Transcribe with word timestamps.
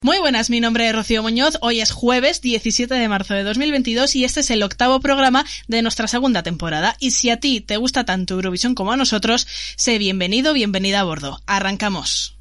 Muy 0.00 0.18
buenas, 0.18 0.48
mi 0.48 0.60
nombre 0.60 0.88
es 0.88 0.94
Rocío 0.94 1.24
Muñoz. 1.24 1.58
Hoy 1.60 1.80
es 1.80 1.90
jueves 1.90 2.40
17 2.40 2.94
de 2.94 3.08
marzo 3.08 3.34
de 3.34 3.42
2022 3.42 4.14
y 4.14 4.22
este 4.24 4.40
es 4.40 4.50
el 4.52 4.62
octavo 4.62 5.00
programa 5.00 5.44
de 5.66 5.82
nuestra 5.82 6.06
segunda 6.06 6.44
temporada. 6.44 6.94
Y 7.00 7.10
si 7.10 7.30
a 7.30 7.40
ti 7.40 7.60
te 7.60 7.78
gusta 7.78 8.04
tanto 8.04 8.34
Eurovisión 8.34 8.76
como 8.76 8.92
a 8.92 8.96
nosotros, 8.96 9.48
sé 9.76 9.98
bienvenido, 9.98 10.52
bienvenida 10.52 11.00
a 11.00 11.02
bordo. 11.02 11.40
Arrancamos. 11.46 12.38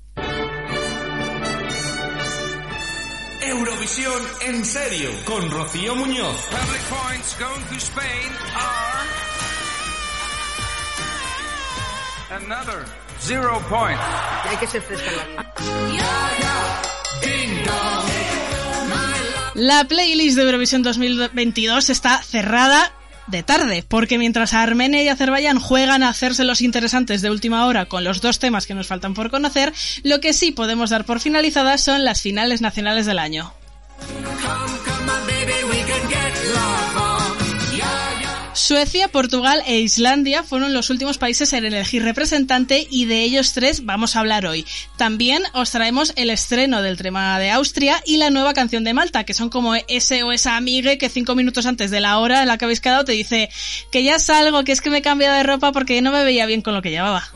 Eurovisión 3.41 4.21
en 4.45 4.63
serio 4.63 5.09
con 5.25 5.49
Rocío 5.49 5.95
Muñoz. 5.95 6.37
Public 6.51 6.81
points 6.89 7.35
going 7.39 7.63
to 7.69 7.75
Spain 7.77 8.33
are 8.53 9.07
another 12.35 12.85
zero 13.19 13.59
point. 13.67 13.99
Hay 14.47 14.57
que 14.57 14.67
ser 14.67 14.83
fresca 14.83 15.09
en 15.09 15.15
la 15.17 15.23
vida. 15.23 16.86
La 19.55 19.85
playlist 19.85 20.37
de 20.37 20.43
Eurovisión 20.43 20.83
2022 20.83 21.89
está 21.89 22.21
cerrada 22.21 22.93
de 23.27 23.43
tarde, 23.43 23.83
porque 23.87 24.17
mientras 24.17 24.53
Armenia 24.53 25.03
y 25.03 25.09
Azerbaiyán 25.09 25.59
juegan 25.59 26.03
a 26.03 26.09
hacerse 26.09 26.43
los 26.43 26.61
interesantes 26.61 27.21
de 27.21 27.31
última 27.31 27.65
hora 27.65 27.85
con 27.85 28.03
los 28.03 28.21
dos 28.21 28.39
temas 28.39 28.65
que 28.65 28.73
nos 28.73 28.87
faltan 28.87 29.13
por 29.13 29.29
conocer, 29.29 29.73
lo 30.03 30.21
que 30.21 30.33
sí 30.33 30.51
podemos 30.51 30.89
dar 30.89 31.05
por 31.05 31.19
finalizadas 31.19 31.81
son 31.81 32.05
las 32.05 32.21
finales 32.21 32.61
nacionales 32.61 33.05
del 33.05 33.19
año. 33.19 33.53
Suecia, 38.57 39.07
Portugal 39.07 39.61
e 39.67 39.79
Islandia 39.79 40.41
fueron 40.41 40.73
los 40.73 40.89
últimos 40.89 41.19
países 41.19 41.53
en 41.53 41.63
elegir 41.63 42.03
representante 42.03 42.87
y 42.89 43.05
de 43.05 43.21
ellos 43.21 43.53
tres 43.53 43.85
vamos 43.85 44.15
a 44.15 44.19
hablar 44.19 44.47
hoy. 44.47 44.65
También 44.97 45.43
os 45.53 45.69
traemos 45.69 46.11
el 46.15 46.31
estreno 46.31 46.81
del 46.81 46.97
tema 46.97 47.37
de 47.37 47.51
Austria 47.51 48.01
y 48.03 48.17
la 48.17 48.31
nueva 48.31 48.53
canción 48.53 48.83
de 48.83 48.95
Malta, 48.95 49.25
que 49.25 49.35
son 49.35 49.49
como 49.49 49.75
ese 49.75 50.23
o 50.23 50.31
esa 50.31 50.57
amiga 50.57 50.95
que 50.97 51.07
cinco 51.07 51.35
minutos 51.35 51.67
antes 51.67 51.91
de 51.91 51.99
la 51.99 52.17
hora 52.17 52.41
en 52.41 52.47
la 52.47 52.57
que 52.57 52.65
habéis 52.65 52.81
quedado 52.81 53.05
te 53.05 53.11
dice 53.11 53.49
que 53.91 54.03
ya 54.03 54.17
salgo, 54.17 54.63
que 54.63 54.71
es 54.71 54.81
que 54.81 54.89
me 54.89 54.97
he 54.97 55.01
cambiado 55.03 55.35
de 55.35 55.43
ropa 55.43 55.71
porque 55.71 56.01
no 56.01 56.11
me 56.11 56.23
veía 56.23 56.47
bien 56.47 56.63
con 56.63 56.73
lo 56.73 56.81
que 56.81 56.89
llevaba. 56.89 57.29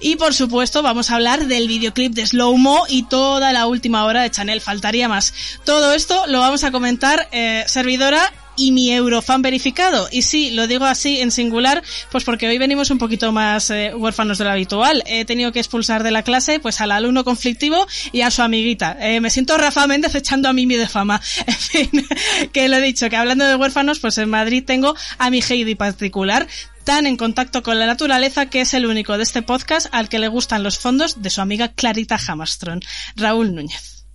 Y 0.00 0.16
por 0.16 0.34
supuesto 0.34 0.82
vamos 0.82 1.10
a 1.10 1.16
hablar 1.16 1.46
del 1.46 1.68
videoclip 1.68 2.12
de 2.12 2.26
Slow 2.26 2.56
Mo 2.56 2.84
y 2.88 3.04
toda 3.04 3.52
la 3.52 3.66
última 3.66 4.04
hora 4.04 4.22
de 4.22 4.30
Chanel, 4.30 4.60
faltaría 4.60 5.08
más. 5.08 5.32
Todo 5.64 5.94
esto 5.94 6.26
lo 6.26 6.40
vamos 6.40 6.64
a 6.64 6.70
comentar 6.70 7.28
eh, 7.32 7.64
servidora 7.66 8.32
y 8.56 8.72
mi 8.72 8.90
eurofan 8.92 9.42
verificado. 9.42 10.08
Y 10.10 10.22
sí, 10.22 10.50
lo 10.50 10.66
digo 10.66 10.84
así 10.84 11.20
en 11.20 11.30
singular, 11.30 11.82
pues 12.10 12.24
porque 12.24 12.48
hoy 12.48 12.58
venimos 12.58 12.90
un 12.90 12.98
poquito 12.98 13.32
más 13.32 13.70
eh, 13.70 13.92
huérfanos 13.94 14.38
de 14.38 14.44
lo 14.44 14.50
habitual. 14.50 15.02
He 15.06 15.24
tenido 15.24 15.52
que 15.52 15.60
expulsar 15.60 16.02
de 16.02 16.10
la 16.10 16.22
clase 16.22 16.58
pues 16.58 16.80
al 16.80 16.92
alumno 16.92 17.24
conflictivo 17.24 17.86
y 18.12 18.22
a 18.22 18.30
su 18.30 18.42
amiguita. 18.42 18.96
Eh, 19.00 19.20
me 19.20 19.30
siento 19.30 19.56
Rafa 19.56 19.86
Méndez 19.86 20.14
echando 20.14 20.48
a 20.48 20.52
Mimi 20.52 20.76
de 20.76 20.88
fama. 20.88 21.20
En 21.46 21.54
fin, 21.54 22.06
que 22.52 22.68
lo 22.68 22.76
he 22.76 22.80
dicho, 22.80 23.08
que 23.08 23.16
hablando 23.16 23.44
de 23.44 23.56
huérfanos, 23.56 23.98
pues 23.98 24.18
en 24.18 24.30
Madrid 24.30 24.64
tengo 24.64 24.94
a 25.18 25.30
mi 25.30 25.40
Heidi 25.40 25.74
particular 25.74 26.46
tan 26.86 27.06
en 27.06 27.16
contacto 27.16 27.64
con 27.64 27.80
la 27.80 27.84
naturaleza 27.84 28.46
que 28.46 28.60
es 28.60 28.72
el 28.72 28.86
único 28.86 29.16
de 29.16 29.24
este 29.24 29.42
podcast 29.42 29.88
al 29.90 30.08
que 30.08 30.20
le 30.20 30.28
gustan 30.28 30.62
los 30.62 30.78
fondos 30.78 31.20
de 31.20 31.30
su 31.30 31.40
amiga 31.40 31.72
Clarita 31.72 32.16
Hamastron, 32.28 32.80
Raúl 33.16 33.54
Núñez. 33.56 34.06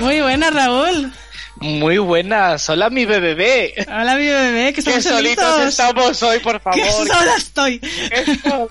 Muy 0.00 0.22
buena, 0.22 0.50
Raúl. 0.50 1.12
Muy 1.62 1.98
buenas. 1.98 2.68
Hola, 2.68 2.90
mi 2.90 3.04
bebé. 3.04 3.74
Hola, 3.88 4.16
mi 4.16 4.26
bebé, 4.26 4.72
que 4.72 4.80
estamos 4.80 5.02
Qué 5.04 5.08
solitos 5.10 5.44
solitos. 5.44 5.68
estamos 5.68 6.22
hoy, 6.22 6.38
por 6.40 6.60
favor. 6.60 6.80
¡Qué 6.80 6.90
sola 6.90 7.34
estoy! 7.36 7.78
Qué 7.78 8.36
sola. 8.42 8.68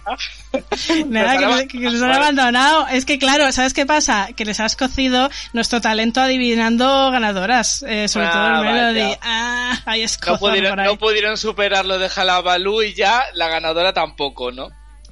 Nada, 1.08 1.38
que, 1.38 1.46
Nos 1.46 1.64
que 1.68 1.80
nos 1.80 2.02
han 2.02 2.12
abandonado. 2.12 2.88
Es 2.88 3.06
que 3.06 3.18
claro, 3.18 3.52
¿sabes 3.52 3.74
qué 3.74 3.86
pasa? 3.86 4.30
Que 4.36 4.44
les 4.46 4.60
has 4.60 4.76
cocido 4.76 5.30
nuestro 5.54 5.80
talento 5.82 6.20
adivinando 6.22 7.10
ganadoras, 7.12 7.84
eh, 7.88 8.08
sobre 8.08 8.28
Ah, 8.28 8.32
todo 8.32 8.46
el 8.48 8.54
vaya. 8.54 8.72
Melody. 8.92 9.18
Ah, 9.22 9.80
hay 9.86 10.00
No 10.02 10.06
escozor 10.06 10.40
pudieron, 10.40 10.70
por 10.72 10.80
ahí. 10.82 10.86
no 10.88 10.98
pudieron 10.98 11.38
superar 11.38 11.86
lo 11.86 11.98
de 12.00 12.10
Jalabalú 12.10 12.82
y 12.82 12.94
ya 12.94 13.24
la 13.34 13.48
ganadora 13.48 13.94
tampoco, 13.94 14.52
¿no? 14.52 14.68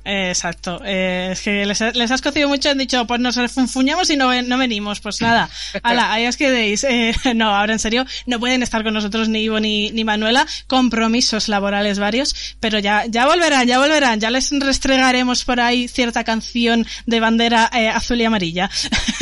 Exacto. 0.10 0.82
Eh, 0.84 1.30
es 1.34 1.42
que 1.42 1.66
les, 1.68 1.80
les 1.80 2.10
has 2.10 2.22
cocido 2.22 2.50
mucho, 2.50 2.72
han 2.72 2.80
dicho, 2.80 3.06
pues 3.06 3.20
nos 3.20 3.36
refunfuñamos 3.36 4.10
y 4.10 4.18
no, 4.18 4.42
no 4.42 4.58
venimos. 4.58 5.00
Pues 5.02 5.22
nada, 5.22 5.50
ala, 5.84 6.12
ahí 6.12 6.26
os 6.26 6.36
quedéis. 6.36 6.84
Eh, 6.84 7.14
no, 7.36 7.56
ahora 7.56 7.74
en 7.74 7.80
serio, 7.80 8.06
no 8.26 8.40
pueden 8.40 8.64
estar 8.64 8.84
con 8.84 8.96
nosotros 8.96 9.30
ni 9.30 9.44
Ivo 9.44 9.60
ni, 9.60 9.92
ni 9.92 10.04
Manuela, 10.04 10.48
compromisos 10.66 11.48
laborales 11.48 12.00
varios, 12.00 12.56
pero 12.60 12.80
ya, 12.80 13.06
ya 13.08 13.28
volverán, 13.28 13.68
ya 13.68 13.78
volverán, 13.78 14.20
ya 14.20 14.32
les 14.32 14.50
restregaremos 14.52 15.46
por 15.46 15.60
ahí 15.60 15.88
cierta 15.88 16.24
canción 16.24 16.88
de 17.06 17.20
bandera 17.20 17.70
eh, 17.72 17.90
azul 17.90 18.20
y 18.20 18.26
amarilla. 18.26 18.70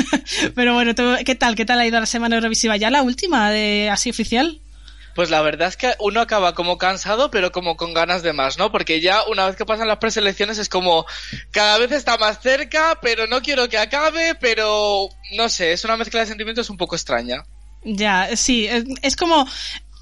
pero 0.56 0.74
bueno, 0.74 0.96
¿tú, 0.96 1.04
¿qué 1.26 1.36
tal? 1.36 1.56
¿Qué 1.56 1.66
tal 1.66 1.80
ha 1.80 1.86
ido 1.86 2.00
la 2.00 2.06
semana 2.06 2.38
Eurovisiva? 2.38 2.78
¿Ya 2.78 2.90
la 2.90 3.02
última 3.02 3.52
de 3.52 3.90
así 3.92 4.10
oficial? 4.10 4.62
Pues 5.18 5.32
la 5.32 5.42
verdad 5.42 5.70
es 5.70 5.78
que 5.78 5.96
uno 6.00 6.22
acaba 6.22 6.54
como 6.54 6.78
cansado, 6.78 7.32
pero 7.32 7.52
como 7.52 7.76
con 7.76 7.92
ganas 7.92 8.22
de 8.22 8.34
más, 8.34 8.60
¿no? 8.60 8.72
Porque 8.72 9.02
ya 9.02 9.24
una 9.24 9.48
vez 9.48 9.56
que 9.56 9.66
pasan 9.66 9.88
las 9.88 9.98
preselecciones 9.98 10.60
es 10.60 10.70
como 10.70 11.08
cada 11.50 11.80
vez 11.80 11.92
está 11.92 12.20
más 12.20 12.40
cerca, 12.40 13.00
pero 13.02 13.26
no 13.26 13.42
quiero 13.42 13.68
que 13.68 13.80
acabe, 13.80 14.36
pero 14.36 15.10
no 15.36 15.50
sé, 15.50 15.72
es 15.72 15.84
una 15.86 15.98
mezcla 15.98 16.20
de 16.20 16.28
sentimientos 16.28 16.70
un 16.70 16.78
poco 16.78 16.96
extraña. 16.96 17.44
Ya, 17.84 18.30
sí, 18.38 18.70
es, 19.02 19.16
como... 19.16 19.48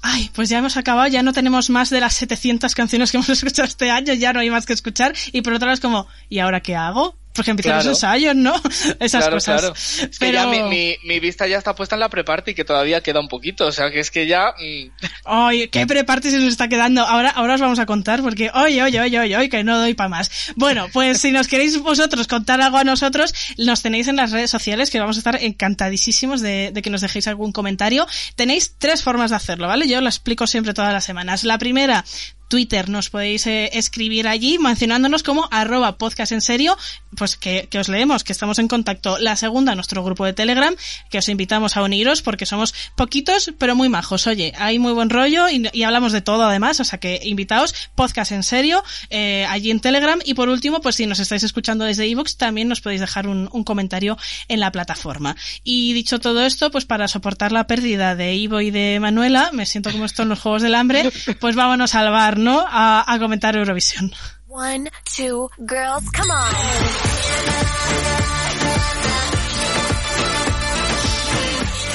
Ay, 0.02 0.30
pues 0.34 0.50
ya 0.50 0.58
hemos 0.58 0.76
acabado, 0.76 1.08
ya 1.08 1.22
no 1.22 1.32
tenemos 1.32 1.70
más 1.70 1.88
de 1.88 2.00
las 2.00 2.12
700 2.12 2.74
canciones 2.74 3.10
que 3.10 3.16
hemos 3.16 3.28
escuchado 3.30 3.66
este 3.66 3.90
año, 3.90 4.12
ya 4.12 4.34
no 4.34 4.40
hay 4.40 4.50
más 4.50 4.66
que 4.66 4.74
escuchar. 4.74 5.14
Y 5.32 5.40
por 5.40 5.54
otro 5.54 5.64
lado 5.64 5.76
es 5.76 5.80
como, 5.80 6.08
¿y 6.28 6.40
ahora 6.40 6.60
qué 6.60 6.76
hago? 6.76 7.16
Porque 7.36 7.50
empiezan 7.52 7.74
Claro. 7.74 7.90
los 7.90 7.98
ensayos, 8.02 8.34
¿no? 8.34 8.54
Esas 9.00 9.22
claro, 9.24 9.36
cosas. 9.36 9.60
claro. 9.60 9.74
Es 9.74 10.18
que 10.18 10.26
Pero... 10.26 10.32
ya 10.32 10.46
mi, 10.46 10.62
mi, 10.62 10.96
mi 11.04 11.20
vista 11.20 11.46
ya 11.46 11.58
está 11.58 11.74
puesta 11.74 11.94
en 11.96 12.00
la 12.00 12.08
preparty, 12.08 12.54
que 12.54 12.64
todavía 12.64 13.00
queda 13.02 13.20
un 13.20 13.28
poquito, 13.28 13.66
o 13.66 13.72
sea 13.72 13.90
que 13.90 14.00
es 14.00 14.10
que 14.10 14.26
ya... 14.26 14.52
mm, 14.58 15.06
Ay, 15.24 15.68
qué 15.68 15.86
preparte 15.86 16.30
se 16.30 16.38
nos 16.38 16.48
está 16.48 16.68
quedando. 16.68 17.02
Ahora, 17.02 17.30
ahora 17.30 17.54
os 17.54 17.60
vamos 17.60 17.78
a 17.78 17.86
contar 17.86 18.22
porque, 18.22 18.50
oye, 18.54 18.82
oye, 18.82 19.00
oye, 19.00 19.20
oye, 19.20 19.36
oye, 19.36 19.48
que 19.48 19.62
no 19.64 19.78
doy 19.78 19.94
para 19.94 20.08
más. 20.08 20.30
Bueno, 20.56 20.88
pues 20.92 21.20
si 21.20 21.30
nos 21.32 21.48
queréis 21.48 21.78
vosotros 21.80 22.26
contar 22.26 22.60
algo 22.60 22.78
a 22.78 22.84
nosotros, 22.84 23.34
nos 23.58 23.82
tenéis 23.82 24.08
en 24.08 24.16
las 24.16 24.30
redes 24.32 24.50
sociales 24.50 24.90
que 24.90 24.98
vamos 25.00 25.16
a 25.16 25.20
estar 25.20 25.38
encantadísimos 25.42 26.40
de, 26.40 26.70
de 26.72 26.82
que 26.82 26.90
nos 26.90 27.00
dejéis 27.00 27.26
algún 27.28 27.52
comentario. 27.52 28.06
Tenéis 28.36 28.74
tres 28.78 29.02
formas 29.02 29.30
de 29.30 29.36
hacerlo, 29.36 29.66
¿vale? 29.68 29.86
Yo 29.88 30.00
lo 30.00 30.08
explico 30.08 30.46
siempre 30.46 30.72
todas 30.74 30.92
las 30.92 31.04
semanas. 31.04 31.44
La 31.44 31.58
primera, 31.58 32.04
Twitter, 32.48 32.88
nos 32.88 33.10
podéis 33.10 33.46
eh, 33.46 33.70
escribir 33.72 34.28
allí 34.28 34.58
mencionándonos 34.58 35.22
como 35.22 35.48
arroba 35.50 35.98
podcast 35.98 36.32
en 36.32 36.40
serio, 36.40 36.76
pues 37.16 37.36
que, 37.36 37.68
que 37.70 37.78
os 37.78 37.88
leemos, 37.88 38.24
que 38.24 38.32
estamos 38.32 38.58
en 38.58 38.68
contacto. 38.68 39.18
La 39.18 39.36
segunda, 39.36 39.74
nuestro 39.74 40.04
grupo 40.04 40.24
de 40.24 40.32
Telegram, 40.32 40.74
que 41.10 41.18
os 41.18 41.28
invitamos 41.28 41.76
a 41.76 41.82
uniros 41.82 42.22
porque 42.22 42.46
somos 42.46 42.74
poquitos 42.94 43.52
pero 43.58 43.74
muy 43.74 43.88
majos. 43.88 44.26
Oye, 44.26 44.52
hay 44.58 44.78
muy 44.78 44.92
buen 44.92 45.10
rollo 45.10 45.48
y, 45.48 45.68
y 45.72 45.82
hablamos 45.82 46.12
de 46.12 46.20
todo 46.20 46.44
además, 46.44 46.80
o 46.80 46.84
sea 46.84 46.98
que 46.98 47.20
invitaos, 47.24 47.74
podcast 47.94 48.32
en 48.32 48.42
serio, 48.42 48.82
eh, 49.10 49.46
allí 49.48 49.70
en 49.70 49.80
Telegram. 49.80 50.18
Y 50.24 50.34
por 50.34 50.48
último, 50.48 50.80
pues 50.80 50.96
si 50.96 51.06
nos 51.06 51.18
estáis 51.18 51.42
escuchando 51.42 51.84
desde 51.84 52.06
iVoox, 52.06 52.36
también 52.36 52.68
nos 52.68 52.80
podéis 52.80 53.00
dejar 53.00 53.26
un, 53.26 53.48
un 53.52 53.64
comentario 53.64 54.16
en 54.48 54.60
la 54.60 54.72
plataforma. 54.72 55.36
Y 55.64 55.92
dicho 55.92 56.20
todo 56.20 56.44
esto, 56.44 56.70
pues 56.70 56.84
para 56.84 57.08
soportar 57.08 57.52
la 57.52 57.66
pérdida 57.66 58.14
de 58.14 58.34
Ivo 58.34 58.60
y 58.60 58.70
de 58.70 58.98
Manuela, 59.00 59.50
me 59.52 59.66
siento 59.66 59.90
como 59.90 60.04
esto 60.04 60.22
en 60.22 60.28
los 60.28 60.40
Juegos 60.40 60.62
del 60.62 60.74
Hambre, 60.74 61.10
pues 61.40 61.56
vámonos 61.56 61.94
al 61.94 62.10
bar, 62.10 62.35
¿no? 62.38 62.64
A, 62.68 63.04
a 63.06 63.18
comentar 63.18 63.56
Eurovisión. 63.56 64.12
One, 64.48 64.90
two, 65.04 65.50
girls, 65.58 66.10
come 66.12 66.30
on. 66.30 67.46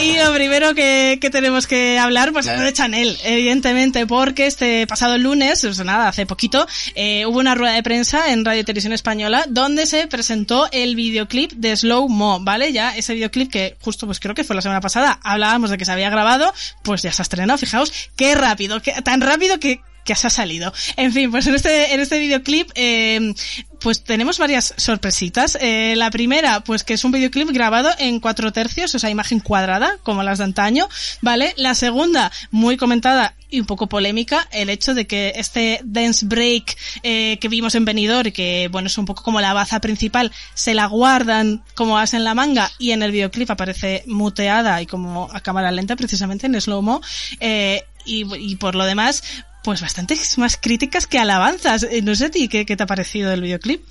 Y 0.01 0.17
lo 0.17 0.33
primero 0.33 0.73
que, 0.73 1.19
que 1.21 1.29
tenemos 1.29 1.67
que 1.67 1.99
hablar, 1.99 2.33
pues 2.33 2.47
es 2.47 2.59
de 2.59 2.73
Chanel, 2.73 3.17
evidentemente, 3.23 4.07
porque 4.07 4.47
este 4.47 4.87
pasado 4.87 5.15
lunes, 5.19 5.63
o 5.63 5.73
sea, 5.73 5.85
nada, 5.85 6.07
hace 6.07 6.25
poquito, 6.25 6.67
eh, 6.95 7.27
hubo 7.27 7.37
una 7.37 7.53
rueda 7.53 7.73
de 7.73 7.83
prensa 7.83 8.31
en 8.31 8.43
Radio 8.43 8.61
y 8.61 8.63
Televisión 8.63 8.93
Española 8.93 9.45
donde 9.47 9.85
se 9.85 10.07
presentó 10.07 10.67
el 10.71 10.95
videoclip 10.95 11.51
de 11.51 11.75
Slow 11.77 12.09
Mo, 12.09 12.39
¿vale? 12.39 12.73
Ya 12.73 12.95
ese 12.95 13.13
videoclip 13.13 13.51
que 13.51 13.77
justo, 13.79 14.07
pues 14.07 14.19
creo 14.19 14.33
que 14.33 14.43
fue 14.43 14.55
la 14.55 14.63
semana 14.63 14.81
pasada, 14.81 15.19
hablábamos 15.21 15.69
de 15.69 15.77
que 15.77 15.85
se 15.85 15.91
había 15.91 16.09
grabado, 16.09 16.51
pues 16.81 17.03
ya 17.03 17.11
se 17.11 17.21
ha 17.21 17.23
estrenado, 17.23 17.59
fijaos, 17.59 17.93
qué 18.15 18.33
rápido, 18.33 18.81
qué, 18.81 18.93
tan 19.03 19.21
rápido 19.21 19.59
que 19.59 19.81
que 20.03 20.15
se 20.15 20.27
ha 20.27 20.29
salido. 20.29 20.73
En 20.97 21.11
fin, 21.11 21.31
pues 21.31 21.47
en 21.47 21.55
este, 21.55 21.93
en 21.93 21.99
este 21.99 22.19
videoclip, 22.19 22.71
eh, 22.75 23.33
pues 23.81 24.03
tenemos 24.03 24.37
varias 24.37 24.73
sorpresitas. 24.77 25.57
Eh, 25.59 25.95
la 25.97 26.11
primera, 26.11 26.61
pues 26.61 26.83
que 26.83 26.93
es 26.93 27.03
un 27.03 27.11
videoclip 27.11 27.49
grabado 27.49 27.89
en 27.97 28.19
cuatro 28.19 28.53
tercios, 28.53 28.93
o 28.95 28.99
sea, 28.99 29.09
imagen 29.09 29.39
cuadrada, 29.39 29.97
como 30.03 30.23
las 30.23 30.37
de 30.37 30.45
antaño, 30.45 30.87
¿vale? 31.21 31.53
La 31.57 31.75
segunda, 31.75 32.31
muy 32.51 32.77
comentada 32.77 33.35
y 33.49 33.59
un 33.59 33.65
poco 33.65 33.87
polémica, 33.87 34.47
el 34.51 34.69
hecho 34.69 34.93
de 34.93 35.07
que 35.07 35.33
este 35.35 35.81
dance 35.83 36.25
break 36.25 36.77
eh, 37.03 37.37
que 37.41 37.49
vimos 37.49 37.75
en 37.75 37.83
Benidorm 37.83 38.31
que, 38.31 38.69
bueno, 38.71 38.87
es 38.87 38.97
un 38.97 39.05
poco 39.05 39.23
como 39.23 39.41
la 39.41 39.53
baza 39.53 39.81
principal, 39.81 40.31
se 40.53 40.73
la 40.73 40.85
guardan 40.85 41.63
como 41.75 41.97
as 41.97 42.13
en 42.13 42.23
la 42.23 42.33
manga 42.33 42.71
y 42.77 42.91
en 42.91 43.03
el 43.03 43.11
videoclip 43.11 43.51
aparece 43.51 44.03
muteada 44.05 44.81
y 44.81 44.85
como 44.85 45.29
a 45.33 45.41
cámara 45.41 45.71
lenta 45.71 45.95
precisamente 45.95 46.45
en 46.45 46.59
slow-mo. 46.59 47.01
Eh, 47.39 47.83
y, 48.05 48.25
y 48.35 48.55
por 48.55 48.73
lo 48.75 48.85
demás, 48.85 49.23
pues 49.63 49.81
bastantes 49.81 50.37
más 50.37 50.57
críticas 50.57 51.07
que 51.07 51.19
alabanzas. 51.19 51.83
Eh, 51.83 52.01
No 52.01 52.15
sé 52.15 52.25
a 52.25 52.31
ti, 52.31 52.47
¿qué, 52.47 52.65
qué 52.65 52.75
te 52.75 52.83
ha 52.83 52.87
parecido 52.87 53.31
el 53.31 53.41
videoclip? 53.41 53.83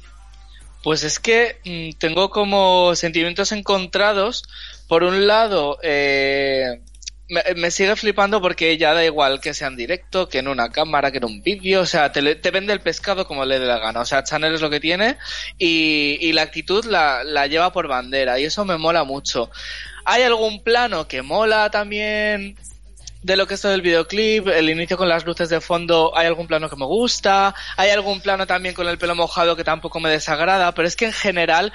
Pues 0.82 1.04
es 1.04 1.18
que 1.18 1.58
mm, 1.64 1.98
tengo 1.98 2.30
como 2.30 2.94
sentimientos 2.94 3.52
encontrados. 3.52 4.44
Por 4.88 5.04
un 5.04 5.26
lado, 5.26 5.78
eh, 5.82 6.80
me, 7.28 7.70
sigue 7.70 7.94
flipando 7.96 8.40
porque 8.40 8.76
ya 8.76 8.94
da 8.94 9.04
igual 9.04 9.40
que 9.40 9.54
sea 9.54 9.68
en 9.68 9.76
directo, 9.76 10.28
que 10.28 10.38
en 10.38 10.48
una 10.48 10.70
cámara, 10.70 11.12
que 11.12 11.18
en 11.18 11.26
un 11.26 11.42
vídeo. 11.42 11.82
O 11.82 11.86
sea, 11.86 12.10
te, 12.12 12.50
vende 12.50 12.72
el 12.72 12.80
pescado 12.80 13.26
como 13.26 13.44
le 13.44 13.58
dé 13.58 13.66
la 13.66 13.78
gana. 13.78 14.00
O 14.00 14.04
sea, 14.04 14.24
Chanel 14.24 14.54
es 14.54 14.60
lo 14.60 14.70
que 14.70 14.80
tiene 14.80 15.16
y, 15.58 16.18
y 16.20 16.32
la 16.32 16.42
actitud 16.42 16.84
la, 16.86 17.24
la 17.24 17.46
lleva 17.46 17.72
por 17.72 17.86
bandera 17.86 18.40
y 18.40 18.44
eso 18.44 18.64
me 18.64 18.78
mola 18.78 19.04
mucho. 19.04 19.50
Hay 20.04 20.22
algún 20.22 20.62
plano 20.62 21.06
que 21.06 21.22
mola 21.22 21.70
también 21.70 22.56
de 23.22 23.36
lo 23.36 23.46
que 23.46 23.54
es 23.54 23.60
todo 23.60 23.74
el 23.74 23.82
videoclip, 23.82 24.48
el 24.48 24.70
inicio 24.70 24.96
con 24.96 25.08
las 25.08 25.24
luces 25.26 25.48
de 25.48 25.60
fondo, 25.60 26.16
hay 26.16 26.26
algún 26.26 26.46
plano 26.46 26.68
que 26.70 26.76
me 26.76 26.86
gusta, 26.86 27.54
hay 27.76 27.90
algún 27.90 28.20
plano 28.20 28.46
también 28.46 28.74
con 28.74 28.88
el 28.88 28.98
pelo 28.98 29.14
mojado 29.14 29.56
que 29.56 29.64
tampoco 29.64 30.00
me 30.00 30.10
desagrada, 30.10 30.72
pero 30.74 30.88
es 30.88 30.96
que 30.96 31.06
en 31.06 31.12
general, 31.12 31.72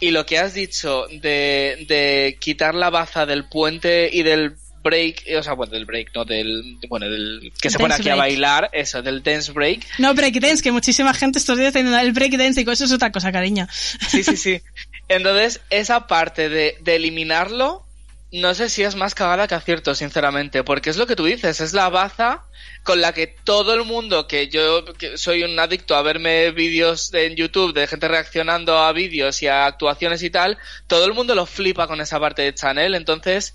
y 0.00 0.10
lo 0.10 0.26
que 0.26 0.38
has 0.38 0.54
dicho 0.54 1.06
de, 1.10 1.84
de 1.88 2.36
quitar 2.40 2.74
la 2.74 2.90
baza 2.90 3.26
del 3.26 3.48
puente 3.48 4.08
y 4.12 4.22
del 4.22 4.54
break, 4.84 5.24
o 5.36 5.42
sea, 5.42 5.54
bueno, 5.54 5.72
del 5.72 5.84
break, 5.84 6.10
no 6.14 6.24
del, 6.24 6.78
bueno, 6.88 7.10
del 7.10 7.52
que 7.60 7.70
se 7.70 7.78
pone 7.78 7.94
Dance 7.94 8.02
aquí 8.02 8.10
a 8.10 8.14
break. 8.14 8.28
bailar, 8.28 8.70
eso, 8.72 9.02
del 9.02 9.22
dance 9.22 9.50
break, 9.52 9.84
No, 9.98 10.14
breakdance, 10.14 10.62
que 10.62 10.70
muchísima 10.70 11.12
gente 11.12 11.40
estos 11.40 11.58
días 11.58 11.72
teniendo 11.72 11.98
el 11.98 12.12
breakdance 12.12 12.60
y 12.60 12.70
eso 12.70 12.84
es 12.84 12.92
otra 12.92 13.10
cosa, 13.10 13.32
cariño. 13.32 13.66
Sí, 13.72 14.22
sí, 14.22 14.36
sí. 14.36 14.60
Entonces, 15.08 15.60
esa 15.70 16.06
parte 16.06 16.48
de, 16.48 16.78
de 16.82 16.96
eliminarlo, 16.96 17.85
no 18.32 18.54
sé 18.54 18.68
si 18.68 18.82
es 18.82 18.96
más 18.96 19.14
cagada 19.14 19.46
que 19.46 19.54
acierto, 19.54 19.94
sinceramente, 19.94 20.64
porque 20.64 20.90
es 20.90 20.96
lo 20.96 21.06
que 21.06 21.16
tú 21.16 21.24
dices, 21.24 21.60
es 21.60 21.72
la 21.72 21.88
baza 21.88 22.42
con 22.82 23.00
la 23.00 23.12
que 23.12 23.26
todo 23.26 23.74
el 23.74 23.84
mundo, 23.84 24.26
que 24.26 24.48
yo 24.48 24.84
soy 25.16 25.44
un 25.44 25.58
adicto 25.58 25.94
a 25.94 26.02
verme 26.02 26.50
vídeos 26.50 27.12
en 27.14 27.36
YouTube 27.36 27.72
de 27.72 27.86
gente 27.86 28.08
reaccionando 28.08 28.78
a 28.78 28.92
vídeos 28.92 29.42
y 29.42 29.46
a 29.46 29.66
actuaciones 29.66 30.22
y 30.22 30.30
tal, 30.30 30.58
todo 30.86 31.04
el 31.06 31.14
mundo 31.14 31.34
lo 31.34 31.46
flipa 31.46 31.86
con 31.86 32.00
esa 32.00 32.18
parte 32.20 32.42
de 32.42 32.54
Chanel, 32.54 32.94
entonces, 32.94 33.54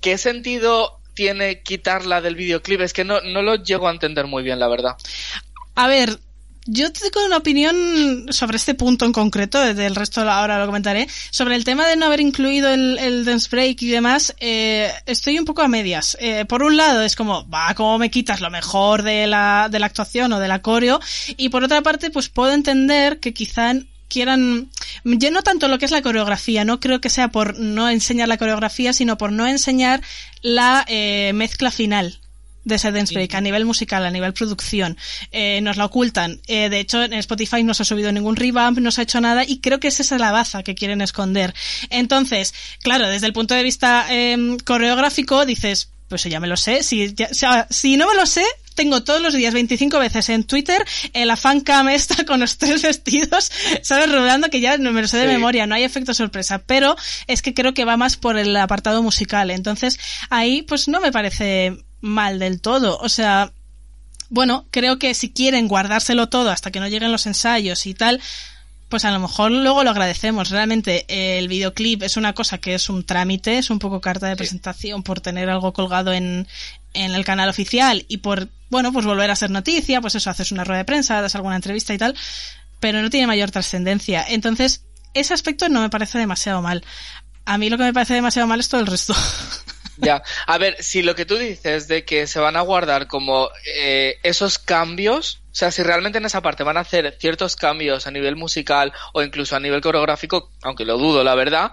¿qué 0.00 0.18
sentido 0.18 1.00
tiene 1.14 1.62
quitarla 1.62 2.20
del 2.20 2.34
videoclip? 2.34 2.80
Es 2.80 2.92
que 2.92 3.04
no, 3.04 3.20
no 3.20 3.42
lo 3.42 3.56
llego 3.56 3.88
a 3.88 3.92
entender 3.92 4.26
muy 4.26 4.42
bien, 4.42 4.58
la 4.58 4.68
verdad. 4.68 4.96
A 5.74 5.86
ver, 5.86 6.18
yo 6.66 6.92
tengo 6.92 7.24
una 7.24 7.38
opinión 7.38 8.26
sobre 8.30 8.56
este 8.56 8.74
punto 8.74 9.04
en 9.04 9.12
concreto, 9.12 9.60
del 9.60 9.94
resto 9.94 10.20
ahora 10.28 10.58
lo 10.58 10.66
comentaré. 10.66 11.08
Sobre 11.30 11.56
el 11.56 11.64
tema 11.64 11.86
de 11.86 11.96
no 11.96 12.06
haber 12.06 12.20
incluido 12.20 12.68
el, 12.68 12.98
el 12.98 13.24
dance 13.24 13.48
break 13.50 13.82
y 13.82 13.88
demás, 13.88 14.34
eh, 14.40 14.92
estoy 15.06 15.38
un 15.38 15.44
poco 15.44 15.62
a 15.62 15.68
medias. 15.68 16.16
Eh, 16.20 16.44
por 16.44 16.62
un 16.62 16.76
lado 16.76 17.02
es 17.02 17.16
como, 17.16 17.48
va, 17.48 17.74
¿cómo 17.74 17.98
me 17.98 18.10
quitas 18.10 18.40
lo 18.40 18.50
mejor 18.50 19.02
de 19.02 19.26
la, 19.26 19.68
de 19.70 19.78
la 19.78 19.86
actuación 19.86 20.32
o 20.32 20.40
de 20.40 20.48
la 20.48 20.60
coreo? 20.60 21.00
Y 21.36 21.48
por 21.48 21.64
otra 21.64 21.82
parte, 21.82 22.10
pues 22.10 22.28
puedo 22.28 22.52
entender 22.52 23.20
que 23.20 23.32
quizá 23.32 23.74
quieran, 24.08 24.68
yo 25.04 25.30
no 25.30 25.42
tanto 25.42 25.68
lo 25.68 25.78
que 25.78 25.84
es 25.86 25.92
la 25.92 26.02
coreografía, 26.02 26.64
no 26.64 26.80
creo 26.80 27.00
que 27.00 27.08
sea 27.08 27.28
por 27.28 27.58
no 27.58 27.88
enseñar 27.88 28.28
la 28.28 28.38
coreografía, 28.38 28.92
sino 28.92 29.16
por 29.16 29.32
no 29.32 29.46
enseñar 29.46 30.02
la 30.42 30.84
eh, 30.88 31.32
mezcla 31.34 31.70
final 31.70 32.20
de 32.64 32.74
ese 32.74 32.92
dance 32.92 33.14
break 33.14 33.34
a 33.34 33.40
nivel 33.40 33.64
musical, 33.64 34.04
a 34.04 34.10
nivel 34.10 34.32
producción. 34.32 34.96
Eh, 35.32 35.60
nos 35.62 35.76
la 35.76 35.86
ocultan. 35.86 36.40
Eh, 36.46 36.68
de 36.68 36.80
hecho, 36.80 37.02
en 37.02 37.14
Spotify 37.14 37.62
no 37.62 37.74
se 37.74 37.82
ha 37.82 37.86
subido 37.86 38.12
ningún 38.12 38.36
revamp, 38.36 38.78
no 38.78 38.90
se 38.90 39.00
ha 39.00 39.04
hecho 39.04 39.20
nada 39.20 39.44
y 39.46 39.60
creo 39.60 39.80
que 39.80 39.88
es 39.88 40.00
esa 40.00 40.18
la 40.18 40.32
baza 40.32 40.62
que 40.62 40.74
quieren 40.74 41.00
esconder. 41.00 41.54
Entonces, 41.88 42.54
claro, 42.82 43.08
desde 43.08 43.26
el 43.26 43.32
punto 43.32 43.54
de 43.54 43.62
vista 43.62 44.06
eh, 44.10 44.56
coreográfico 44.64 45.44
dices, 45.46 45.90
pues 46.08 46.24
ya 46.24 46.40
me 46.40 46.48
lo 46.48 46.56
sé. 46.56 46.82
Si, 46.82 47.14
ya- 47.14 47.66
si 47.70 47.96
no 47.96 48.08
me 48.08 48.14
lo 48.14 48.26
sé, 48.26 48.44
tengo 48.74 49.02
todos 49.04 49.20
los 49.20 49.34
días 49.34 49.52
25 49.54 49.98
veces 49.98 50.28
en 50.30 50.44
Twitter 50.44 50.82
eh, 51.12 51.24
la 51.26 51.36
fancam 51.36 51.88
esta 51.88 52.24
con 52.26 52.40
los 52.40 52.56
tres 52.58 52.82
vestidos, 52.82 53.50
¿sabes? 53.82 54.10
Rodando 54.10 54.48
que 54.50 54.60
ya 54.60 54.76
no 54.78 54.92
me 54.92 55.02
lo 55.02 55.08
sé 55.08 55.18
de 55.18 55.24
Sí. 55.26 55.32
memoria, 55.32 55.66
no 55.66 55.74
hay 55.74 55.84
efecto 55.84 56.14
sorpresa, 56.14 56.58
pero 56.66 56.96
es 57.26 57.42
que 57.42 57.54
creo 57.54 57.74
que 57.74 57.84
va 57.84 57.96
más 57.96 58.16
por 58.16 58.36
el 58.38 58.56
apartado 58.56 59.02
musical. 59.02 59.50
Entonces, 59.50 59.98
ahí 60.30 60.62
pues 60.62 60.88
no 60.88 61.00
me 61.00 61.12
parece 61.12 61.76
mal 62.00 62.38
del 62.38 62.60
todo. 62.60 62.98
O 62.98 63.08
sea, 63.08 63.52
bueno, 64.28 64.66
creo 64.70 64.98
que 64.98 65.14
si 65.14 65.30
quieren 65.30 65.68
guardárselo 65.68 66.28
todo 66.28 66.50
hasta 66.50 66.70
que 66.70 66.80
no 66.80 66.88
lleguen 66.88 67.12
los 67.12 67.26
ensayos 67.26 67.86
y 67.86 67.94
tal, 67.94 68.20
pues 68.88 69.04
a 69.04 69.10
lo 69.12 69.20
mejor 69.20 69.52
luego 69.52 69.84
lo 69.84 69.90
agradecemos. 69.90 70.50
Realmente 70.50 71.04
eh, 71.08 71.38
el 71.38 71.48
videoclip 71.48 72.02
es 72.02 72.16
una 72.16 72.32
cosa 72.32 72.58
que 72.58 72.74
es 72.74 72.88
un 72.88 73.04
trámite, 73.04 73.58
es 73.58 73.70
un 73.70 73.78
poco 73.78 74.00
carta 74.00 74.28
de 74.28 74.36
presentación 74.36 75.02
por 75.02 75.20
tener 75.20 75.48
algo 75.48 75.72
colgado 75.72 76.12
en, 76.12 76.46
en 76.94 77.14
el 77.14 77.24
canal 77.24 77.48
oficial 77.48 78.04
y 78.08 78.18
por, 78.18 78.48
bueno, 78.68 78.92
pues 78.92 79.06
volver 79.06 79.30
a 79.30 79.36
ser 79.36 79.50
noticia, 79.50 80.00
pues 80.00 80.14
eso, 80.16 80.30
haces 80.30 80.52
una 80.52 80.64
rueda 80.64 80.78
de 80.78 80.84
prensa, 80.84 81.20
das 81.20 81.34
alguna 81.34 81.56
entrevista 81.56 81.94
y 81.94 81.98
tal, 81.98 82.16
pero 82.80 83.00
no 83.00 83.10
tiene 83.10 83.26
mayor 83.26 83.50
trascendencia. 83.50 84.24
Entonces, 84.28 84.84
ese 85.14 85.34
aspecto 85.34 85.68
no 85.68 85.80
me 85.80 85.90
parece 85.90 86.18
demasiado 86.18 86.62
mal. 86.62 86.84
A 87.44 87.58
mí 87.58 87.70
lo 87.70 87.78
que 87.78 87.84
me 87.84 87.92
parece 87.92 88.14
demasiado 88.14 88.48
mal 88.48 88.60
es 88.60 88.68
todo 88.68 88.80
el 88.80 88.86
resto. 88.86 89.14
Ya, 90.00 90.22
a 90.46 90.58
ver, 90.58 90.82
si 90.82 91.02
lo 91.02 91.14
que 91.14 91.26
tú 91.26 91.36
dices 91.36 91.88
de 91.88 92.04
que 92.04 92.26
se 92.26 92.40
van 92.40 92.56
a 92.56 92.62
guardar 92.62 93.06
como 93.06 93.50
eh, 93.76 94.18
esos 94.22 94.58
cambios, 94.58 95.42
o 95.50 95.54
sea, 95.54 95.70
si 95.70 95.82
realmente 95.82 96.18
en 96.18 96.24
esa 96.24 96.40
parte 96.40 96.64
van 96.64 96.76
a 96.76 96.80
hacer 96.80 97.16
ciertos 97.20 97.56
cambios 97.56 98.06
a 98.06 98.10
nivel 98.10 98.36
musical 98.36 98.92
o 99.12 99.22
incluso 99.22 99.56
a 99.56 99.60
nivel 99.60 99.80
coreográfico, 99.80 100.50
aunque 100.62 100.84
lo 100.84 100.96
dudo, 100.96 101.22
la 101.24 101.34
verdad, 101.34 101.72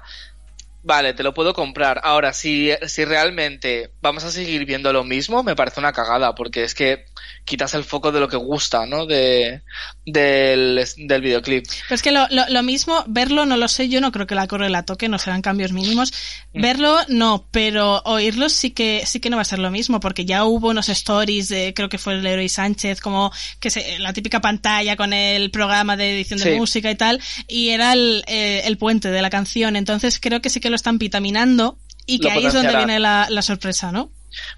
vale, 0.83 1.13
te 1.13 1.23
lo 1.23 1.33
puedo 1.33 1.53
comprar. 1.53 1.99
Ahora, 2.03 2.33
si, 2.33 2.71
si 2.87 3.05
realmente 3.05 3.91
vamos 4.01 4.23
a 4.23 4.31
seguir 4.31 4.65
viendo 4.65 4.93
lo 4.93 5.03
mismo, 5.03 5.43
me 5.43 5.55
parece 5.55 5.79
una 5.79 5.93
cagada, 5.93 6.33
porque 6.35 6.63
es 6.63 6.73
que 6.73 7.05
quitas 7.45 7.73
el 7.73 7.83
foco 7.83 8.11
de 8.11 8.19
lo 8.19 8.27
que 8.27 8.37
gusta, 8.37 8.85
¿no? 8.85 9.05
De, 9.05 9.61
del, 10.05 10.85
del 10.97 11.21
videoclip. 11.21 11.65
Pero 11.87 11.95
es 11.95 12.01
que 12.01 12.11
lo, 12.11 12.27
lo, 12.29 12.47
lo 12.49 12.63
mismo, 12.63 13.03
verlo 13.07 13.45
no 13.45 13.57
lo 13.57 13.67
sé, 13.67 13.89
yo 13.89 14.01
no 14.01 14.11
creo 14.11 14.27
que 14.27 14.35
la 14.35 14.47
corre 14.47 14.69
la 14.69 14.83
toque, 14.83 15.09
no 15.09 15.17
serán 15.19 15.41
cambios 15.41 15.71
mínimos. 15.71 16.13
Verlo 16.53 16.97
no, 17.07 17.47
pero 17.51 18.01
oírlo 18.05 18.49
sí 18.49 18.71
que 18.71 19.03
sí 19.05 19.19
que 19.19 19.29
no 19.29 19.35
va 19.37 19.41
a 19.43 19.45
ser 19.45 19.59
lo 19.59 19.71
mismo, 19.71 19.99
porque 19.99 20.25
ya 20.25 20.43
hubo 20.45 20.69
unos 20.69 20.89
stories 20.89 21.49
de, 21.49 21.73
creo 21.73 21.89
que 21.89 21.97
fue 21.97 22.13
el 22.13 22.23
Leroy 22.23 22.49
Sánchez, 22.49 22.99
como 23.01 23.31
que 23.59 23.69
se, 23.69 23.99
la 23.99 24.13
típica 24.13 24.41
pantalla 24.41 24.95
con 24.95 25.13
el 25.13 25.51
programa 25.51 25.95
de 25.97 26.15
edición 26.15 26.39
de 26.39 26.47
Sí. 26.47 26.55
música 26.57 26.89
y 26.91 26.95
tal, 26.95 27.21
y 27.47 27.69
era 27.69 27.93
el, 27.93 28.23
eh, 28.27 28.61
el 28.65 28.77
puente 28.77 29.09
de 29.11 29.21
la 29.21 29.29
canción, 29.29 29.75
entonces 29.75 30.19
creo 30.19 30.41
que 30.41 30.49
sí 30.49 30.59
que 30.59 30.66
lo 30.69 30.75
están 30.75 30.97
vitaminando 30.97 31.77
y 32.05 32.19
que 32.19 32.31
ahí 32.31 32.45
es 32.45 32.53
donde 32.53 32.75
viene 32.77 32.99
la, 32.99 33.27
la 33.29 33.41
sorpresa, 33.41 33.91
¿no? 33.91 34.09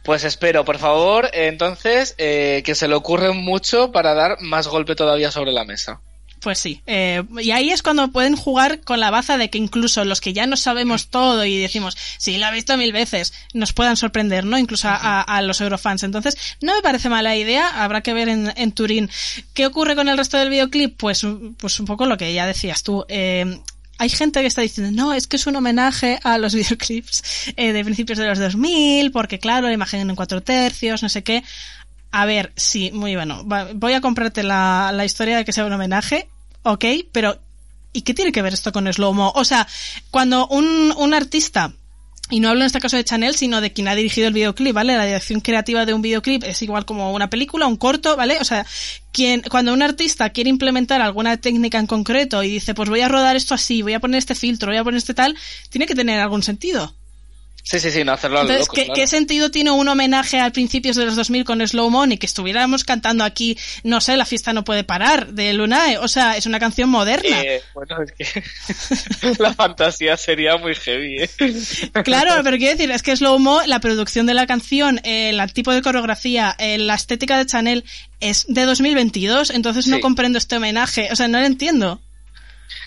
Pues 0.04 0.24
espero, 0.24 0.66
por 0.66 0.78
favor, 0.78 1.30
entonces, 1.34 2.16
eh, 2.18 2.62
que 2.66 2.76
se 2.76 2.88
le 2.88 2.96
ocurren 2.96 3.38
mucho 3.38 3.92
para 3.92 4.14
dar 4.14 4.38
más 4.42 4.68
golpe 4.68 4.96
todavía 4.96 5.32
sobre 5.32 5.52
la 5.52 5.64
mesa. 5.64 6.02
Pues 6.42 6.58
sí, 6.58 6.82
eh, 6.88 7.22
y 7.42 7.52
ahí 7.52 7.70
es 7.70 7.82
cuando 7.84 8.08
pueden 8.14 8.38
jugar 8.38 8.80
con 8.82 9.02
la 9.02 9.12
baza 9.12 9.38
de 9.38 9.50
que 9.50 9.58
incluso 9.58 10.06
los 10.06 10.22
que 10.22 10.32
ya 10.32 10.48
no 10.48 10.56
sabemos 10.56 11.10
todo 11.10 11.44
y 11.44 11.58
decimos, 11.58 11.98
sí, 12.18 12.38
lo 12.38 12.48
he 12.48 12.52
visto 12.54 12.78
mil 12.78 12.94
veces, 12.94 13.34
nos 13.54 13.74
puedan 13.74 13.98
sorprender, 13.98 14.46
¿no? 14.46 14.58
Incluso 14.58 14.88
a, 14.88 14.96
a- 14.96 15.22
a 15.22 15.42
los 15.42 15.60
eurofans. 15.60 16.04
Entonces, 16.04 16.38
no 16.62 16.74
me 16.74 16.82
parece 16.82 17.10
mala 17.10 17.36
idea, 17.36 17.84
habrá 17.84 18.00
que 18.02 18.14
ver 18.14 18.30
en, 18.30 18.54
en 18.56 18.72
Turín. 18.72 19.10
¿Qué 19.54 19.66
ocurre 19.66 19.98
con 19.98 20.08
el 20.08 20.18
resto 20.18 20.38
del 20.38 20.50
videoclip? 20.50 20.98
Pues, 20.98 21.26
pues 21.58 21.78
un 21.80 21.86
poco 21.86 22.06
lo 22.06 22.16
que 22.16 22.34
ya 22.34 22.48
decías 22.48 22.84
tú. 22.84 23.06
Eh, 23.10 23.60
hay 24.00 24.10
gente 24.10 24.40
que 24.40 24.48
está 24.48 24.62
diciendo, 24.62 24.92
no, 24.92 25.14
es 25.14 25.28
que 25.28 25.36
es 25.36 25.46
un 25.46 25.58
homenaje 25.58 26.20
a 26.24 26.38
los 26.38 26.56
videoclips 26.56 27.52
eh, 27.56 27.74
de 27.74 27.84
principios 27.84 28.18
de 28.18 28.28
los 28.28 28.40
2000, 28.40 29.12
porque 29.12 29.40
claro, 29.40 29.68
la 29.68 29.74
imagen 29.74 30.10
en 30.10 30.16
cuatro 30.16 30.42
tercios, 30.42 31.04
no 31.04 31.10
sé 31.10 31.22
qué. 31.22 31.44
A 32.12 32.26
ver, 32.26 32.52
sí, 32.56 32.92
muy 32.92 33.16
bueno. 33.16 33.46
Voy 33.76 33.94
a 33.94 34.02
comprarte 34.02 34.42
la, 34.42 34.92
la 34.94 35.06
historia 35.06 35.38
de 35.38 35.46
que 35.46 35.52
sea 35.52 35.66
un 35.66 35.74
homenaje, 35.74 36.30
ok, 36.64 36.86
pero 37.12 37.38
¿y 37.92 38.02
qué 38.02 38.14
tiene 38.14 38.32
que 38.32 38.42
ver 38.42 38.54
esto 38.54 38.72
con 38.72 38.92
Slow-Mo? 38.92 39.34
O 39.36 39.44
sea, 39.44 39.68
cuando 40.10 40.48
un, 40.48 40.94
un 40.98 41.14
artista, 41.14 41.74
y 42.30 42.40
no 42.40 42.50
hablo 42.50 42.62
en 42.62 42.68
este 42.68 42.80
caso 42.80 42.96
de 42.96 43.04
Chanel, 43.04 43.36
sino 43.36 43.60
de 43.60 43.74
quien 43.74 43.88
ha 43.88 43.96
dirigido 43.96 44.28
el 44.28 44.34
videoclip, 44.34 44.74
¿vale? 44.74 44.96
La 44.96 45.06
dirección 45.06 45.42
creativa 45.42 45.86
de 45.86 45.94
un 45.94 46.02
videoclip 46.02 46.44
es 46.44 46.62
igual 46.62 46.86
como 46.86 47.12
una 47.14 47.30
película, 47.30 47.66
un 47.66 47.78
corto, 47.78 48.16
¿vale? 48.16 48.38
O 48.40 48.46
sea, 48.46 48.66
quien, 49.12 49.42
cuando 49.50 49.74
un 49.74 49.82
artista 49.82 50.30
quiere 50.30 50.50
implementar 50.50 51.02
alguna 51.02 51.38
técnica 51.38 51.80
en 51.80 51.88
concreto 51.88 52.44
y 52.44 52.50
dice, 52.50 52.76
pues 52.76 52.90
voy 52.90 53.02
a 53.02 53.08
rodar 53.08 53.36
esto 53.36 53.56
así, 53.56 53.82
voy 53.82 53.94
a 53.94 54.00
poner 54.00 54.20
este 54.20 54.36
filtro, 54.36 54.70
voy 54.70 54.78
a 54.78 54.84
poner 54.84 55.00
este 55.00 55.14
tal, 55.14 55.36
tiene 55.70 55.88
que 55.88 55.96
tener 55.96 56.20
algún 56.20 56.44
sentido. 56.44 56.96
Sí, 57.64 57.80
sí, 57.80 57.92
sí, 57.92 58.04
no 58.04 58.14
hacerlo 58.14 58.40
a 58.40 58.44
lo 58.44 58.50
Entonces, 58.50 58.68
loco, 58.68 58.76
¿qué, 58.76 58.86
claro. 58.86 58.94
qué 58.96 59.08
sentido 59.08 59.52
tiene 59.52 59.72
un 59.72 59.88
homenaje 59.88 60.40
a 60.40 60.50
principios 60.52 60.96
de 60.96 61.06
los 61.06 61.16
2000 61.16 61.44
con 61.44 61.68
Slow 61.68 61.90
Mo 61.90 62.06
y 62.06 62.18
que 62.18 62.26
estuviéramos 62.26 62.84
cantando 62.84 63.24
aquí, 63.24 63.58
no 63.84 64.02
sé, 64.02 64.18
La 64.18 64.26
fiesta 64.26 64.54
no 64.54 64.64
puede 64.64 64.84
parar, 64.84 65.34
de 65.34 65.54
Lunae? 65.54 65.98
O 65.98 66.08
sea, 66.08 66.36
es 66.38 66.46
una 66.46 66.60
canción 66.60 66.90
moderna. 66.90 67.42
Eh, 67.42 67.62
bueno, 67.74 67.98
es 68.02 68.12
que 68.14 68.44
la 69.40 69.54
fantasía 69.54 70.18
sería 70.18 70.58
muy 70.58 70.74
heavy, 70.76 71.18
¿eh? 71.24 71.30
Claro, 72.04 72.42
pero 72.44 72.58
quiero 72.58 72.72
decir, 72.78 72.92
es 72.92 73.04
que 73.04 73.16
Slow 73.16 73.38
Mo, 73.40 73.62
la 73.66 73.80
producción 73.80 74.26
de 74.26 74.34
la 74.34 74.48
canción, 74.48 75.00
el 75.04 75.54
tipo 75.54 75.72
de 75.74 75.82
coreografía, 75.82 76.56
la 76.60 76.96
estética 76.96 77.38
de 77.38 77.46
Chanel 77.46 77.84
es 78.20 78.46
de 78.48 78.64
2022, 78.66 79.52
entonces 79.52 79.88
no 79.88 79.98
Sí. 79.98 80.02
comprendo 80.02 80.38
este 80.38 80.58
homenaje, 80.58 81.10
o 81.12 81.16
sea, 81.16 81.28
no 81.28 81.40
lo 81.40 81.46
entiendo. 81.46 82.02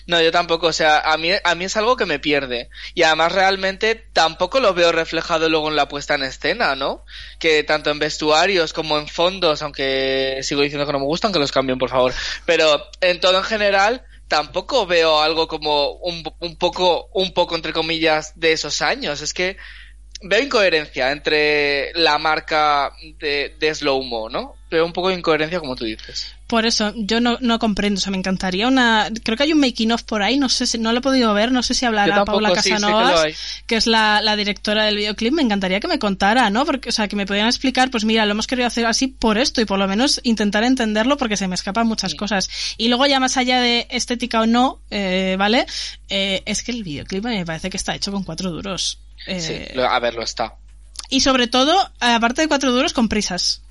No, 0.05 0.21
yo 0.21 0.31
tampoco, 0.31 0.67
o 0.67 0.73
sea, 0.73 0.99
a 0.99 1.17
mí, 1.17 1.29
a 1.43 1.55
mí 1.55 1.65
es 1.65 1.77
algo 1.77 1.95
que 1.95 2.05
me 2.05 2.19
pierde. 2.19 2.69
Y 2.93 3.03
además 3.03 3.31
realmente 3.31 3.95
tampoco 4.13 4.59
lo 4.59 4.73
veo 4.73 4.91
reflejado 4.91 5.49
luego 5.49 5.69
en 5.69 5.75
la 5.75 5.87
puesta 5.87 6.15
en 6.15 6.23
escena, 6.23 6.75
¿no? 6.75 7.05
Que 7.39 7.63
tanto 7.63 7.89
en 7.89 7.99
vestuarios 7.99 8.73
como 8.73 8.97
en 8.97 9.07
fondos, 9.07 9.61
aunque 9.61 10.39
sigo 10.43 10.61
diciendo 10.61 10.85
que 10.85 10.93
no 10.93 10.99
me 10.99 11.05
gustan, 11.05 11.31
que 11.31 11.39
los 11.39 11.51
cambien, 11.51 11.79
por 11.79 11.89
favor. 11.89 12.13
Pero 12.45 12.85
en 13.01 13.19
todo 13.19 13.37
en 13.37 13.43
general, 13.43 14.05
tampoco 14.27 14.85
veo 14.85 15.21
algo 15.21 15.47
como 15.47 15.91
un, 15.93 16.23
un 16.39 16.55
poco, 16.57 17.09
un 17.13 17.33
poco 17.33 17.55
entre 17.55 17.73
comillas, 17.73 18.33
de 18.35 18.51
esos 18.51 18.81
años. 18.81 19.21
Es 19.21 19.33
que 19.33 19.57
veo 20.23 20.41
incoherencia 20.41 21.11
entre 21.11 21.91
la 21.93 22.17
marca 22.17 22.91
de, 23.19 23.55
de 23.59 23.75
Slow 23.75 24.03
Mo, 24.03 24.29
¿no? 24.29 24.55
Veo 24.71 24.85
un 24.85 24.93
poco 24.93 25.09
de 25.09 25.15
incoherencia 25.15 25.59
como 25.59 25.75
tú 25.75 25.85
dices. 25.85 26.33
Por 26.47 26.65
eso, 26.65 26.93
yo 26.95 27.19
no, 27.19 27.37
no 27.41 27.59
comprendo, 27.59 27.99
o 27.99 28.01
sea, 28.01 28.11
me 28.11 28.17
encantaría 28.17 28.67
una... 28.67 29.09
Creo 29.23 29.37
que 29.37 29.43
hay 29.43 29.53
un 29.53 29.59
making 29.59 29.91
of 29.91 30.03
por 30.03 30.23
ahí, 30.23 30.37
no 30.37 30.49
sé 30.49 30.65
si, 30.65 30.77
no 30.77 30.91
lo 30.91 30.99
he 30.99 31.01
podido 31.01 31.33
ver, 31.33 31.51
no 31.51 31.63
sé 31.63 31.73
si 31.73 31.85
hablará 31.85 32.15
tampoco, 32.15 32.41
Paula 32.41 32.61
sí, 32.61 32.69
Casanovas, 32.69 33.19
hay. 33.21 33.33
que 33.65 33.75
es 33.75 33.87
la, 33.87 34.21
la 34.21 34.35
directora 34.35 34.85
del 34.85 34.97
videoclip, 34.97 35.33
me 35.33 35.41
encantaría 35.41 35.79
que 35.79 35.87
me 35.87 35.99
contara, 35.99 36.49
¿no? 36.49 36.65
Porque, 36.65 36.89
o 36.89 36.91
sea, 36.91 37.07
que 37.07 37.15
me 37.15 37.25
pudieran 37.25 37.49
explicar, 37.49 37.91
pues 37.91 38.05
mira, 38.05 38.25
lo 38.25 38.31
hemos 38.31 38.47
querido 38.47 38.67
hacer 38.67 38.85
así 38.85 39.07
por 39.07 39.37
esto 39.37 39.61
y 39.61 39.65
por 39.65 39.79
lo 39.79 39.87
menos 39.87 40.19
intentar 40.23 40.63
entenderlo 40.63 41.17
porque 41.17 41.37
se 41.37 41.47
me 41.47 41.55
escapan 41.55 41.87
muchas 41.87 42.15
cosas. 42.15 42.49
Y 42.77 42.87
luego 42.87 43.05
ya 43.05 43.19
más 43.19 43.37
allá 43.37 43.59
de 43.59 43.87
estética 43.89 44.41
o 44.41 44.45
no, 44.45 44.79
eh, 44.89 45.35
¿vale? 45.37 45.65
Eh, 46.09 46.43
es 46.45 46.63
que 46.63 46.71
el 46.71 46.83
videoclip 46.83 47.23
me 47.23 47.45
parece 47.45 47.69
que 47.69 47.77
está 47.77 47.95
hecho 47.95 48.11
con 48.11 48.23
cuatro 48.23 48.51
duros. 48.51 48.99
Eh, 49.27 49.41
Sí, 49.41 49.75
lo- 49.75 49.85
a 49.89 49.99
ver, 49.99 50.13
lo 50.15 50.23
está. 50.23 50.55
y 51.09 51.19
sobre 51.21 51.47
todo, 51.47 51.73
aparte 51.99 52.41
de 52.41 52.47
cuatro 52.47 52.71
duros, 52.71 52.93
con 52.93 53.07
prisas. 53.09 53.61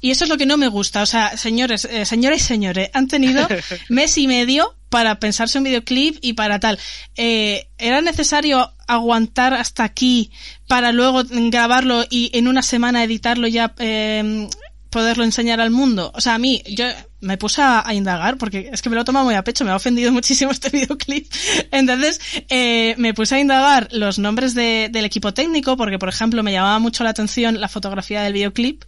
Y 0.00 0.10
eso 0.10 0.24
es 0.24 0.30
lo 0.30 0.36
que 0.36 0.44
no 0.46 0.56
me 0.58 0.68
gusta. 0.68 1.02
O 1.02 1.06
sea, 1.06 1.36
señores, 1.38 1.86
eh, 1.86 2.04
señoras 2.04 2.40
y 2.40 2.44
señores, 2.44 2.90
han 2.92 3.08
tenido 3.08 3.48
mes 3.88 4.18
y 4.18 4.26
medio 4.28 4.74
para 4.90 5.18
pensarse 5.18 5.56
un 5.58 5.64
videoclip 5.64 6.18
y 6.20 6.34
para 6.34 6.60
tal. 6.60 6.78
Eh, 7.16 7.66
¿Era 7.78 8.02
necesario 8.02 8.72
aguantar 8.86 9.54
hasta 9.54 9.84
aquí 9.84 10.30
para 10.68 10.92
luego 10.92 11.22
grabarlo 11.24 12.04
y 12.10 12.30
en 12.36 12.46
una 12.46 12.62
semana 12.62 13.02
editarlo 13.04 13.48
ya 13.48 13.74
eh, 13.78 14.48
poderlo 14.90 15.24
enseñar 15.24 15.60
al 15.62 15.70
mundo? 15.70 16.12
O 16.14 16.20
sea, 16.20 16.34
a 16.34 16.38
mí, 16.38 16.62
yo 16.68 16.84
me 17.20 17.38
puse 17.38 17.62
a, 17.62 17.84
indagar 17.92 18.36
porque 18.36 18.70
es 18.72 18.82
que 18.82 18.90
me 18.90 18.96
lo 18.96 19.04
toma 19.04 19.24
muy 19.24 19.34
a 19.34 19.44
pecho, 19.44 19.64
me 19.64 19.70
ha 19.70 19.76
ofendido 19.76 20.12
muchísimo 20.18 20.50
este 20.50 20.70
videoclip. 20.70 21.32
Entonces, 21.70 22.20
eh, 22.48 22.94
me 22.98 23.14
puse 23.14 23.36
a 23.36 23.40
indagar 23.40 23.88
los 23.92 24.18
nombres 24.18 24.54
de- 24.54 24.88
del 24.92 25.04
equipo 25.04 25.32
técnico 25.34 25.76
porque, 25.76 25.98
por 25.98 26.08
ejemplo, 26.08 26.42
me 26.42 26.52
llamaba 26.52 26.78
mucho 26.78 27.04
la 27.04 27.10
atención 27.10 27.60
la 27.60 27.68
fotografía 27.68 28.22
del 28.22 28.32
videoclip 28.32 28.84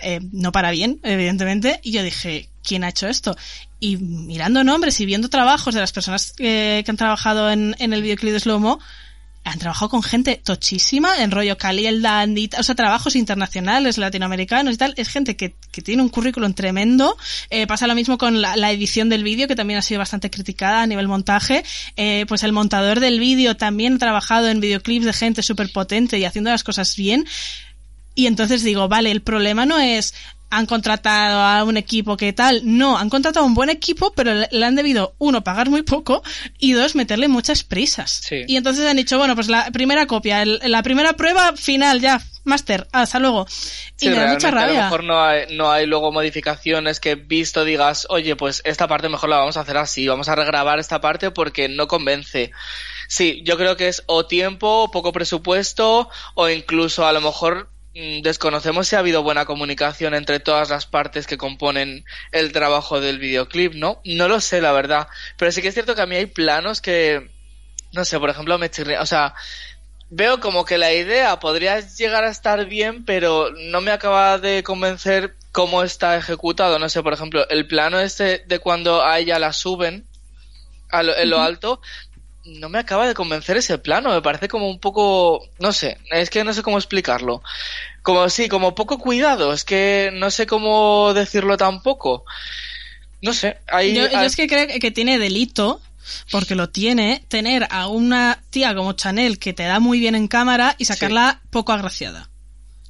eh, 0.00 0.20
no 0.32 0.52
para 0.52 0.70
bien, 0.70 1.00
evidentemente, 1.02 1.80
y 1.82 1.92
yo 1.92 2.02
dije, 2.02 2.50
¿quién 2.62 2.84
ha 2.84 2.90
hecho 2.90 3.08
esto? 3.08 3.36
Y 3.80 3.96
mirando 3.96 4.62
nombres 4.62 5.00
y 5.00 5.06
viendo 5.06 5.30
trabajos 5.30 5.74
de 5.74 5.80
las 5.80 5.92
personas 5.92 6.34
eh, 6.38 6.82
que 6.84 6.90
han 6.90 6.96
trabajado 6.96 7.50
en, 7.50 7.74
en 7.78 7.92
el 7.92 8.02
videoclip 8.02 8.32
de 8.32 8.40
Slow 8.40 8.58
Mo, 8.58 8.80
han 9.44 9.58
trabajado 9.58 9.90
con 9.90 10.02
gente 10.02 10.40
tochísima, 10.42 11.22
en 11.22 11.30
rollo 11.30 11.58
Cali, 11.58 11.86
el 11.86 12.00
Dandy, 12.00 12.48
o 12.58 12.62
sea, 12.62 12.74
trabajos 12.74 13.14
internacionales, 13.14 13.98
latinoamericanos 13.98 14.74
y 14.74 14.76
tal. 14.78 14.94
Es 14.96 15.08
gente 15.08 15.36
que, 15.36 15.54
que 15.70 15.82
tiene 15.82 16.02
un 16.02 16.08
currículum 16.08 16.54
tremendo. 16.54 17.16
Eh, 17.50 17.66
pasa 17.66 17.86
lo 17.86 17.94
mismo 17.94 18.16
con 18.16 18.40
la, 18.40 18.72
edición 18.72 19.10
del 19.10 19.22
vídeo, 19.22 19.46
que 19.46 19.54
también 19.54 19.78
ha 19.78 19.82
sido 19.82 19.98
bastante 19.98 20.30
criticada 20.30 20.82
a 20.82 20.86
nivel 20.86 21.08
montaje. 21.08 21.62
Eh, 21.96 22.24
pues 22.26 22.42
el 22.42 22.52
montador 22.52 23.00
del 23.00 23.20
vídeo 23.20 23.56
también 23.56 23.96
ha 23.96 23.98
trabajado 23.98 24.48
en 24.48 24.60
videoclips 24.60 25.04
de 25.04 25.12
gente 25.12 25.42
súper 25.42 25.70
potente 25.70 26.18
y 26.18 26.24
haciendo 26.24 26.50
las 26.50 26.64
cosas 26.64 26.96
bien. 26.96 27.26
Y 28.14 28.26
entonces 28.26 28.62
digo, 28.62 28.88
vale, 28.88 29.10
el 29.10 29.20
problema 29.20 29.66
no 29.66 29.78
es 29.78 30.14
han 30.56 30.66
contratado 30.66 31.40
a 31.40 31.64
un 31.64 31.76
equipo 31.76 32.16
que 32.16 32.32
tal, 32.32 32.60
no, 32.64 32.96
han 32.98 33.10
contratado 33.10 33.44
a 33.44 33.48
un 33.48 33.54
buen 33.54 33.70
equipo, 33.70 34.12
pero 34.14 34.32
le, 34.34 34.64
han 34.64 34.74
debido, 34.74 35.14
uno, 35.18 35.42
pagar 35.44 35.70
muy 35.70 35.82
poco 35.82 36.22
y 36.58 36.72
dos, 36.72 36.94
meterle 36.94 37.28
muchas 37.28 37.64
prisas. 37.64 38.20
Sí. 38.24 38.44
Y 38.46 38.56
entonces 38.56 38.86
han 38.86 38.96
dicho, 38.96 39.18
bueno, 39.18 39.34
pues 39.34 39.48
la 39.48 39.70
primera 39.70 40.06
copia, 40.06 40.42
el- 40.42 40.60
la 40.64 40.82
primera 40.82 41.14
prueba 41.14 41.54
final, 41.56 42.00
ya, 42.00 42.20
máster, 42.44 42.86
hasta 42.92 43.18
luego. 43.18 43.46
Sí, 43.48 44.06
y 44.06 44.08
me 44.10 44.16
da 44.16 44.32
mucha 44.32 44.50
realmente, 44.50 44.50
A 44.50 44.50
lo 44.50 44.56
rabia. 44.60 44.82
mejor 44.84 45.04
no 45.04 45.22
hay, 45.24 45.56
no 45.56 45.70
hay 45.72 45.86
luego 45.86 46.12
modificaciones 46.12 47.00
que 47.00 47.14
visto 47.14 47.64
digas, 47.64 48.06
oye, 48.10 48.36
pues 48.36 48.60
esta 48.64 48.86
parte 48.88 49.08
mejor 49.08 49.30
la 49.30 49.38
vamos 49.38 49.56
a 49.56 49.60
hacer 49.60 49.76
así, 49.76 50.06
vamos 50.08 50.28
a 50.28 50.34
regrabar 50.34 50.78
esta 50.78 51.00
parte 51.00 51.30
porque 51.30 51.68
no 51.68 51.88
convence. 51.88 52.50
Sí, 53.08 53.42
yo 53.44 53.56
creo 53.56 53.76
que 53.76 53.88
es 53.88 54.02
o 54.06 54.26
tiempo, 54.26 54.90
poco 54.90 55.12
presupuesto, 55.12 56.08
o 56.34 56.48
incluso 56.48 57.06
a 57.06 57.12
lo 57.12 57.20
mejor 57.20 57.70
desconocemos 57.94 58.88
si 58.88 58.96
ha 58.96 59.00
habido 59.00 59.22
buena 59.22 59.44
comunicación 59.46 60.14
entre 60.14 60.40
todas 60.40 60.70
las 60.70 60.86
partes 60.86 61.26
que 61.26 61.38
componen 61.38 62.04
el 62.32 62.52
trabajo 62.52 63.00
del 63.00 63.18
videoclip, 63.18 63.74
¿no? 63.74 64.00
No 64.04 64.28
lo 64.28 64.40
sé, 64.40 64.60
la 64.60 64.72
verdad. 64.72 65.08
Pero 65.36 65.52
sí 65.52 65.62
que 65.62 65.68
es 65.68 65.74
cierto 65.74 65.94
que 65.94 66.02
a 66.02 66.06
mí 66.06 66.16
hay 66.16 66.26
planos 66.26 66.80
que, 66.80 67.30
no 67.92 68.04
sé, 68.04 68.18
por 68.20 68.30
ejemplo, 68.30 68.58
me 68.58 68.70
chirría, 68.70 69.02
o 69.02 69.06
sea, 69.06 69.34
veo 70.10 70.40
como 70.40 70.64
que 70.64 70.78
la 70.78 70.92
idea 70.92 71.38
podría 71.40 71.80
llegar 71.80 72.24
a 72.24 72.30
estar 72.30 72.66
bien, 72.66 73.04
pero 73.04 73.50
no 73.52 73.80
me 73.80 73.90
acaba 73.90 74.38
de 74.38 74.62
convencer 74.62 75.36
cómo 75.52 75.82
está 75.82 76.16
ejecutado. 76.16 76.78
No 76.78 76.88
sé, 76.88 77.02
por 77.02 77.12
ejemplo, 77.14 77.48
el 77.48 77.66
plano 77.66 78.00
este 78.00 78.40
de 78.46 78.58
cuando 78.60 79.04
a 79.04 79.18
ella 79.18 79.38
la 79.38 79.52
suben 79.52 80.06
a 80.90 81.02
lo- 81.02 81.16
en 81.16 81.30
lo 81.30 81.40
alto, 81.40 81.80
no 82.44 82.68
me 82.68 82.78
acaba 82.78 83.06
de 83.08 83.14
convencer 83.14 83.56
ese 83.56 83.78
plano. 83.78 84.10
Me 84.10 84.22
parece 84.22 84.48
como 84.48 84.68
un 84.68 84.78
poco, 84.78 85.48
no 85.58 85.72
sé, 85.72 85.98
es 86.10 86.30
que 86.30 86.44
no 86.44 86.52
sé 86.52 86.62
cómo 86.62 86.78
explicarlo. 86.78 87.42
Como 88.02 88.28
sí, 88.28 88.48
como 88.48 88.74
poco 88.74 88.98
cuidado. 88.98 89.52
Es 89.52 89.64
que 89.64 90.10
no 90.12 90.30
sé 90.30 90.46
cómo 90.46 91.12
decirlo 91.14 91.56
tampoco. 91.56 92.24
No 93.22 93.32
sé, 93.32 93.58
ahí 93.68 93.94
Yo, 93.94 94.04
es 94.04 94.36
que 94.36 94.46
creo 94.46 94.66
que 94.78 94.90
tiene 94.90 95.18
delito, 95.18 95.80
porque 96.30 96.54
lo 96.54 96.68
tiene, 96.68 97.24
tener 97.28 97.66
a 97.70 97.88
una 97.88 98.38
tía 98.50 98.74
como 98.74 98.92
Chanel 98.92 99.38
que 99.38 99.54
te 99.54 99.62
da 99.62 99.80
muy 99.80 99.98
bien 99.98 100.14
en 100.14 100.28
cámara 100.28 100.74
y 100.78 100.84
sacarla 100.84 101.40
poco 101.50 101.72
agraciada. 101.72 102.28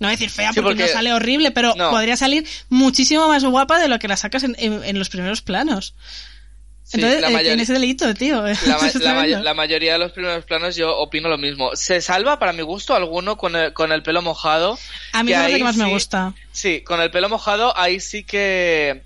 No 0.00 0.08
voy 0.08 0.14
a 0.14 0.16
decir 0.16 0.30
fea 0.30 0.52
Sí, 0.52 0.61
porque, 0.61 0.70
porque- 0.80 0.87
no 0.92 0.92
sale 0.99 1.12
horrible, 1.12 1.52
pero 1.52 1.73
No. 1.76 1.90
podría 1.90 2.16
salir 2.16 2.44
muchísimo 2.68 3.28
más 3.28 3.44
guapa 3.44 3.78
de 3.78 3.87
lo 3.87 4.00
que 4.00 4.08
la 4.08 4.16
sacas 4.16 4.42
en, 4.42 4.56
en- 4.58 4.82
en 4.82 4.99
los 4.99 5.08
primeros 5.08 5.40
planos. 5.40 5.94
Sí, 6.85 6.97
Entonces, 6.99 7.21
la 7.21 7.29
eh, 7.29 7.33
mayoría- 7.33 7.50
tiene 7.53 7.62
ese 7.64 7.73
delito, 7.73 8.14
tío. 8.14 8.43
La, 8.43 8.79
ma- 9.43 9.55
mayoría 9.55 9.95
de 9.95 9.99
los 9.99 10.12
primeros 10.12 10.45
planos 10.45 10.76
yo 10.76 10.97
opino 10.97 11.29
lo 11.29 11.38
mismo. 11.38 11.71
Se 11.75 12.00
salva 12.00 12.38
para 12.38 12.53
mi 12.53 12.62
gusto 12.62 12.95
alguno 12.95 13.37
con 13.37 13.57
el, 13.57 13.73
con 13.73 13.91
el 13.91 14.03
pelo 14.03 14.23
mojado. 14.23 14.79
A 15.12 15.23
mí 15.25 15.33
es 15.33 15.50
lo 15.50 15.57
que 15.57 15.64
más 15.64 15.76
me 15.76 15.88
gusta. 15.88 16.35
Sí, 16.53 16.83
con 16.83 17.00
el 17.00 17.11
pelo 17.11 17.29
mojado 17.29 17.76
ahí 17.76 17.99
sí 18.00 18.23
que 18.23 19.03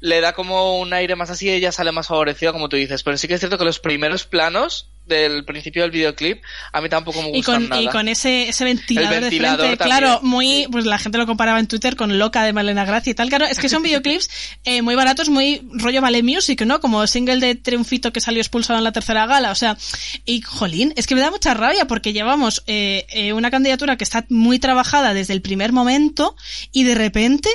le 0.00 0.20
da 0.20 0.32
como 0.32 0.78
un 0.80 0.92
aire 0.92 1.14
más 1.16 1.30
así, 1.30 1.48
ella 1.48 1.70
sale 1.72 1.92
más 1.92 2.08
favorecida 2.08 2.52
como 2.52 2.68
tú 2.68 2.76
dices. 2.76 3.02
Pero 3.02 3.16
sí 3.16 3.28
que 3.28 3.34
es 3.34 3.40
cierto 3.40 3.56
que 3.56 3.64
los 3.64 3.78
primeros 3.78 4.26
planos 4.26 4.88
del 5.06 5.44
principio 5.44 5.82
del 5.82 5.90
videoclip 5.90 6.42
a 6.72 6.80
mí 6.80 6.88
tampoco 6.88 7.22
me 7.22 7.30
Y 7.30 7.36
gustan 7.38 7.62
con, 7.62 7.68
nada. 7.70 7.82
y 7.82 7.88
con 7.88 8.08
ese, 8.08 8.48
ese 8.48 8.64
ventilador, 8.64 9.20
de 9.22 9.28
frente, 9.28 9.46
también, 9.56 9.76
claro, 9.76 10.20
muy, 10.22 10.66
pues 10.70 10.84
la 10.86 10.98
gente 10.98 11.18
lo 11.18 11.26
comparaba 11.26 11.58
en 11.58 11.66
Twitter 11.66 11.96
con 11.96 12.18
Loca 12.18 12.44
de 12.44 12.52
Malena 12.52 12.84
Gracia 12.84 13.10
y 13.10 13.14
tal, 13.14 13.28
claro, 13.28 13.46
es 13.46 13.58
que 13.58 13.68
son 13.68 13.82
videoclips 13.82 14.30
eh, 14.64 14.82
muy 14.82 14.94
baratos, 14.94 15.28
muy 15.28 15.62
rollo 15.72 16.00
Vale 16.00 16.22
Music, 16.22 16.62
¿no? 16.62 16.80
Como 16.80 17.06
single 17.06 17.40
de 17.40 17.54
Triunfito 17.54 18.12
que 18.12 18.20
salió 18.20 18.40
expulsado 18.40 18.78
en 18.78 18.84
la 18.84 18.92
tercera 18.92 19.26
gala, 19.26 19.50
o 19.50 19.54
sea, 19.54 19.76
y 20.24 20.40
jolín, 20.42 20.92
es 20.96 21.06
que 21.06 21.14
me 21.14 21.20
da 21.20 21.30
mucha 21.30 21.54
rabia 21.54 21.86
porque 21.86 22.12
llevamos 22.12 22.62
eh, 22.66 23.06
eh, 23.10 23.32
una 23.32 23.50
candidatura 23.50 23.96
que 23.96 24.04
está 24.04 24.24
muy 24.28 24.58
trabajada 24.58 25.14
desde 25.14 25.32
el 25.32 25.42
primer 25.42 25.72
momento 25.72 26.36
y 26.72 26.84
de 26.84 26.94
repente 26.94 27.50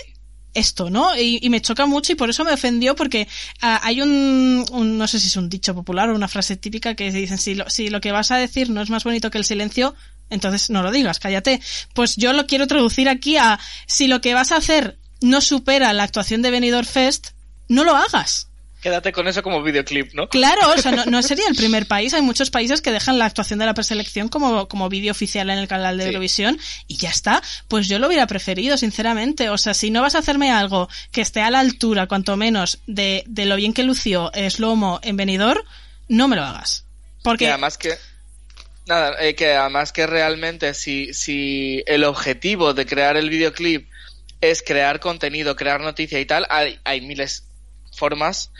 esto, 0.57 0.89
¿no? 0.89 1.17
Y, 1.17 1.47
me 1.49 1.61
choca 1.61 1.85
mucho 1.85 2.11
y 2.11 2.15
por 2.15 2.29
eso 2.29 2.43
me 2.43 2.51
ofendió 2.51 2.95
porque 2.95 3.27
ah, 3.61 3.79
hay 3.83 4.01
un, 4.01 4.65
un- 4.71 4.97
no 4.97 5.07
sé 5.07 5.19
si 5.19 5.27
es 5.27 5.37
un 5.37 5.49
dicho 5.49 5.73
popular 5.73 6.09
o 6.09 6.15
una 6.15 6.27
frase 6.27 6.57
típica 6.57 6.95
que 6.95 7.11
dicen 7.11 7.37
si 7.37 7.55
lo, 7.55 7.69
si 7.69 7.89
lo 7.89 8.01
que 8.01 8.11
vas 8.11 8.31
a 8.31 8.37
decir 8.37 8.69
no 8.69 8.81
es 8.81 8.89
más 8.89 9.03
bonito 9.03 9.31
que 9.31 9.37
el 9.37 9.45
silencio, 9.45 9.95
entonces 10.29 10.69
no 10.69 10.83
lo 10.83 10.91
digas, 10.91 11.19
cállate. 11.19 11.61
Pues 11.93 12.15
yo 12.15 12.33
lo 12.33 12.47
quiero 12.47 12.67
traducir 12.67 13.07
aquí 13.09 13.37
a 13.37 13.59
si 13.85 14.07
lo 14.07 14.19
que 14.21 14.33
vas 14.33 14.51
a 14.51 14.57
hacer 14.57 14.97
no 15.21 15.41
supera 15.41 15.93
la 15.93 16.03
actuación 16.03 16.41
de 16.41 16.51
Benidorm 16.51 16.87
Fest, 16.87 17.29
no 17.67 17.83
lo 17.83 17.95
hagas. 17.95 18.47
Quédate 18.87 19.11
con 19.11 19.27
eso 19.27 19.43
como 19.43 19.61
videoclip, 19.61 20.13
¿no? 20.13 20.29
Claro, 20.29 20.61
o 20.73 20.77
sea, 20.77 20.93
no, 20.93 21.05
no 21.07 21.21
sería 21.21 21.45
el 21.49 21.55
primer 21.57 21.87
país. 21.87 22.13
Hay 22.13 22.21
muchos 22.21 22.49
países 22.49 22.81
que 22.81 22.91
dejan 22.91 23.19
la 23.19 23.25
actuación 23.25 23.59
de 23.59 23.65
la 23.65 23.73
preselección 23.73 24.29
como, 24.29 24.69
como 24.69 24.87
vídeo 24.87 25.11
oficial 25.11 25.49
en 25.49 25.57
el 25.57 25.67
canal 25.67 25.97
de 25.97 26.03
Sí. 26.03 26.09
Eurovisión 26.09 26.57
y 26.87 26.95
ya 26.95 27.09
está. 27.09 27.43
Pues 27.67 27.89
yo 27.89 27.99
lo 27.99 28.07
hubiera 28.07 28.27
preferido, 28.27 28.77
sinceramente. 28.77 29.49
O 29.49 29.57
sea, 29.57 29.73
si 29.73 29.91
no 29.91 30.01
vas 30.01 30.15
a 30.15 30.19
hacerme 30.19 30.51
algo 30.51 30.87
que 31.11 31.19
esté 31.19 31.41
a 31.41 31.51
la 31.51 31.59
altura, 31.59 32.07
cuanto 32.07 32.37
menos, 32.37 32.79
de, 32.87 33.25
de 33.27 33.45
lo 33.45 33.57
bien 33.57 33.73
que 33.73 33.83
lució 33.83 34.31
Slomo 34.49 35.01
en 35.03 35.17
Benidorm, 35.17 35.61
no 36.07 36.29
me 36.29 36.37
lo 36.37 36.43
hagas. 36.43 36.85
Y 37.19 37.23
Porque 37.23 37.49
además 37.49 37.77
que 37.77 37.97
Nada, 38.87 39.17
eh, 39.19 39.35
que 39.35 39.51
además 39.51 39.91
que 39.91 40.07
realmente 40.07 40.73
si, 40.73 41.13
si 41.13 41.83
el 41.87 42.05
objetivo 42.05 42.73
de 42.73 42.85
crear 42.85 43.17
el 43.17 43.29
videoclip 43.29 43.89
es 44.39 44.63
crear 44.63 45.01
contenido, 45.01 45.57
crear 45.57 45.81
noticia 45.81 46.21
y 46.21 46.25
tal, 46.25 46.47
hay, 46.49 46.79
hay 46.85 47.01
miles 47.01 47.46
formas 47.97 48.51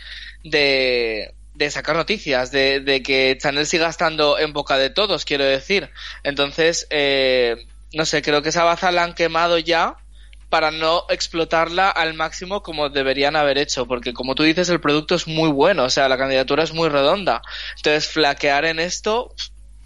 de, 0.44 1.34
de 1.54 1.70
sacar 1.70 1.96
noticias, 1.96 2.50
de, 2.50 2.80
de 2.80 3.02
que 3.02 3.36
Chanel 3.40 3.66
siga 3.66 3.88
estando 3.88 4.38
en 4.38 4.52
boca 4.52 4.78
de 4.78 4.90
todos, 4.90 5.24
quiero 5.24 5.44
decir. 5.44 5.90
Entonces, 6.22 6.86
eh, 6.90 7.56
no 7.92 8.04
sé, 8.04 8.22
creo 8.22 8.42
que 8.42 8.50
esa 8.50 8.64
baza 8.64 8.92
la 8.92 9.04
han 9.04 9.14
quemado 9.14 9.58
ya 9.58 9.96
para 10.48 10.70
no 10.70 11.04
explotarla 11.10 11.90
al 11.90 12.14
máximo 12.14 12.62
como 12.62 12.88
deberían 12.88 13.36
haber 13.36 13.58
hecho, 13.58 13.86
porque 13.86 14.14
como 14.14 14.34
tú 14.34 14.42
dices, 14.42 14.68
el 14.70 14.80
producto 14.80 15.14
es 15.14 15.26
muy 15.26 15.50
bueno, 15.50 15.84
o 15.84 15.90
sea, 15.90 16.08
la 16.08 16.16
candidatura 16.16 16.62
es 16.62 16.72
muy 16.72 16.88
redonda. 16.88 17.42
Entonces, 17.76 18.08
flaquear 18.08 18.64
en 18.64 18.80
esto, 18.80 19.34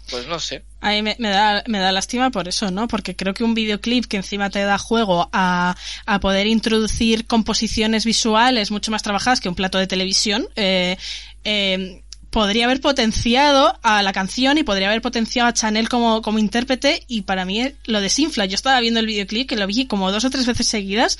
pues 0.09 0.27
no 0.27 0.39
sé. 0.39 0.63
A 0.83 1.01
me, 1.01 1.15
me 1.17 1.29
da, 1.29 1.63
me 1.65 1.79
da 1.79 1.93
lástima 1.93 2.29
por 2.29 2.49
eso, 2.49 2.69
¿no? 2.69 2.89
Porque 2.89 3.15
creo 3.15 3.33
que 3.33 3.45
un 3.45 3.53
videoclip 3.53 4.05
que 4.05 4.17
encima 4.17 4.49
te 4.49 4.59
da 4.63 4.77
juego 4.77 5.29
a, 5.31 5.77
a 6.05 6.19
poder 6.19 6.45
introducir 6.45 7.25
composiciones 7.25 8.03
visuales 8.03 8.69
mucho 8.69 8.91
más 8.91 9.01
trabajadas 9.01 9.39
que 9.39 9.47
un 9.47 9.55
plato 9.55 9.77
de 9.77 9.87
televisión, 9.87 10.45
eh, 10.57 10.97
eh, 11.45 12.03
podría 12.31 12.65
haber 12.65 12.81
potenciado 12.81 13.79
a 13.81 14.03
la 14.03 14.11
canción 14.11 14.57
y 14.57 14.63
podría 14.63 14.89
haber 14.89 15.01
potenciado 15.01 15.47
a 15.47 15.53
Chanel 15.53 15.87
como, 15.87 16.21
como 16.21 16.37
intérprete 16.37 17.03
y 17.07 17.21
para 17.21 17.45
mí 17.45 17.71
lo 17.85 18.01
desinfla. 18.01 18.45
Yo 18.45 18.55
estaba 18.55 18.81
viendo 18.81 18.99
el 18.99 19.05
videoclip 19.05 19.47
que 19.47 19.55
lo 19.55 19.67
vi 19.67 19.85
como 19.85 20.11
dos 20.11 20.25
o 20.25 20.29
tres 20.29 20.45
veces 20.45 20.67
seguidas 20.67 21.17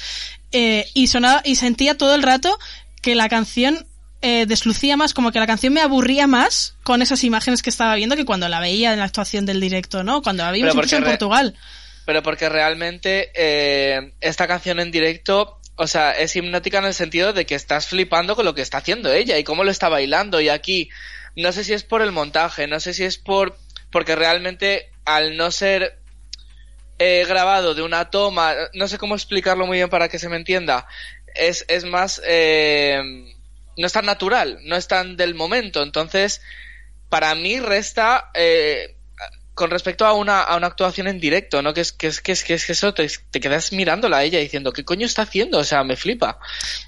eh, 0.51 0.87
y 0.93 1.07
sonaba 1.07 1.41
y 1.45 1.55
sentía 1.55 1.97
todo 1.97 2.15
el 2.15 2.23
rato 2.23 2.59
que 3.01 3.15
la 3.15 3.29
canción 3.29 3.85
eh, 4.25 4.45
deslucía 4.45 4.95
más, 4.95 5.13
como 5.13 5.33
que 5.33 5.39
la 5.39 5.45
canción 5.45 5.73
me 5.73 5.81
aburría 5.81 6.27
más 6.27 6.77
con 6.83 7.01
esas 7.01 7.25
imágenes 7.25 7.61
que 7.61 7.69
estaba 7.69 7.93
viendo 7.95 8.15
que 8.15 8.23
cuando 8.23 8.47
la 8.47 8.61
veía 8.61 8.93
en 8.93 8.99
la 8.99 9.05
actuación 9.05 9.45
del 9.45 9.59
directo, 9.59 10.05
¿no? 10.05 10.21
Cuando 10.21 10.43
la 10.43 10.51
vimos 10.53 10.73
incluso 10.73 10.95
en 10.95 11.03
Portugal. 11.03 11.55
Pero 12.05 12.23
porque 12.23 12.47
realmente 12.47 13.31
eh, 13.35 14.13
esta 14.21 14.47
canción 14.47 14.79
en 14.79 14.91
directo, 14.91 15.59
o 15.75 15.87
sea, 15.87 16.13
es 16.13 16.33
hipnótica 16.37 16.77
en 16.77 16.85
el 16.85 16.93
sentido 16.93 17.33
de 17.33 17.45
que 17.45 17.55
estás 17.55 17.87
flipando 17.87 18.37
con 18.37 18.45
lo 18.45 18.55
que 18.55 18.61
está 18.61 18.77
haciendo 18.77 19.11
ella 19.11 19.37
y 19.37 19.43
cómo 19.43 19.65
lo 19.65 19.71
está 19.71 19.89
bailando. 19.89 20.39
Y 20.39 20.47
aquí, 20.47 20.89
no 21.35 21.51
sé 21.51 21.65
si 21.65 21.73
es 21.73 21.83
por 21.83 22.01
el 22.01 22.13
montaje, 22.13 22.65
no 22.65 22.79
sé 22.79 22.93
si 22.93 23.03
es 23.03 23.17
por. 23.17 23.57
Porque 23.91 24.15
realmente, 24.15 24.89
al 25.03 25.35
no 25.35 25.51
ser 25.51 25.99
eh, 26.97 27.25
grabado 27.27 27.75
de 27.75 27.81
una 27.81 28.09
toma, 28.09 28.53
no 28.73 28.87
sé 28.87 28.97
cómo 28.97 29.15
explicarlo 29.15 29.67
muy 29.67 29.79
bien 29.79 29.89
para 29.89 30.07
que 30.07 30.17
se 30.17 30.29
me 30.29 30.37
entienda, 30.37 30.87
es, 31.35 31.65
es 31.67 31.83
más. 31.83 32.21
Eh, 32.25 33.01
no 33.77 33.87
es 33.87 33.93
tan 33.93 34.05
natural, 34.05 34.59
no 34.63 34.75
es 34.75 34.87
tan 34.87 35.17
del 35.17 35.35
momento. 35.35 35.81
Entonces, 35.83 36.41
para 37.09 37.33
mí 37.35 37.59
resta. 37.59 38.29
Eh, 38.33 38.95
con 39.55 39.69
respecto 39.69 40.03
a 40.07 40.13
una, 40.13 40.41
a 40.41 40.57
una 40.57 40.65
actuación 40.65 41.07
en 41.07 41.19
directo, 41.19 41.61
¿no? 41.61 41.75
Que 41.75 41.81
es 41.81 41.91
que, 41.91 42.07
es, 42.07 42.21
que, 42.21 42.31
es, 42.31 42.43
que, 42.43 42.55
es 42.55 42.65
que 42.65 42.71
eso 42.71 42.91
te, 42.95 43.07
te 43.29 43.39
quedas 43.39 43.71
mirándola 43.71 44.17
a 44.17 44.23
ella 44.23 44.39
diciendo, 44.39 44.73
¿qué 44.73 44.83
coño 44.83 45.05
está 45.05 45.21
haciendo? 45.21 45.59
O 45.59 45.63
sea, 45.63 45.83
me 45.83 45.95
flipa. 45.95 46.39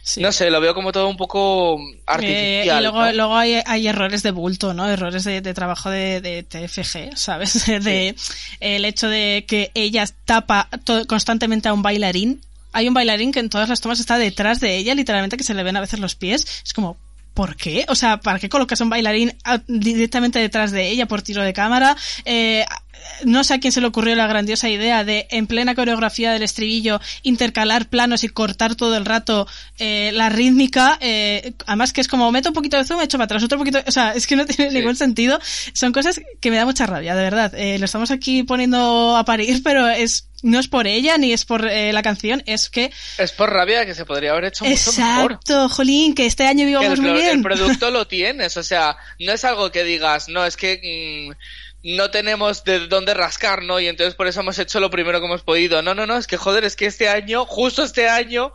Sí. 0.02 0.20
No 0.20 0.32
sé, 0.32 0.50
lo 0.50 0.60
veo 0.60 0.74
como 0.74 0.92
todo 0.92 1.08
un 1.08 1.16
poco 1.16 1.78
Eh, 1.80 2.02
artificial. 2.08 2.80
y 2.80 2.82
luego, 2.82 3.06
¿no? 3.06 3.12
luego 3.14 3.36
hay, 3.38 3.62
hay 3.68 3.88
errores 3.88 4.24
de 4.24 4.32
bulto, 4.32 4.74
¿no? 4.74 4.90
Errores 4.90 5.24
de, 5.26 5.42
de 5.42 5.54
trabajo 5.54 5.92
de, 5.92 6.22
de 6.22 6.42
TFG, 6.42 7.16
¿sabes? 7.16 7.68
De 7.84 8.16
el 8.62 8.86
hecho 8.86 9.10
de 9.10 9.46
que 9.48 9.70
ella 9.76 10.06
tapa 10.26 10.68
constantemente 11.08 11.70
a 11.70 11.74
un 11.74 11.84
bailarín. 11.84 12.42
Hay 12.76 12.88
un 12.88 12.94
bailarín 12.94 13.32
que 13.32 13.40
en 13.40 13.50
todas 13.50 13.70
las 13.70 13.82
tomas 13.82 14.00
está 14.00 14.18
detrás 14.18 14.60
de 14.60 14.76
ella, 14.78 14.94
literalmente 14.94 15.38
que 15.38 15.44
se 15.44 15.54
le 15.54 15.64
ven 15.64 15.78
a 15.78 15.82
veces 15.82 16.00
los 16.00 16.16
pies. 16.16 16.46
Es 16.64 16.74
como, 16.74 16.98
¿por 17.34 17.56
qué? 17.56 17.86
O 17.88 17.96
sea, 17.96 18.20
¿para 18.20 18.38
qué 18.40 18.50
colocas 18.50 18.82
a 18.82 18.84
un 18.84 18.90
bailarín 18.90 19.34
directamente 19.68 20.40
detrás 20.40 20.72
de 20.72 20.90
ella 20.90 21.06
por 21.08 21.22
tiro 21.22 21.42
de 21.42 21.54
cámara? 21.54 21.96
Eh, 22.26 22.66
no 23.24 23.44
sé 23.44 23.54
a 23.54 23.60
quién 23.60 23.72
se 23.72 23.82
le 23.82 23.88
ocurrió 23.88 24.16
la 24.16 24.26
grandiosa 24.26 24.68
idea 24.70 25.04
de, 25.04 25.28
en 25.30 25.46
plena 25.48 25.76
coreografía 25.76 26.32
del 26.32 26.42
estribillo, 26.44 27.00
intercalar 27.24 27.88
planos 27.88 28.24
y 28.24 28.30
cortar 28.30 28.76
todo 28.76 28.96
el 28.98 29.06
rato 29.06 29.48
eh, 29.78 30.12
la 30.14 30.30
rítmica. 30.30 30.98
eh, 31.02 31.54
además 31.68 31.94
que 31.94 32.02
es 32.02 32.08
como, 32.08 32.32
meto 32.32 32.50
un 32.50 32.56
poquito 32.56 32.78
de 32.78 32.84
zoom, 32.86 33.02
echo 33.02 33.18
para 33.18 33.26
atrás, 33.26 33.44
otro 33.44 33.58
poquito... 33.60 33.80
O 33.86 33.92
sea, 33.92 34.14
es 34.14 34.26
que 34.28 34.36
no 34.36 34.46
tiene 34.48 34.72
Sí. 34.72 34.78
ningún 34.78 34.96
sentido. 34.96 35.40
Son 35.74 35.92
cosas 35.92 36.20
que 36.42 36.50
me 36.52 36.58
da 36.58 36.66
mucha 36.66 36.86
rabia, 36.88 37.16
de 37.16 37.24
verdad. 37.24 37.54
Eh, 37.56 37.78
lo 37.80 37.86
estamos 37.86 38.10
aquí 38.12 38.44
poniendo 38.44 39.16
a 39.16 39.24
parir, 39.26 39.62
pero 39.64 39.88
es 39.88 40.28
no 40.46 40.60
es 40.60 40.68
por 40.68 40.88
ella 40.88 41.18
ni 41.18 41.34
es 41.34 41.44
por 41.44 41.68
eh, 41.68 41.92
la 41.92 42.02
canción, 42.04 42.44
es 42.46 42.70
que... 42.70 42.92
Es 43.18 43.32
por 43.32 43.52
rabia 43.52 43.86
que 43.86 43.96
se 43.96 44.06
podría 44.06 44.32
haber 44.32 44.46
hecho 44.46 44.64
mucho 44.64 44.92
mejor. 44.94 45.32
Exacto, 45.34 45.70
Jolín, 45.70 46.14
que 46.16 46.26
este 46.26 46.46
año 46.46 46.60
Que 46.60 46.64
el, 46.64 46.68
vivamos 46.68 47.00
muy 47.00 47.10
pro- 47.10 47.18
el 47.18 47.22
bien. 47.24 47.42
producto 47.44 47.90
lo 47.92 48.08
tienes, 48.08 48.56
o 48.58 48.64
sea, 48.64 48.96
no 49.20 49.32
es 49.34 49.44
algo 49.44 49.72
que 49.72 49.84
digas, 49.84 50.30
no, 50.30 50.46
es 50.46 50.56
que 50.56 51.34
mm, 51.84 51.96
no 51.98 52.10
tenemos 52.12 52.64
de 52.64 52.88
dónde 52.88 53.14
rascar, 53.14 53.64
¿no? 53.64 53.80
Y 53.80 53.88
entonces 53.88 54.16
por 54.16 54.28
eso 54.28 54.40
hemos 54.42 54.58
hecho 54.60 54.80
lo 54.80 54.90
primero 54.90 55.20
que 55.20 55.26
hemos 55.28 55.44
podido. 55.44 55.82
No, 55.82 55.94
no, 55.94 56.06
no, 56.08 56.18
es 56.18 56.26
que 56.28 56.38
joder, 56.38 56.64
es 56.64 56.76
que 56.76 56.86
este 56.88 57.10
año, 57.10 57.46
justo 57.46 57.84
este 57.84 58.08
año, 58.10 58.54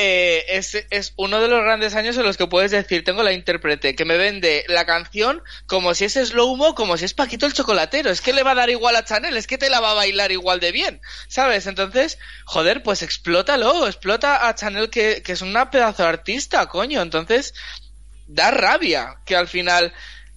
eh, 0.00 0.44
es, 0.56 0.86
es 0.90 1.12
uno 1.16 1.40
de 1.40 1.48
los 1.48 1.60
grandes 1.60 1.96
años 1.96 2.16
en 2.16 2.22
los 2.22 2.36
que 2.36 2.46
puedes 2.46 2.70
decir, 2.70 3.02
tengo 3.02 3.24
la 3.24 3.32
intérprete 3.32 3.96
que 3.96 4.04
me 4.04 4.16
vende 4.16 4.64
la 4.68 4.86
canción 4.86 5.42
como 5.66 5.92
si 5.92 6.04
es 6.04 6.14
slow-mo, 6.14 6.76
como 6.76 6.96
si 6.96 7.04
es 7.04 7.14
Paquito 7.14 7.46
el 7.46 7.52
chocolatero. 7.52 8.08
Es 8.08 8.20
que 8.20 8.32
le 8.32 8.44
va 8.44 8.52
a 8.52 8.54
dar 8.54 8.70
igual 8.70 8.94
a 8.94 9.04
Chanel, 9.04 9.36
es 9.36 9.48
que 9.48 9.58
te 9.58 9.68
la 9.68 9.80
va 9.80 9.90
a 9.90 9.94
bailar 9.94 10.30
igual 10.30 10.60
de 10.60 10.70
bien, 10.70 11.00
¿sabes? 11.26 11.66
Entonces, 11.66 12.16
joder, 12.44 12.84
pues 12.84 13.02
explótalo, 13.02 13.88
explota 13.88 14.46
a 14.46 14.54
Chanel 14.54 14.88
que, 14.88 15.20
que 15.24 15.32
es 15.32 15.42
una 15.42 15.72
pedazo 15.72 16.06
artista, 16.06 16.66
coño. 16.66 17.02
Entonces, 17.02 17.52
da 18.28 18.52
rabia 18.52 19.16
que 19.26 19.34
al 19.34 19.48
final 19.48 19.92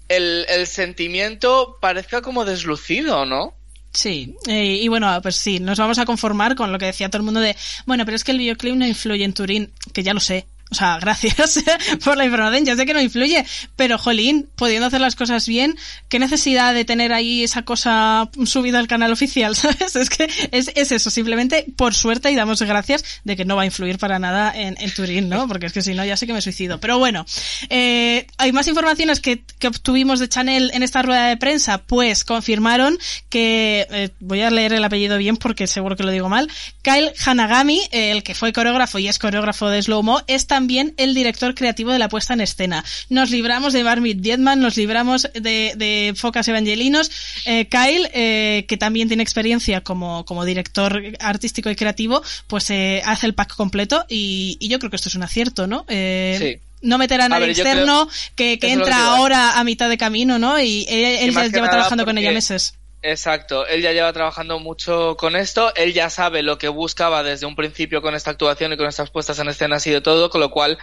el, 0.07 0.47
el 0.49 0.65
sentimiento 0.65 1.77
parezca 1.79 2.23
como 2.23 2.45
deslucido, 2.45 3.27
¿no? 3.27 3.60
Sí, 3.93 4.35
eh, 4.47 4.79
y 4.81 4.87
bueno, 4.87 5.19
pues 5.21 5.35
sí, 5.35 5.59
nos 5.59 5.77
vamos 5.77 5.99
a 5.99 6.05
conformar 6.05 6.55
con 6.55 6.71
lo 6.71 6.79
que 6.79 6.85
decía 6.85 7.09
todo 7.09 7.19
el 7.19 7.25
mundo 7.25 7.41
de, 7.41 7.55
bueno, 7.85 8.05
pero 8.05 8.15
es 8.15 8.23
que 8.23 8.31
el 8.31 8.37
videoclip 8.37 8.75
no 8.75 8.87
influye 8.87 9.25
en 9.25 9.33
Turín, 9.33 9.71
que 9.93 10.01
ya 10.01 10.13
lo 10.13 10.21
sé. 10.21 10.47
O 10.71 10.75
sea, 10.75 10.97
gracias 10.99 11.59
por 12.03 12.15
la 12.15 12.23
información, 12.23 12.65
ya 12.65 12.75
sé 12.77 12.85
que 12.85 12.93
no 12.93 13.01
influye, 13.01 13.45
pero 13.75 13.97
jolín, 13.97 14.47
pudiendo 14.55 14.87
hacer 14.87 15.01
las 15.01 15.15
cosas 15.15 15.45
bien, 15.45 15.75
¿qué 16.07 16.17
necesidad 16.17 16.73
de 16.73 16.85
tener 16.85 17.11
ahí 17.11 17.43
esa 17.43 17.63
cosa 17.63 18.29
subida 18.45 18.79
al 18.79 18.87
canal 18.87 19.11
oficial? 19.11 19.53
¿Sabes? 19.57 19.97
Es 19.97 20.09
que 20.09 20.29
es, 20.51 20.71
es 20.75 20.93
eso, 20.93 21.09
simplemente 21.09 21.65
por 21.75 21.93
suerte 21.93 22.31
y 22.31 22.35
damos 22.35 22.61
gracias 22.61 23.03
de 23.25 23.35
que 23.35 23.43
no 23.43 23.57
va 23.57 23.63
a 23.63 23.65
influir 23.65 23.97
para 23.97 24.17
nada 24.17 24.53
en, 24.55 24.77
en 24.79 24.93
Turín, 24.93 25.27
¿no? 25.27 25.45
Porque 25.47 25.65
es 25.65 25.73
que 25.73 25.81
si 25.81 25.93
no 25.93 26.05
ya 26.05 26.15
sé 26.15 26.25
que 26.25 26.33
me 26.33 26.41
suicido. 26.41 26.79
Pero 26.79 26.99
bueno, 26.99 27.25
eh, 27.69 28.27
hay 28.37 28.51
más 28.53 28.67
informaciones 28.67 29.19
que, 29.19 29.43
que 29.59 29.67
obtuvimos 29.67 30.19
de 30.19 30.29
Chanel 30.29 30.71
en 30.73 30.83
esta 30.83 31.01
rueda 31.01 31.27
de 31.27 31.35
prensa, 31.35 31.79
pues 31.79 32.23
confirmaron 32.23 32.97
que, 33.29 33.87
eh, 33.89 34.09
voy 34.21 34.41
a 34.41 34.49
leer 34.49 34.71
el 34.71 34.83
apellido 34.83 35.17
bien 35.17 35.35
porque 35.35 35.67
seguro 35.67 35.97
que 35.97 36.03
lo 36.03 36.11
digo 36.11 36.29
mal, 36.29 36.49
Kyle 36.81 37.11
Hanagami, 37.25 37.81
el 37.91 38.23
que 38.23 38.35
fue 38.35 38.53
coreógrafo 38.53 38.99
y 38.99 39.09
es 39.09 39.19
coreógrafo 39.19 39.69
de 39.69 39.81
Slow 39.81 40.01
Mo, 40.01 40.21
es 40.27 40.47
también 40.61 40.93
el 40.97 41.15
director 41.15 41.55
creativo 41.55 41.91
de 41.91 41.97
la 41.97 42.07
puesta 42.07 42.35
en 42.35 42.41
escena. 42.41 42.85
Nos 43.09 43.31
libramos 43.31 43.73
de 43.73 43.81
Barmit 43.81 44.19
Dietman, 44.19 44.59
nos 44.59 44.77
libramos 44.77 45.27
de, 45.33 45.73
de 45.75 46.13
Focas 46.15 46.47
Evangelinos. 46.47 47.09
Eh, 47.47 47.65
Kyle, 47.65 48.07
eh, 48.13 48.65
que 48.67 48.77
también 48.77 49.07
tiene 49.07 49.23
experiencia 49.23 49.81
como, 49.81 50.23
como 50.23 50.45
director 50.45 51.01
artístico 51.19 51.71
y 51.71 51.75
creativo, 51.75 52.21
pues 52.45 52.69
eh, 52.69 53.01
hace 53.05 53.25
el 53.25 53.33
pack 53.33 53.55
completo 53.55 54.05
y, 54.07 54.57
y 54.59 54.67
yo 54.67 54.77
creo 54.77 54.91
que 54.91 54.97
esto 54.97 55.09
es 55.09 55.15
un 55.15 55.23
acierto, 55.23 55.65
¿no? 55.65 55.83
Eh, 55.87 56.37
Sí. 56.39 56.59
No 56.83 56.97
meter 56.97 57.21
a 57.21 57.29
nadie 57.29 57.51
externo 57.51 58.09
que, 58.35 58.57
que 58.57 58.67
lo 58.67 58.73
entra 58.73 58.95
que 58.95 59.01
digo. 59.01 59.15
ahora 59.15 59.59
a 59.59 59.63
mitad 59.63 59.87
de 59.87 59.99
camino, 59.99 60.39
¿no? 60.39 60.59
Y 60.59 60.85
él, 60.89 61.29
él 61.29 61.31
ya 61.33 61.43
que 61.43 61.49
lleva 61.51 61.69
trabajando 61.69 62.05
con 62.05 62.17
ella 62.17 62.31
meses. 62.31 62.73
Exacto, 63.03 63.65
él 63.65 63.81
ya 63.81 63.93
lleva 63.93 64.13
trabajando 64.13 64.59
mucho 64.59 65.17
con 65.17 65.35
esto, 65.35 65.73
él 65.75 65.91
ya 65.91 66.11
sabe 66.11 66.43
lo 66.43 66.59
que 66.59 66.67
buscaba 66.67 67.23
desde 67.23 67.47
un 67.47 67.55
principio 67.55 68.01
con 68.01 68.13
esta 68.13 68.29
actuación 68.29 68.73
y 68.73 68.77
con 68.77 68.85
estas 68.85 69.09
puestas 69.09 69.39
en 69.39 69.47
escena 69.47 69.77
y 69.83 69.89
de 69.89 70.01
todo, 70.01 70.29
con 70.29 70.39
lo 70.39 70.51
cual 70.51 70.77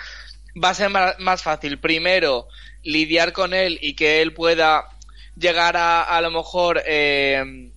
va 0.63 0.71
a 0.71 0.75
ser 0.75 0.91
más 0.91 1.43
fácil 1.43 1.79
primero 1.79 2.49
lidiar 2.83 3.33
con 3.33 3.55
él 3.55 3.79
y 3.81 3.95
que 3.95 4.21
él 4.21 4.35
pueda 4.35 4.89
llegar 5.37 5.77
a 5.77 6.03
a 6.03 6.21
lo 6.21 6.33
mejor 6.33 6.83
eh, 6.87 7.71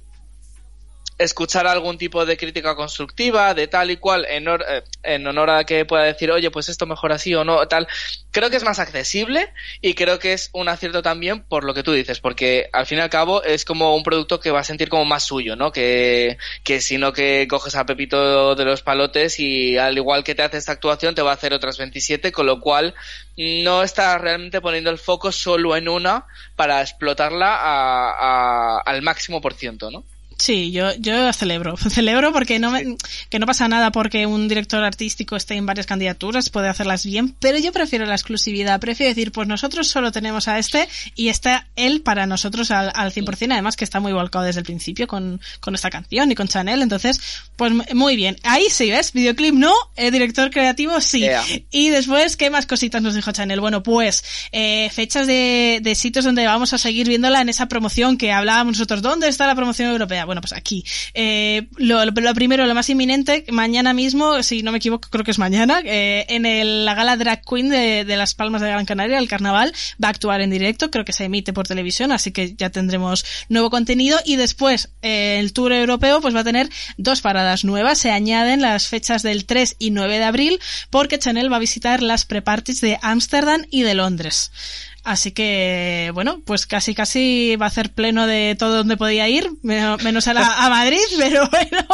escuchar 1.24 1.68
algún 1.68 1.98
tipo 1.98 2.26
de 2.26 2.38
crítica 2.38 2.76
constructiva 2.76 3.54
de 3.54 3.68
tal 3.68 3.92
y 3.92 3.98
cual 3.98 4.26
en, 4.30 4.46
hor- 4.46 4.66
eh, 4.68 4.84
en 5.04 5.26
honor 5.28 5.50
a 5.50 5.64
que 5.64 5.86
pueda 5.86 6.04
decir 6.04 6.32
oye 6.32 6.50
pues 6.52 6.70
esto 6.70 6.86
mejor 6.86 7.12
así 7.12 7.34
o 7.36 7.44
no 7.44 7.68
tal 7.68 7.88
creo 8.32 8.50
que 8.50 8.58
es 8.58 8.64
más 8.64 8.80
accesible 8.80 9.54
y 9.82 9.94
creo 9.94 10.20
que 10.20 10.34
es 10.34 10.50
un 10.54 10.68
acierto 10.70 11.02
también 11.02 11.44
por 11.44 11.64
lo 11.64 11.74
que 11.74 11.84
tú 11.84 11.92
dices 11.94 12.20
porque 12.20 12.70
al 12.74 12.86
fin 12.86 12.98
y 12.98 13.02
al 13.02 13.10
cabo 13.10 13.44
es 13.44 13.66
como 13.66 13.96
un 13.96 14.04
producto 14.04 14.40
que 14.40 14.52
va 14.52 14.62
a 14.62 14.64
sentir 14.64 14.90
como 14.90 15.06
más 15.06 15.24
suyo 15.24 15.56
no 15.56 15.72
que, 15.72 16.38
que 16.64 16.82
si 16.82 16.98
no 16.98 17.14
que 17.14 17.48
coges 17.50 17.76
a 17.76 17.86
Pepito 17.86 18.56
de 18.56 18.66
los 18.66 18.82
palotes 18.82 19.40
y 19.40 19.78
al 19.78 19.98
igual 19.98 20.24
que 20.24 20.36
te 20.36 20.44
hace 20.44 20.58
esta 20.58 20.72
actuación 20.72 21.16
te 21.16 21.22
va 21.22 21.32
a 21.32 21.36
hacer 21.36 21.54
otras 21.54 21.78
27 21.78 22.32
con 22.32 22.46
lo 22.46 22.60
cual 22.60 22.94
no 23.38 23.84
está 23.84 24.18
realmente 24.18 24.62
poniendo 24.62 24.90
el 24.90 24.98
foco 24.98 25.32
solo 25.32 25.76
en 25.76 25.88
una 25.90 26.26
para 26.56 26.82
explotarla 26.82 27.58
a- 27.60 28.80
al 28.86 29.02
máximo 29.02 29.42
por 29.42 29.54
ciento 29.54 29.92
no 29.92 30.04
Sí, 30.42 30.72
yo, 30.72 30.96
yo 30.96 31.32
celebro. 31.34 31.78
Celebro 31.90 32.34
porque 32.34 32.58
no 32.58 32.72
me, 32.72 32.98
que 33.30 33.38
no 33.38 33.46
pasa 33.46 33.68
nada 33.68 33.92
porque 33.92 34.26
un 34.26 34.48
director 34.48 34.84
artístico 34.84 35.36
esté 35.36 35.54
en 35.54 35.68
varias 35.68 35.86
candidaturas, 35.86 36.50
puede 36.50 36.68
hacerlas 36.68 37.06
bien, 37.06 37.36
pero 37.40 37.60
yo 37.60 37.72
prefiero 37.72 38.08
la 38.08 38.16
exclusividad. 38.16 38.80
Prefiero 38.80 39.12
decir, 39.12 39.32
pues 39.32 39.48
nosotros 39.48 39.88
solo 39.88 40.12
tenemos 40.12 40.48
a 40.48 40.58
este 40.58 40.90
y 41.16 41.28
está 41.28 41.68
él 41.76 42.02
para 42.02 42.26
nosotros 42.26 42.72
al, 42.72 42.92
al 42.96 43.14
100%, 43.14 43.52
además 43.52 43.76
que 43.76 43.84
está 43.84 44.00
muy 44.00 44.14
volcado 44.14 44.44
desde 44.44 44.62
el 44.62 44.66
principio 44.66 45.06
con, 45.06 45.40
con 45.60 45.76
esta 45.76 45.92
canción 45.92 46.32
y 46.32 46.36
con 46.36 46.48
Chanel. 46.48 46.82
Entonces, 46.82 47.22
pues 47.56 47.72
muy 47.94 48.16
bien. 48.16 48.36
Ahí 48.42 48.66
sí, 48.72 48.90
¿ves? 48.90 49.14
Videoclip 49.14 49.54
no, 49.54 49.74
eh, 49.96 50.10
director 50.10 50.50
creativo 50.50 51.00
sí. 51.02 51.20
Yeah. 51.20 51.44
Y 51.70 51.90
después, 51.90 52.36
¿qué 52.36 52.50
más 52.50 52.66
cositas 52.66 53.04
nos 53.04 53.14
dijo 53.14 53.32
Chanel? 53.32 53.60
Bueno, 53.60 53.84
pues 53.84 54.24
eh, 54.52 54.90
fechas 54.92 55.28
de, 55.28 55.82
de 55.84 55.94
sitios 55.94 56.26
donde 56.26 56.48
vamos 56.48 56.74
a 56.74 56.80
seguir 56.80 57.08
viéndola 57.08 57.42
en 57.42 57.50
esa 57.50 57.68
promoción 57.68 58.18
que 58.18 58.32
hablábamos 58.32 58.80
nosotros. 58.80 59.04
¿Dónde 59.04 59.28
está 59.28 59.46
la 59.46 59.54
promoción 59.54 59.90
europea? 59.90 60.26
Bueno, 60.32 60.40
pues 60.40 60.54
aquí. 60.54 60.86
Eh, 61.14 61.68
lo, 61.76 62.00
primero, 62.34 62.66
lo 62.66 62.74
más 62.74 62.90
inminente, 62.90 63.44
mañana 63.52 63.94
mismo, 63.94 64.42
si 64.44 64.64
no 64.64 64.72
me 64.72 64.78
equivoco, 64.78 65.10
creo 65.10 65.26
que 65.26 65.32
es 65.32 65.40
mañana, 65.40 65.82
eh, 65.84 66.26
en 66.30 66.86
la 66.86 66.94
gala 66.94 67.18
Drag 67.18 67.42
Queen 67.44 67.68
de, 67.68 68.06
de, 68.06 68.16
Las 68.16 68.34
Palmas 68.34 68.62
de 68.62 68.70
Gran 68.70 68.86
Canaria, 68.86 69.20
el 69.20 69.28
carnaval, 69.28 69.74
va 70.02 70.08
a 70.08 70.12
actuar 70.12 70.40
en 70.40 70.50
directo, 70.50 70.90
creo 70.90 71.04
que 71.04 71.12
se 71.12 71.26
emite 71.26 71.52
por 71.52 71.68
televisión, 71.68 72.14
así 72.14 72.32
que 72.32 72.56
ya 72.56 72.70
tendremos 72.70 73.26
nuevo 73.50 73.70
contenido. 73.70 74.20
Y 74.24 74.38
después, 74.38 74.94
eh, 75.02 75.40
el 75.42 75.52
tour 75.52 75.74
europeo, 75.74 76.22
pues 76.22 76.34
va 76.34 76.40
a 76.40 76.46
tener 76.46 76.70
dos 76.96 77.20
paradas 77.20 77.66
nuevas. 77.66 77.98
Se 77.98 78.12
añaden 78.12 78.62
las 78.62 78.88
fechas 78.88 79.24
del 79.24 79.44
3 79.44 79.76
y 79.80 79.92
9 79.92 80.18
de 80.18 80.24
abril, 80.24 80.60
porque 80.90 81.20
Chanel 81.20 81.52
va 81.52 81.58
a 81.58 81.60
visitar 81.60 82.02
las 82.02 82.24
pre-parties 82.24 82.80
de 82.80 82.98
Ámsterdam 83.02 83.66
y 83.70 83.82
de 83.82 83.96
Londres. 83.96 84.54
Así 85.04 85.32
que, 85.32 86.12
bueno, 86.14 86.42
pues 86.46 86.68
casi 86.68 86.94
casi 86.94 87.56
va 87.56 87.66
a 87.66 87.70
hacer 87.70 87.92
pleno 87.92 88.28
de 88.28 88.56
todo 88.58 88.78
donde 88.78 88.98
podía 88.98 89.28
ir, 89.28 89.50
menos 89.64 90.28
a, 90.28 90.34
la, 90.34 90.66
a 90.66 90.70
Madrid, 90.70 91.00
pero 91.18 91.50
bueno, 91.50 91.88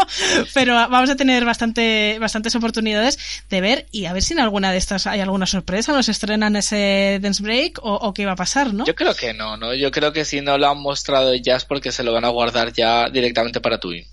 pero 0.53 0.73
vamos 0.73 1.09
a 1.09 1.15
tener 1.15 1.45
bastante, 1.45 2.17
bastantes 2.19 2.53
oportunidades 2.55 3.17
de 3.49 3.61
ver 3.61 3.85
y 3.91 4.05
a 4.05 4.13
ver 4.13 4.23
si 4.23 4.33
en 4.33 4.41
alguna 4.41 4.73
de 4.73 4.77
estas 4.77 5.07
hay 5.07 5.21
alguna 5.21 5.45
sorpresa, 5.45 5.93
nos 5.93 6.09
estrenan 6.09 6.57
ese 6.57 7.19
Dance 7.21 7.41
Break 7.41 7.79
o, 7.81 7.93
o 7.93 8.13
qué 8.13 8.25
va 8.25 8.33
a 8.33 8.35
pasar, 8.37 8.73
¿no? 8.73 8.85
Yo 8.85 8.95
creo 8.95 9.15
que 9.15 9.33
no, 9.33 9.55
¿no? 9.55 9.73
Yo 9.73 9.89
creo 9.91 10.11
que 10.11 10.25
si 10.25 10.41
no 10.41 10.57
lo 10.57 10.67
han 10.67 10.81
mostrado 10.81 11.33
ya 11.35 11.55
es 11.55 11.63
porque 11.63 11.93
se 11.93 12.03
lo 12.03 12.11
van 12.11 12.25
a 12.25 12.29
guardar 12.29 12.73
ya 12.73 13.09
directamente 13.09 13.61
para 13.61 13.79
Twin. 13.79 14.05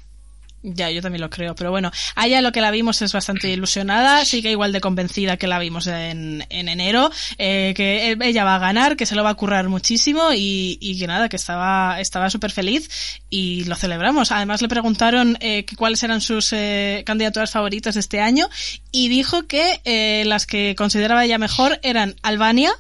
Ya, 0.67 0.91
yo 0.91 1.03
también 1.03 1.21
lo 1.21 1.29
creo, 1.29 1.55
pero 1.55 1.71
bueno, 1.71 1.91
a 2.17 2.27
ella 2.27 2.41
lo 2.41 2.51
que 2.51 2.63
la 2.63 2.71
vimos 2.71 3.03
es 3.03 3.13
bastante 3.13 3.51
ilusionada, 3.51 4.25
sigue 4.25 4.51
igual 4.51 4.73
de 4.73 4.81
convencida 4.81 5.37
que 5.37 5.47
la 5.47 5.59
vimos 5.59 5.87
en, 5.87 6.47
en 6.49 6.71
enero, 6.71 7.11
eh, 7.37 7.75
que 7.77 8.17
ella 8.19 8.45
va 8.45 8.55
a 8.55 8.59
ganar, 8.59 8.97
que 8.97 9.05
se 9.05 9.15
lo 9.15 9.23
va 9.23 9.29
a 9.29 9.35
currar 9.35 9.69
muchísimo 9.69 10.33
y, 10.33 10.79
y 10.81 10.99
que 10.99 11.07
nada, 11.07 11.29
que 11.29 11.37
estaba 11.37 12.01
estaba 12.01 12.31
súper 12.31 12.51
feliz 12.51 13.21
y 13.29 13.65
lo 13.65 13.77
celebramos. 13.77 14.33
Además 14.33 14.63
le 14.63 14.69
preguntaron 14.69 15.37
eh, 15.41 15.67
cuáles 15.77 16.03
eran 16.03 16.23
sus 16.23 16.51
eh, 16.55 17.03
candidaturas 17.05 17.51
favoritas 17.51 17.95
de 17.95 18.01
este 18.01 18.21
año 18.21 18.49
y 18.91 19.09
dijo 19.09 19.47
que 19.47 19.83
eh, 19.85 20.25
las 20.25 20.47
que 20.47 20.75
consideraba 20.77 21.27
ella 21.27 21.37
mejor 21.37 21.79
eran 21.83 22.17
Albania, 22.23 22.73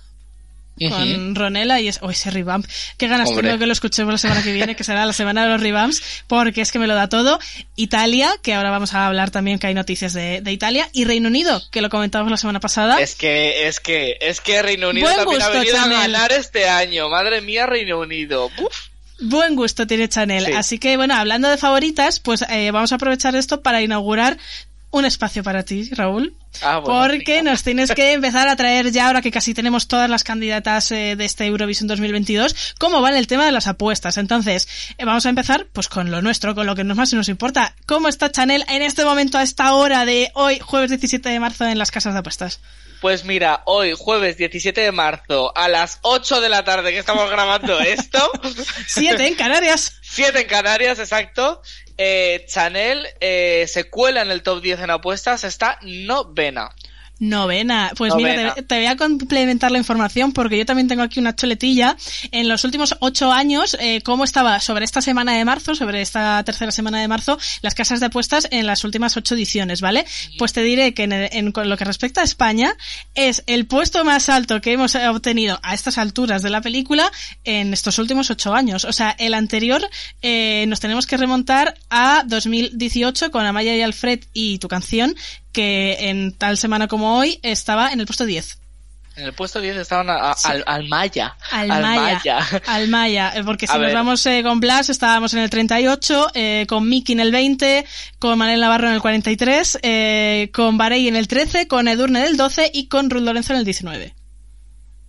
uh 0.78 0.84
-huh. 0.84 1.34
Ronela 1.34 1.80
y 1.80 1.88
es, 1.88 1.98
oh, 2.02 2.10
ese 2.10 2.30
revamp. 2.30 2.66
Qué 2.96 3.08
ganas 3.08 3.28
Hombre. 3.28 3.48
tengo 3.48 3.58
que 3.58 3.66
lo 3.66 3.72
escuchemos 3.72 4.12
la 4.12 4.18
semana 4.18 4.42
que 4.42 4.52
viene, 4.52 4.76
que 4.76 4.84
será 4.84 5.06
la 5.06 5.12
semana 5.12 5.44
de 5.44 5.50
los 5.50 5.60
revamps, 5.60 6.02
porque 6.26 6.60
es 6.60 6.72
que 6.72 6.78
me 6.78 6.86
lo 6.86 6.94
da 6.94 7.08
todo. 7.08 7.38
Italia, 7.76 8.30
que 8.42 8.54
ahora 8.54 8.70
vamos 8.70 8.94
a 8.94 9.06
hablar 9.06 9.30
también 9.30 9.58
que 9.58 9.66
hay 9.66 9.74
noticias 9.74 10.12
de, 10.12 10.40
de 10.40 10.52
Italia, 10.52 10.88
y 10.92 11.04
Reino 11.04 11.28
Unido, 11.28 11.62
que 11.70 11.82
lo 11.82 11.90
comentábamos 11.90 12.30
la 12.30 12.36
semana 12.36 12.60
pasada. 12.60 13.00
Es 13.00 13.14
que, 13.14 13.68
es 13.68 13.80
que, 13.80 14.18
es 14.20 14.40
que 14.40 14.62
Reino 14.62 14.90
Unido 14.90 15.06
Buen 15.06 15.16
también 15.16 15.38
gusto, 15.38 15.50
ha 15.50 15.58
venido 15.58 15.76
Chanel. 15.76 15.98
a 15.98 16.00
ganar 16.00 16.32
este 16.32 16.68
año. 16.68 17.08
Madre 17.08 17.40
mía, 17.40 17.66
Reino 17.66 18.00
Unido. 18.00 18.50
Uf. 18.58 18.94
Buen 19.20 19.54
gusto 19.54 19.86
tiene 19.86 20.08
Chanel. 20.08 20.46
Sí. 20.46 20.52
Así 20.52 20.78
que, 20.78 20.96
bueno, 20.96 21.14
hablando 21.14 21.48
de 21.48 21.56
favoritas, 21.56 22.18
pues 22.18 22.44
eh, 22.48 22.72
vamos 22.72 22.90
a 22.90 22.96
aprovechar 22.96 23.36
esto 23.36 23.62
para 23.62 23.80
inaugurar 23.80 24.38
un 24.94 25.04
espacio 25.04 25.42
para 25.42 25.64
ti, 25.64 25.90
Raúl. 25.92 26.34
Ah, 26.62 26.78
bueno, 26.78 27.00
porque 27.00 27.42
nos 27.42 27.64
tienes 27.64 27.90
que 27.90 28.12
empezar 28.12 28.46
a 28.46 28.54
traer 28.54 28.92
ya, 28.92 29.08
ahora 29.08 29.22
que 29.22 29.32
casi 29.32 29.52
tenemos 29.52 29.88
todas 29.88 30.08
las 30.08 30.22
candidatas 30.22 30.92
eh, 30.92 31.16
de 31.16 31.24
este 31.24 31.46
Eurovisión 31.46 31.88
2022, 31.88 32.74
cómo 32.78 33.02
va 33.02 33.10
el 33.10 33.26
tema 33.26 33.44
de 33.44 33.50
las 33.50 33.66
apuestas. 33.66 34.18
Entonces, 34.18 34.68
eh, 34.96 35.04
vamos 35.04 35.26
a 35.26 35.30
empezar 35.30 35.66
pues 35.72 35.88
con 35.88 36.12
lo 36.12 36.22
nuestro, 36.22 36.54
con 36.54 36.66
lo 36.66 36.76
que 36.76 36.84
más 36.84 37.12
nos 37.12 37.28
importa. 37.28 37.74
¿Cómo 37.86 38.06
está 38.06 38.30
Chanel 38.30 38.64
en 38.68 38.82
este 38.82 39.04
momento, 39.04 39.36
a 39.36 39.42
esta 39.42 39.74
hora 39.74 40.04
de 40.04 40.30
hoy, 40.34 40.60
jueves 40.60 40.90
17 40.90 41.28
de 41.28 41.40
marzo, 41.40 41.66
en 41.66 41.76
las 41.76 41.90
casas 41.90 42.12
de 42.12 42.20
apuestas? 42.20 42.60
Pues 43.00 43.24
mira, 43.24 43.62
hoy, 43.66 43.94
jueves 43.98 44.36
17 44.36 44.80
de 44.80 44.92
marzo, 44.92 45.52
a 45.56 45.68
las 45.68 45.98
8 46.02 46.40
de 46.40 46.48
la 46.48 46.64
tarde 46.64 46.92
que 46.92 46.98
estamos 46.98 47.28
grabando 47.28 47.80
esto. 47.80 48.30
7 48.86 49.26
en 49.26 49.34
Canarias. 49.34 49.98
7 50.02 50.42
en 50.42 50.46
Canarias, 50.46 51.00
exacto 51.00 51.60
eh, 51.96 52.44
Chanel 52.48 53.06
eh, 53.20 53.66
se 53.68 53.84
cuela 53.84 54.22
en 54.22 54.30
el 54.30 54.42
top 54.42 54.60
10 54.62 54.80
en 54.80 54.90
apuestas, 54.90 55.44
está 55.44 55.78
novena. 55.82 56.70
Novena. 57.18 57.92
Pues 57.96 58.12
Novena. 58.12 58.36
mira, 58.36 58.54
te, 58.54 58.62
te, 58.62 58.76
voy 58.76 58.86
a 58.86 58.96
complementar 58.96 59.70
la 59.70 59.78
información 59.78 60.32
porque 60.32 60.58
yo 60.58 60.66
también 60.66 60.88
tengo 60.88 61.02
aquí 61.02 61.20
una 61.20 61.34
choletilla. 61.34 61.96
En 62.32 62.48
los 62.48 62.64
últimos 62.64 62.96
ocho 63.00 63.32
años, 63.32 63.76
eh, 63.80 64.00
cómo 64.02 64.24
estaba 64.24 64.60
sobre 64.60 64.84
esta 64.84 65.00
semana 65.00 65.36
de 65.36 65.44
marzo, 65.44 65.74
sobre 65.74 66.02
esta 66.02 66.42
tercera 66.44 66.72
semana 66.72 67.00
de 67.00 67.08
marzo, 67.08 67.38
las 67.62 67.74
casas 67.74 68.00
de 68.00 68.06
apuestas 68.06 68.48
en 68.50 68.66
las 68.66 68.84
últimas 68.84 69.16
ocho 69.16 69.34
ediciones, 69.34 69.80
¿vale? 69.80 70.04
Pues 70.38 70.52
te 70.52 70.62
diré 70.62 70.94
que 70.94 71.04
en, 71.04 71.12
en 71.12 71.52
con 71.52 71.68
lo 71.68 71.76
que 71.76 71.84
respecta 71.84 72.20
a 72.20 72.24
España, 72.24 72.74
es 73.14 73.42
el 73.46 73.66
puesto 73.66 74.04
más 74.04 74.28
alto 74.28 74.60
que 74.60 74.72
hemos 74.72 74.94
obtenido 74.94 75.58
a 75.62 75.74
estas 75.74 75.98
alturas 75.98 76.42
de 76.42 76.50
la 76.50 76.60
película 76.60 77.10
en 77.44 77.72
estos 77.72 77.98
últimos 77.98 78.30
ocho 78.30 78.54
años. 78.54 78.84
O 78.84 78.92
sea, 78.92 79.14
el 79.18 79.34
anterior 79.34 79.88
eh, 80.22 80.64
nos 80.68 80.80
tenemos 80.80 81.06
que 81.06 81.16
remontar 81.16 81.74
a 81.90 82.24
2018 82.26 83.30
con 83.30 83.46
Amaya 83.46 83.76
y 83.76 83.82
Alfred 83.82 84.20
y 84.32 84.58
tu 84.58 84.68
canción, 84.68 85.14
que 85.54 86.10
en 86.10 86.32
tal 86.32 86.58
semana 86.58 86.86
como 86.88 87.16
hoy 87.16 87.40
estaba 87.42 87.90
en 87.92 88.00
el 88.00 88.06
puesto 88.06 88.26
10. 88.26 88.58
En 89.16 89.26
el 89.26 89.32
puesto 89.32 89.60
10 89.60 89.76
estaban 89.76 90.10
a, 90.10 90.32
a, 90.32 90.36
sí. 90.36 90.48
al, 90.50 90.64
al, 90.66 90.88
Maya. 90.88 91.36
Al, 91.52 91.70
al 91.70 91.82
Maya. 91.82 92.02
Maya. 92.02 92.62
Al 92.66 92.88
Maya. 92.88 93.32
Eh, 93.36 93.44
porque 93.44 93.68
si 93.68 93.72
a 93.72 93.76
nos 93.76 93.86
ver. 93.86 93.94
vamos 93.94 94.26
eh, 94.26 94.42
con 94.42 94.58
Blas, 94.58 94.90
estábamos 94.90 95.32
en 95.34 95.40
el 95.40 95.50
38, 95.50 96.32
eh, 96.34 96.66
con 96.68 96.88
Miki 96.88 97.12
en 97.12 97.20
el 97.20 97.30
20, 97.30 97.86
con 98.18 98.36
Manel 98.36 98.60
Navarro 98.60 98.88
en 98.88 98.94
el 98.94 99.00
43, 99.00 99.78
eh, 99.82 100.50
con 100.52 100.76
Barey 100.78 101.06
en 101.06 101.14
el 101.14 101.28
13, 101.28 101.68
con 101.68 101.86
Edurne 101.86 102.20
en 102.20 102.26
el 102.26 102.36
12 102.36 102.72
y 102.74 102.88
con 102.88 103.08
Ruth 103.08 103.22
Lorenzo 103.22 103.52
en 103.52 103.60
el 103.60 103.64
19. 103.64 104.14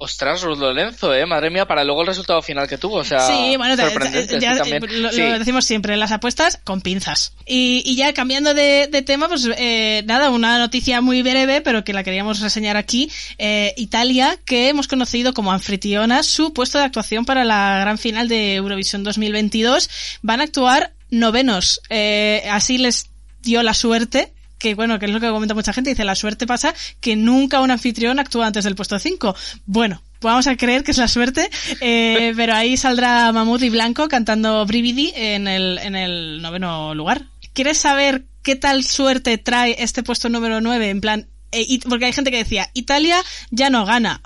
Ostras, 0.05 0.43
Ruth 0.43 0.59
Lorenzo, 0.59 1.15
eh, 1.15 1.25
madre 1.25 1.49
mía, 1.49 1.65
para 1.65 1.83
luego 1.83 2.01
el 2.01 2.07
resultado 2.07 2.39
final 2.43 2.67
que 2.67 2.77
tuvo, 2.77 2.97
o 2.97 3.03
sea, 3.03 3.21
sí, 3.21 3.57
bueno, 3.57 3.75
sorprendente, 3.75 4.39
ya, 4.39 4.63
sí, 4.63 4.69
lo, 4.79 5.11
sí. 5.11 5.19
lo, 5.19 5.39
decimos 5.39 5.65
siempre, 5.65 5.97
las 5.97 6.11
apuestas 6.11 6.59
con 6.63 6.81
pinzas. 6.81 7.33
Y, 7.47 7.81
y 7.83 7.95
ya 7.95 8.13
cambiando 8.13 8.53
de, 8.53 8.87
de 8.91 9.01
tema, 9.01 9.27
pues 9.27 9.49
eh, 9.57 10.03
nada, 10.05 10.29
una 10.29 10.59
noticia 10.59 11.01
muy 11.01 11.23
breve, 11.23 11.61
pero 11.61 11.83
que 11.83 11.91
la 11.91 12.03
queríamos 12.03 12.39
reseñar 12.39 12.77
aquí, 12.77 13.09
eh, 13.39 13.73
Italia, 13.77 14.37
que 14.45 14.69
hemos 14.69 14.87
conocido 14.87 15.33
como 15.33 15.51
anfitriona 15.51 16.21
su 16.21 16.53
puesto 16.53 16.77
de 16.77 16.83
actuación 16.83 17.25
para 17.25 17.43
la 17.43 17.79
gran 17.79 17.97
final 17.97 18.27
de 18.27 18.53
Eurovisión 18.53 19.03
2022, 19.03 19.89
van 20.21 20.39
a 20.39 20.43
actuar 20.43 20.93
novenos, 21.09 21.81
eh, 21.89 22.47
así 22.51 22.77
les 22.77 23.09
dio 23.41 23.63
la 23.63 23.73
suerte 23.73 24.34
que 24.65 24.73
bueno, 24.73 24.97
que 24.97 25.05
es 25.05 25.11
lo 25.11 25.19
que 25.19 25.29
comenta 25.29 25.53
mucha 25.53 25.73
gente, 25.73 25.91
dice 25.91 26.03
la 26.03 26.15
suerte 26.15 26.47
pasa 26.47 26.73
que 26.99 27.15
nunca 27.15 27.61
un 27.61 27.69
anfitrión 27.69 28.17
actúa 28.17 28.47
antes 28.47 28.63
del 28.63 28.73
puesto 28.73 28.97
5. 28.97 29.35
Bueno, 29.67 30.01
vamos 30.21 30.47
a 30.47 30.55
creer 30.55 30.83
que 30.83 30.89
es 30.89 30.97
la 30.97 31.07
suerte, 31.07 31.51
eh, 31.81 32.33
pero 32.35 32.55
ahí 32.55 32.75
saldrá 32.75 33.31
Mamut 33.31 33.61
y 33.61 33.69
Blanco 33.69 34.07
cantando 34.07 34.65
Brividi 34.65 35.13
en 35.15 35.47
el, 35.47 35.77
en 35.77 35.95
el 35.95 36.41
noveno 36.41 36.95
lugar. 36.95 37.27
¿Quieres 37.53 37.77
saber 37.77 38.25
qué 38.41 38.55
tal 38.55 38.83
suerte 38.83 39.37
trae 39.37 39.75
este 39.77 40.01
puesto 40.01 40.29
número 40.29 40.59
9? 40.61 40.89
En 40.89 40.99
plan, 40.99 41.27
eh, 41.51 41.77
porque 41.87 42.05
hay 42.05 42.13
gente 42.13 42.31
que 42.31 42.37
decía, 42.37 42.71
Italia 42.73 43.21
ya 43.51 43.69
no 43.69 43.85
gana. 43.85 44.23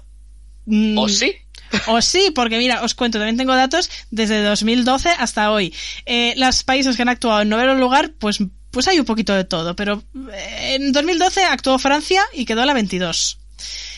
Mm, 0.65 0.97
¿O 0.97 1.09
sí? 1.09 1.33
O 1.87 2.01
sí, 2.01 2.31
porque 2.33 2.59
mira, 2.59 2.81
os 2.81 2.95
cuento, 2.95 3.17
también 3.17 3.35
tengo 3.35 3.53
datos 3.55 3.89
desde 4.09 4.41
2012 4.41 5.09
hasta 5.09 5.51
hoy. 5.51 5.73
Eh, 6.05 6.33
los 6.37 6.63
países 6.63 6.95
que 6.95 7.01
han 7.01 7.09
actuado 7.09 7.41
en 7.41 7.49
noveno 7.49 7.75
lugar, 7.75 8.13
pues 8.17 8.39
pues 8.71 8.87
hay 8.87 8.99
un 8.99 9.05
poquito 9.05 9.33
de 9.33 9.43
todo, 9.43 9.75
pero 9.75 10.03
eh, 10.33 10.75
en 10.75 10.91
2012 10.91 11.43
actuó 11.43 11.79
Francia 11.79 12.23
y 12.33 12.45
quedó 12.45 12.65
la 12.65 12.73
22. 12.73 13.39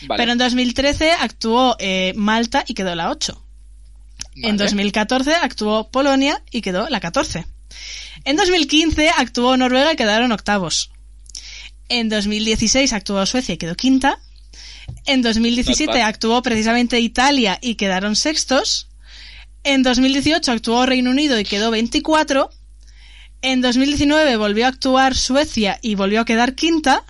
Vale. 0.06 0.20
Pero 0.20 0.32
en 0.32 0.38
2013 0.38 1.12
actuó 1.12 1.76
eh, 1.78 2.12
Malta 2.16 2.64
y 2.66 2.74
quedó 2.74 2.94
la 2.94 3.10
8. 3.10 3.44
Vale. 4.34 4.48
En 4.48 4.56
2014 4.56 5.34
actuó 5.34 5.90
Polonia 5.90 6.42
y 6.50 6.62
quedó 6.62 6.88
la 6.88 7.00
14. 7.00 7.46
En 8.24 8.36
2015 8.36 9.10
actuó 9.16 9.56
Noruega 9.56 9.92
y 9.92 9.96
quedaron 9.96 10.32
octavos. 10.32 10.90
En 11.88 12.08
2016 12.08 12.92
actuó 12.92 13.24
Suecia 13.26 13.54
y 13.54 13.58
quedó 13.58 13.74
quinta. 13.74 14.18
En 15.06 15.22
2017 15.22 16.02
actuó 16.02 16.42
precisamente 16.42 17.00
Italia 17.00 17.58
y 17.60 17.74
quedaron 17.74 18.16
sextos. 18.16 18.88
En 19.64 19.82
2018 19.82 20.50
actuó 20.50 20.86
Reino 20.86 21.10
Unido 21.10 21.38
y 21.38 21.44
quedó 21.44 21.70
24. 21.70 22.50
En 23.42 23.60
2019 23.60 24.36
volvió 24.36 24.66
a 24.66 24.68
actuar 24.68 25.16
Suecia 25.16 25.78
y 25.82 25.96
volvió 25.96 26.20
a 26.20 26.24
quedar 26.24 26.54
quinta. 26.54 27.02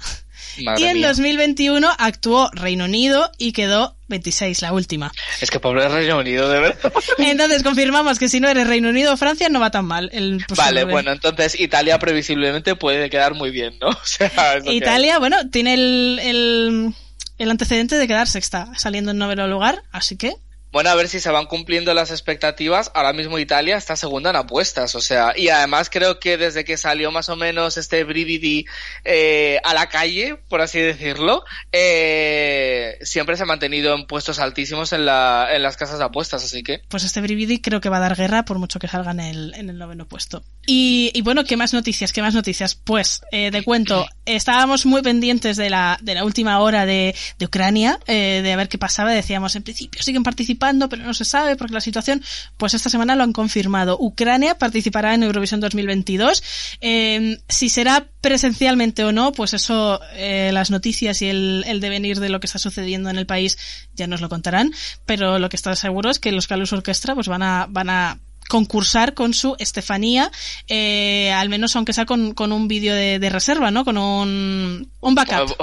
Madre 0.64 0.83
y 0.83 0.85
en 0.87 0.97
mía. 0.99 1.09
2021 1.09 1.90
actuó 1.99 2.51
Reino 2.53 2.85
Unido 2.85 3.31
y 3.38 3.53
quedó 3.53 3.97
26, 4.09 4.62
la 4.62 4.73
última. 4.73 5.12
Es 5.40 5.51
que 5.51 5.61
pobre 5.61 5.88
Reino 5.88 6.18
Unido, 6.18 6.49
de 6.49 6.61
verdad. 6.61 6.92
Entonces 7.18 7.62
confirmamos 7.62 8.18
que 8.18 8.29
si 8.29 8.40
no 8.40 8.49
eres 8.49 8.66
Reino 8.66 8.88
Unido 8.88 9.12
o 9.12 9.16
Francia 9.16 9.49
no 9.51 9.61
va 9.61 9.71
tan 9.71 9.85
mal. 9.85 10.11
El 10.12 10.45
Vale, 10.57 10.85
bueno, 10.85 11.12
entonces 11.12 11.59
Italia 11.59 11.99
previsiblemente 11.99 12.77
puede 12.77 13.09
quedar 13.09 13.35
muy 13.35 13.51
bien, 13.51 13.79
¿no? 13.81 13.88
O 14.03 14.05
sea, 14.05 14.61
que 14.62 14.73
Italia, 14.73 15.18
bueno, 15.18 15.37
tiene 15.51 15.75
el, 15.75 16.18
el, 16.23 16.95
el 17.38 17.51
antecedente 17.51 17.97
de 17.97 18.09
quedar 18.09 18.27
sexta, 18.27 18.68
saliendo 18.77 19.12
en 19.12 19.18
noveno 19.18 19.47
lugar, 19.49 19.83
así 19.90 20.16
que 20.16 20.35
Bueno, 20.73 20.89
a 20.89 20.95
ver 20.95 21.09
si 21.09 21.21
se 21.21 21.31
van 21.31 21.45
cumpliendo 21.45 21.93
las 21.93 22.11
expectativas. 22.11 22.91
Ahora 22.95 23.13
mismo 23.13 23.39
Italia 23.39 23.77
está 23.77 23.95
segunda 23.95 24.31
en 24.31 24.37
apuestas, 24.37 24.95
o 24.95 25.03
sea, 25.03 25.35
y 25.37 25.51
además 25.51 25.91
creo 25.91 26.19
que 26.19 26.39
desde 26.39 26.65
que 26.65 26.79
salió 26.79 27.11
más 27.11 27.29
o 27.29 27.37
menos 27.37 27.77
este 27.77 28.05
Brividi 28.05 28.65
eh, 29.05 29.59
a 29.65 29.75
la 29.75 29.91
calle, 29.91 30.39
por 30.49 30.63
así 30.63 30.81
decirlo, 30.81 31.45
eh, 31.73 32.99
siempre 33.03 33.37
se 33.37 33.43
ha 33.43 33.47
mantenido 33.47 33.95
en 33.95 34.07
puestos 34.07 34.39
altísimos 34.39 34.95
en, 34.95 35.05
la, 35.05 35.49
en 35.53 35.63
las 35.63 35.77
casas 35.77 35.99
de 35.99 36.05
apuestas, 36.05 36.43
así 36.43 36.63
que. 36.63 36.81
pues 36.89 37.05
este 37.05 37.21
Brividi 37.21 37.61
creo 37.61 37.83
que 37.83 37.91
va 37.91 37.99
a 37.99 38.01
dar 38.01 38.17
guerra 38.17 38.45
por 38.45 38.59
mucho 38.59 38.79
que 38.79 38.89
salga 38.89 39.11
en 39.11 39.21
el, 39.21 39.55
en 39.55 39.69
el 39.69 39.77
noveno 39.77 40.09
puesto. 40.09 40.43
Y, 40.66 41.11
y 41.14 41.22
bueno, 41.22 41.44
¿qué 41.44 41.57
más 41.57 41.72
noticias? 41.72 42.12
¿Qué 42.12 42.22
más 42.22 42.35
noticias? 42.35 42.75
Pues, 42.75 43.22
eh, 43.33 43.51
te 43.51 43.62
cuento, 43.64 44.07
estábamos 44.25 44.87
muy 44.87 45.03
pendientes 45.03 45.57
de 45.57 45.70
la, 45.70 45.98
de 46.01 46.14
la 46.14 46.25
última 46.25 46.61
hora 46.61 46.87
de, 46.87 47.14
de 47.38 47.46
Ucrania, 47.46 47.98
eh, 48.07 48.40
de 48.44 48.57
ver 48.57 48.68
qué 48.68 48.79
pasaba. 48.79 49.11
Decíamos, 49.11 49.57
en 49.57 49.64
principio 49.64 50.03
siguen 50.03 50.22
participando, 50.22 50.88
pero 50.88 51.05
no 51.05 51.14
se 51.14 51.25
sabe 51.25 51.57
porque 51.57 51.75
la 51.75 51.81
situación, 51.81 52.22
pues 52.57 52.75
esta 52.75 52.90
semana 52.90 53.16
lo 53.16 53.25
han 53.25 53.33
confirmado. 53.33 53.96
Ucrania 53.98 54.57
participará 54.57 55.14
en 55.14 55.25
Eurovisión 55.25 55.61
2022. 55.61 56.42
Eh, 56.81 57.38
si 57.48 57.68
será 57.68 58.07
presencialmente 58.20 59.05
o 59.05 59.11
no, 59.11 59.33
pues 59.33 59.55
eso, 59.55 60.01
eh, 60.14 60.51
las 60.53 60.70
noticias 60.70 61.22
y 61.22 61.29
el, 61.29 61.64
el 61.66 61.81
devenir 61.81 62.20
de 62.20 62.29
lo 62.29 62.38
que 62.38 62.46
está 62.46 62.61
sucediendo 62.61 63.11
en 63.11 63.18
el 63.18 63.27
país 63.27 63.59
ya 63.94 64.07
nos 64.07 64.20
lo 64.20 64.29
contarán. 64.29 64.72
Pero 65.07 65.40
lo 65.40 65.48
que 65.48 65.57
está 65.57 65.75
seguro 65.75 66.11
es 66.11 66.20
que 66.20 66.31
los 66.31 66.46
Calus 66.46 66.72
Orquestra 66.72 67.14
pues 67.16 67.27
van 67.27 67.42
a, 67.42 67.66
van 67.68 67.90
a 67.90 68.20
concursar 68.49 69.15
con 69.15 69.33
su 69.35 69.57
Estefanía, 69.59 70.31
eh, 70.69 71.33
al 71.33 71.49
menos 71.49 71.75
aunque 71.77 71.93
sea 71.93 72.05
con, 72.05 72.35
con 72.35 72.53
un 72.53 72.69
vídeo 72.69 72.95
de, 72.95 73.19
de 73.19 73.31
reserva, 73.31 73.71
¿no? 73.71 73.85
Con 73.85 73.97
un, 73.99 74.91
un 75.01 75.15
backup. 75.15 75.57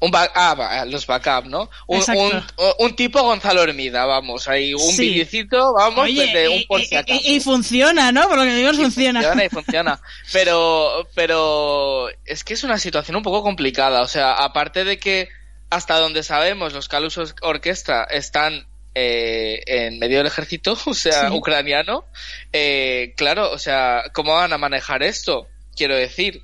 Un 0.00 0.10
ba- 0.10 0.30
ah, 0.34 0.84
los 0.88 1.06
backup, 1.06 1.46
¿no? 1.46 1.70
Un, 1.86 2.02
un, 2.16 2.42
un 2.80 2.96
tipo 2.96 3.22
Gonzalo 3.22 3.62
Hermida, 3.62 4.04
vamos, 4.06 4.48
ahí 4.48 4.74
un 4.74 4.80
Sí. 4.80 5.10
videocito, 5.10 5.72
vamos, 5.74 6.04
Oye, 6.04 6.26
de 6.34 6.48
un 6.48 6.64
por 6.66 6.80
y- 6.80 6.86
si 6.86 6.96
acaso. 6.96 7.20
y- 7.22 7.36
y 7.36 7.40
funciona, 7.40 8.10
¿no? 8.10 8.28
Por 8.28 8.38
lo 8.38 8.44
que 8.44 8.54
digo, 8.54 8.72
Y 8.72 8.76
funciona. 8.76 9.20
Funciona 9.20 9.44
y 9.44 9.48
funciona. 9.50 10.00
Pero, 10.32 11.08
pero 11.14 12.08
es 12.24 12.42
que 12.42 12.54
es 12.54 12.64
una 12.64 12.78
situación 12.78 13.16
un 13.16 13.22
poco 13.22 13.42
complicada. 13.42 14.02
O 14.02 14.08
sea, 14.08 14.32
aparte 14.34 14.84
de 14.84 14.98
que 14.98 15.28
hasta 15.70 15.98
donde 15.98 16.22
sabemos 16.22 16.72
los 16.72 16.88
Calus 16.88 17.16
Or- 17.18 17.34
Orquestra 17.42 18.04
están 18.04 18.66
eh, 18.94 19.62
en 19.66 19.98
medio 19.98 20.18
del 20.18 20.26
ejército, 20.26 20.76
o 20.86 20.94
sea, 20.94 21.28
Sí. 21.28 21.34
ucraniano, 21.36 22.04
eh, 22.52 23.14
claro, 23.16 23.50
o 23.52 23.58
sea, 23.58 24.04
¿cómo 24.12 24.34
van 24.34 24.52
a 24.52 24.58
manejar 24.58 25.02
esto? 25.02 25.48
Quiero 25.76 25.96
decir, 25.96 26.42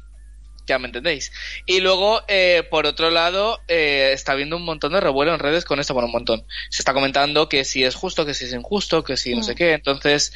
ya 0.67 0.79
me 0.79 0.87
entendéis. 0.87 1.33
Y 1.67 1.81
luego, 1.81 2.23
eh, 2.29 2.63
por 2.71 2.87
otro 2.87 3.11
lado, 3.11 3.61
eh, 3.69 4.11
está 4.13 4.33
habiendo 4.33 4.57
un 4.57 4.65
montón 4.65 4.93
de 4.93 5.01
revuelo 5.01 5.33
en 5.35 5.41
redes 5.41 5.65
con 5.65 5.81
esto, 5.81 5.95
bueno, 5.95 6.07
un 6.07 6.13
montón. 6.13 6.45
Se 6.71 6.83
está 6.83 6.93
comentando 6.93 7.49
que 7.49 7.65
si 7.65 7.85
es 7.85 7.95
justo, 7.95 8.25
que 8.27 8.35
si 8.35 8.45
es 8.45 8.53
injusto, 8.53 9.03
que 9.05 9.17
si 9.17 9.35
no 9.35 9.41
Mm. 9.41 9.45
sé 9.45 9.55
qué. 9.55 9.73
Entonces, 9.73 10.33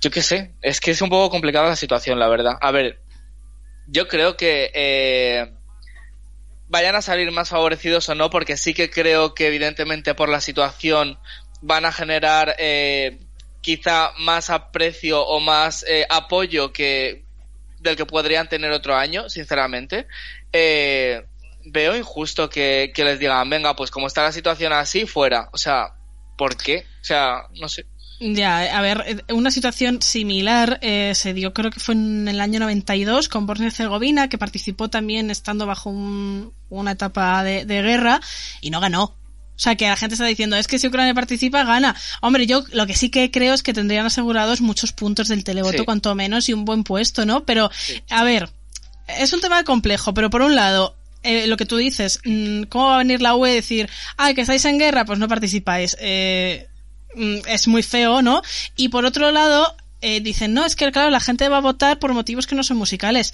yo 0.00 0.10
qué 0.10 0.22
sé, 0.22 0.54
es 0.62 0.80
que 0.80 0.90
es 0.92 1.02
un 1.02 1.08
poco 1.10 1.30
complicada 1.30 1.68
la 1.68 1.76
situación, 1.76 2.18
la 2.18 2.28
verdad. 2.28 2.54
A 2.60 2.70
ver, 2.70 3.00
yo 3.86 4.06
creo 4.08 4.36
que 4.36 4.70
eh, 4.74 5.52
vayan 6.68 6.94
a 6.96 7.02
salir 7.02 7.30
más 7.30 7.48
favorecidos 7.48 8.08
o 8.08 8.14
no, 8.14 8.30
porque 8.30 8.56
sí 8.56 8.74
que 8.74 8.90
creo 8.90 9.34
que 9.34 9.46
evidentemente 9.46 10.14
por 10.14 10.28
la 10.28 10.40
situación 10.40 11.18
van 11.60 11.84
a 11.84 11.92
generar 11.92 12.54
eh, 12.58 13.18
quizá 13.60 14.12
más 14.18 14.50
aprecio 14.50 15.22
o 15.22 15.40
más 15.40 15.84
eh, 15.88 16.06
apoyo 16.08 16.72
que 16.72 17.24
del 17.80 17.96
que 17.96 18.06
podrían 18.06 18.48
tener 18.48 18.72
otro 18.72 18.96
año, 18.96 19.28
sinceramente. 19.28 20.06
Eh, 20.52 21.24
veo 21.64 21.96
injusto 21.96 22.48
que, 22.48 22.92
que 22.94 23.04
les 23.04 23.18
digan, 23.18 23.48
venga, 23.48 23.76
pues 23.76 23.90
como 23.90 24.06
está 24.06 24.22
la 24.22 24.32
situación 24.32 24.72
así, 24.72 25.06
fuera. 25.06 25.48
O 25.52 25.58
sea, 25.58 25.94
¿por 26.36 26.56
qué? 26.56 26.86
O 27.00 27.04
sea, 27.04 27.42
no 27.54 27.68
sé. 27.68 27.86
Ya, 28.20 28.76
a 28.76 28.80
ver, 28.82 29.04
eh, 29.06 29.32
una 29.32 29.50
situación 29.52 30.02
similar 30.02 30.78
eh, 30.82 31.12
se 31.14 31.34
dio, 31.34 31.52
creo 31.54 31.70
que 31.70 31.78
fue 31.78 31.94
en 31.94 32.26
el 32.26 32.40
año 32.40 32.58
92 32.58 33.28
con 33.28 33.46
Bosnia 33.46 33.66
y 33.66 33.68
Herzegovina, 33.68 34.28
que 34.28 34.38
participó 34.38 34.88
también 34.90 35.30
estando 35.30 35.66
bajo 35.66 35.90
un- 35.90 36.52
una 36.68 36.92
etapa 36.92 37.44
de, 37.44 37.64
de 37.64 37.80
guerra 37.82 38.20
y 38.60 38.70
no 38.70 38.80
ganó. 38.80 39.04
O 39.04 39.60
sea, 39.60 39.74
que 39.76 39.86
la 39.88 39.96
gente 39.96 40.14
está 40.14 40.24
diciendo, 40.26 40.56
es 40.56 40.66
que 40.68 40.78
si 40.78 40.86
Ucrania 40.88 41.14
participa, 41.14 41.64
gana. 41.64 41.94
Hombre, 42.20 42.46
yo 42.46 42.64
lo 42.72 42.86
que 42.86 42.94
sí 42.94 43.08
que 43.10 43.30
creo 43.30 43.54
es 43.54 43.62
que 43.62 43.72
tendrían 43.72 44.06
asegurados 44.06 44.60
muchos 44.60 44.92
puntos 44.92 45.28
del 45.28 45.42
televoto, 45.44 45.78
Sí. 45.78 45.84
cuanto 45.84 46.14
menos, 46.14 46.48
y 46.48 46.52
un 46.52 46.64
buen 46.64 46.84
puesto, 46.84 47.24
¿no? 47.26 47.44
Pero, 47.44 47.70
a 48.10 48.24
ver, 48.24 48.50
es 49.08 49.32
un 49.32 49.40
tema 49.40 49.64
complejo, 49.64 50.14
pero 50.14 50.30
por 50.30 50.42
un 50.42 50.54
lado, 50.54 50.96
eh, 51.24 51.48
lo 51.48 51.56
que 51.56 51.66
tú 51.66 51.76
dices, 51.76 52.20
mm, 52.24 52.64
¿cómo 52.64 52.86
va 52.86 52.94
a 52.96 52.98
venir 52.98 53.20
la 53.20 53.34
UE 53.34 53.50
a 53.50 53.54
decir, 53.54 53.88
ah, 54.16 54.32
que 54.32 54.42
estáis 54.42 54.64
en 54.64 54.78
guerra, 54.78 55.04
pues 55.04 55.18
no 55.18 55.26
participáis? 55.26 55.96
Eh, 56.00 56.67
es 57.16 57.68
muy 57.68 57.82
feo, 57.82 58.22
¿no? 58.22 58.42
Y 58.76 58.88
por 58.88 59.04
otro 59.04 59.30
lado, 59.30 59.74
eh, 60.00 60.20
dicen, 60.20 60.54
no, 60.54 60.64
es 60.64 60.76
que 60.76 60.90
claro, 60.92 61.10
la 61.10 61.20
gente 61.20 61.48
va 61.48 61.58
a 61.58 61.60
votar 61.60 61.98
por 61.98 62.12
motivos 62.14 62.46
que 62.46 62.54
no 62.54 62.62
son 62.62 62.76
musicales. 62.76 63.32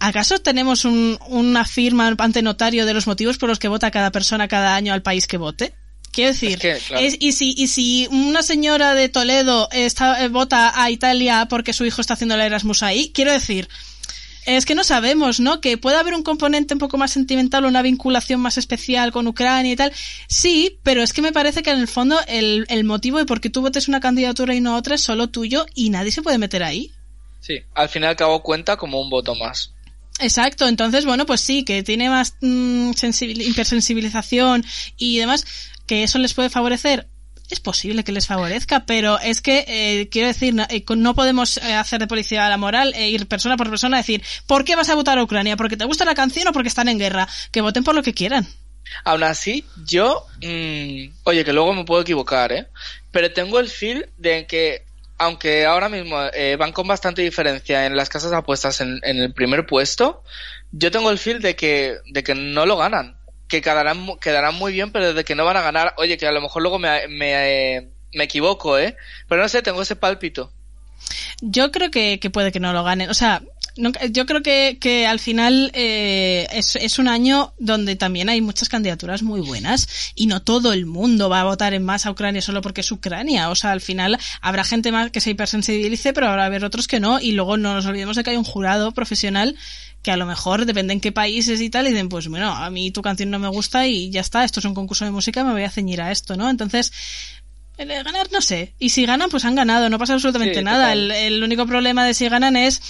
¿Acaso 0.00 0.38
tenemos 0.38 0.84
un- 0.84 1.18
una 1.28 1.64
firma 1.64 2.14
ante 2.18 2.42
notario 2.42 2.86
de 2.86 2.94
los 2.94 3.06
motivos 3.06 3.38
por 3.38 3.48
los 3.48 3.58
que 3.58 3.68
vota 3.68 3.90
cada 3.90 4.10
persona 4.12 4.48
cada 4.48 4.74
año 4.74 4.92
al 4.92 5.02
país 5.02 5.26
que 5.26 5.36
vote? 5.36 5.74
Quiero 6.10 6.32
decir, 6.32 6.58
que, 6.58 6.78
claro. 6.86 7.04
es- 7.04 7.16
y, 7.18 7.32
si, 7.32 7.54
y 7.56 7.66
si 7.66 8.06
una 8.10 8.42
señora 8.42 8.94
de 8.94 9.08
Toledo 9.08 9.68
está, 9.72 10.22
eh, 10.24 10.28
vota 10.28 10.80
a 10.80 10.90
Italia 10.90 11.46
porque 11.50 11.72
su 11.72 11.84
hijo 11.84 12.00
está 12.00 12.14
haciendo 12.14 12.36
el 12.36 12.40
Erasmus 12.40 12.82
ahí, 12.84 13.10
quiero 13.12 13.32
decir, 13.32 13.68
es 14.46 14.66
que 14.66 14.74
no 14.74 14.84
sabemos, 14.84 15.40
¿no? 15.40 15.60
Que 15.60 15.78
puede 15.78 15.96
haber 15.96 16.14
un 16.14 16.22
componente 16.22 16.74
un 16.74 16.78
poco 16.80 16.98
más 16.98 17.12
sentimental 17.12 17.64
o 17.64 17.68
una 17.68 17.82
vinculación 17.82 18.40
más 18.40 18.58
especial 18.58 19.12
con 19.12 19.26
Ucrania 19.26 19.72
y 19.72 19.76
tal. 19.76 19.92
Sí, 20.28 20.78
pero 20.82 21.02
es 21.02 21.12
que 21.12 21.22
me 21.22 21.32
parece 21.32 21.62
que 21.62 21.70
en 21.70 21.80
el 21.80 21.88
fondo 21.88 22.18
el, 22.28 22.66
el 22.68 22.84
motivo 22.84 23.18
de 23.18 23.26
por 23.26 23.40
qué 23.40 23.50
tú 23.50 23.60
votes 23.62 23.88
una 23.88 24.00
candidatura 24.00 24.54
y 24.54 24.60
no 24.60 24.76
otra 24.76 24.94
es 24.96 25.00
solo 25.00 25.28
tuyo 25.28 25.66
y 25.74 25.90
nadie 25.90 26.10
se 26.12 26.22
puede 26.22 26.38
meter 26.38 26.62
ahí. 26.62 26.92
Sí, 27.40 27.58
al 27.74 27.88
fin 27.88 28.02
y 28.02 28.06
al 28.06 28.16
cabo 28.16 28.42
cuenta 28.42 28.76
como 28.76 29.00
un 29.00 29.10
voto 29.10 29.34
más. 29.34 29.72
Exacto, 30.20 30.68
entonces, 30.68 31.04
bueno, 31.04 31.26
pues 31.26 31.40
sí, 31.40 31.64
que 31.64 31.82
tiene 31.82 32.08
más 32.08 32.36
mm, 32.40 32.90
sensibil- 32.90 33.42
hipersensibilización 33.46 34.64
y 34.96 35.18
demás, 35.18 35.44
que 35.86 36.02
eso 36.04 36.18
les 36.18 36.34
puede 36.34 36.50
favorecer. 36.50 37.08
Es 37.50 37.60
posible 37.60 38.04
que 38.04 38.12
les 38.12 38.26
favorezca, 38.26 38.86
pero 38.86 39.18
es 39.20 39.42
que, 39.42 39.64
eh, 39.68 40.08
quiero 40.08 40.28
decir, 40.28 40.54
no, 40.54 40.64
eh, 40.70 40.84
no 40.96 41.14
podemos 41.14 41.58
eh, 41.58 41.74
hacer 41.74 42.00
de 42.00 42.06
policía 42.06 42.48
la 42.48 42.56
moral 42.56 42.94
e 42.94 43.10
ir 43.10 43.26
persona 43.28 43.56
por 43.56 43.68
persona 43.68 43.98
a 43.98 44.00
decir, 44.00 44.22
¿por 44.46 44.64
qué 44.64 44.76
vas 44.76 44.88
a 44.88 44.94
votar 44.94 45.18
a 45.18 45.22
Ucrania? 45.22 45.56
¿Porque 45.56 45.76
te 45.76 45.84
gusta 45.84 46.04
la 46.06 46.14
canción 46.14 46.48
o 46.48 46.52
porque 46.52 46.68
están 46.68 46.88
en 46.88 46.98
guerra? 46.98 47.28
Que 47.52 47.60
voten 47.60 47.84
por 47.84 47.94
lo 47.94 48.02
que 48.02 48.14
quieran. 48.14 48.48
Aún 49.04 49.22
así, 49.24 49.64
yo, 49.84 50.26
mm, 50.42 51.12
oye, 51.24 51.44
que 51.44 51.52
luego 51.52 51.74
me 51.74 51.84
puedo 51.84 52.02
equivocar, 52.02 52.52
¿eh? 52.52 52.66
Pero 53.10 53.32
tengo 53.32 53.60
el 53.60 53.68
feel 53.68 54.08
de 54.16 54.46
que, 54.46 54.84
aunque 55.18 55.66
ahora 55.66 55.88
mismo 55.88 56.16
eh, 56.32 56.56
van 56.56 56.72
con 56.72 56.86
bastante 56.86 57.22
diferencia 57.22 57.86
en 57.86 57.96
las 57.96 58.08
casas 58.08 58.32
apuestas 58.32 58.80
en, 58.80 59.00
en 59.02 59.18
el 59.18 59.32
primer 59.32 59.66
puesto, 59.66 60.22
yo 60.72 60.90
tengo 60.90 61.10
el 61.10 61.18
feel 61.18 61.40
de 61.40 61.56
que, 61.56 61.98
de 62.06 62.22
que 62.22 62.34
no 62.34 62.66
lo 62.66 62.76
ganan. 62.76 63.16
Que 63.54 63.62
quedarán, 63.62 64.16
quedarán 64.20 64.56
muy 64.56 64.72
bien, 64.72 64.90
pero 64.90 65.14
de 65.14 65.22
que 65.22 65.36
no 65.36 65.44
van 65.44 65.56
a 65.56 65.62
ganar. 65.62 65.94
Oye, 65.98 66.18
que 66.18 66.26
a 66.26 66.32
lo 66.32 66.40
mejor 66.40 66.60
luego 66.60 66.80
me, 66.80 67.06
me, 67.06 67.76
eh, 67.76 67.88
me 68.12 68.24
equivoco, 68.24 68.76
¿eh? 68.80 68.96
Pero 69.28 69.42
no 69.42 69.48
sé, 69.48 69.62
tengo 69.62 69.80
ese 69.80 69.94
pálpito. 69.94 70.50
Yo 71.40 71.70
creo 71.70 71.88
que, 71.88 72.18
que 72.18 72.30
puede 72.30 72.50
que 72.50 72.58
no 72.58 72.72
lo 72.72 72.82
ganen. 72.82 73.10
O 73.10 73.14
sea, 73.14 73.42
yo 74.10 74.26
creo 74.26 74.42
que, 74.42 74.78
que 74.80 75.06
al 75.06 75.20
final 75.20 75.70
eh, 75.72 76.48
es, 76.50 76.74
es 76.74 76.98
un 76.98 77.06
año 77.06 77.54
donde 77.60 77.94
también 77.94 78.28
hay 78.28 78.40
muchas 78.40 78.68
candidaturas 78.68 79.22
muy 79.22 79.40
buenas 79.40 80.12
y 80.16 80.26
no 80.26 80.42
todo 80.42 80.72
el 80.72 80.84
mundo 80.84 81.28
va 81.28 81.42
a 81.42 81.44
votar 81.44 81.74
en 81.74 81.84
más 81.84 82.06
a 82.06 82.10
Ucrania 82.10 82.42
solo 82.42 82.60
porque 82.60 82.80
es 82.80 82.90
Ucrania. 82.90 83.50
O 83.50 83.54
sea, 83.54 83.70
al 83.70 83.80
final 83.80 84.18
habrá 84.40 84.64
gente 84.64 84.90
más 84.90 85.12
que 85.12 85.20
se 85.20 85.30
hipersensibilice, 85.30 86.12
pero 86.12 86.26
habrá 86.26 86.46
haber 86.46 86.64
otros 86.64 86.88
que 86.88 86.98
no. 86.98 87.20
Y 87.20 87.30
luego 87.30 87.56
no 87.56 87.74
nos 87.74 87.86
olvidemos 87.86 88.16
de 88.16 88.24
que 88.24 88.30
hay 88.30 88.36
un 88.36 88.42
jurado 88.42 88.90
profesional 88.90 89.54
que 90.04 90.12
a 90.12 90.16
lo 90.16 90.26
mejor 90.26 90.66
depende 90.66 90.92
en 90.92 91.00
qué 91.00 91.10
países 91.10 91.60
y 91.60 91.70
tal, 91.70 91.86
y 91.86 91.90
dicen, 91.90 92.10
pues 92.10 92.28
bueno, 92.28 92.52
a 92.52 92.70
mí 92.70 92.90
tu 92.90 93.00
canción 93.02 93.30
no 93.30 93.38
me 93.38 93.48
gusta 93.48 93.86
y 93.86 94.10
ya 94.10 94.20
está, 94.20 94.44
esto 94.44 94.60
es 94.60 94.66
un 94.66 94.74
concurso 94.74 95.04
de 95.06 95.10
música, 95.10 95.42
me 95.42 95.52
voy 95.52 95.62
a 95.62 95.70
ceñir 95.70 96.02
a 96.02 96.12
esto, 96.12 96.36
¿no? 96.36 96.48
Entonces, 96.50 96.92
el 97.78 97.88
de 97.88 98.02
ganar 98.02 98.30
no 98.30 98.40
sé. 98.42 98.74
Y 98.78 98.90
si 98.90 99.06
ganan, 99.06 99.30
pues 99.30 99.46
han 99.46 99.54
ganado, 99.54 99.88
no 99.88 99.98
pasa 99.98 100.12
absolutamente 100.12 100.58
Sí, 100.58 100.64
nada. 100.64 100.92
El, 100.92 101.10
el 101.10 101.42
único 101.42 101.66
problema 101.66 102.04
de 102.04 102.12
si 102.14 102.28
ganan 102.28 102.54
es 102.56 102.82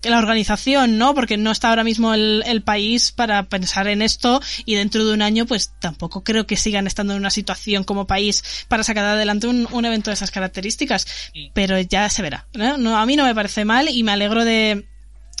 que 0.00 0.10
la 0.10 0.18
organización, 0.18 0.98
¿no? 0.98 1.14
Porque 1.14 1.36
no 1.36 1.52
está 1.52 1.68
ahora 1.68 1.84
mismo 1.84 2.12
el, 2.12 2.42
el 2.46 2.62
país 2.62 3.12
para 3.12 3.44
pensar 3.44 3.86
en 3.86 4.02
esto 4.02 4.42
y 4.64 4.74
dentro 4.74 5.06
de 5.06 5.14
un 5.14 5.22
año 5.22 5.46
pues 5.46 5.72
tampoco 5.80 6.24
creo 6.24 6.44
que 6.44 6.56
sigan 6.56 6.88
estando 6.88 7.12
en 7.12 7.20
una 7.20 7.30
situación 7.30 7.84
como 7.84 8.08
país 8.08 8.42
para 8.66 8.82
sacar 8.82 9.04
adelante 9.04 9.46
un, 9.46 9.68
un 9.70 9.84
evento 9.84 10.10
de 10.10 10.14
esas 10.14 10.32
características. 10.32 11.06
Pero 11.54 11.78
ya 11.78 12.08
se 12.10 12.22
verá, 12.22 12.48
¿no? 12.52 12.76
No, 12.78 12.98
A 12.98 13.06
mí 13.06 13.14
no 13.14 13.24
me 13.24 13.34
parece 13.34 13.64
mal 13.64 13.88
y 13.88 14.02
me 14.02 14.10
alegro 14.10 14.44
de 14.44 14.88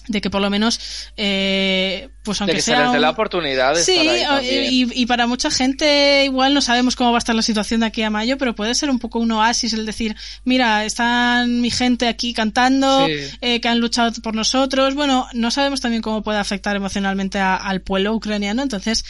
de 0.08 0.20
que 0.20 0.30
por 0.30 0.40
lo 0.40 0.50
menos 0.50 0.80
eh, 1.16 2.08
pues 2.24 2.40
aunque 2.40 2.52
de 2.54 2.58
que 2.58 2.62
sea 2.62 2.76
se 2.76 2.82
les 2.82 2.90
dé 2.92 2.96
un- 2.98 3.02
la 3.02 3.10
oportunidad 3.10 3.74
de 3.74 3.82
sí 3.84 3.92
estar 3.92 4.36
ahí 4.38 4.68
y, 4.70 5.02
y 5.02 5.06
para 5.06 5.26
mucha 5.26 5.50
gente 5.50 6.24
igual 6.24 6.54
no 6.54 6.60
sabemos 6.60 6.96
cómo 6.96 7.10
va 7.12 7.18
a 7.18 7.20
estar 7.20 7.34
la 7.34 7.42
situación 7.42 7.80
de 7.80 7.86
aquí 7.86 8.02
a 8.02 8.10
mayo 8.10 8.36
pero 8.38 8.54
puede 8.54 8.74
ser 8.74 8.90
un 8.90 8.98
poco 8.98 9.18
un 9.20 9.30
oasis 9.32 9.72
el 9.72 9.86
decir 9.86 10.16
mira 10.44 10.84
están 10.84 11.60
mi 11.60 11.70
gente 11.70 12.08
aquí 12.08 12.32
cantando 12.34 13.06
Sí. 13.06 13.12
eh, 13.40 13.60
que 13.60 13.68
han 13.68 13.78
luchado 13.80 14.12
por 14.22 14.34
nosotros 14.34 14.94
bueno 14.94 15.26
no 15.32 15.50
sabemos 15.50 15.80
también 15.80 16.02
cómo 16.02 16.22
puede 16.22 16.38
afectar 16.38 16.74
emocionalmente 16.76 17.38
a- 17.38 17.56
al 17.56 17.80
pueblo 17.80 18.12
ucraniano 18.14 18.62
entonces 18.62 19.04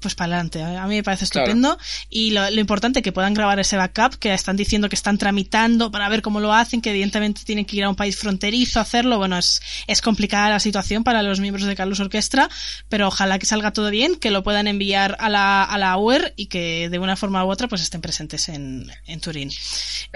pues 0.00 0.14
para 0.14 0.34
adelante. 0.34 0.62
A 0.62 0.86
mí 0.86 0.96
me 0.96 1.02
parece 1.02 1.26
Claro. 1.26 1.46
estupendo. 1.46 1.78
Y 2.10 2.30
lo, 2.30 2.48
lo 2.50 2.60
importante 2.60 3.02
que 3.02 3.12
puedan 3.12 3.34
grabar 3.34 3.58
ese 3.60 3.76
backup, 3.76 4.16
que 4.18 4.32
están 4.34 4.56
diciendo 4.56 4.88
que 4.88 4.94
están 4.96 5.18
tramitando 5.18 5.90
para 5.90 6.08
ver 6.08 6.22
cómo 6.22 6.40
lo 6.40 6.52
hacen, 6.52 6.80
que 6.80 6.90
evidentemente 6.90 7.42
tienen 7.44 7.64
que 7.64 7.76
ir 7.76 7.84
a 7.84 7.88
un 7.88 7.96
país 7.96 8.16
fronterizo 8.16 8.78
a 8.78 8.82
hacerlo. 8.82 9.18
Bueno, 9.18 9.38
es, 9.38 9.60
es 9.86 10.00
complicada 10.00 10.50
la 10.50 10.60
situación 10.60 11.04
para 11.04 11.22
los 11.22 11.40
miembros 11.40 11.66
de 11.66 11.74
Carlos 11.76 12.00
Orquestra, 12.00 12.48
pero 12.88 13.08
ojalá 13.08 13.38
que 13.38 13.46
salga 13.46 13.72
todo 13.72 13.90
bien, 13.90 14.16
que 14.16 14.30
lo 14.30 14.42
puedan 14.42 14.66
enviar 14.68 15.16
a 15.20 15.28
la, 15.28 15.64
a 15.64 15.78
la 15.78 15.96
UER 15.96 16.32
y 16.36 16.46
que 16.46 16.88
de 16.88 16.98
una 16.98 17.16
forma 17.16 17.44
u 17.44 17.50
otra 17.50 17.68
pues 17.68 17.82
estén 17.82 18.00
presentes 18.00 18.48
en, 18.48 18.90
en 19.06 19.20
Turín. 19.20 19.50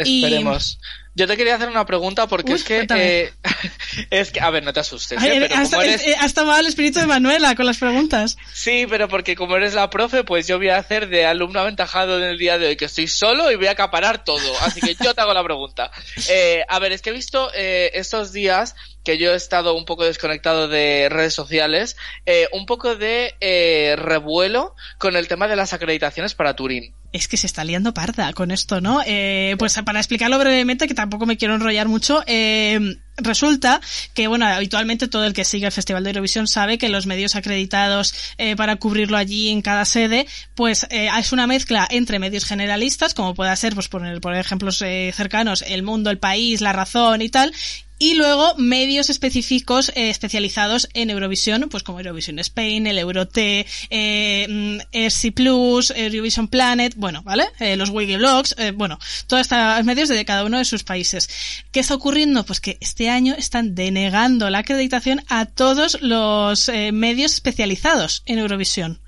Y- 0.05 0.25
Esperemos. 0.25 0.79
Yo 1.15 1.27
te 1.27 1.37
quería 1.37 1.57
hacer 1.57 1.69
una 1.69 1.85
pregunta 1.85 2.27
porque 2.27 2.53
Uy, 2.53 2.57
es 2.57 2.65
que 2.65 2.87
eh, 2.97 3.33
es 4.11 4.31
que 4.31 4.41
a 4.41 4.49
ver, 4.49 4.65
no 4.65 4.73
te 4.73 4.81
asustes, 4.81 5.19
Ay, 5.21 5.31
¿eh? 5.31 5.41
pero 5.41 5.55
has, 5.57 5.69
como 5.69 5.83
eres 5.83 6.07
eh, 6.07 6.17
has 6.19 6.33
tomado 6.33 6.59
el 6.59 6.67
espíritu 6.67 7.01
de 7.01 7.07
Manuela 7.07 7.55
con 7.55 7.67
las 7.67 7.77
preguntas. 7.77 8.39
Sí, 8.55 8.87
pero 8.89 9.09
porque 9.09 9.37
como 9.37 9.57
eres 9.57 9.75
la 9.75 9.91
profe, 9.91 10.25
pues 10.25 10.47
yo 10.47 10.57
voy 10.57 10.71
a 10.71 10.79
hacer 10.79 11.09
de 11.11 11.27
alumno 11.27 11.61
aventajado 11.61 12.17
en 12.17 12.25
el 12.25 12.39
día 12.39 12.57
de 12.57 12.69
hoy, 12.69 12.77
que 12.77 12.87
estoy 12.87 13.09
solo 13.09 13.51
y 13.51 13.57
voy 13.57 13.67
a 13.67 13.73
acaparar 13.73 14.25
todo. 14.25 14.59
Así 14.63 14.81
que 14.81 14.95
yo 15.03 15.15
te 15.15 15.21
hago 15.21 15.35
la 15.35 15.45
pregunta. 15.45 15.91
Eh, 16.29 16.65
a 16.69 16.79
ver, 16.79 16.93
es 16.93 17.03
que 17.03 17.11
he 17.11 17.13
visto 17.13 17.51
eh, 17.55 17.91
estos 17.95 18.33
días 18.33 18.75
que 19.05 19.19
yo 19.19 19.33
he 19.33 19.37
estado 19.37 19.75
un 19.75 19.85
poco 19.85 20.05
desconectado 20.05 20.69
de 20.69 21.09
redes 21.11 21.35
sociales, 21.35 21.97
un 22.53 22.65
poco 22.65 22.95
de 22.95 23.97
revuelo 23.99 24.75
con 24.99 25.17
el 25.17 25.29
tema 25.29 25.49
de 25.49 25.57
las 25.57 25.73
acreditaciones 25.73 26.35
para 26.35 26.55
Turín. 26.55 26.95
Es 27.13 27.29
que 27.29 27.37
se 27.37 27.47
está 27.47 27.65
liando 27.65 27.93
parda 27.93 28.33
con 28.33 28.51
esto, 28.51 28.81
¿no? 28.81 29.01
Eh, 29.07 29.55
pues 29.59 29.79
para 29.85 30.01
explicarlo 30.01 30.39
brevemente, 30.39 30.89
que 30.89 30.95
tampoco 30.95 31.27
me 31.27 31.37
quiero 31.37 31.55
enrollar 31.55 31.89
mucho, 31.89 32.23
eh, 32.27 32.97
resulta 33.17 33.81
que, 34.15 34.29
bueno, 34.29 34.47
habitualmente 34.47 35.09
todo 35.09 35.25
el 35.25 35.33
que 35.33 35.45
sigue 35.45 35.67
el 35.67 35.73
Festival 35.73 36.05
de 36.05 36.11
Eurovisión 36.11 36.47
sabe 36.47 36.79
que 36.79 36.89
los 36.89 37.07
medios 37.07 37.37
acreditados 37.37 38.15
eh, 38.39 38.57
para 38.57 38.77
cubrirlo 38.77 39.17
allí 39.17 39.51
en 39.51 39.63
cada 39.63 39.85
sede, 39.85 40.27
pues 40.55 40.87
eh, 40.91 41.09
es 41.19 41.33
una 41.33 41.47
mezcla 41.47 41.87
entre 41.91 42.19
medios 42.19 42.45
generalistas, 42.45 43.15
como 43.15 43.35
pueda 43.35 43.55
ser, 43.57 43.75
pues 43.75 43.89
por, 43.89 44.21
por 44.21 44.35
ejemplos 44.35 44.81
eh, 44.83 45.13
cercanos, 45.15 45.63
El 45.63 45.83
Mundo, 45.83 46.11
El 46.11 46.19
País, 46.19 46.61
La 46.61 46.73
Razón 46.73 47.23
y 47.23 47.29
tal, 47.29 47.53
y 48.03 48.15
luego 48.15 48.57
medios 48.57 49.11
específicos 49.11 49.91
eh, 49.95 50.11
especializados 50.11 50.89
en 50.93 51.11
Eurovisión, 51.11 51.69
pues 51.71 51.85
como 51.85 52.01
Eurovisión 52.01 52.41
Spain, 52.41 52.89
el 52.89 52.99
Euroté, 52.99 53.65
eh, 53.91 54.47
mm, 54.51 54.79
ERSI 54.91 55.31
Plus, 55.31 55.93
Eurovision 55.95 56.49
Planet, 56.49 56.95
bueno, 56.97 57.23
¿vale? 57.23 57.45
Eh, 57.61 57.77
los 57.77 57.91
Wiki 57.91 58.17
Blogs, 58.17 58.57
eh, 58.59 58.73
bueno, 58.73 58.99
todos 59.29 59.43
estos 59.43 59.85
medios 59.85 60.09
de 60.09 60.25
cada 60.25 60.45
uno 60.45 60.59
de 60.59 60.65
sus 60.65 60.83
países. 60.83 61.29
¿Qué 61.71 61.79
está 61.79 61.95
ocurriendo? 61.95 62.45
Pues 62.45 62.59
que 62.59 62.77
este 62.81 63.09
año 63.09 63.37
están 63.39 63.77
denegando 63.77 64.51
la 64.51 64.59
acreditación 64.59 65.23
a 65.29 65.45
todos 65.45 66.03
los 66.03 66.69
medios 66.93 67.35
especializados 67.35 68.25
en 68.27 68.41
Eurovisión 68.41 69.02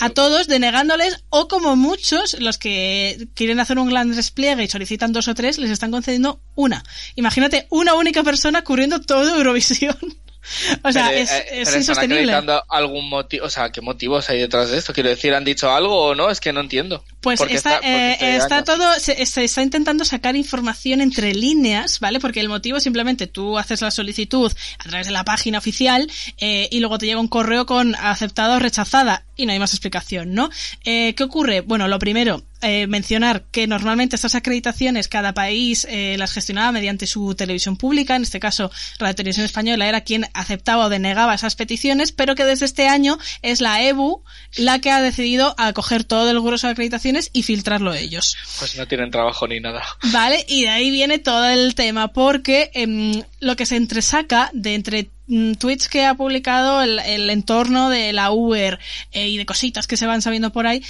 a 0.00 0.10
todos 0.10 0.46
denegándoles 0.46 1.24
o 1.30 1.48
como 1.48 1.76
muchos 1.76 2.38
los 2.40 2.58
que 2.58 3.28
quieren 3.34 3.60
hacer 3.60 3.78
un 3.78 3.88
gran 3.88 4.14
despliegue 4.14 4.64
y 4.64 4.68
solicitan 4.68 5.12
dos 5.12 5.28
o 5.28 5.34
tres 5.34 5.58
les 5.58 5.70
están 5.70 5.90
concediendo 5.90 6.40
una 6.54 6.84
imagínate 7.14 7.66
una 7.70 7.94
única 7.94 8.22
persona 8.22 8.62
cubriendo 8.62 9.00
todo 9.00 9.36
Eurovisión 9.36 9.96
o 10.82 10.92
sea 10.92 11.08
Pero, 11.08 11.20
es, 11.20 11.30
eh, 11.30 11.36
es 11.36 11.46
pero 11.48 11.60
¿Están 11.62 11.80
insostenible 11.80 12.34
algún 12.68 13.08
motivo? 13.08 13.46
O 13.46 13.50
sea, 13.50 13.70
¿qué 13.70 13.80
motivos 13.80 14.28
hay 14.28 14.40
detrás 14.40 14.70
de 14.70 14.78
esto? 14.78 14.92
Quiero 14.92 15.08
decir, 15.08 15.34
¿han 15.34 15.44
dicho 15.44 15.70
algo 15.70 15.96
o 15.96 16.14
no? 16.14 16.30
Es 16.30 16.40
que 16.40 16.52
no 16.52 16.60
entiendo. 16.60 17.04
Pues 17.20 17.38
¿Por 17.38 17.48
qué 17.48 17.54
está, 17.54 17.80
qué 17.80 18.12
eh, 18.12 18.36
está 18.36 18.64
todo, 18.64 18.92
se, 18.98 19.24
se 19.24 19.44
está 19.44 19.62
intentando 19.62 20.04
sacar 20.04 20.36
información 20.36 21.00
entre 21.00 21.34
líneas, 21.34 22.00
¿vale? 22.00 22.20
Porque 22.20 22.40
el 22.40 22.48
motivo 22.48 22.76
es 22.76 22.82
simplemente 22.82 23.26
tú 23.26 23.58
haces 23.58 23.80
la 23.80 23.90
solicitud 23.90 24.52
a 24.78 24.88
través 24.88 25.06
de 25.06 25.12
la 25.12 25.24
página 25.24 25.58
oficial 25.58 26.10
eh, 26.38 26.68
y 26.70 26.80
luego 26.80 26.98
te 26.98 27.06
llega 27.06 27.20
un 27.20 27.28
correo 27.28 27.66
con 27.66 27.94
aceptada 27.94 28.56
o 28.56 28.58
rechazada 28.58 29.24
y 29.36 29.46
no 29.46 29.52
hay 29.52 29.58
más 29.58 29.72
explicación, 29.72 30.34
¿no? 30.34 30.50
Eh, 30.84 31.14
¿Qué 31.14 31.24
ocurre? 31.24 31.60
Bueno, 31.60 31.88
lo 31.88 31.98
primero, 31.98 32.42
eh, 32.62 32.86
mencionar 32.86 33.44
que 33.50 33.66
normalmente 33.66 34.16
estas 34.16 34.34
acreditaciones 34.34 35.08
cada 35.08 35.34
país 35.34 35.86
eh, 35.90 36.16
las 36.18 36.32
gestionaba 36.32 36.72
mediante 36.72 37.06
su 37.06 37.34
televisión 37.34 37.76
pública, 37.76 38.16
en 38.16 38.22
este 38.22 38.40
caso 38.40 38.70
Radio 38.98 39.14
Televisión 39.14 39.44
Española 39.44 39.88
era 39.88 40.00
quien 40.00 40.26
aceptaba 40.32 40.86
o 40.86 40.88
denegaba 40.88 41.34
esas 41.34 41.56
peticiones, 41.56 42.12
pero 42.12 42.34
que 42.34 42.44
desde 42.44 42.64
este 42.64 42.88
año 42.88 43.18
es 43.42 43.60
la 43.60 43.82
EBU 43.82 44.22
la 44.56 44.78
que 44.80 44.90
ha 44.90 45.02
decidido 45.02 45.54
acoger 45.58 46.04
todo 46.04 46.30
el 46.30 46.40
grueso 46.40 46.66
de 46.66 46.72
acreditaciones 46.72 47.30
y 47.32 47.42
filtrarlo 47.42 47.92
ellos. 47.92 48.36
Pues 48.58 48.76
no 48.76 48.86
tienen 48.86 49.10
trabajo 49.10 49.46
ni 49.46 49.60
nada. 49.60 49.82
Vale, 50.12 50.44
y 50.48 50.62
de 50.62 50.70
ahí 50.70 50.90
viene 50.90 51.18
todo 51.18 51.46
el 51.48 51.74
tema, 51.74 52.12
porque 52.12 52.70
em, 52.74 53.22
lo 53.40 53.56
que 53.56 53.66
se 53.66 53.76
entresaca 53.76 54.50
de 54.52 54.74
entre 54.74 55.10
tweets 55.58 55.88
que 55.88 56.04
ha 56.04 56.14
publicado 56.14 56.82
el, 56.82 56.98
el 57.00 57.30
entorno 57.30 57.90
de 57.90 58.12
la 58.12 58.30
Uber 58.30 58.78
eh, 59.12 59.28
y 59.28 59.36
de 59.36 59.46
cositas 59.46 59.86
que 59.86 59.96
se 59.96 60.06
van 60.06 60.22
sabiendo 60.22 60.52
por 60.52 60.66
ahí, 60.66 60.82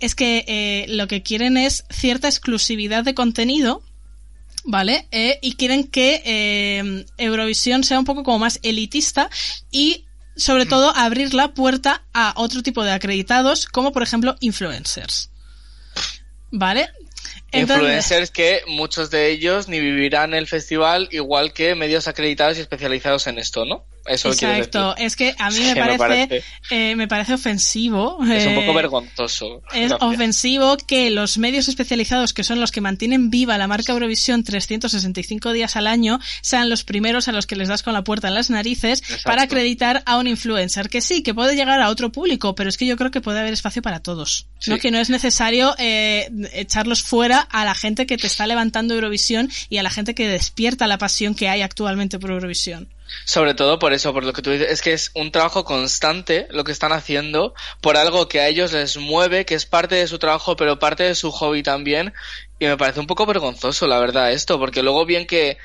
es 0.00 0.14
que 0.14 0.44
eh, 0.46 0.86
lo 0.88 1.08
que 1.08 1.22
quieren 1.22 1.56
es 1.56 1.84
cierta 1.90 2.28
exclusividad 2.28 3.04
de 3.04 3.14
contenido, 3.14 3.82
¿vale? 4.64 5.08
Eh, 5.10 5.38
y 5.42 5.54
quieren 5.54 5.84
que 5.84 6.22
eh, 6.24 7.06
Eurovisión 7.18 7.84
sea 7.84 7.98
un 7.98 8.04
poco 8.04 8.22
como 8.22 8.38
más 8.38 8.60
elitista 8.62 9.30
y 9.70 10.04
sobre 10.36 10.66
todo 10.66 10.94
abrir 10.94 11.34
la 11.34 11.52
puerta 11.52 12.04
a 12.12 12.32
otro 12.36 12.62
tipo 12.62 12.84
de 12.84 12.92
acreditados, 12.92 13.66
como 13.66 13.92
por 13.92 14.02
ejemplo 14.02 14.36
influencers. 14.40 15.30
¿Vale? 16.50 16.88
Influencers 17.52 18.30
que 18.30 18.62
muchos 18.66 19.10
de 19.10 19.30
ellos 19.30 19.68
ni 19.68 19.80
vivirán 19.80 20.34
el 20.34 20.46
festival 20.46 21.08
igual 21.10 21.52
que 21.52 21.74
medios 21.74 22.06
acreditados 22.06 22.58
y 22.58 22.60
especializados 22.60 23.26
en 23.26 23.38
esto, 23.38 23.64
¿no? 23.64 23.84
Eso 24.08 24.30
Exacto, 24.30 24.90
decir. 24.90 25.06
es 25.06 25.16
que 25.16 25.34
a 25.38 25.50
mí 25.50 25.60
me 25.62 25.76
parece, 25.76 25.98
parece. 25.98 26.44
eh, 26.70 26.96
me 26.96 27.08
parece 27.08 27.34
ofensivo. 27.34 28.18
Es 28.24 28.46
un 28.46 28.52
eh, 28.52 28.56
poco 28.56 28.74
vergonzoso. 28.74 29.62
Es 29.72 29.90
Gracias. 29.90 29.98
ofensivo 30.00 30.76
que 30.76 31.10
los 31.10 31.38
medios 31.38 31.68
especializados, 31.68 32.32
que 32.32 32.44
son 32.44 32.60
los 32.60 32.72
que 32.72 32.80
mantienen 32.80 33.30
viva 33.30 33.58
la 33.58 33.66
marca 33.66 33.92
Eurovisión 33.92 34.42
365 34.44 35.52
días 35.52 35.76
al 35.76 35.86
año, 35.86 36.18
sean 36.40 36.68
los 36.70 36.84
primeros 36.84 37.28
a 37.28 37.32
los 37.32 37.46
que 37.46 37.56
les 37.56 37.68
das 37.68 37.82
con 37.82 37.92
la 37.92 38.04
puerta 38.04 38.28
en 38.28 38.34
las 38.34 38.50
narices 38.50 39.00
Exacto. 39.00 39.22
para 39.24 39.42
acreditar 39.42 40.02
a 40.06 40.16
un 40.16 40.26
influencer. 40.26 40.88
Que 40.88 41.00
sí, 41.00 41.22
que 41.22 41.34
puede 41.34 41.54
llegar 41.56 41.80
a 41.80 41.90
otro 41.90 42.10
público, 42.10 42.54
pero 42.54 42.68
es 42.68 42.76
que 42.76 42.86
yo 42.86 42.96
creo 42.96 43.10
que 43.10 43.20
puede 43.20 43.40
haber 43.40 43.52
espacio 43.52 43.82
para 43.82 44.00
todos. 44.00 44.46
¿no? 44.66 44.78
Que 44.78 44.90
no 44.90 44.98
es 44.98 45.10
necesario 45.10 45.74
eh, 45.78 46.30
echarlos 46.52 47.02
fuera 47.02 47.40
a 47.40 47.64
la 47.64 47.74
gente 47.74 48.06
que 48.06 48.16
te 48.16 48.26
está 48.26 48.46
levantando 48.46 48.94
Eurovisión 48.94 49.50
y 49.68 49.78
a 49.78 49.82
la 49.82 49.90
gente 49.90 50.14
que 50.14 50.28
despierta 50.28 50.86
la 50.86 50.98
pasión 50.98 51.34
que 51.34 51.48
hay 51.48 51.62
actualmente 51.62 52.18
por 52.18 52.30
Eurovisión. 52.30 52.88
Sobre 53.24 53.54
todo 53.54 53.78
por 53.78 53.92
eso, 53.92 54.12
por 54.12 54.24
lo 54.24 54.32
que 54.32 54.42
tú 54.42 54.50
dices, 54.50 54.70
es 54.70 54.82
que 54.82 54.92
es 54.92 55.10
un 55.14 55.30
trabajo 55.32 55.64
constante 55.64 56.46
lo 56.50 56.64
que 56.64 56.72
están 56.72 56.92
haciendo, 56.92 57.54
por 57.80 57.96
algo 57.96 58.28
que 58.28 58.40
a 58.40 58.48
ellos 58.48 58.72
les 58.72 58.96
mueve, 58.96 59.44
que 59.44 59.54
es 59.54 59.66
parte 59.66 59.94
de 59.94 60.06
su 60.06 60.18
trabajo, 60.18 60.56
pero 60.56 60.78
parte 60.78 61.04
de 61.04 61.14
su 61.14 61.30
hobby 61.30 61.62
también, 61.62 62.12
y 62.58 62.66
me 62.66 62.76
parece 62.76 63.00
un 63.00 63.06
poco 63.06 63.26
vergonzoso, 63.26 63.86
la 63.86 63.98
verdad, 63.98 64.32
esto, 64.32 64.58
porque 64.58 64.82
luego 64.82 65.06
bien 65.06 65.26
que, 65.26 65.58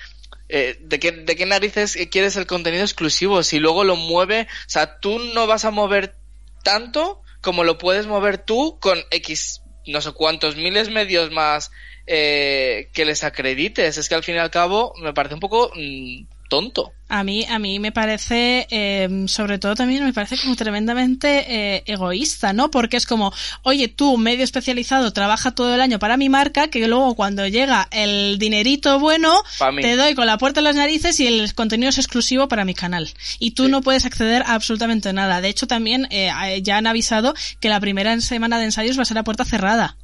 eh, 0.49 0.77
¿de, 0.81 0.99
qué, 0.99 1.11
¿de 1.11 1.35
qué 1.35 1.45
narices 1.45 1.97
quieres 2.11 2.35
el 2.35 2.47
contenido 2.47 2.83
exclusivo? 2.83 3.43
Si 3.43 3.59
luego 3.59 3.83
lo 3.83 3.95
mueve, 3.95 4.47
o 4.67 4.69
sea, 4.69 4.99
tú 4.99 5.19
no 5.19 5.47
vas 5.47 5.65
a 5.65 5.71
mover 5.71 6.15
tanto 6.63 7.21
como 7.41 7.65
lo 7.65 7.77
puedes 7.77 8.07
mover 8.07 8.37
tú 8.37 8.79
con 8.79 8.99
X, 9.11 9.61
no 9.85 9.99
sé 9.99 10.13
cuántos 10.13 10.55
miles 10.55 10.89
medios 10.89 11.29
más 11.29 11.71
eh, 12.07 12.89
que 12.93 13.05
les 13.05 13.23
acredites. 13.23 13.97
Es 13.97 14.09
que 14.09 14.15
al 14.15 14.23
fin 14.23 14.35
y 14.35 14.39
al 14.39 14.49
cabo 14.49 14.93
me 15.01 15.13
parece 15.13 15.35
un 15.35 15.41
poco 15.41 15.71
mm, 15.75 16.25
tonto. 16.53 16.91
A 17.09 17.23
mí, 17.23 17.45
a 17.49 17.57
mí 17.59 17.79
me 17.79 17.91
parece, 17.91 18.67
eh, 18.71 19.25
sobre 19.27 19.59
todo 19.59 19.75
también 19.75 20.03
me 20.03 20.13
parece 20.13 20.37
como 20.37 20.55
tremendamente 20.55 21.45
eh, 21.47 21.83
egoísta, 21.85 22.53
¿no? 22.53 22.69
Porque 22.71 22.97
es 22.97 23.05
como, 23.05 23.31
oye, 23.63 23.87
tú, 23.87 24.17
medio 24.17 24.43
especializado, 24.43 25.11
trabaja 25.13 25.51
todo 25.51 25.73
el 25.75 25.81
año 25.81 25.99
para 25.99 26.17
mi 26.17 26.29
marca, 26.29 26.67
que 26.69 26.87
luego 26.87 27.15
cuando 27.15 27.47
llega 27.47 27.87
el 27.91 28.37
dinerito 28.39 28.99
bueno, 28.99 29.33
te 29.81 29.95
doy 29.95 30.15
con 30.15 30.25
la 30.27 30.37
puerta 30.37 30.59
en 30.59 30.63
las 30.65 30.75
narices 30.75 31.19
y 31.19 31.27
el 31.27 31.53
contenido 31.55 31.89
es 31.89 31.97
exclusivo 31.97 32.47
para 32.47 32.65
mi 32.65 32.73
canal. 32.73 33.09
Y 33.39 33.51
tú 33.51 33.65
Sí. 33.65 33.71
no 33.71 33.81
puedes 33.81 34.05
acceder 34.05 34.43
a 34.43 34.53
absolutamente 34.53 35.11
nada. 35.13 35.41
De 35.41 35.49
hecho, 35.49 35.67
también 35.67 36.07
eh, 36.11 36.31
ya 36.63 36.77
han 36.77 36.87
avisado 36.87 37.33
que 37.59 37.69
la 37.69 37.79
primera 37.79 38.19
semana 38.21 38.57
de 38.59 38.65
ensayos 38.65 38.97
va 38.97 39.01
a 39.03 39.05
ser 39.05 39.17
a 39.17 39.23
puerta 39.23 39.45
cerrada. 39.45 39.97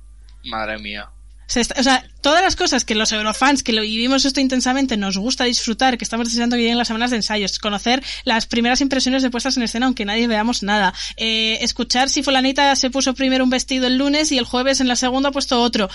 Madre 0.46 0.78
mía. 0.80 1.10
Se 1.48 1.62
está- 1.62 1.80
o 1.80 1.84
sea, 1.84 2.04
todas 2.22 2.42
las 2.44 2.56
cosas 2.56 2.86
que 2.86 2.96
los 2.96 3.12
eurofans 3.12 3.64
que 3.64 3.74
lo 3.74 3.82
vivimos 3.82 4.26
esto 4.26 4.40
intensamente 4.40 4.98
nos 4.98 5.18
gusta 5.18 5.46
disfrutar, 5.46 5.98
que 5.98 6.04
estamos 6.04 6.28
deseando 6.28 6.56
que 6.56 6.62
lleguen 6.64 6.78
las 6.78 6.88
semanas 6.88 7.12
de 7.12 7.18
ensayos, 7.18 7.60
conocer 7.60 8.04
las 8.26 8.46
primeras 8.46 8.82
impresiones 8.82 9.24
de 9.24 9.30
puestas 9.30 9.58
en 9.58 9.64
escena 9.64 9.86
aunque 9.86 10.06
nadie 10.06 10.28
veamos 10.28 10.64
nada, 10.64 10.94
eh, 11.18 11.58
escuchar 11.62 12.10
si 12.10 12.24
fulanita 12.24 12.76
se 12.76 12.90
puso 12.90 13.14
primero 13.14 13.44
un 13.44 13.50
vestido 13.50 13.88
el 13.88 13.98
lunes 13.98 14.32
y 14.32 14.38
el 14.38 14.46
jueves 14.46 14.80
en 14.82 14.88
la 14.88 14.96
segunda 14.96 15.30
ha 15.30 15.32
puesto 15.32 15.62
otro. 15.62 15.90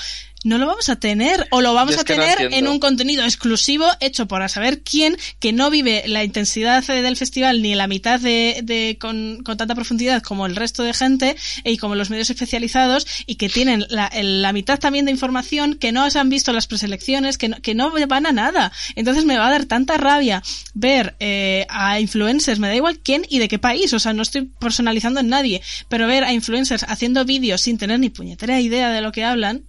no 0.45 0.59
lo 0.59 0.67
vamos 0.67 0.89
a 0.91 0.97
tener 0.97 1.47
o 1.51 1.61
lo 1.63 1.73
vamos 1.75 1.95
a 1.95 1.99
no 1.99 2.05
tener 2.05 2.39
en 2.53 2.69
un 2.69 2.79
contenido 2.79 3.25
exclusivo 3.25 3.87
hecho 4.01 4.27
por 4.29 4.43
a 4.43 4.49
saber 4.49 4.83
quién 4.83 5.17
que 5.41 5.53
no 5.53 5.71
vive 5.71 6.05
la 6.07 6.23
intensidad 6.25 6.89
eh, 6.91 7.01
del 7.03 7.17
festival 7.17 7.63
ni 7.63 7.75
la 7.75 7.87
mitad 7.87 8.21
de, 8.21 8.61
de- 8.63 8.99
con, 9.01 9.43
con 9.43 9.57
tanta 9.57 9.75
profundidad 9.75 10.23
como 10.23 10.45
el 10.47 10.57
resto 10.57 10.83
de 10.83 10.93
gente 10.93 11.37
y 11.65 11.79
como 11.79 11.95
los 11.95 12.11
medios 12.11 12.29
especializados 12.31 13.07
y 13.27 13.37
que 13.37 13.49
tienen 13.49 13.87
la, 13.89 14.11
la 14.15 14.53
mitad 14.53 14.79
también 14.79 15.05
de 15.07 15.11
información 15.13 15.75
que 15.77 15.93
no 15.93 16.05
se 16.15 16.19
han 16.21 16.31
visto 16.31 16.53
las 16.55 16.67
preselecciones 16.67 17.37
que 17.37 17.49
no, 17.49 17.61
que 17.61 17.75
no 17.75 17.91
van 18.09 18.25
a 18.27 18.33
nada 18.33 18.73
entonces 18.95 19.25
me 19.27 19.37
va 19.37 19.49
a 19.49 19.51
dar 19.51 19.67
tanta 19.67 19.99
rabia 19.99 20.43
ver 20.73 21.15
eh, 21.21 21.67
a 21.69 22.01
influencers 22.01 22.59
me 22.59 22.69
da 22.69 22.75
igual 22.75 22.99
quién 23.01 23.27
y 23.29 23.39
de 23.41 23.49
qué 23.49 23.59
país 23.59 23.93
o 23.93 23.99
sea 23.99 24.13
no 24.15 24.23
estoy 24.23 24.49
personalizando 24.59 25.21
en 25.21 25.29
nadie 25.29 25.61
pero 25.89 26.07
ver 26.07 26.25
a 26.25 26.33
influencers 26.33 26.85
haciendo 26.89 27.25
vídeos 27.25 27.61
sin 27.61 27.77
tener 27.77 27.99
ni 28.01 28.09
puñetera 28.09 28.61
idea 28.61 28.91
de 28.91 29.03
lo 29.03 29.13
que 29.13 29.25
hablan 29.25 29.65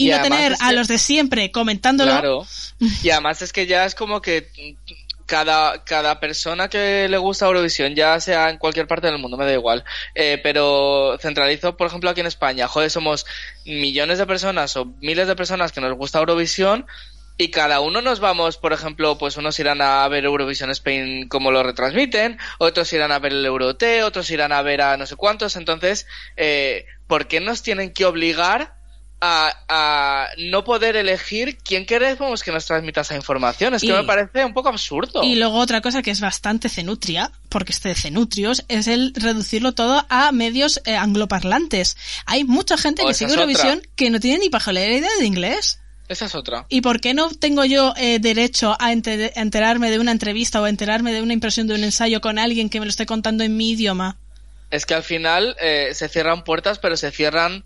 y, 0.00 0.06
Y 0.08 0.10
no 0.12 0.22
tener 0.22 0.54
a 0.60 0.68
que- 0.68 0.76
los 0.76 0.86
de 0.86 0.96
siempre 0.96 1.50
comentándolo. 1.50 2.12
Claro. 2.12 2.46
Y 3.02 3.10
además 3.10 3.42
es 3.42 3.52
que 3.52 3.66
ya 3.66 3.84
es 3.84 3.96
como 3.96 4.20
que 4.22 4.46
cada, 5.28 5.84
cada 5.84 6.18
persona 6.20 6.68
que 6.68 7.06
le 7.08 7.18
gusta 7.18 7.46
Eurovisión, 7.46 7.94
ya 7.94 8.18
sea 8.18 8.48
en 8.48 8.56
cualquier 8.56 8.86
parte 8.88 9.06
del 9.06 9.18
mundo, 9.18 9.36
me 9.36 9.44
da 9.44 9.52
igual, 9.52 9.84
eh, 10.14 10.40
pero 10.42 11.18
centralizo, 11.20 11.76
por 11.76 11.86
ejemplo, 11.86 12.08
aquí 12.10 12.20
en 12.20 12.26
España, 12.26 12.66
joder, 12.66 12.90
somos 12.90 13.26
millones 13.66 14.18
de 14.18 14.26
personas 14.26 14.76
o 14.76 14.86
miles 15.00 15.28
de 15.28 15.36
personas 15.36 15.70
que 15.70 15.82
nos 15.82 15.92
gusta 15.92 16.18
Eurovisión 16.18 16.86
y 17.36 17.50
cada 17.50 17.80
uno 17.80 18.00
nos 18.00 18.20
vamos, 18.20 18.56
por 18.56 18.72
ejemplo, 18.72 19.18
pues 19.18 19.36
unos 19.36 19.60
irán 19.60 19.82
a 19.82 20.08
ver 20.08 20.24
Eurovisión 20.24 20.70
Spain 20.70 21.28
como 21.28 21.52
lo 21.52 21.62
retransmiten, 21.62 22.38
otros 22.58 22.90
irán 22.94 23.12
a 23.12 23.18
ver 23.18 23.32
el 23.32 23.44
Eurote, 23.44 24.02
otros 24.02 24.30
irán 24.30 24.52
a 24.52 24.62
ver 24.62 24.80
a 24.80 24.96
no 24.96 25.04
sé 25.04 25.14
cuántos, 25.14 25.56
entonces, 25.56 26.06
eh, 26.36 26.86
¿por 27.06 27.28
qué 27.28 27.40
nos 27.40 27.62
tienen 27.62 27.92
que 27.92 28.06
obligar 28.06 28.77
a, 29.20 29.52
a 29.68 30.28
no 30.38 30.62
poder 30.64 30.94
elegir 30.96 31.58
quién 31.58 31.86
queremos 31.86 32.42
que 32.42 32.52
nos 32.52 32.66
transmita 32.66 33.00
esa 33.00 33.16
información. 33.16 33.74
Es 33.74 33.82
que 33.82 33.88
Y- 33.88 33.92
me 33.92 34.04
parece 34.04 34.44
un 34.44 34.54
poco 34.54 34.68
absurdo. 34.68 35.22
Y 35.24 35.34
luego 35.34 35.58
otra 35.58 35.80
cosa 35.80 36.02
que 36.02 36.10
es 36.12 36.20
bastante 36.20 36.68
cenutria, 36.68 37.32
porque 37.48 37.72
este 37.72 37.88
de 37.88 37.94
cenutrios, 37.96 38.64
es 38.68 38.86
el 38.86 39.12
reducirlo 39.14 39.72
todo 39.72 40.06
a 40.08 40.30
medios 40.32 40.80
eh, 40.84 40.94
angloparlantes. 40.96 41.96
Hay 42.26 42.44
mucha 42.44 42.76
gente 42.78 43.02
Oh, 43.02 43.08
que 43.08 43.14
sigue 43.14 43.32
Eurovisión 43.32 43.82
que 43.96 44.10
no 44.10 44.20
tiene 44.20 44.38
ni 44.38 44.50
pajolera 44.50 44.94
idea 44.94 45.10
de 45.18 45.26
inglés. 45.26 45.80
Esa 46.08 46.24
es 46.24 46.34
otra. 46.34 46.64
¿Y 46.70 46.80
por 46.80 47.00
qué 47.00 47.12
no 47.12 47.28
tengo 47.28 47.64
yo 47.66 47.92
eh, 47.98 48.18
derecho 48.18 48.76
a 48.80 48.92
enterarme 48.92 49.90
de 49.90 49.98
una 49.98 50.12
entrevista 50.12 50.60
o 50.60 50.64
a 50.64 50.70
enterarme 50.70 51.12
de 51.12 51.20
una 51.20 51.34
impresión 51.34 51.66
de 51.66 51.74
un 51.74 51.84
ensayo 51.84 52.20
con 52.22 52.38
alguien 52.38 52.70
que 52.70 52.80
me 52.80 52.86
lo 52.86 52.90
esté 52.90 53.04
contando 53.04 53.44
en 53.44 53.56
mi 53.56 53.72
idioma? 53.72 54.16
Es 54.70 54.86
que 54.86 54.94
al 54.94 55.02
final 55.02 55.54
eh, 55.60 55.90
se 55.92 56.08
cierran 56.08 56.44
puertas, 56.44 56.78
pero 56.78 56.96
se 56.96 57.10
cierran 57.10 57.64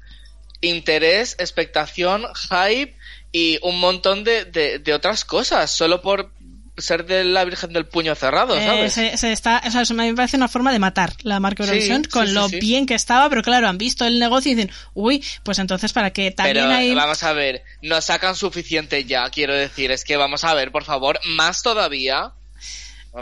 interés, 0.63 1.37
expectación, 1.39 2.25
hype 2.49 2.97
y 3.33 3.59
un 3.63 3.79
montón 3.79 4.25
de, 4.25 4.47
de, 4.47 4.79
de 4.79 4.95
otras 4.95 5.25
cosas, 5.27 5.71
solo 5.71 6.01
por 6.01 6.33
ser 6.79 7.05
de 7.05 7.23
la 7.25 7.45
Virgen 7.45 7.73
del 7.75 7.85
Puño 7.87 8.15
cerrado, 8.15 8.57
Eh, 8.57 8.65
¿sabes? 8.65 8.93
se, 8.95 9.17
se 9.19 9.31
está, 9.31 9.63
o 9.67 9.71
sea, 9.71 9.83
eso 9.83 9.93
me 9.93 10.13
parece 10.15 10.39
una 10.39 10.49
forma 10.49 10.73
de 10.73 10.79
matar 10.79 11.13
la 11.23 11.39
marca 11.39 11.63
Sí, 11.65 11.69
Eurovisión 11.69 12.05
sí, 12.05 12.11
con 12.11 12.27
sí, 12.27 12.33
lo 12.33 12.49
sí. 12.49 12.61
bien 12.61 12.87
que 12.87 12.95
estaba, 12.95 13.29
pero 13.29 13.43
claro, 13.43 13.69
han 13.69 13.77
visto 13.77 14.07
el 14.07 14.19
negocio 14.19 14.51
y 14.51 14.55
dicen, 14.55 14.71
uy, 14.95 15.23
pues 15.43 15.59
entonces 15.59 15.93
para 15.93 16.13
que 16.15 16.31
también 16.31 16.57
Pero 16.65 16.71
hay... 16.71 16.95
vamos 16.95 17.23
a 17.25 17.35
ver, 17.35 17.63
nos 17.83 18.07
sacan 18.07 18.35
suficiente 18.35 19.05
ya, 19.05 19.29
quiero 19.29 19.55
decir, 19.55 19.91
es 19.91 20.03
que 20.03 20.17
vamos 20.17 20.45
a 20.45 20.55
ver, 20.55 20.73
por 20.73 20.85
favor, 20.85 21.21
más 21.27 21.63
todavía. 21.63 22.33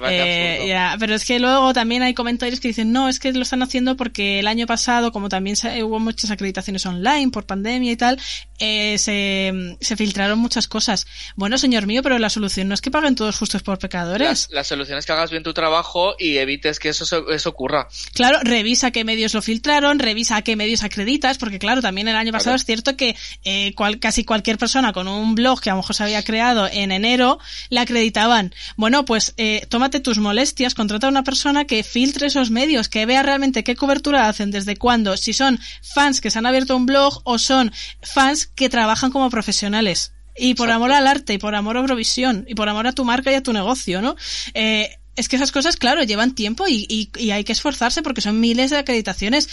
Eh, 0.09 0.67
ya, 0.69 0.97
pero 1.01 1.15
es 1.17 1.25
que 1.25 1.41
luego 1.41 1.73
también 1.73 2.03
hay 2.03 2.15
comentarios 2.15 2.61
que 2.61 2.69
dicen, 2.69 2.93
no, 2.93 3.09
es 3.09 3.19
que 3.19 3.33
lo 3.33 3.43
están 3.43 3.63
haciendo 3.63 3.97
porque 3.97 4.39
el 4.39 4.47
año 4.47 4.67
pasado, 4.67 5.11
como 5.11 5.29
también 5.29 5.57
hubo 5.83 5.99
muchas 5.99 6.31
acreditaciones 6.31 6.87
online 6.87 7.31
por 7.31 7.45
pandemia 7.45 7.91
y 7.93 7.97
tal, 7.97 8.19
eh, 8.61 8.99
se, 8.99 9.77
se 9.81 9.97
filtraron 9.97 10.39
muchas 10.39 10.69
cosas. 10.69 11.07
Bueno, 11.35 11.59
señor 11.59 11.87
mío, 11.87 12.03
pero 12.05 12.19
la 12.19 12.31
solución 12.31 12.69
no 12.69 12.75
es 12.75 12.81
que 12.81 12.91
paguen 12.91 13.17
todos 13.17 13.37
justos 13.37 13.63
por 13.63 13.79
pecadores. 13.79 14.47
La, 14.51 14.61
la 14.61 14.65
solución 14.65 14.99
es 14.99 15.07
que 15.07 15.13
hagas 15.13 15.31
bien 15.31 15.43
tu 15.43 15.53
trabajo 15.55 16.15
y 16.19 16.37
evites 16.37 16.79
que 16.79 16.91
eso, 16.91 17.29
eso 17.31 17.49
ocurra. 17.49 17.89
Claro, 18.15 18.39
revisa 18.43 18.91
qué 18.93 19.05
medios 19.05 19.35
lo 19.35 19.43
filtraron, 19.43 19.99
revisa 19.99 20.37
a 20.37 20.43
qué 20.43 20.55
medios 20.55 20.85
acreditas, 20.85 21.37
porque 21.39 21.59
claro, 21.59 21.83
también 21.83 22.07
el 22.07 22.17
año 22.17 22.31
pasado 22.33 22.51
Claro. 22.51 22.57
es 22.61 22.65
cierto 22.65 22.97
que 22.97 23.17
eh, 23.45 23.75
cual- 23.75 23.99
casi 23.99 24.25
cualquier 24.25 24.57
persona 24.59 24.93
con 24.93 25.09
un 25.09 25.35
blog 25.35 25.61
que 25.61 25.71
a 25.71 25.73
lo 25.73 25.79
mejor 25.79 25.95
se 25.97 26.03
había 26.05 26.23
creado 26.23 26.69
en 26.71 26.93
enero, 26.93 27.39
le 27.71 27.81
acreditaban. 27.81 28.55
Bueno, 28.77 29.05
pues 29.05 29.35
eh, 29.37 29.67
tómate 29.81 30.01
tus 30.01 30.19
molestias, 30.19 30.75
contrata 30.75 31.07
a 31.07 31.11
una 31.11 31.25
persona 31.25 31.65
que 31.65 31.83
filtre 31.83 32.27
esos 32.27 32.51
medios, 32.51 32.91
que 32.91 33.07
vea 33.07 33.23
realmente 33.23 33.65
qué 33.65 33.75
cobertura 33.77 34.29
hacen, 34.29 34.51
desde 34.51 34.77
cuándo, 34.77 35.17
si 35.17 35.33
son 35.33 35.59
fans 35.83 36.21
que 36.21 36.31
se 36.31 36.39
han 36.39 36.45
abierto 36.45 36.77
un 36.77 36.85
blog 36.85 37.23
o 37.25 37.39
son 37.39 37.73
fans 38.03 38.45
que 38.47 38.69
trabajan 38.69 39.11
como 39.11 39.31
profesionales. 39.31 40.13
Y 40.37 40.53
por 40.55 40.67
Exacto. 40.69 40.85
amor 40.85 40.93
al 40.93 41.07
arte, 41.07 41.33
y 41.33 41.39
por 41.39 41.55
amor 41.55 41.79
a 41.79 41.81
Eurovisión, 41.81 42.45
y 42.47 42.55
por 42.55 42.69
amor 42.69 42.89
a 42.89 42.93
tu 42.93 43.07
marca 43.07 43.33
y 43.33 43.37
a 43.37 43.43
tu 43.43 43.55
negocio, 43.55 44.03
¿no? 44.03 44.17
Eh, 44.53 44.91
es 45.17 45.29
que 45.31 45.37
esas 45.37 45.51
cosas, 45.51 45.77
claro, 45.77 46.03
llevan 46.03 46.35
tiempo 46.35 46.69
y, 46.69 46.85
y- 46.89 47.11
y 47.19 47.31
hay 47.31 47.45
que 47.45 47.53
esforzarse 47.53 48.03
porque 48.03 48.21
son 48.21 48.39
miles 48.39 48.69
de 48.71 48.77
acreditaciones. 48.77 49.49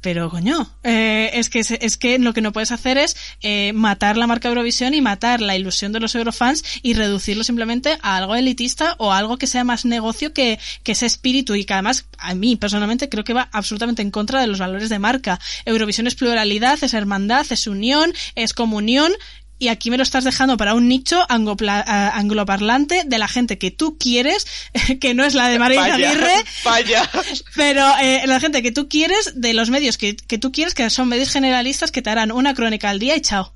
Pero, 0.00 0.30
coño, 0.30 0.70
eh, 0.82 1.30
es, 1.34 1.50
que, 1.50 1.60
es 1.60 1.96
que 1.98 2.18
lo 2.18 2.32
que 2.32 2.40
no 2.40 2.52
puedes 2.52 2.72
hacer 2.72 2.96
es 2.96 3.16
eh, 3.42 3.72
matar 3.74 4.16
la 4.16 4.26
marca 4.26 4.48
Eurovisión 4.48 4.94
y 4.94 5.02
matar 5.02 5.42
la 5.42 5.56
ilusión 5.56 5.92
de 5.92 6.00
los 6.00 6.14
eurofans 6.14 6.64
y 6.82 6.94
reducirlo 6.94 7.44
simplemente 7.44 7.98
a 8.00 8.16
algo 8.16 8.34
elitista 8.34 8.94
o 8.98 9.12
a 9.12 9.18
algo 9.18 9.36
que 9.36 9.46
sea 9.46 9.62
más 9.62 9.84
negocio 9.84 10.32
que, 10.32 10.58
que 10.82 10.92
ese 10.92 11.04
espíritu 11.04 11.54
y 11.54 11.64
que 11.64 11.74
además 11.74 12.06
a 12.18 12.34
mí 12.34 12.56
personalmente 12.56 13.10
creo 13.10 13.24
que 13.24 13.34
va 13.34 13.50
absolutamente 13.52 14.00
en 14.00 14.10
contra 14.10 14.40
de 14.40 14.46
los 14.46 14.58
valores 14.58 14.88
de 14.88 14.98
marca. 14.98 15.38
Eurovisión 15.66 16.06
es 16.06 16.14
pluralidad, 16.14 16.78
es 16.82 16.94
hermandad, 16.94 17.46
es 17.50 17.66
unión, 17.66 18.12
es 18.34 18.54
comunión 18.54 19.12
y 19.60 19.68
aquí 19.68 19.90
me 19.90 19.96
lo 19.96 20.02
estás 20.02 20.24
dejando 20.24 20.56
para 20.56 20.74
un 20.74 20.88
nicho 20.88 21.20
a- 21.28 22.08
angloparlante 22.18 23.02
de 23.06 23.18
la 23.18 23.28
gente 23.28 23.58
que 23.58 23.70
tú 23.70 23.96
quieres, 23.98 24.46
que 25.00 25.14
no 25.14 25.24
es 25.24 25.34
la 25.34 25.48
de 25.48 25.58
María 25.60 25.84
Aguirre, 25.94 26.34
vaya. 26.64 27.08
pero 27.54 27.86
eh, 28.02 28.22
la 28.26 28.40
gente 28.40 28.62
que 28.62 28.72
tú 28.72 28.88
quieres, 28.88 29.34
de 29.40 29.54
los 29.54 29.70
medios 29.70 29.98
que, 29.98 30.16
que 30.16 30.38
tú 30.38 30.50
quieres, 30.50 30.74
que 30.74 30.90
son 30.90 31.08
medios 31.08 31.30
generalistas 31.30 31.92
que 31.92 32.02
te 32.02 32.10
harán 32.10 32.32
una 32.32 32.54
crónica 32.54 32.90
al 32.90 32.98
día 32.98 33.14
y 33.16 33.20
chao. 33.20 33.52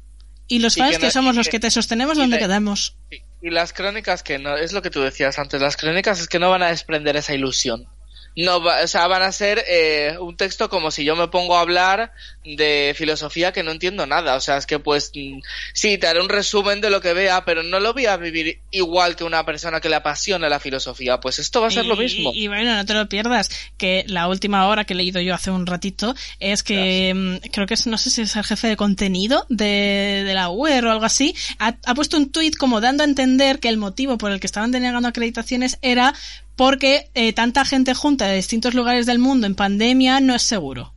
Y 0.46 0.59
los 0.59 0.76
fans 0.76 0.92
que 0.92 0.98
que, 1.00 1.07
no- 1.07 1.11
somos 1.12 1.34
los 1.36 1.46
que- 1.46 1.52
que 1.52 1.61
te 1.61 1.70
sostenemos 1.70 2.16
donde 2.18 2.36
de- 2.36 2.42
quedamos. 2.42 2.96
Y, 3.11 3.16
y 3.46 3.50
las 3.50 3.72
crónicas 3.72 4.22
que 4.22 4.38
no, 4.38 4.57
es 4.57 4.72
lo 4.72 4.82
que 4.82 4.90
tú 4.90 5.00
decías 5.00 5.38
antes, 5.38 5.61
las 5.61 5.76
crónicas 5.76 6.20
es 6.20 6.28
que 6.28 6.38
no 6.38 6.50
van 6.50 6.62
a 6.62 6.68
desprender 6.68 7.16
esa 7.16 7.34
ilusión. 7.34 7.86
No, 8.37 8.61
va- 8.62 8.82
o 8.82 8.87
sea, 8.89 9.07
van 9.07 9.22
a 9.22 9.30
ser 9.30 9.64
eh, 9.68 10.16
un 10.20 10.37
texto 10.37 10.68
como 10.68 10.91
si 10.91 11.05
yo 11.05 11.14
me 11.14 11.28
pongo 11.28 11.57
a 11.57 11.61
hablar 11.61 12.12
de 12.45 12.93
filosofía 12.97 13.53
que 13.53 13.62
no 13.62 13.70
entiendo 13.70 14.07
nada. 14.07 14.35
O 14.35 14.41
sea, 14.41 14.57
es 14.57 14.66
que 14.66 14.78
pues 14.80 15.12
mm, 15.14 15.39
sí, 15.72 15.99
te 15.99 16.07
haré 16.09 16.20
un 16.20 16.28
resumen 16.28 16.80
de 16.80 16.91
lo 16.91 17.01
que 17.01 17.12
vea, 17.12 17.45
pero 17.45 17.62
no 17.62 17.78
lo 17.80 17.93
voy 17.93 18.07
a 18.07 18.16
vivir 18.16 18.59
igual 18.70 19.14
que 19.14 19.24
una 19.24 19.45
persona 19.47 19.80
que 19.80 19.89
le 19.89 19.97
apasiona 19.97 20.49
la 20.49 20.59
filosofía. 20.59 21.20
Pues 21.20 21.39
esto 21.39 21.61
va 21.61 21.68
a 21.68 21.70
ser 21.70 21.87
lo 21.87 21.97
mismo. 21.97 22.32
Y, 22.35 22.49
bueno, 22.49 22.74
no 22.74 22.85
te 22.85 22.95
lo 22.95 23.09
pierdas, 23.09 23.51
que 23.78 24.05
la 24.09 24.26
última 24.28 24.66
hora 24.66 24.85
que 24.85 24.95
he 24.95 24.97
leído 24.97 25.20
yo 25.20 25.35
hace 25.35 25.51
un 25.51 25.66
ratito 25.66 26.14
es 26.41 26.62
que 26.62 27.12
mm, 27.14 27.49
creo 27.53 27.66
que 27.66 27.74
es, 27.74 27.87
no 27.87 27.99
sé 27.99 28.11
si 28.11 28.22
es 28.22 28.35
el 28.37 28.45
jefe 28.45 28.66
de 28.68 28.76
contenido 28.76 29.47
de, 29.49 30.24
de 30.26 30.35
la 30.35 30.51
UER 30.51 30.87
o 30.87 30.91
algo 30.91 31.05
así, 31.05 31.35
ha, 31.59 31.76
ha 31.85 31.95
puesto 31.95 32.16
un 32.16 32.30
tuit 32.32 32.57
como 32.57 32.80
dando 32.80 33.05
a 33.05 33.07
entender 33.07 33.61
que 33.61 33.68
el 33.68 33.76
motivo 33.76 34.18
por 34.18 34.32
el 34.32 34.41
que 34.41 34.47
estaban 34.47 34.72
denegando 34.72 35.09
acreditaciones 35.09 35.78
era 35.82 36.14
porque 36.57 37.11
eh, 37.14 37.32
tanta 37.32 37.64
gente 37.64 37.94
junta 37.94 38.26
de 38.26 38.36
distintos 38.36 38.74
lugares 38.74 39.07
del 39.07 39.18
mundo 39.18 39.46
en 39.46 39.55
pandemia 39.55 40.20
no 40.20 40.34
es 40.34 40.42
seguro. 40.42 40.94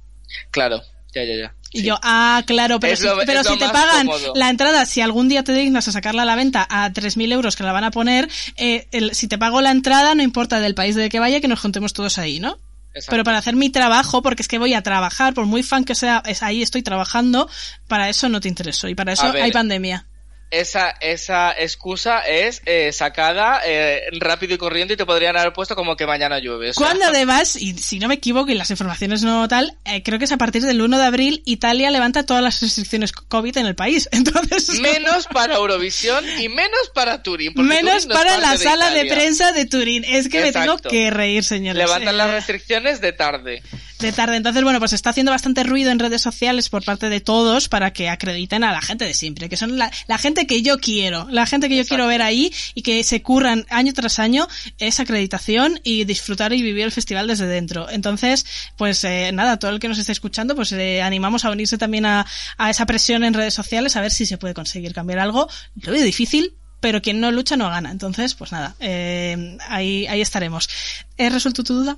Claro, 0.52 0.82
ya, 1.14 1.24
ya, 1.24 1.36
ya. 1.36 1.54
Y 1.72 1.80
Sí. 1.80 1.86
yo, 1.86 2.00
ah, 2.02 2.44
claro, 2.48 2.80
pero 2.80 2.94
Es 2.94 3.00
si, 3.00 3.06
lo- 3.06 3.18
pero 3.26 3.42
es 3.42 3.46
lo 3.46 3.54
si 3.54 3.60
te 3.60 3.68
pagan 3.70 4.08
cómodo. 4.08 4.34
la 4.36 4.50
entrada, 4.50 4.86
si 4.86 5.02
algún 5.02 5.28
día 5.28 5.44
te 5.44 5.52
dignas 5.54 5.88
a 5.88 5.92
sacarla 5.92 6.22
a 6.22 6.26
la 6.26 6.36
venta 6.36 6.66
a 6.70 6.92
3.000 6.94 7.32
euros 7.34 7.56
que 7.58 7.64
la 7.64 7.74
van 7.74 7.84
a 7.84 7.92
poner, 7.92 8.30
eh, 8.56 8.88
el- 8.92 9.14
si 9.16 9.28
te 9.28 9.38
pago 9.38 9.62
la 9.62 9.72
entrada, 9.72 10.16
no 10.16 10.24
importa 10.24 10.60
del 10.62 10.76
país 10.76 10.96
de 10.96 11.10
que 11.10 11.20
vaya, 11.20 11.42
que 11.42 11.48
nos 11.50 11.60
juntemos 11.60 11.92
todos 11.94 12.18
ahí, 12.20 12.40
¿no? 12.40 12.58
Exacto. 12.94 13.12
Pero 13.12 13.24
para 13.26 13.38
hacer 13.40 13.56
mi 13.56 13.70
trabajo, 13.70 14.22
porque 14.22 14.42
es 14.42 14.48
que 14.48 14.58
voy 14.60 14.74
a 14.74 14.82
trabajar, 14.82 15.34
por 15.34 15.46
muy 15.46 15.62
fan 15.62 15.84
que 15.84 15.94
sea, 15.94 16.24
es 16.26 16.42
ahí 16.42 16.62
estoy 16.64 16.84
trabajando, 16.84 17.50
para 17.88 18.08
eso 18.10 18.30
no 18.30 18.40
te 18.40 18.48
intereso. 18.48 18.88
Y 18.88 18.96
para 18.96 19.12
eso 19.14 19.32
ver, 19.34 19.44
hay 19.44 19.52
pandemia. 19.52 20.08
Esa, 20.50 20.92
esa 21.02 21.52
excusa 21.52 22.20
es 22.22 22.62
eh, 22.66 22.92
sacada 22.94 23.62
eh, 23.66 24.04
rápido 24.20 24.54
y 24.54 24.58
corriendo 24.58 24.94
y 24.94 24.98
te 24.98 25.06
podrían 25.06 25.36
haber 25.36 25.54
puesto 25.54 25.76
como 25.76 25.96
que 25.96 26.08
mañana 26.08 26.40
llueve. 26.40 26.70
o 26.70 26.74
sea, 26.74 26.86
Cuando 26.86 27.06
además, 27.06 27.56
y 27.56 27.78
si 27.78 28.00
no 28.00 28.08
me 28.08 28.16
equivoco 28.16 28.50
y 28.52 28.56
las 28.56 28.72
informaciones 28.72 29.24
no 29.24 29.48
tal, 29.48 29.78
eh, 29.86 30.04
creo 30.04 30.20
que 30.20 30.26
es 30.26 30.32
a 30.32 30.38
partir 30.38 30.64
del 30.64 30.82
1 30.82 30.98
de 30.98 31.04
abril 31.06 31.42
Italia 31.46 31.92
levanta 31.92 32.26
todas 32.26 32.42
las 32.42 32.62
restricciones 32.62 33.12
COVID 33.12 33.58
en 33.58 33.66
el 33.66 33.76
país. 33.76 34.08
Entonces, 34.12 34.80
menos 34.80 35.28
para 35.28 35.56
Eurovisión 35.56 36.24
y 36.40 36.50
menos 36.50 36.92
para 36.94 37.24
Turín. 37.24 37.54
menos 37.56 38.04
Turín 38.04 38.10
no 38.10 38.16
para 38.16 38.38
la 38.38 38.58
sala 38.58 38.92
de 38.92 39.06
prensa 39.06 39.52
de 39.52 39.66
Turín. 39.66 40.06
Es 40.06 40.30
que 40.30 40.42
me 40.42 40.52
tengo 40.54 40.78
que 40.78 41.10
reír, 41.12 41.44
señores. 41.44 41.78
Levantan 41.78 42.16
Eh, 42.16 42.18
las 42.18 42.32
restricciones 42.32 43.02
de 43.02 43.12
tarde. 43.12 43.64
De 44.00 44.12
tarde. 44.12 44.38
Entonces, 44.38 44.64
bueno, 44.64 44.80
pues 44.80 44.94
está 44.94 45.10
haciendo 45.10 45.32
bastante 45.32 45.64
ruido 45.64 45.92
en 45.92 46.00
redes 46.00 46.22
sociales 46.22 46.70
por 46.70 46.84
parte 46.84 47.10
de 47.10 47.22
todos 47.22 47.70
para 47.70 47.92
que 47.92 48.10
acrediten 48.10 48.64
a 48.64 48.72
la 48.72 48.82
gente 48.82 49.06
de 49.06 49.14
siempre, 49.14 49.50
que 49.50 49.58
son 49.58 49.78
la, 49.78 49.92
la 50.08 50.18
gente 50.18 50.48
que 50.48 50.62
yo 50.62 50.80
quiero, 50.80 51.28
la 51.30 51.46
gente 51.46 51.70
que 51.70 51.78
yo 51.78 51.86
quiero 51.86 52.08
ver 52.08 52.22
ahí 52.22 52.54
y 52.76 52.82
que 52.82 53.04
se 53.04 53.22
curran 53.22 53.66
año 53.70 53.94
tras 53.94 54.20
año 54.20 54.48
esa 54.78 55.04
acreditación 55.04 55.80
y 55.84 56.04
disfrutar 56.06 56.54
y 56.54 56.62
vivir 56.62 56.84
el 56.86 56.92
festival 56.92 57.28
desde 57.28 57.48
dentro. 57.48 57.90
Entonces, 57.90 58.46
pues 58.78 59.04
eh, 59.04 59.32
nada, 59.34 59.58
todo 59.58 59.72
el 59.72 59.80
que 59.80 59.88
nos 59.88 59.98
esté 59.98 60.12
escuchando, 60.12 60.56
pues 60.56 60.72
eh, 60.72 61.02
animamos 61.02 61.46
a 61.46 61.52
unirse 61.52 61.78
también 61.78 62.06
a, 62.06 62.26
a 62.58 62.70
esa 62.70 62.86
presión 62.86 63.24
en 63.24 63.34
redes 63.34 63.54
sociales 63.54 63.96
a 63.96 64.02
ver 64.02 64.12
si 64.12 64.26
se 64.26 64.38
puede 64.38 64.54
conseguir 64.54 64.94
cambiar 64.94 65.20
algo. 65.20 65.48
Lo 65.76 65.92
veo 65.92 66.04
difícil, 66.04 66.54
pero 66.80 67.02
quien 67.02 67.20
no 67.20 67.32
lucha 67.32 67.58
no 67.58 67.70
gana. 67.70 67.92
Entonces, 67.92 68.36
pues 68.36 68.52
nada, 68.52 68.76
eh, 68.80 69.58
ahí, 69.68 70.08
ahí 70.08 70.22
estaremos. 70.22 70.70
¿He 71.18 71.30
resuelto 71.30 71.64
tu 71.64 71.76
duda? 71.76 71.98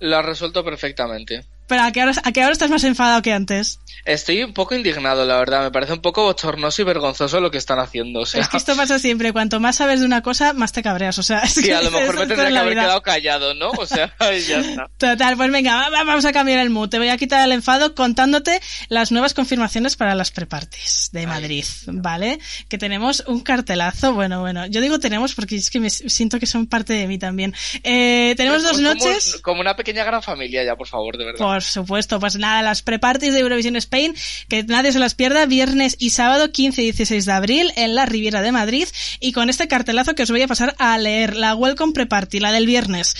Lo 0.00 0.16
has 0.16 0.24
resuelto 0.24 0.64
perfectamente. 0.64 1.44
Pero 1.68 1.82
¿a 1.82 1.92
qué, 1.92 2.00
ahora, 2.02 2.12
¿a 2.22 2.32
qué 2.32 2.42
ahora 2.42 2.52
estás 2.52 2.70
más 2.70 2.84
enfadado 2.84 3.22
que 3.22 3.32
antes? 3.32 3.78
Estoy 4.04 4.42
un 4.42 4.52
poco 4.52 4.74
indignado, 4.74 5.24
la 5.24 5.36
verdad. 5.38 5.62
Me 5.62 5.70
parece 5.70 5.92
un 5.92 6.00
poco 6.00 6.24
bochornoso 6.24 6.82
y 6.82 6.84
vergonzoso 6.84 7.40
lo 7.40 7.50
que 7.50 7.58
están 7.58 7.78
haciendo. 7.78 8.20
O 8.20 8.26
sea, 8.26 8.40
Es 8.40 8.48
que 8.48 8.56
esto 8.56 8.74
pasa 8.76 8.98
siempre. 8.98 9.32
Cuanto 9.32 9.60
más 9.60 9.76
sabes 9.76 10.00
de 10.00 10.06
una 10.06 10.22
cosa, 10.22 10.52
más 10.52 10.72
te 10.72 10.82
cabreas. 10.82 11.18
O 11.18 11.22
sea, 11.22 11.38
es 11.40 11.52
sí, 11.54 11.62
que 11.62 11.74
a 11.74 11.82
lo 11.82 11.90
mejor 11.92 12.14
me 12.18 12.26
tendría 12.26 12.48
en 12.48 12.52
que 12.54 12.58
haber 12.58 12.72
vida. 12.74 12.82
quedado 12.82 13.02
callado, 13.02 13.54
¿no? 13.54 13.70
O 13.70 13.86
sea, 13.86 14.12
ya 14.20 14.58
está. 14.60 14.90
Total, 14.98 15.36
pues 15.36 15.50
venga, 15.52 15.76
va- 15.76 15.90
va- 15.90 16.04
vamos 16.04 16.24
a 16.24 16.32
cambiar 16.32 16.58
el 16.58 16.70
mood. 16.70 16.88
Te 16.88 16.98
voy 16.98 17.08
a 17.08 17.16
quitar 17.16 17.44
el 17.44 17.52
enfado 17.52 17.94
contándote 17.94 18.60
las 18.88 19.12
nuevas 19.12 19.32
confirmaciones 19.34 19.96
para 19.96 20.14
las 20.14 20.30
preparties 20.30 21.10
de 21.12 21.26
Madrid, 21.26 21.64
¿vale? 21.86 22.38
Que 22.68 22.76
tenemos 22.78 23.22
un 23.26 23.40
cartelazo. 23.40 24.14
Bueno, 24.14 24.40
bueno, 24.40 24.66
yo 24.66 24.80
digo 24.80 24.98
tenemos 24.98 25.34
porque 25.34 25.56
es 25.56 25.70
que 25.70 25.80
me 25.80 25.90
siento 25.90 26.38
que 26.40 26.46
son 26.46 26.66
parte 26.66 26.92
de 26.92 27.06
mí 27.06 27.18
también. 27.18 27.54
Eh, 27.84 28.34
tenemos 28.36 28.62
dos 28.62 28.72
Pues 28.72 28.82
como- 28.82 28.94
noches. 28.94 29.40
Como 29.42 29.60
una 29.60 29.76
pequeña 29.76 30.04
gran 30.04 30.22
familia 30.22 30.64
ya, 30.64 30.74
por 30.76 30.88
favor, 30.88 31.16
de 31.16 31.24
verdad. 31.26 31.38
Por 31.38 31.51
supuesto, 31.60 32.18
pues 32.20 32.36
nada, 32.36 32.62
las 32.62 32.82
preparties 32.82 33.34
de 33.34 33.40
Eurovisión 33.40 33.76
Spain, 33.76 34.14
que 34.48 34.62
nadie 34.62 34.92
se 34.92 34.98
las 34.98 35.14
pierda, 35.14 35.44
viernes 35.44 35.96
y 35.98 36.10
sábado 36.10 36.50
15 36.52 36.80
y 36.80 36.84
16 36.86 37.26
de 37.26 37.32
abril 37.32 37.72
en 37.76 37.94
la 37.94 38.06
Riviera 38.06 38.40
de 38.40 38.52
Madrid, 38.52 38.88
y 39.20 39.32
con 39.32 39.50
este 39.50 39.68
cartelazo 39.68 40.14
que 40.14 40.22
os 40.22 40.30
voy 40.30 40.42
a 40.42 40.48
pasar 40.48 40.74
a 40.78 40.96
leer, 40.98 41.36
la 41.36 41.54
Welcome 41.54 41.92
Preparty, 41.92 42.40
la 42.40 42.52
del 42.52 42.66
viernes. 42.66 43.14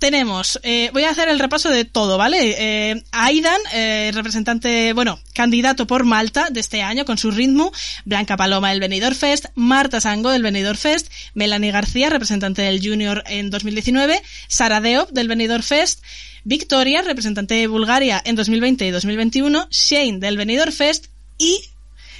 Tenemos, 0.00 0.58
eh, 0.62 0.88
voy 0.94 1.04
a 1.04 1.10
hacer 1.10 1.28
el 1.28 1.38
repaso 1.38 1.68
de 1.68 1.84
todo, 1.84 2.16
¿vale? 2.16 2.56
Eh, 2.58 3.04
Aidan, 3.12 3.60
eh, 3.74 4.10
representante, 4.14 4.94
bueno, 4.94 5.20
candidato 5.34 5.86
por 5.86 6.04
Malta 6.04 6.48
de 6.48 6.58
este 6.58 6.80
año 6.80 7.04
con 7.04 7.18
su 7.18 7.30
ritmo, 7.30 7.70
Blanca 8.06 8.38
Paloma 8.38 8.70
del 8.70 8.80
Benidorm 8.80 9.14
Fest, 9.14 9.48
Marta 9.56 10.00
Sango 10.00 10.30
del 10.30 10.42
Benidorm 10.42 10.78
Fest, 10.78 11.12
Melanie 11.34 11.70
García, 11.70 12.08
representante 12.08 12.62
del 12.62 12.80
Junior 12.82 13.22
en 13.26 13.50
2019, 13.50 14.22
Sara 14.48 14.80
Deop 14.80 15.10
del 15.10 15.28
Benidorm 15.28 15.62
Fest, 15.62 16.02
Victoria, 16.44 17.02
representante 17.02 17.56
de 17.56 17.66
Bulgaria 17.66 18.22
en 18.24 18.36
2020 18.36 18.86
y 18.86 18.90
2021, 18.92 19.68
Shane 19.70 20.18
del 20.18 20.38
Benidorm 20.38 20.72
Fest 20.72 21.08
y 21.36 21.60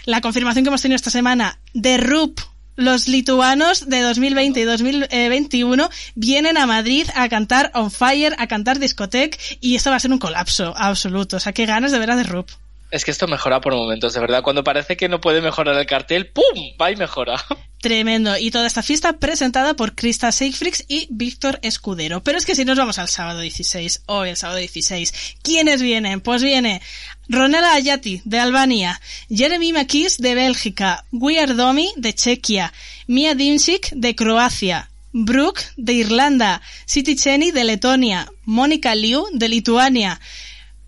la 0.05 0.21
confirmación 0.21 0.65
que 0.65 0.69
hemos 0.69 0.83
tenido 0.83 0.97
esta 0.97 1.09
semana 1.09 1.59
de 1.73 1.97
RUP. 1.97 2.41
Los 2.77 3.09
lituanos 3.09 3.89
de 3.89 4.01
2020 4.01 4.61
y 4.61 4.65
2021 4.65 5.91
vienen 6.15 6.57
a 6.57 6.67
Madrid 6.67 7.07
a 7.15 7.29
cantar 7.29 7.71
On 7.75 7.91
Fire, 7.91 8.35
a 8.39 8.47
cantar 8.47 8.79
Discotec 8.79 9.39
y 9.61 9.77
esto 9.77 9.91
va 9.91 9.97
a 9.97 10.01
ser 10.01 10.13
un 10.13 10.19
colapso 10.19 10.75
absoluto. 10.77 11.37
O 11.37 11.41
sea, 11.41 11.53
qué 11.53 11.67
ganas 11.67 11.93
de 11.93 11.99
ver 11.99 12.11
a 12.11 12.17
The 12.17 12.25
RUP. 12.25 12.49
Es 12.91 13.05
que 13.05 13.11
esto 13.11 13.29
mejora 13.29 13.61
por 13.61 13.75
momentos, 13.75 14.15
de 14.15 14.21
verdad. 14.21 14.43
Cuando 14.43 14.65
parece 14.65 14.97
que 14.97 15.09
no 15.09 15.21
puede 15.21 15.41
mejorar 15.41 15.77
el 15.77 15.87
cartel, 15.87 16.29
¡pum! 16.29 16.43
Va 16.81 16.91
y 16.91 16.97
mejora. 16.97 17.37
Tremendo. 17.81 18.37
Y 18.37 18.51
toda 18.51 18.67
esta 18.67 18.83
fiesta 18.83 19.15
presentada 19.15 19.75
por 19.75 19.95
Krista 19.95 20.31
Seigfrix 20.33 20.85
y 20.87 21.07
Víctor 21.11 21.59
Escudero. 21.63 22.23
Pero 22.23 22.37
es 22.37 22.45
que 22.45 22.55
si 22.55 22.67
nos 22.67 22.77
vamos 22.77 22.99
al 22.99 23.09
sábado 23.09 23.41
16, 23.41 24.03
hoy 24.07 24.29
el 24.29 24.37
sábado 24.37 24.59
16, 24.59 25.15
¿quiénes 25.43 25.81
vienen? 25.81 26.21
Pues 26.21 26.43
viene 26.43 26.83
Ronela 27.29 27.73
Ayati 27.73 28.21
de 28.25 28.39
Albania, 28.39 29.01
Jeremy 29.31 29.73
Makis 29.73 30.19
de 30.19 30.35
Bélgica, 30.35 31.07
Weird 31.11 31.57
Domi 31.57 31.91
de 31.97 32.13
Chequia, 32.13 32.73
Mia 33.07 33.35
Dimsik 33.35 33.91
de 33.93 34.15
Croacia, 34.15 34.91
Brooke 35.13 35.63
de 35.79 35.95
Irlanda, 35.95 36.61
City 36.85 37.17
Cheni 37.17 37.51
de 37.51 37.65
Letonia, 37.65 38.31
Mónica 38.45 38.95
Liu 38.95 39.27
de 39.33 39.49
Lituania, 39.49 40.21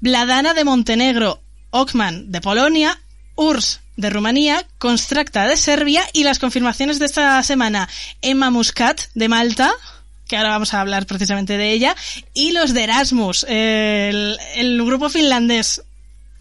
Vladana 0.00 0.52
de 0.52 0.64
Montenegro, 0.64 1.42
Okman 1.70 2.30
de 2.30 2.40
Polonia, 2.42 3.00
URSS 3.36 3.80
de 3.96 4.10
Rumanía, 4.10 4.64
Constracta 4.78 5.46
de 5.46 5.56
Serbia 5.56 6.02
y 6.12 6.24
las 6.24 6.38
confirmaciones 6.38 6.98
de 6.98 7.06
esta 7.06 7.42
semana, 7.42 7.88
Emma 8.22 8.50
Muscat 8.50 9.00
de 9.14 9.28
Malta, 9.28 9.72
que 10.28 10.36
ahora 10.36 10.50
vamos 10.50 10.72
a 10.74 10.80
hablar 10.80 11.06
precisamente 11.06 11.58
de 11.58 11.72
ella, 11.72 11.94
y 12.32 12.52
los 12.52 12.72
de 12.72 12.84
Erasmus, 12.84 13.44
el, 13.48 14.38
el 14.56 14.82
grupo 14.84 15.08
finlandés. 15.10 15.82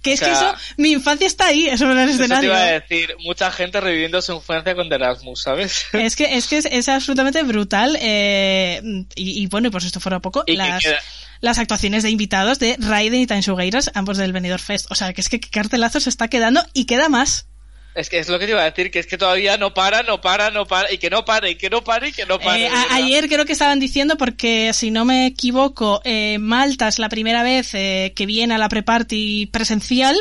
Que 0.01 0.13
es 0.13 0.21
O 0.21 0.25
sea, 0.25 0.33
que 0.33 0.33
eso, 0.39 0.55
mi 0.77 0.91
infancia 0.93 1.27
está 1.27 1.45
ahí, 1.47 1.67
eso 1.67 1.85
el 1.91 1.95
Eso 1.99 2.05
te 2.17 2.23
escenario. 2.23 2.49
iba 2.49 2.59
a 2.59 2.71
decir, 2.71 3.15
mucha 3.19 3.51
gente 3.51 3.79
reviviendo 3.79 4.19
su 4.21 4.33
infancia 4.33 4.73
con 4.73 4.89
The 4.89 4.95
Erasmus, 4.95 5.43
¿sabes? 5.43 5.85
Es 5.93 6.15
que 6.15 6.37
es 6.37 6.47
que 6.47 6.57
es, 6.57 6.65
es 6.65 6.89
absolutamente 6.89 7.43
brutal 7.43 7.95
eh, 8.01 8.81
y, 9.13 9.43
y 9.43 9.45
bueno, 9.47 9.67
y 9.67 9.71
por 9.71 9.81
si 9.81 9.87
esto 9.87 9.99
fuera 9.99 10.19
poco, 10.19 10.43
Y 10.47 10.53
que 10.53 10.57
las, 10.57 10.81
queda- 10.83 10.99
las 11.41 11.59
actuaciones 11.59 12.03
de 12.03 12.09
invitados 12.09 12.59
de 12.59 12.77
Raiden 12.79 13.19
y 13.19 13.27
Tan 13.27 13.43
Sugueiras, 13.43 13.91
ambos 13.93 14.17
del 14.17 14.31
Benidorm 14.31 14.63
Fest. 14.63 14.85
O 14.89 14.95
sea, 14.95 15.11
que 15.13 15.21
es 15.21 15.29
que 15.29 15.39
cartelazo 15.39 15.99
se 15.99 16.09
está 16.09 16.27
quedando 16.27 16.63
y 16.73 16.85
queda 16.85 17.09
más. 17.09 17.47
Es 17.93 18.09
que 18.09 18.19
es 18.19 18.29
lo 18.29 18.39
que 18.39 18.45
te 18.45 18.51
iba 18.51 18.61
a 18.61 18.69
decir, 18.69 18.89
que 18.89 18.99
es 18.99 19.07
que 19.07 19.17
todavía 19.17 19.57
no 19.57 19.73
para, 19.73 20.01
no 20.03 20.21
para, 20.21 20.49
no 20.49 20.65
para, 20.65 20.93
y 20.93 20.97
que 20.97 21.09
no 21.09 21.25
pare, 21.25 21.49
y 21.51 21.55
que 21.55 21.69
no 21.69 21.83
pare, 21.83 22.09
y 22.09 22.11
que 22.13 22.25
no 22.25 22.39
pare. 22.39 22.67
Eh, 22.67 22.71
ayer 22.91 23.27
creo 23.27 23.43
que 23.43 23.51
estaban 23.51 23.81
diciendo, 23.81 24.15
porque 24.15 24.71
si 24.73 24.91
no 24.91 25.03
me 25.03 25.25
equivoco, 25.25 26.01
eh, 26.05 26.37
Malta 26.39 26.87
es 26.87 26.99
la 26.99 27.09
primera 27.09 27.43
vez 27.43 27.73
eh, 27.73 28.13
que 28.15 28.25
viene 28.25 28.53
a 28.53 28.57
la 28.57 28.69
pre-party 28.69 29.47
presencial 29.47 30.15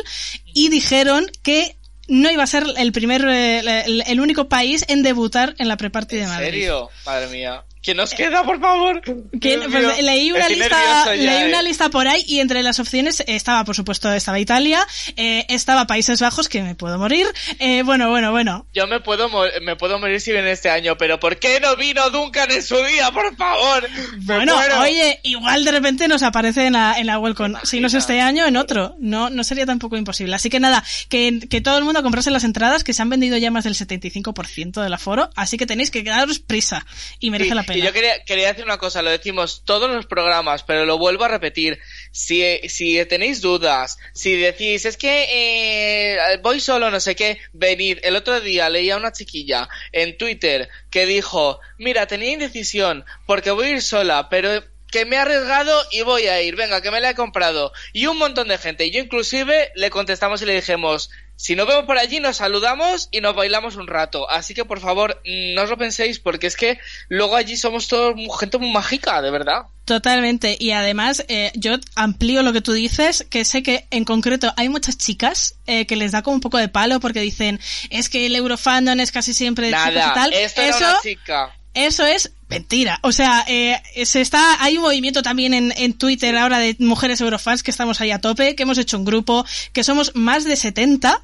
y 0.53 0.67
dijeron 0.67 1.31
que 1.43 1.77
no 2.09 2.29
iba 2.29 2.43
a 2.43 2.47
ser 2.47 2.65
el 2.75 2.91
primer, 2.91 3.25
el, 3.25 4.03
el 4.05 4.19
único 4.19 4.49
país 4.49 4.83
en 4.89 5.01
debutar 5.01 5.55
en 5.57 5.69
la 5.69 5.77
pre-party 5.77 6.17
de 6.17 6.23
¿En 6.23 6.29
Madrid. 6.29 6.49
serio? 6.49 6.89
Madre 7.05 7.27
mía. 7.27 7.63
¿Quién 7.81 7.97
nos 7.97 8.13
queda, 8.13 8.43
por 8.43 8.59
favor? 8.59 9.01
Pues, 9.01 10.03
leí 10.03 10.31
una 10.31 10.49
lista 10.49 11.15
leí 11.15 11.49
una 11.49 11.59
eh. 11.59 11.63
lista 11.63 11.89
por 11.89 12.07
ahí 12.07 12.23
y 12.27 12.39
entre 12.39 12.61
las 12.61 12.79
opciones 12.79 13.23
estaba 13.27 13.63
por 13.65 13.75
supuesto 13.75 14.11
estaba 14.11 14.39
Italia 14.39 14.85
eh, 15.15 15.45
estaba 15.49 15.87
Países 15.87 16.21
Bajos 16.21 16.47
que 16.47 16.61
me 16.61 16.75
puedo 16.75 16.97
morir. 16.97 17.27
Eh, 17.59 17.81
bueno 17.83 18.09
bueno 18.09 18.31
bueno. 18.31 18.67
Yo 18.73 18.87
me 18.87 18.99
puedo, 18.99 19.29
me 19.61 19.75
puedo 19.75 19.97
morir 19.99 20.21
si 20.21 20.31
viene 20.31 20.51
este 20.51 20.69
año, 20.69 20.97
pero 20.97 21.19
¿por 21.19 21.37
qué 21.37 21.59
no 21.59 21.75
vino 21.75 22.09
Duncan 22.11 22.51
en 22.51 22.61
su 22.61 22.77
día, 22.83 23.11
por 23.11 23.35
favor? 23.35 23.89
Me 24.19 24.35
bueno 24.35 24.55
muero. 24.55 24.81
oye 24.81 25.19
igual 25.23 25.65
de 25.65 25.71
repente 25.71 26.07
nos 26.07 26.23
aparece 26.23 26.67
en 26.67 26.73
la 26.73 26.99
en 26.99 27.07
la 27.07 27.17
Welcome 27.17 27.59
si 27.63 27.79
no 27.79 27.87
es 27.87 27.93
este 27.95 28.21
año 28.21 28.45
en 28.45 28.57
otro. 28.57 28.95
No 28.99 29.29
no 29.29 29.43
sería 29.43 29.65
tampoco 29.65 29.97
imposible. 29.97 30.35
Así 30.35 30.49
que 30.49 30.59
nada 30.59 30.83
que, 31.09 31.39
que 31.49 31.61
todo 31.61 31.77
el 31.77 31.83
mundo 31.83 32.03
comprase 32.03 32.29
las 32.29 32.43
entradas 32.43 32.83
que 32.83 32.93
se 32.93 33.01
han 33.01 33.09
vendido 33.09 33.37
ya 33.37 33.49
más 33.49 33.63
del 33.63 33.73
75% 33.73 34.83
del 34.83 34.93
aforo 34.93 35.29
así 35.35 35.57
que 35.57 35.65
tenéis 35.65 35.89
que 35.89 36.03
daros 36.03 36.39
prisa. 36.39 36.85
Y 37.19 37.31
merece 37.31 37.51
Sí, 37.51 37.55
la 37.55 37.63
y 37.70 37.70
pena 37.73 37.85
yo 37.85 37.93
quería, 37.93 38.23
quería 38.23 38.47
decir 38.47 38.65
una 38.65 38.77
cosa, 38.77 39.01
lo 39.01 39.09
decimos 39.09 39.63
todos 39.65 39.89
los 39.89 40.05
programas, 40.05 40.63
pero 40.63 40.85
lo 40.85 40.97
vuelvo 40.97 41.23
a 41.23 41.27
repetir. 41.27 41.79
Si, 42.11 42.43
si 42.69 43.03
tenéis 43.05 43.41
dudas, 43.41 43.97
si 44.13 44.35
decís, 44.35 44.85
es 44.85 44.97
que 44.97 45.27
eh, 45.29 46.37
voy 46.41 46.59
solo, 46.59 46.89
no 46.89 46.99
sé 46.99 47.15
qué, 47.15 47.39
venid. 47.53 47.99
El 48.03 48.15
otro 48.15 48.41
día 48.41 48.69
leía 48.69 48.95
a 48.95 48.97
una 48.97 49.11
chiquilla 49.11 49.69
en 49.91 50.17
Twitter 50.17 50.69
que 50.89 51.05
dijo, 51.05 51.59
mira, 51.77 52.07
tenía 52.07 52.31
indecisión 52.31 53.05
porque 53.25 53.51
voy 53.51 53.67
a 53.67 53.71
ir 53.71 53.81
sola, 53.81 54.29
pero 54.29 54.63
que 54.91 55.05
me 55.05 55.15
he 55.15 55.19
arriesgado 55.19 55.81
y 55.89 56.01
voy 56.01 56.27
a 56.27 56.41
ir, 56.41 56.55
venga, 56.55 56.81
que 56.81 56.91
me 56.91 56.99
la 56.99 57.11
he 57.11 57.15
comprado. 57.15 57.71
Y 57.93 58.05
un 58.07 58.17
montón 58.17 58.49
de 58.49 58.57
gente. 58.57 58.85
Y 58.85 58.91
yo 58.91 58.99
inclusive 58.99 59.71
le 59.75 59.89
contestamos 59.89 60.41
y 60.41 60.45
le 60.45 60.55
dijimos, 60.55 61.09
si 61.41 61.55
nos 61.55 61.65
vemos 61.67 61.85
por 61.85 61.97
allí, 61.97 62.19
nos 62.19 62.37
saludamos 62.37 63.09
y 63.11 63.19
nos 63.19 63.33
bailamos 63.35 63.75
un 63.75 63.87
rato. 63.87 64.29
Así 64.29 64.53
que, 64.53 64.63
por 64.63 64.79
favor, 64.79 65.19
no 65.25 65.63
os 65.63 65.69
lo 65.71 65.75
penséis, 65.77 66.19
porque 66.19 66.45
es 66.45 66.55
que 66.55 66.77
luego 67.09 67.35
allí 67.35 67.57
somos 67.57 67.87
todos 67.87 68.13
gente 68.39 68.59
muy 68.59 68.71
mágica, 68.71 69.23
de 69.23 69.31
verdad. 69.31 69.63
Totalmente. 69.85 70.55
Y 70.59 70.69
además, 70.69 71.25
eh, 71.29 71.51
yo 71.55 71.77
amplío 71.95 72.43
lo 72.43 72.53
que 72.53 72.61
tú 72.61 72.73
dices, 72.73 73.25
que 73.31 73.43
sé 73.43 73.63
que 73.63 73.87
en 73.89 74.05
concreto 74.05 74.53
hay 74.55 74.69
muchas 74.69 74.99
chicas 74.99 75.55
eh, 75.65 75.87
que 75.87 75.95
les 75.95 76.11
da 76.11 76.21
como 76.21 76.35
un 76.35 76.41
poco 76.41 76.59
de 76.59 76.67
palo 76.67 76.99
porque 76.99 77.21
dicen, 77.21 77.59
es 77.89 78.07
que 78.09 78.27
el 78.27 78.35
Eurofandom 78.35 78.99
es 78.99 79.11
casi 79.11 79.33
siempre 79.33 79.65
de 79.71 79.73
chicos 79.73 79.91
y 79.93 79.95
Nada, 79.95 80.13
tal. 80.13 80.33
esto 80.33 80.61
era 80.61 80.69
Eso, 80.77 80.85
una 80.87 80.99
chica. 81.01 81.55
eso 81.73 82.05
es 82.05 82.31
mentira. 82.49 82.99
O 83.01 83.11
sea, 83.11 83.43
eh, 83.47 83.81
se 84.05 84.21
está, 84.21 84.63
hay 84.63 84.77
un 84.77 84.83
movimiento 84.83 85.23
también 85.23 85.55
en, 85.55 85.73
en 85.75 85.93
Twitter 85.97 86.37
ahora 86.37 86.59
de 86.59 86.75
mujeres 86.77 87.19
Eurofans 87.19 87.63
que 87.63 87.71
estamos 87.71 87.99
ahí 87.99 88.11
a 88.11 88.21
tope, 88.21 88.55
que 88.55 88.61
hemos 88.61 88.77
hecho 88.77 88.99
un 88.99 89.05
grupo, 89.05 89.43
que 89.73 89.83
somos 89.83 90.11
más 90.15 90.43
de 90.43 90.55
70 90.55 91.23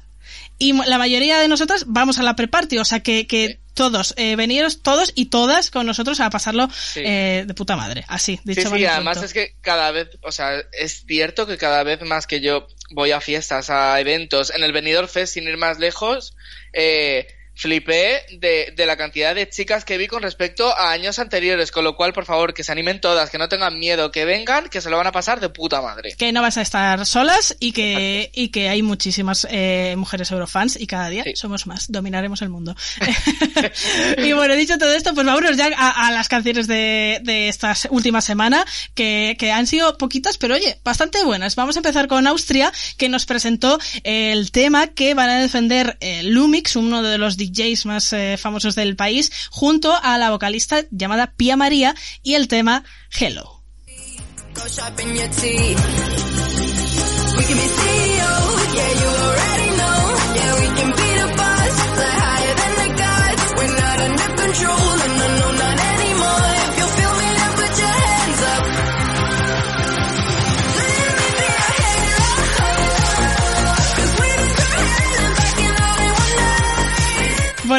y 0.58 0.72
la 0.72 0.98
mayoría 0.98 1.38
de 1.38 1.48
nosotras 1.48 1.84
vamos 1.86 2.18
a 2.18 2.22
la 2.22 2.34
pre-party, 2.36 2.78
o 2.78 2.84
sea 2.84 3.00
que, 3.00 3.26
que 3.26 3.46
Sí. 3.48 3.58
todos, 3.74 4.12
eh, 4.16 4.34
veniros 4.34 4.82
todos 4.82 5.12
y 5.14 5.26
todas 5.26 5.70
con 5.70 5.86
nosotros 5.86 6.18
a 6.18 6.30
pasarlo 6.30 6.68
Sí. 6.72 7.00
eh, 7.04 7.44
de 7.46 7.54
puta 7.54 7.76
madre, 7.76 8.04
así, 8.08 8.40
dicho 8.44 8.68
Sí, 8.74 8.84
además 8.84 9.22
es 9.22 9.32
que 9.32 9.54
cada 9.60 9.92
vez, 9.92 10.08
o 10.22 10.32
sea, 10.32 10.58
es 10.72 11.04
cierto 11.06 11.46
que 11.46 11.56
cada 11.58 11.84
vez 11.84 12.02
más 12.02 12.26
que 12.26 12.40
yo 12.40 12.66
voy 12.90 13.12
a 13.12 13.20
fiestas, 13.20 13.70
a 13.70 14.00
eventos, 14.00 14.50
en 14.54 14.64
el 14.64 14.72
Benidorm 14.72 15.06
Fest, 15.08 15.34
sin 15.34 15.44
ir 15.44 15.56
más 15.58 15.78
lejos, 15.78 16.34
eh, 16.72 17.28
flipé 17.58 18.22
de, 18.38 18.72
de 18.76 18.86
la 18.86 18.96
cantidad 18.96 19.34
de 19.34 19.48
chicas 19.48 19.84
que 19.84 19.98
vi 19.98 20.06
con 20.06 20.22
respecto 20.22 20.72
a 20.78 20.92
años 20.92 21.18
anteriores, 21.18 21.72
con 21.72 21.82
lo 21.82 21.96
cual, 21.96 22.12
por 22.12 22.24
favor, 22.24 22.54
que 22.54 22.62
se 22.62 22.70
animen 22.70 23.00
todas, 23.00 23.30
que 23.30 23.38
no 23.38 23.48
tengan 23.48 23.80
miedo, 23.80 24.12
que 24.12 24.24
vengan, 24.24 24.68
que 24.68 24.80
se 24.80 24.88
lo 24.90 24.96
van 24.96 25.08
a 25.08 25.12
pasar 25.12 25.40
de 25.40 25.48
puta 25.48 25.82
madre. 25.82 26.14
Que 26.16 26.30
no 26.30 26.40
vas 26.40 26.56
a 26.56 26.62
estar 26.62 27.04
solas 27.04 27.56
y 27.58 27.72
que, 27.72 28.30
y 28.32 28.50
que 28.50 28.68
hay 28.68 28.82
muchísimas 28.82 29.44
eh, 29.50 29.94
mujeres 29.98 30.30
eurofans 30.30 30.78
y 30.80 30.86
cada 30.86 31.08
día 31.08 31.24
Sí. 31.24 31.32
somos 31.34 31.66
más, 31.66 31.90
dominaremos 31.90 32.42
el 32.42 32.48
mundo. 32.48 32.76
y 34.18 34.32
bueno, 34.34 34.54
dicho 34.54 34.78
todo 34.78 34.92
esto, 34.92 35.12
pues 35.14 35.26
vámonos 35.26 35.56
ya 35.56 35.68
a, 35.76 36.06
a 36.06 36.12
las 36.12 36.28
canciones 36.28 36.68
de, 36.68 37.18
de 37.24 37.48
esta 37.48 37.74
última 37.90 38.20
semana, 38.20 38.64
que, 38.94 39.34
que 39.36 39.50
han 39.50 39.66
sido 39.66 39.98
poquitas, 39.98 40.38
pero 40.38 40.54
oye, 40.54 40.78
bastante 40.84 41.24
buenas. 41.24 41.56
Vamos 41.56 41.74
a 41.74 41.80
empezar 41.80 42.06
con 42.06 42.24
Austria, 42.28 42.72
que 42.96 43.08
nos 43.08 43.26
presentó 43.26 43.80
el 44.04 44.52
tema 44.52 44.86
que 44.86 45.14
van 45.14 45.28
a 45.28 45.40
defender 45.40 45.96
eh, 46.00 46.22
Lumix, 46.22 46.76
uno 46.76 47.02
de 47.02 47.18
los 47.18 47.36
DJs 47.36 47.47
más 47.86 48.12
eh, 48.12 48.36
famosos 48.38 48.74
del 48.74 48.96
país, 48.96 49.30
junto 49.50 49.94
a 49.94 50.18
la 50.18 50.30
vocalista 50.30 50.84
llamada 50.90 51.32
Pia 51.36 51.56
María 51.56 51.94
y 52.22 52.34
el 52.34 52.48
tema 52.48 52.84
Hello. 53.18 53.62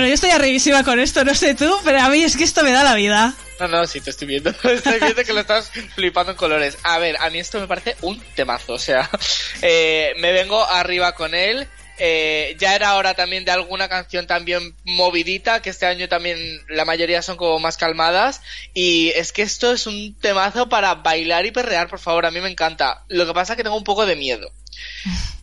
Yo 0.09 0.15
estoy 0.15 0.31
arribísima 0.31 0.83
con 0.83 0.99
esto, 0.99 1.23
no 1.23 1.35
sé 1.35 1.53
tú, 1.53 1.71
pero 1.83 1.99
a 2.01 2.09
mí 2.09 2.23
es 2.23 2.35
que 2.35 2.43
esto 2.43 2.63
me 2.63 2.71
da 2.71 2.83
la 2.83 2.95
vida. 2.95 3.35
No, 3.59 3.67
no, 3.67 3.85
sí, 3.85 4.01
te 4.01 4.09
estoy 4.09 4.27
viendo. 4.27 4.49
Estoy 4.63 4.99
viendo 4.99 5.23
que 5.23 5.33
lo 5.33 5.41
estás 5.41 5.69
flipando 5.93 6.31
en 6.31 6.37
colores. 6.37 6.77
A 6.83 6.97
ver, 6.97 7.17
a 7.19 7.29
mí 7.29 7.39
esto 7.39 7.59
me 7.59 7.67
parece 7.67 7.95
un 8.01 8.19
temazo. 8.33 8.73
O 8.73 8.79
sea, 8.79 9.09
eh, 9.61 10.13
me 10.17 10.31
vengo 10.31 10.65
arriba 10.65 11.13
con 11.13 11.35
él. 11.35 11.67
Eh, 11.97 12.55
ya 12.57 12.73
era 12.73 12.95
hora 12.95 13.13
también 13.13 13.43
de 13.43 13.51
alguna 13.51 13.89
canción 13.89 14.25
también 14.25 14.73
movidita, 14.85 15.61
que 15.61 15.69
este 15.69 15.85
año 15.85 16.07
también 16.07 16.39
la 16.69 16.85
mayoría 16.85 17.21
son 17.21 17.35
como 17.35 17.59
más 17.59 17.75
calmadas. 17.75 18.41
Y 18.73 19.09
es 19.09 19.33
que 19.33 19.41
esto 19.41 19.73
es 19.73 19.85
un 19.85 20.15
temazo 20.15 20.69
para 20.69 20.95
bailar 20.95 21.45
y 21.45 21.51
perrear, 21.51 21.89
por 21.89 21.99
favor. 21.99 22.25
A 22.25 22.31
mí 22.31 22.39
me 22.39 22.49
encanta. 22.49 23.03
Lo 23.09 23.27
que 23.27 23.33
pasa 23.33 23.53
es 23.53 23.57
que 23.57 23.63
tengo 23.63 23.77
un 23.77 23.83
poco 23.83 24.05
de 24.05 24.15
miedo. 24.15 24.49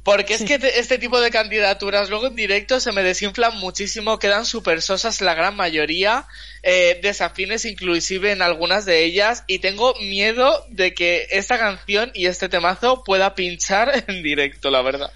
Porque 0.06 0.34
es 0.34 0.44
que 0.44 0.60
te- 0.60 0.78
este 0.78 0.98
tipo 0.98 1.20
de 1.20 1.32
candidaturas 1.32 2.08
luego 2.10 2.28
en 2.28 2.36
directo 2.36 2.78
se 2.78 2.92
me 2.92 3.02
desinflan 3.02 3.56
muchísimo, 3.58 4.20
quedan 4.20 4.46
súper 4.46 4.80
sosas 4.80 5.20
la 5.20 5.34
gran 5.34 5.56
mayoría, 5.56 6.26
eh, 6.62 7.00
desafines 7.02 7.64
inclusive 7.64 8.30
en 8.30 8.40
algunas 8.40 8.84
de 8.84 9.02
ellas, 9.02 9.42
y 9.48 9.58
tengo 9.58 9.94
miedo 10.00 10.64
de 10.70 10.94
que 10.94 11.26
esta 11.32 11.58
canción 11.58 12.12
y 12.14 12.26
este 12.26 12.48
temazo 12.48 13.02
pueda 13.02 13.34
pinchar 13.34 14.04
en 14.06 14.22
directo, 14.22 14.70
la 14.70 14.80
verdad. 14.80 15.10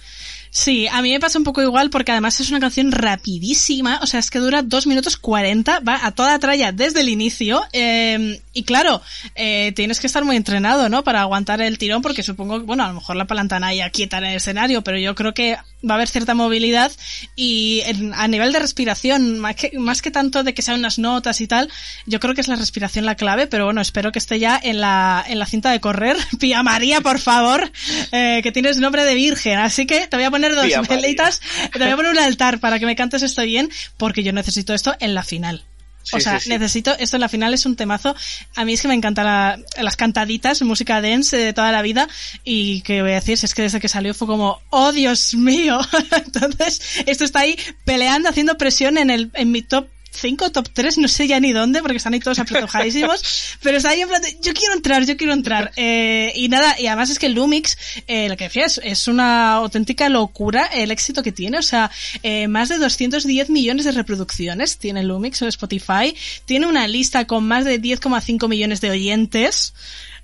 Sí, 0.51 0.89
a 0.89 1.01
mí 1.01 1.13
me 1.13 1.21
pasa 1.21 1.39
un 1.39 1.45
poco 1.45 1.63
igual 1.63 1.91
porque 1.91 2.11
además 2.11 2.41
es 2.41 2.51
una 2.51 2.59
canción 2.59 2.91
rapidísima, 2.91 4.01
o 4.03 4.07
sea, 4.07 4.19
es 4.19 4.31
que 4.31 4.41
dura 4.41 4.63
2 4.63 4.87
minutos 4.89 5.17
40, 5.17 5.81
va 5.81 6.01
a 6.05 6.11
toda 6.11 6.39
tralla 6.41 6.73
desde 6.73 7.01
el 7.01 7.09
inicio, 7.09 7.63
eh, 7.73 8.43
y 8.53 8.65
claro, 8.65 9.01
eh, 9.37 9.73
tienes 9.77 10.01
que 10.01 10.09
estar 10.09 10.25
muy 10.25 10.35
entrenado, 10.35 10.89
¿no? 10.89 11.05
Para 11.05 11.21
aguantar 11.21 11.61
el 11.61 11.79
tirón 11.79 12.03
porque 12.03 12.25
supongo, 12.25 12.61
bueno, 12.61 12.83
a 12.85 12.89
lo 12.89 12.95
mejor 12.95 13.15
la 13.15 13.27
palantana 13.27 13.73
ya 13.73 13.91
quieta 13.91 14.19
en 14.19 14.25
el 14.25 14.37
escenario, 14.37 14.83
pero 14.83 14.99
yo 14.99 15.15
creo 15.15 15.35
que 15.35 15.57
va 15.89 15.95
a 15.95 15.95
haber 15.95 16.09
cierta 16.09 16.35
movilidad 16.35 16.91
y 17.37 17.83
a 18.15 18.27
nivel 18.27 18.53
de 18.53 18.59
respiración, 18.59 19.39
más 19.39 19.55
que, 19.55 19.79
más 19.79 20.03
que 20.03 20.11
tanto 20.11 20.43
de 20.43 20.53
que 20.53 20.63
sean 20.63 20.81
unas 20.81 20.99
notas 20.99 21.41
y 21.41 21.47
tal, 21.47 21.71
yo 22.07 22.19
creo 22.19 22.35
que 22.35 22.41
es 22.41 22.49
la 22.49 22.57
respiración 22.57 23.07
la 23.07 23.15
clave, 23.15 23.47
pero 23.47 23.67
bueno, 23.67 23.81
espero 23.81 24.11
que 24.11 24.19
esté 24.19 24.41
ya 24.41 24.61
en 24.61 24.81
la, 24.81 25.25
en 25.29 25.39
la 25.39 25.47
cinta 25.47 25.71
de 25.71 25.81
correr. 25.81 26.17
Pía 26.41 26.65
María, 26.65 27.01
por 27.03 27.21
favor, 27.21 27.71
eh, 28.11 28.41
que 28.43 28.51
tienes 28.51 28.79
nombre 28.79 29.05
de 29.05 29.15
virgen, 29.15 29.59
así 29.59 29.87
que 29.87 30.09
te 30.09 30.17
voy 30.17 30.25
a 30.25 30.31
poner 30.31 30.40
dos 30.49 30.67
Pía 30.67 30.81
María. 30.83 30.97
velitas, 30.97 31.41
te 31.73 31.79
voy 31.79 31.89
a 31.91 31.97
poner 31.97 32.13
un 32.13 32.19
altar 32.19 32.59
para 32.61 32.79
que 32.79 32.87
me 32.87 32.97
cantes 32.97 33.23
esto 33.23 33.43
bien, 33.43 33.71
porque 33.97 34.23
yo 34.23 34.33
necesito 34.33 34.75
esto 34.75 34.97
en 35.01 35.15
la 35.15 35.23
final. 35.23 35.65
o 36.13 36.19
sea, 36.19 36.39
sí, 36.41 36.45
sí. 36.45 36.51
necesito, 36.51 36.97
esto 36.99 37.17
en 37.17 37.21
la 37.21 37.29
final 37.29 37.53
es 37.55 37.67
un 37.67 37.77
temazo. 37.77 38.17
A 38.57 38.65
mí 38.65 38.73
es 38.73 38.81
que 38.83 38.89
me 38.89 38.95
encantan 38.95 39.27
la- 39.27 39.59
las 39.83 39.97
cantaditas, 39.97 40.63
música 40.63 41.01
dance 41.03 41.37
de 41.37 41.53
toda 41.53 41.71
la 41.73 41.83
vida. 41.83 42.09
Y 42.43 42.81
que 42.83 43.03
voy 43.03 43.11
a 43.13 43.17
decir, 43.17 43.37
si 43.37 43.45
es 43.47 43.55
que 43.55 43.63
desde 43.63 43.81
que 43.81 43.89
salió 43.89 44.15
fue 44.15 44.27
como, 44.27 44.61
oh 44.71 44.93
Dios 44.93 45.35
mío. 45.35 45.79
Entonces, 46.25 46.81
esto 47.07 47.25
está 47.25 47.41
ahí 47.41 47.57
peleando, 47.85 48.29
haciendo 48.31 48.57
presión 48.57 48.97
en 48.99 49.11
el, 49.11 49.31
en 49.35 49.51
mi 49.53 49.63
top 49.63 49.89
5, 50.11 50.51
top 50.51 50.69
3, 50.73 50.99
no 50.99 51.09
sé 51.09 51.27
ya 51.27 51.41
ni 51.41 51.53
dónde, 51.53 51.81
porque 51.83 51.97
están 51.97 52.15
ahí 52.15 52.21
todos 52.21 52.39
apretujadísimos, 52.39 53.57
pero 53.63 53.77
está 53.77 53.91
ahí 53.91 54.01
en 54.01 54.09
plan 54.09 54.23
de, 54.23 54.39
yo 54.41 54.53
quiero 54.55 54.75
entrar, 54.75 55.05
yo 55.05 55.17
quiero 55.17 55.33
entrar. 55.33 55.73
Eh, 55.77 56.33
y 56.35 56.49
nada, 56.49 56.79
y 56.79 56.87
además 56.87 57.11
es 57.11 57.19
que 57.19 57.27
el 57.27 57.35
Lumix, 57.35 57.77
eh, 58.07 58.29
lo 58.29 58.37
que 58.37 58.45
decía, 58.45 58.67
es, 58.67 58.81
es 58.83 59.09
una 59.09 59.53
auténtica 59.53 60.09
locura 60.09 60.67
el 60.67 60.91
éxito 60.91 61.23
que 61.23 61.33
tiene, 61.33 61.59
o 61.59 61.63
sea, 61.63 61.91
eh, 62.23 62.49
más 62.49 62.69
de 62.69 62.79
210 62.79 63.51
millones 63.51 63.85
de 63.85 63.93
reproducciones 63.93 64.79
tiene 64.79 65.03
Lumix 65.03 65.43
en 65.43 65.49
Spotify, 65.49 66.15
tiene 66.45 66.67
una 66.67 66.87
lista 66.89 67.27
con 67.27 67.45
más 67.45 67.65
de 67.65 67.81
10,5 67.81 68.49
millones 68.49 68.81
de 68.81 68.91
oyentes, 68.91 69.75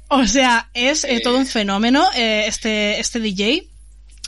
o 0.09 0.26
sea, 0.26 0.68
es 0.72 1.05
eh, 1.05 1.20
todo 1.22 1.39
un 1.39 1.47
fenómeno 1.47 2.09
eh, 2.14 2.45
este, 2.47 3.01
este 3.01 3.18
DJ. 3.18 3.66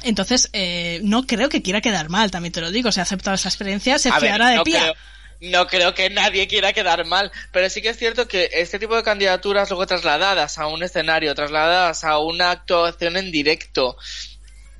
Entonces, 0.02 0.48
eh, 0.52 1.00
no 1.02 1.26
creo 1.26 1.48
que 1.48 1.62
quiera 1.62 1.80
quedar 1.80 2.08
mal, 2.08 2.30
también 2.30 2.52
te 2.52 2.60
lo 2.60 2.70
digo. 2.70 2.90
Se 2.92 3.00
ha 3.00 3.04
aceptado 3.04 3.34
esa 3.34 3.48
experiencia, 3.48 3.98
se 3.98 4.12
fiará 4.12 4.50
de 4.50 4.62
pía. 4.62 4.80
creo, 4.80 4.94
no 5.40 5.66
creo 5.66 5.94
que 5.94 6.10
nadie 6.10 6.48
quiera 6.48 6.72
quedar 6.72 7.04
mal, 7.04 7.30
pero 7.52 7.70
sí 7.70 7.80
que 7.80 7.90
es 7.90 7.98
cierto 7.98 8.26
que 8.26 8.50
este 8.52 8.78
tipo 8.78 8.96
de 8.96 9.02
candidaturas 9.02 9.70
luego 9.70 9.86
trasladadas 9.86 10.58
a 10.58 10.66
un 10.66 10.82
escenario, 10.82 11.34
trasladadas 11.34 12.04
a 12.04 12.18
una 12.18 12.50
actuación 12.50 13.16
en 13.16 13.30
directo, 13.30 13.96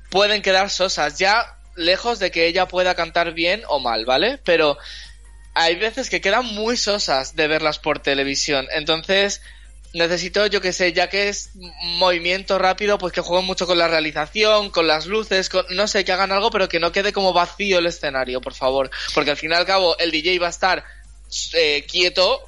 pueden 0.09 0.41
quedar 0.41 0.69
sosas, 0.69 1.17
ya 1.17 1.57
lejos 1.75 2.19
de 2.19 2.31
que 2.31 2.47
ella 2.47 2.67
pueda 2.67 2.95
cantar 2.95 3.33
bien 3.33 3.63
o 3.67 3.79
mal, 3.79 4.05
¿vale? 4.05 4.39
Pero 4.43 4.77
hay 5.53 5.75
veces 5.75 6.09
que 6.09 6.21
quedan 6.21 6.45
muy 6.45 6.75
sosas 6.77 7.35
de 7.35 7.47
verlas 7.47 7.79
por 7.79 7.99
televisión, 7.99 8.67
entonces 8.71 9.41
necesito, 9.93 10.45
yo 10.47 10.61
que 10.61 10.71
sé, 10.73 10.93
ya 10.93 11.09
que 11.09 11.29
es 11.29 11.51
movimiento 11.97 12.57
rápido, 12.59 12.97
pues 12.97 13.11
que 13.13 13.21
jueguen 13.21 13.45
mucho 13.45 13.65
con 13.67 13.77
la 13.77 13.87
realización, 13.87 14.69
con 14.69 14.87
las 14.87 15.05
luces, 15.07 15.49
con, 15.49 15.65
no 15.71 15.87
sé, 15.87 16.05
que 16.05 16.11
hagan 16.11 16.31
algo, 16.31 16.51
pero 16.51 16.69
que 16.69 16.79
no 16.79 16.91
quede 16.91 17.11
como 17.13 17.33
vacío 17.33 17.79
el 17.79 17.85
escenario, 17.87 18.41
por 18.41 18.53
favor. 18.53 18.89
Porque 19.13 19.31
al 19.31 19.37
fin 19.37 19.51
y 19.51 19.55
al 19.55 19.65
cabo, 19.65 19.97
el 19.97 20.11
DJ 20.11 20.39
va 20.39 20.47
a 20.47 20.51
estar 20.51 20.83
eh, 21.53 21.85
quieto, 21.89 22.41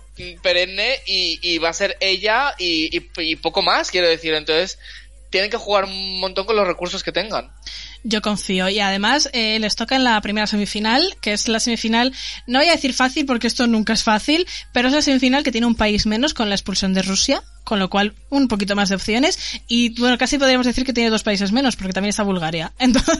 perenne, 0.43 0.99
y, 1.05 1.39
y 1.41 1.57
va 1.57 1.69
a 1.69 1.73
ser 1.73 1.97
ella 1.99 2.53
y, 2.57 2.95
y- 2.95 3.09
y 3.17 3.35
poco 3.37 3.61
más, 3.61 3.89
quiero 3.89 4.07
decir. 4.07 4.33
Entonces, 4.33 4.77
tienen 5.31 5.49
que 5.49 5.57
jugar 5.57 5.85
un 5.85 6.19
montón 6.19 6.45
con 6.45 6.55
los 6.55 6.67
recursos 6.67 7.01
que 7.03 7.11
tengan. 7.11 7.51
Yo 8.03 8.21
confío. 8.21 8.69
Y 8.69 8.79
además 8.79 9.29
eh, 9.33 9.59
les 9.59 9.75
toca 9.75 9.95
en 9.95 10.03
la 10.03 10.19
primera 10.21 10.47
semifinal, 10.47 11.15
que 11.21 11.33
es 11.33 11.47
la 11.47 11.59
semifinal, 11.59 12.13
no 12.47 12.59
voy 12.59 12.69
a 12.69 12.73
decir 12.73 12.93
fácil 12.93 13.25
porque 13.25 13.47
esto 13.47 13.67
nunca 13.67 13.93
es 13.93 14.03
fácil, 14.03 14.47
pero 14.73 14.87
es 14.87 14.93
la 14.93 15.01
semifinal 15.01 15.43
que 15.43 15.51
tiene 15.51 15.67
un 15.67 15.75
país 15.75 16.05
menos 16.05 16.33
con 16.33 16.49
la 16.49 16.55
expulsión 16.55 16.93
de 16.93 17.03
Rusia, 17.03 17.43
con 17.63 17.79
lo 17.79 17.89
cual 17.89 18.13
un 18.29 18.47
poquito 18.47 18.75
más 18.75 18.89
de 18.89 18.95
opciones. 18.95 19.61
Y 19.67 19.99
bueno, 19.99 20.17
casi 20.17 20.37
podríamos 20.37 20.65
decir 20.65 20.85
que 20.85 20.93
tiene 20.93 21.09
dos 21.09 21.23
países 21.23 21.51
menos, 21.51 21.75
porque 21.75 21.93
también 21.93 22.09
está 22.09 22.23
Bulgaria. 22.23 22.71
Entonces, 22.79 23.19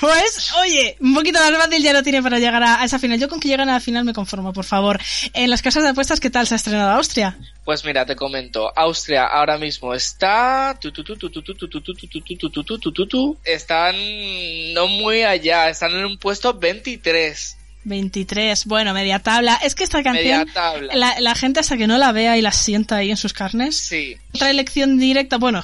pues, 0.00 0.52
oye, 0.60 0.96
un 1.00 1.14
poquito 1.14 1.38
más 1.40 1.50
fácil 1.64 1.82
ya 1.82 1.92
lo 1.92 2.02
tiene 2.02 2.22
para 2.22 2.38
llegar 2.38 2.62
a, 2.62 2.84
esa 2.84 2.98
final. 2.98 3.18
Yo 3.18 3.28
con 3.28 3.40
que 3.40 3.48
lleguen 3.48 3.68
a 3.68 3.74
la 3.74 3.80
final 3.80 4.04
me 4.04 4.12
conformo, 4.12 4.52
por 4.52 4.64
favor. 4.64 5.00
En 5.32 5.50
las 5.50 5.62
casas 5.62 5.82
de 5.82 5.90
apuestas, 5.90 6.20
¿qué 6.20 6.30
tal 6.30 6.46
se 6.46 6.54
ha 6.54 6.56
estrenado 6.56 6.90
Austria? 6.90 7.36
Pues 7.64 7.84
mira, 7.84 8.04
te 8.04 8.16
comento, 8.16 8.72
Austria 8.76 9.26
ahora 9.26 9.58
mismo 9.58 9.94
está 9.94 10.78
están 13.44 13.94
no 14.74 14.88
muy 14.88 15.22
allá, 15.22 15.68
están 15.68 15.92
en 15.92 16.04
un 16.04 16.18
puesto 16.18 16.54
23. 16.54 17.56
23, 17.84 18.66
bueno, 18.66 18.92
media 18.92 19.18
tabla. 19.20 19.58
Es 19.62 19.74
que 19.74 19.84
esta 19.84 20.02
canción, 20.02 20.46
la, 20.92 21.18
la, 21.18 21.34
gente 21.34 21.60
hasta 21.60 21.76
que 21.76 21.86
no 21.86 21.96
la 21.98 22.12
vea 22.12 22.36
y 22.36 22.42
la 22.42 22.52
sienta 22.52 22.96
ahí 22.96 23.10
en 23.10 23.16
sus 23.16 23.32
carnes. 23.32 23.76
Sí. 23.76 24.16
Otra 24.34 24.50
elección 24.50 24.98
directa, 24.98 25.38
bueno, 25.38 25.62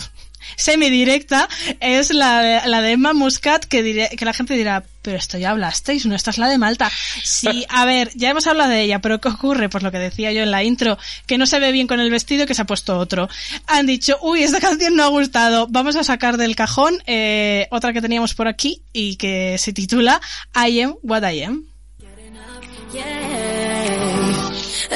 semidirecta, 0.56 1.48
es 1.80 2.10
la, 2.12 2.66
la 2.66 2.80
de 2.82 2.92
Emma 2.92 3.12
Muscat, 3.12 3.64
que, 3.64 3.82
diré- 3.82 4.16
que 4.16 4.24
la 4.24 4.32
gente 4.32 4.54
dirá, 4.54 4.84
pero 5.02 5.16
esto 5.18 5.38
ya 5.38 5.50
hablasteis, 5.50 6.06
no, 6.06 6.14
esta 6.14 6.30
es 6.30 6.38
la 6.38 6.48
de 6.48 6.58
Malta. 6.58 6.90
Sí, 7.22 7.64
a 7.68 7.84
ver, 7.84 8.10
ya 8.14 8.30
hemos 8.30 8.46
hablado 8.46 8.70
de 8.70 8.82
ella, 8.82 9.00
pero 9.00 9.20
¿qué 9.20 9.28
ocurre? 9.28 9.68
Pues 9.68 9.82
lo 9.84 9.92
que 9.92 9.98
decía 9.98 10.32
yo 10.32 10.42
en 10.42 10.50
la 10.50 10.64
intro, 10.64 10.98
que 11.26 11.38
no 11.38 11.46
se 11.46 11.58
ve 11.60 11.72
bien 11.72 11.86
con 11.86 12.00
el 12.00 12.10
vestido 12.10 12.46
que 12.46 12.54
se 12.54 12.62
ha 12.62 12.66
puesto 12.66 12.98
otro. 12.98 13.28
Han 13.66 13.86
dicho, 13.86 14.18
uy, 14.22 14.42
esta 14.42 14.60
canción 14.60 14.96
no 14.96 15.04
ha 15.04 15.08
gustado, 15.08 15.66
vamos 15.68 15.96
a 15.96 16.04
sacar 16.04 16.36
del 16.36 16.56
cajón 16.56 17.02
eh, 17.06 17.68
otra 17.70 17.92
que 17.92 18.00
teníamos 18.02 18.34
por 18.34 18.48
aquí 18.48 18.82
y 18.92 19.16
que 19.16 19.56
se 19.58 19.72
titula 19.72 20.20
I 20.54 20.80
Am 20.80 20.94
What 21.02 21.30
I 21.30 21.42
Am. 21.42 21.64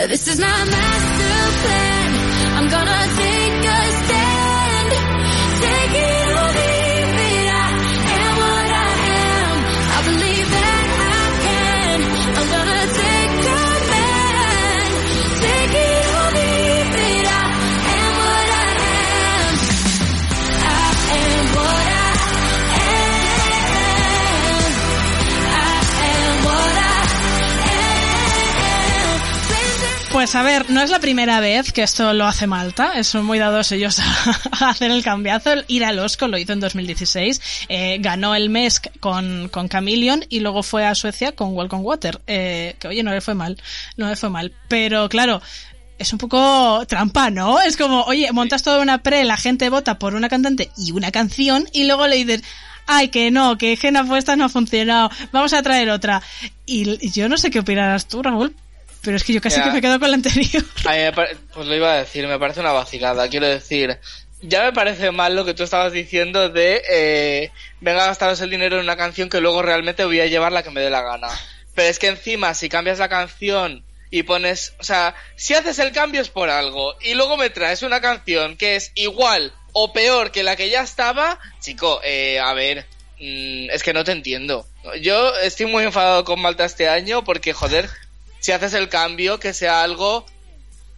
This 0.08 0.26
is 0.28 0.40
Pues 30.20 30.34
a 30.34 30.42
ver, 30.42 30.68
no 30.68 30.82
es 30.82 30.90
la 30.90 30.98
primera 30.98 31.40
vez 31.40 31.72
que 31.72 31.82
esto 31.82 32.12
lo 32.12 32.26
hace 32.26 32.46
Malta, 32.46 33.02
son 33.04 33.24
muy 33.24 33.38
dados 33.38 33.72
ellos 33.72 33.98
a, 34.60 34.68
hacer 34.68 34.90
el 34.90 35.02
cambiazo. 35.02 35.50
Ir 35.66 35.82
al 35.82 35.98
Osco 35.98 36.28
lo 36.28 36.36
hizo 36.36 36.52
en 36.52 36.60
2016, 36.60 37.40
eh, 37.70 37.96
ganó 38.00 38.34
el 38.34 38.50
MESC 38.50 38.88
con, 39.00 39.48
con 39.48 39.70
Chameleon 39.70 40.26
y 40.28 40.40
luego 40.40 40.62
fue 40.62 40.84
a 40.84 40.94
Suecia 40.94 41.32
con 41.32 41.56
Welcome 41.56 41.82
Water, 41.84 42.20
eh, 42.26 42.76
que 42.78 42.88
oye, 42.88 43.02
no 43.02 43.12
le 43.12 43.22
fue 43.22 43.32
mal, 43.32 43.56
no 43.96 44.10
le 44.10 44.16
fue 44.16 44.28
mal. 44.28 44.52
Pero 44.68 45.08
claro, 45.08 45.40
es 45.98 46.12
un 46.12 46.18
poco 46.18 46.84
trampa, 46.86 47.30
¿no? 47.30 47.58
Es 47.58 47.78
como, 47.78 48.02
oye, 48.02 48.30
montas 48.30 48.62
toda 48.62 48.82
una 48.82 48.98
pre, 48.98 49.24
la 49.24 49.38
gente 49.38 49.70
vota 49.70 49.98
por 49.98 50.14
una 50.14 50.28
cantante 50.28 50.70
y 50.76 50.92
una 50.92 51.10
canción 51.12 51.66
y 51.72 51.84
luego 51.84 52.06
le 52.06 52.16
dices, 52.16 52.42
ay, 52.86 53.08
que 53.08 53.30
no, 53.30 53.56
que 53.56 53.74
Gen 53.74 53.96
Apuestas 53.96 54.36
no 54.36 54.44
ha 54.44 54.48
funcionado, 54.50 55.10
vamos 55.32 55.54
a 55.54 55.62
traer 55.62 55.88
otra. 55.88 56.20
Y 56.66 57.10
yo 57.10 57.30
no 57.30 57.38
sé 57.38 57.50
qué 57.50 57.60
opinarás 57.60 58.06
tú, 58.06 58.22
Raúl, 58.22 58.54
pero 59.02 59.16
es 59.16 59.24
que 59.24 59.32
yo 59.32 59.40
casi 59.40 59.60
que 59.60 59.70
me 59.70 59.80
quedo 59.80 59.98
con 59.98 60.10
la 60.10 60.16
anterior. 60.16 60.64
Pues 61.54 61.66
lo 61.66 61.74
iba 61.74 61.92
a 61.92 61.96
decir, 61.96 62.26
me 62.26 62.38
parece 62.38 62.60
una 62.60 62.72
vacilada. 62.72 63.28
Quiero 63.28 63.46
decir, 63.46 63.98
ya 64.42 64.62
me 64.62 64.72
parece 64.72 65.10
mal 65.10 65.36
lo 65.36 65.44
que 65.44 65.54
tú 65.54 65.62
estabas 65.62 65.92
diciendo 65.92 66.48
de 66.48 66.82
eh, 66.90 67.52
venga 67.80 68.04
a 68.04 68.08
gastaros 68.08 68.40
el 68.40 68.50
dinero 68.50 68.76
en 68.76 68.84
una 68.84 68.96
canción 68.96 69.28
que 69.28 69.40
luego 69.40 69.62
realmente 69.62 70.04
voy 70.04 70.20
a 70.20 70.26
llevar 70.26 70.52
la 70.52 70.62
que 70.62 70.70
me 70.70 70.80
dé 70.80 70.90
la 70.90 71.02
gana. 71.02 71.28
Pero 71.74 71.88
es 71.88 71.98
que 71.98 72.08
encima, 72.08 72.54
si 72.54 72.68
cambias 72.68 72.98
la 72.98 73.08
canción 73.08 73.84
y 74.10 74.22
pones, 74.24 74.74
o 74.78 74.82
sea, 74.82 75.14
si 75.36 75.54
haces 75.54 75.78
el 75.78 75.92
cambio 75.92 76.20
es 76.20 76.28
por 76.28 76.50
algo 76.50 76.94
y 77.00 77.14
luego 77.14 77.36
me 77.36 77.50
traes 77.50 77.82
una 77.82 78.00
canción 78.00 78.56
que 78.56 78.76
es 78.76 78.92
igual 78.94 79.52
o 79.72 79.92
peor 79.92 80.32
que 80.32 80.42
la 80.42 80.56
que 80.56 80.68
ya 80.68 80.82
estaba, 80.82 81.38
chico, 81.60 82.00
eh, 82.02 82.40
a 82.40 82.52
ver, 82.54 82.86
mm, 83.20 83.70
es 83.70 83.82
que 83.82 83.92
no 83.92 84.04
te 84.04 84.12
entiendo. 84.12 84.66
Yo 85.00 85.36
estoy 85.36 85.66
muy 85.66 85.84
enfadado 85.84 86.24
con 86.24 86.40
Malta 86.40 86.64
este 86.64 86.88
año 86.88 87.22
porque, 87.22 87.52
joder, 87.52 87.88
si 88.40 88.52
haces 88.52 88.74
el 88.74 88.88
cambio, 88.88 89.38
que 89.38 89.54
sea 89.54 89.82
algo 89.82 90.26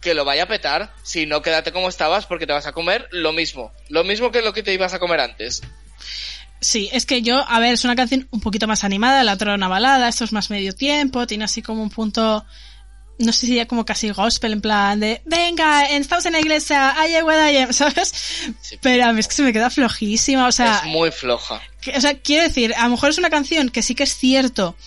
que 0.01 0.13
lo 0.13 0.25
vaya 0.25 0.43
a 0.43 0.47
petar. 0.47 0.93
Si 1.03 1.25
no, 1.25 1.41
quédate 1.41 1.71
como 1.71 1.87
estabas 1.89 2.25
porque 2.25 2.45
te 2.47 2.53
vas 2.53 2.65
a 2.67 2.71
comer 2.73 3.07
lo 3.11 3.31
mismo. 3.31 3.71
Lo 3.89 4.03
mismo 4.03 4.31
que 4.31 4.41
lo 4.41 4.53
que 4.53 4.63
te 4.63 4.73
ibas 4.73 4.93
a 4.93 4.99
comer 4.99 5.19
antes. 5.21 5.61
Sí, 6.59 6.89
es 6.93 7.05
que 7.05 7.21
yo, 7.21 7.43
a 7.47 7.59
ver, 7.59 7.73
es 7.73 7.83
una 7.83 7.95
canción 7.95 8.27
un 8.31 8.39
poquito 8.39 8.67
más 8.67 8.83
animada, 8.85 9.23
la 9.23 9.33
otra 9.33 9.53
una 9.55 9.67
balada, 9.67 10.07
esto 10.07 10.23
es 10.23 10.31
más 10.31 10.49
medio 10.49 10.73
tiempo, 10.73 11.27
tiene 11.27 11.43
así 11.43 11.61
como 11.61 11.83
un 11.83 11.89
punto, 11.89 12.45
no 13.19 13.33
sé 13.33 13.47
si 13.47 13.55
ya 13.55 13.65
como 13.67 13.83
casi 13.85 14.09
gospel, 14.11 14.53
en 14.53 14.61
plan 14.61 14.97
de, 14.99 15.21
venga, 15.25 15.83
estamos 15.87 16.25
en 16.25 16.31
la 16.33 16.39
iglesia, 16.39 16.97
ay, 16.97 17.15
ay, 17.15 17.23
ay, 17.29 17.57
ay", 17.57 17.73
¿sabes? 17.73 18.13
Sí. 18.61 18.77
Pero 18.81 19.05
a 19.05 19.11
mí 19.11 19.19
es 19.19 19.27
que 19.27 19.35
se 19.35 19.43
me 19.43 19.51
queda 19.51 19.69
flojísima, 19.69 20.47
o 20.47 20.51
sea, 20.53 20.77
es 20.77 20.85
muy 20.85 21.11
floja. 21.11 21.61
que- 21.81 21.97
o 21.97 21.99
sea, 22.01 22.17
quiero 22.17 22.43
decir, 22.43 22.73
a 22.77 22.83
lo 22.85 22.91
mejor 22.91 23.09
es 23.09 23.17
una 23.17 23.29
canción 23.29 23.67
que 23.69 23.81
sí 23.83 23.93
que 23.93 24.03
es 24.03 24.15
cierto 24.15 24.77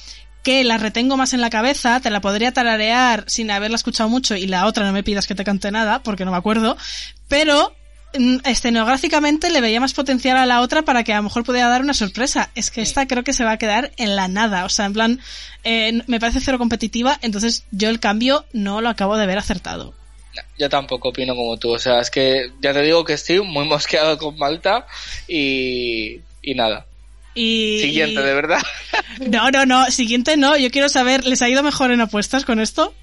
que 0.46 0.62
la 0.62 0.78
retengo 0.78 1.16
más 1.16 1.34
en 1.34 1.40
la 1.40 1.50
cabeza, 1.50 1.98
te 1.98 2.08
la 2.08 2.20
podría 2.20 2.52
tararear 2.52 3.24
sin 3.26 3.50
haberla 3.50 3.74
escuchado 3.74 4.08
mucho 4.08 4.36
y 4.36 4.46
la 4.46 4.66
otra 4.66 4.86
no 4.86 4.92
me 4.92 5.02
pidas 5.02 5.26
que 5.26 5.34
te 5.34 5.42
cante 5.42 5.72
nada 5.72 6.04
porque 6.04 6.24
no 6.24 6.30
me 6.30 6.36
acuerdo, 6.36 6.76
pero 7.26 7.74
mm, 8.16 8.36
escenográficamente 8.44 9.50
le 9.50 9.60
veía 9.60 9.80
más 9.80 9.92
potencial 9.92 10.36
a 10.36 10.46
la 10.46 10.60
otra 10.60 10.82
para 10.82 11.02
que 11.02 11.12
a 11.12 11.16
lo 11.16 11.24
mejor 11.24 11.42
pudiera 11.42 11.68
dar 11.68 11.80
una 11.80 11.94
sorpresa. 11.94 12.52
Es 12.54 12.70
que 12.70 12.80
esta 12.80 13.08
creo 13.08 13.24
que 13.24 13.32
se 13.32 13.42
va 13.42 13.50
a 13.50 13.58
quedar 13.58 13.90
en 13.96 14.14
la 14.14 14.28
nada, 14.28 14.64
o 14.66 14.68
sea, 14.68 14.84
en 14.84 14.92
plan, 14.92 15.20
eh, 15.64 16.00
me 16.06 16.20
parece 16.20 16.38
cero 16.40 16.58
competitiva, 16.58 17.18
entonces 17.22 17.64
yo 17.72 17.88
el 17.88 17.98
cambio 17.98 18.44
no 18.52 18.80
lo 18.80 18.88
acabo 18.88 19.16
de 19.16 19.26
ver 19.26 19.38
acertado. 19.38 19.94
Yo 20.56 20.68
tampoco 20.68 21.08
opino 21.08 21.34
como 21.34 21.56
tú. 21.56 21.72
O 21.72 21.78
sea, 21.80 21.98
es 21.98 22.08
que 22.08 22.52
ya 22.62 22.72
te 22.72 22.82
digo 22.82 23.04
que 23.04 23.14
estoy 23.14 23.40
muy 23.40 23.64
mosqueado 23.68 24.16
con 24.16 24.38
Malta 24.38 24.86
y, 25.26 26.20
y 26.40 26.54
nada. 26.54 26.86
Y, 27.36 27.78
Siguiente, 27.80 28.20
de 28.22 28.34
verdad. 28.34 28.58
No, 29.30 29.50
no, 29.50 29.64
no, 29.64 29.90
siguiente 29.90 30.36
no, 30.36 30.58
yo 30.58 30.70
quiero 30.70 30.90
saber, 30.90 31.24
¿les 31.24 31.40
ha 31.40 31.48
ido 31.48 31.62
mejor 31.62 31.90
en 31.90 32.02
apuestas 32.02 32.44
con 32.44 32.60
esto? 32.60 32.94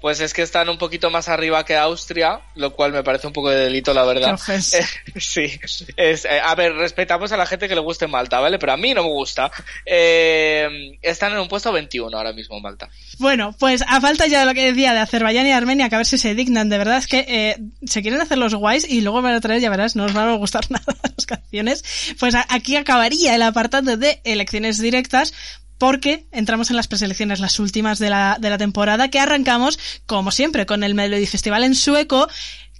Pues 0.00 0.20
es 0.20 0.32
que 0.32 0.42
están 0.42 0.68
un 0.68 0.78
poquito 0.78 1.10
más 1.10 1.28
arriba 1.28 1.64
que 1.64 1.76
Austria, 1.76 2.40
lo 2.54 2.74
cual 2.74 2.92
me 2.92 3.02
parece 3.02 3.26
un 3.26 3.32
poco 3.32 3.50
de 3.50 3.64
delito, 3.64 3.92
la 3.92 4.04
verdad. 4.04 4.38
Eh, 4.48 4.60
sí. 5.20 5.60
Es, 5.96 6.24
eh, 6.24 6.40
a 6.42 6.54
ver, 6.54 6.72
respetamos 6.74 7.32
a 7.32 7.36
la 7.36 7.46
gente 7.46 7.68
que 7.68 7.74
le 7.74 7.80
guste 7.80 8.06
Malta, 8.06 8.40
¿vale? 8.40 8.58
Pero 8.58 8.72
a 8.72 8.76
mí 8.76 8.94
no 8.94 9.02
me 9.02 9.10
gusta. 9.10 9.50
Eh, 9.84 10.98
están 11.02 11.32
en 11.32 11.38
un 11.38 11.48
puesto 11.48 11.70
21 11.72 12.16
ahora 12.16 12.32
mismo 12.32 12.58
Malta. 12.60 12.88
Bueno, 13.18 13.54
pues 13.58 13.82
a 13.86 14.00
falta 14.00 14.26
ya 14.26 14.40
de 14.40 14.46
lo 14.46 14.54
que 14.54 14.72
decía 14.72 14.94
de 14.94 15.00
Azerbaiyán 15.00 15.46
y 15.46 15.52
Armenia, 15.52 15.88
que 15.88 15.96
a 15.96 15.98
ver 15.98 16.06
si 16.06 16.18
se 16.18 16.34
dignan, 16.34 16.70
de 16.70 16.78
verdad 16.78 16.98
es 16.98 17.06
que 17.06 17.26
eh, 17.28 17.56
se 17.84 18.00
quieren 18.02 18.20
hacer 18.20 18.38
los 18.38 18.54
guays 18.54 18.88
y 18.88 19.02
luego 19.02 19.20
van 19.20 19.34
a 19.34 19.40
traer, 19.40 19.60
ya 19.60 19.68
verás, 19.68 19.96
no 19.96 20.04
os 20.04 20.14
van 20.14 20.28
a 20.28 20.36
gustar 20.36 20.64
nada 20.70 20.96
las 21.02 21.26
canciones. 21.26 21.84
Pues 22.18 22.34
aquí 22.48 22.76
acabaría 22.76 23.34
el 23.34 23.42
apartado 23.42 23.96
de 23.96 24.20
elecciones 24.24 24.80
directas. 24.80 25.34
Porque 25.80 26.26
entramos 26.30 26.68
en 26.68 26.76
las 26.76 26.88
preselecciones, 26.88 27.40
las 27.40 27.58
últimas 27.58 27.98
de 27.98 28.10
la, 28.10 28.36
de 28.38 28.50
la 28.50 28.58
temporada, 28.58 29.08
que 29.08 29.18
arrancamos, 29.18 29.78
como 30.04 30.30
siempre, 30.30 30.66
con 30.66 30.84
el 30.84 30.94
Melody 30.94 31.24
Festival 31.24 31.64
en 31.64 31.74
sueco, 31.74 32.28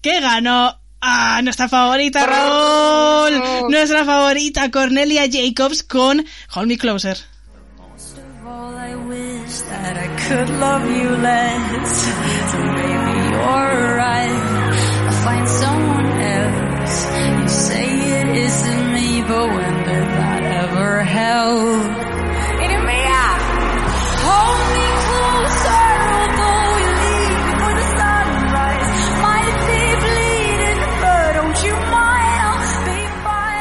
que 0.03 0.21
ganó 0.21 0.79
a 1.01 1.41
nuestra 1.41 1.71
favorita 1.71 2.27
Raúl, 2.27 3.71
nuestra 3.71 4.05
favorita 4.05 4.71
Cornelia 4.71 5.23
Jacobs 5.33 5.83
con 5.83 6.27
Hold 6.55 6.69
Me 6.69 6.77
Closer. 6.77 7.17
all, 8.47 8.75
I 8.75 8.95
wish 8.97 9.61
that 9.73 9.97
I 9.97 10.09
could 10.29 10.51
love 10.61 10.85
you 10.85 11.09
less. 11.09 11.91
So 12.53 12.59
maybe 12.81 13.15
you're 13.33 13.97
right. 13.97 14.43
I'll 15.07 15.25
find 15.25 15.49
someone 15.49 16.11
else. 16.37 16.97
You 17.41 17.49
say 17.49 17.87
it 18.21 18.29
isn't 18.47 18.93
me, 18.93 19.23
but 19.23 19.47
when 19.57 19.75
did 19.89 20.09
that 20.21 20.43
ever 20.65 21.03
help? 21.03 22.10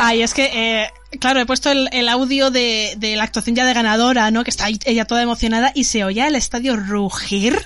Ay, 0.02 0.22
es 0.22 0.34
que, 0.34 0.50
eh, 0.54 0.90
claro, 1.20 1.42
he 1.42 1.46
puesto 1.46 1.70
el, 1.70 1.90
el 1.92 2.08
audio 2.08 2.52
de, 2.52 2.94
de 2.98 3.18
la 3.18 3.24
actuación 3.24 3.58
ya 3.58 3.66
de 3.66 3.74
ganadora, 3.74 4.32
¿no? 4.32 4.46
Que 4.46 4.50
está 4.50 4.68
ella 4.70 5.04
toda 5.04 5.22
emocionada 5.22 5.74
y 5.76 5.84
se 5.84 6.06
oía 6.06 6.26
el 6.28 6.36
estadio 6.36 6.78
rugir. 6.78 7.60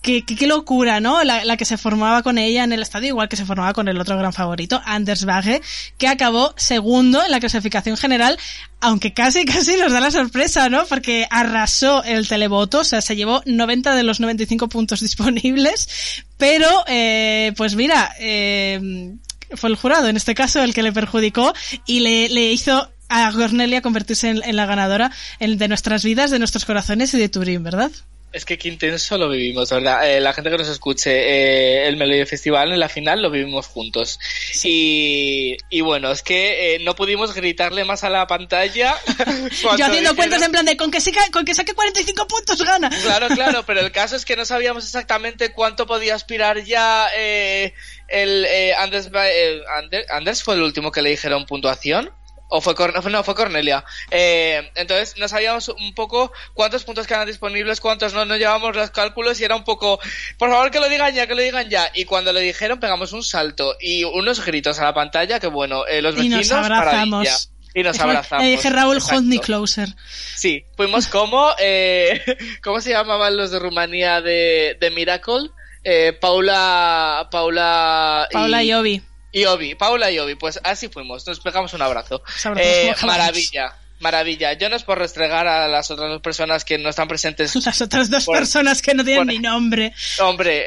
Qué, 0.00 0.24
qué, 0.24 0.46
locura, 0.46 1.00
¿no? 1.00 1.24
La, 1.24 1.44
la 1.44 1.56
que 1.56 1.64
se 1.64 1.76
formaba 1.76 2.22
con 2.22 2.38
ella 2.38 2.62
en 2.62 2.72
el 2.72 2.82
estadio, 2.82 3.08
igual 3.08 3.28
que 3.28 3.36
se 3.36 3.44
formaba 3.46 3.72
con 3.72 3.88
el 3.88 3.98
otro 4.00 4.16
gran 4.16 4.32
favorito, 4.32 4.80
Anders 4.84 5.24
Bagge, 5.24 5.62
que 5.98 6.06
acabó 6.06 6.54
segundo 6.56 7.24
en 7.24 7.30
la 7.30 7.40
clasificación 7.40 7.96
general, 7.96 8.38
aunque 8.80 9.12
casi, 9.12 9.44
casi 9.44 9.76
nos 9.76 9.90
da 9.90 10.00
la 10.00 10.10
sorpresa, 10.12 10.68
¿no? 10.68 10.84
Porque 10.86 11.26
arrasó 11.30 12.04
el 12.04 12.28
televoto, 12.28 12.80
o 12.80 12.84
sea, 12.84 13.00
se 13.00 13.16
llevó 13.16 13.42
90 13.46 13.96
de 13.96 14.02
los 14.04 14.20
95 14.20 14.68
puntos 14.68 15.00
disponibles, 15.00 16.22
pero, 16.36 16.68
eh, 16.86 17.52
pues 17.56 17.74
mira, 17.74 18.14
eh, 18.20 19.16
fue 19.56 19.70
el 19.70 19.76
jurado, 19.76 20.08
en 20.08 20.16
este 20.16 20.34
caso, 20.34 20.62
el 20.62 20.74
que 20.74 20.82
le 20.82 20.92
perjudicó 20.92 21.52
y 21.86 22.00
le, 22.00 22.28
le 22.28 22.52
hizo 22.52 22.90
a 23.08 23.30
Cornelia 23.32 23.82
convertirse 23.82 24.30
en, 24.30 24.42
en 24.44 24.56
la 24.56 24.66
ganadora 24.66 25.10
en- 25.38 25.58
de 25.58 25.68
nuestras 25.68 26.02
vidas, 26.04 26.30
de 26.30 26.38
nuestros 26.38 26.64
corazones 26.64 27.12
y 27.14 27.18
de 27.18 27.28
Turín, 27.28 27.62
¿verdad? 27.62 27.90
Es 28.32 28.44
que 28.44 28.58
qué 28.58 28.66
intenso 28.68 29.16
lo 29.16 29.28
vivimos, 29.28 29.70
¿verdad? 29.70 30.10
Eh, 30.10 30.20
la 30.20 30.32
gente 30.32 30.50
que 30.50 30.58
nos 30.58 30.66
escuche, 30.66 31.12
eh, 31.12 31.86
el 31.86 31.96
Melody 31.96 32.24
Festival 32.26 32.72
en 32.72 32.80
la 32.80 32.88
final 32.88 33.22
lo 33.22 33.30
vivimos 33.30 33.68
juntos. 33.68 34.18
Y, 34.64 35.56
y 35.70 35.82
bueno, 35.82 36.10
es 36.10 36.22
que 36.24 36.74
eh, 36.74 36.78
no 36.80 36.96
pudimos 36.96 37.32
gritarle 37.32 37.84
más 37.84 38.02
a 38.02 38.10
la 38.10 38.26
pantalla. 38.26 38.96
Yo 39.62 39.70
haciendo 39.86 40.16
cuentas 40.16 40.42
en 40.42 40.50
plan 40.50 40.64
de 40.66 40.76
con 40.76 40.90
que, 40.90 40.98
con 41.30 41.44
que 41.44 41.54
saque 41.54 41.74
45 41.74 42.26
puntos 42.26 42.60
gana. 42.62 42.90
Claro, 42.90 43.28
claro, 43.28 43.62
pero 43.66 43.78
el 43.80 43.92
caso 43.92 44.16
es 44.16 44.24
que 44.24 44.34
no 44.34 44.44
sabíamos 44.44 44.84
exactamente 44.84 45.52
cuánto 45.52 45.86
podía 45.86 46.16
aspirar 46.16 46.64
ya 46.64 47.06
eh, 47.16 47.72
el 48.08 48.44
eh, 48.46 48.74
Anders, 48.74 49.10
eh, 49.14 49.60
Ander- 49.78 50.06
Anders 50.10 50.42
fue 50.42 50.54
el 50.54 50.62
último 50.62 50.90
que 50.92 51.02
le 51.02 51.10
dijeron 51.10 51.46
puntuación. 51.46 52.12
¿O 52.50 52.60
fue, 52.60 52.74
no, 53.10 53.24
fue 53.24 53.34
Cornelia? 53.34 53.84
Eh, 54.12 54.70
entonces 54.76 55.16
no 55.18 55.26
sabíamos 55.26 55.70
un 55.70 55.92
poco 55.94 56.30
cuántos 56.52 56.84
puntos 56.84 57.06
quedan 57.06 57.26
disponibles, 57.26 57.80
cuántos 57.80 58.12
no, 58.12 58.24
no 58.26 58.36
llevábamos 58.36 58.76
los 58.76 58.90
cálculos 58.90 59.40
y 59.40 59.44
era 59.44 59.56
un 59.56 59.64
poco, 59.64 59.98
por 60.38 60.50
favor 60.50 60.70
que 60.70 60.78
lo 60.78 60.88
digan 60.88 61.12
ya, 61.14 61.26
que 61.26 61.34
lo 61.34 61.40
digan 61.42 61.68
ya. 61.68 61.90
Y 61.94 62.04
cuando 62.04 62.32
lo 62.32 62.38
dijeron 62.38 62.78
pegamos 62.78 63.12
un 63.12 63.24
salto 63.24 63.76
y 63.80 64.04
unos 64.04 64.44
gritos 64.44 64.78
a 64.78 64.84
la 64.84 64.94
pantalla 64.94 65.40
que 65.40 65.48
bueno, 65.48 65.84
eh, 65.86 66.00
los 66.02 66.14
Y 66.14 66.28
vecinos, 66.28 66.38
nos 66.40 66.52
abrazamos. 66.52 67.08
maravilla. 67.08 67.36
Y 67.74 67.82
nos 67.82 67.98
abrazamos. 68.00 68.44
Le 68.44 68.50
dije 68.52 68.70
Raúl, 68.70 68.98
hold 68.98 69.24
me 69.24 69.40
closer. 69.40 69.88
Sí, 70.36 70.64
fuimos 70.76 71.08
como, 71.08 71.50
eh, 71.58 72.22
¿cómo 72.62 72.80
se 72.80 72.90
llamaban 72.90 73.36
los 73.36 73.50
de 73.50 73.58
Rumanía 73.58 74.20
de, 74.20 74.76
de 74.80 74.90
Miracle? 74.90 75.50
Eh, 75.84 76.12
Paula, 76.20 77.28
Paula, 77.30 78.26
Paula 78.32 78.62
y 78.64 78.72
Obi. 78.72 79.02
y 79.32 79.44
Obi, 79.44 79.74
Paula 79.74 80.10
y 80.10 80.18
Obi, 80.18 80.34
pues 80.34 80.58
así 80.64 80.88
fuimos, 80.88 81.26
nos 81.26 81.40
pegamos 81.40 81.72
un 81.74 81.82
abrazo. 81.82 82.22
Eh, 82.56 82.94
maravilla, 83.04 83.74
maravilla. 84.00 84.52
Yo 84.54 84.68
no 84.70 84.76
es 84.76 84.82
por 84.82 84.98
restregar 84.98 85.46
a 85.46 85.68
las 85.68 85.90
otras 85.90 86.08
dos 86.10 86.22
personas 86.22 86.64
que 86.64 86.78
no 86.78 86.88
están 86.88 87.06
presentes. 87.08 87.54
Las 87.66 87.80
otras 87.82 88.08
dos 88.10 88.24
Por- 88.24 88.38
personas 88.38 88.80
que 88.82 88.94
no 88.94 89.04
tienen 89.04 89.24
por- 89.26 89.32
ni 89.32 89.38
nombre. 89.38 89.92
Hombre, 90.20 90.64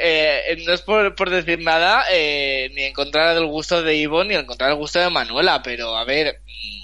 eh, 0.52 0.58
no 0.66 0.74
es 0.74 0.82
por, 0.82 1.16
por 1.16 1.30
decir 1.30 1.60
nada, 1.62 2.06
eh, 2.12 2.70
ni 2.76 2.84
en 2.84 2.94
contra 2.94 3.34
del 3.34 3.46
gusto 3.48 3.82
de 3.82 3.96
Ivo, 3.96 4.24
ni 4.24 4.36
en 4.36 4.46
contra 4.46 4.68
del 4.68 4.76
gusto 4.76 5.00
de 5.00 5.10
Manuela, 5.10 5.62
pero 5.64 5.98
a 5.98 6.04
ver, 6.06 6.42
mm, 6.46 6.77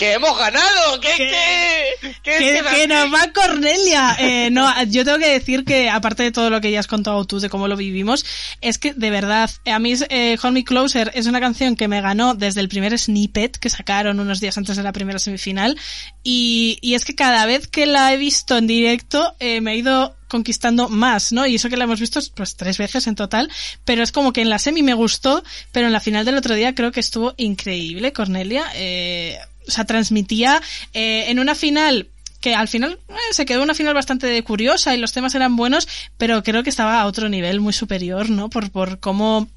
que 0.00 0.14
hemos 0.14 0.38
ganado, 0.38 0.98
que, 0.98 1.14
que, 1.14 2.10
que, 2.22 2.38
que, 2.38 2.62
que 2.74 2.88
nos 2.88 3.12
va 3.12 3.30
Cornelia. 3.34 4.16
Eh, 4.30 4.50
no, 4.50 4.70
yo 4.84 5.04
tengo 5.04 5.18
que 5.18 5.28
decir 5.28 5.64
que 5.64 5.90
aparte 5.90 6.22
de 6.22 6.32
todo 6.32 6.50
lo 6.50 6.60
que 6.60 6.70
ya 6.70 6.80
has 6.80 6.86
contado 6.86 7.24
tú 7.24 7.40
de 7.40 7.48
cómo 7.48 7.68
lo 7.68 7.76
vivimos, 7.76 8.24
es 8.60 8.78
que 8.78 8.94
de 8.94 9.10
verdad, 9.10 9.50
a 9.66 9.78
mí 9.78 9.94
eh, 10.08 10.38
Hold 10.42 10.54
Me 10.54 10.64
Closer 10.64 11.10
es 11.14 11.26
una 11.26 11.40
canción 11.40 11.76
que 11.76 11.88
me 11.88 12.00
ganó 12.00 12.34
desde 12.34 12.60
el 12.60 12.68
primer 12.68 12.98
snippet 12.98 13.58
que 13.58 13.68
sacaron 13.68 14.20
unos 14.20 14.40
días 14.40 14.56
antes 14.56 14.76
de 14.76 14.82
la 14.82 14.92
primera 14.92 15.18
semifinal 15.18 15.78
y, 16.22 16.78
y 16.80 16.94
es 16.94 17.04
que 17.04 17.14
cada 17.14 17.44
vez 17.46 17.66
que 17.66 17.86
la 17.86 18.12
he 18.12 18.16
visto 18.16 18.56
en 18.56 18.66
directo 18.66 19.34
eh, 19.38 19.60
me 19.60 19.72
ha 19.72 19.74
ido 19.74 20.16
conquistando 20.28 20.88
más, 20.88 21.32
¿no? 21.32 21.46
Y 21.46 21.56
eso 21.56 21.68
que 21.68 21.76
la 21.76 21.84
hemos 21.84 22.00
visto 22.00 22.20
pues 22.34 22.56
tres 22.56 22.78
veces 22.78 23.06
en 23.06 23.16
total, 23.16 23.50
pero 23.84 24.02
es 24.02 24.12
como 24.12 24.32
que 24.32 24.40
en 24.40 24.48
la 24.48 24.58
semi 24.58 24.82
me 24.82 24.94
gustó, 24.94 25.42
pero 25.72 25.88
en 25.88 25.92
la 25.92 26.00
final 26.00 26.24
del 26.24 26.36
otro 26.36 26.54
día 26.54 26.74
creo 26.74 26.92
que 26.92 27.00
estuvo 27.00 27.34
increíble 27.36 28.12
Cornelia. 28.12 28.64
Eh, 28.74 29.38
o 29.70 29.74
sea, 29.74 29.84
transmitía 29.84 30.60
eh, 30.92 31.24
en 31.28 31.38
una 31.38 31.54
final 31.54 32.08
que 32.40 32.54
al 32.54 32.68
final 32.68 32.98
eh, 33.08 33.14
se 33.32 33.44
quedó 33.44 33.62
una 33.62 33.74
final 33.74 33.94
bastante 33.94 34.42
curiosa 34.42 34.94
y 34.94 34.98
los 34.98 35.12
temas 35.12 35.34
eran 35.34 35.56
buenos, 35.56 35.86
pero 36.16 36.42
creo 36.42 36.62
que 36.62 36.70
estaba 36.70 37.00
a 37.00 37.06
otro 37.06 37.28
nivel 37.28 37.60
muy 37.60 37.72
superior, 37.72 38.30
¿no? 38.30 38.48
Por, 38.48 38.70
por 38.70 38.98
cómo 38.98 39.48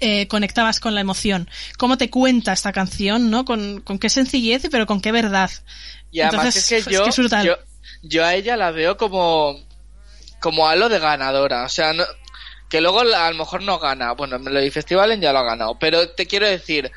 eh, 0.00 0.26
conectabas 0.28 0.80
con 0.80 0.94
la 0.94 1.00
emoción, 1.02 1.48
cómo 1.78 1.98
te 1.98 2.10
cuenta 2.10 2.52
esta 2.52 2.72
canción, 2.72 3.30
¿no? 3.30 3.44
Con, 3.44 3.80
con 3.82 3.98
qué 3.98 4.08
sencillez, 4.08 4.66
pero 4.70 4.86
con 4.86 5.00
qué 5.00 5.12
verdad. 5.12 5.50
Y 6.10 6.20
además 6.20 6.46
Entonces, 6.46 6.72
es 6.72 6.84
que 6.86 6.92
yo, 6.92 7.04
es 7.06 7.16
yo, 7.16 7.56
yo 8.02 8.24
a 8.24 8.34
ella 8.34 8.56
la 8.56 8.70
veo 8.70 8.96
como, 8.96 9.60
como 10.40 10.68
halo 10.68 10.88
de 10.88 10.98
ganadora. 10.98 11.64
O 11.64 11.68
sea, 11.68 11.92
no- 11.92 12.04
que 12.68 12.80
luego 12.80 13.00
a 13.00 13.30
lo 13.30 13.36
mejor 13.36 13.62
no 13.62 13.78
gana. 13.78 14.12
Bueno, 14.12 14.36
en 14.36 14.42
Melody 14.42 14.70
Festival 14.70 15.20
ya 15.20 15.32
lo 15.32 15.40
ha 15.40 15.44
ganado. 15.44 15.78
Pero 15.78 16.08
te 16.10 16.26
quiero 16.26 16.48
decir, 16.48 16.90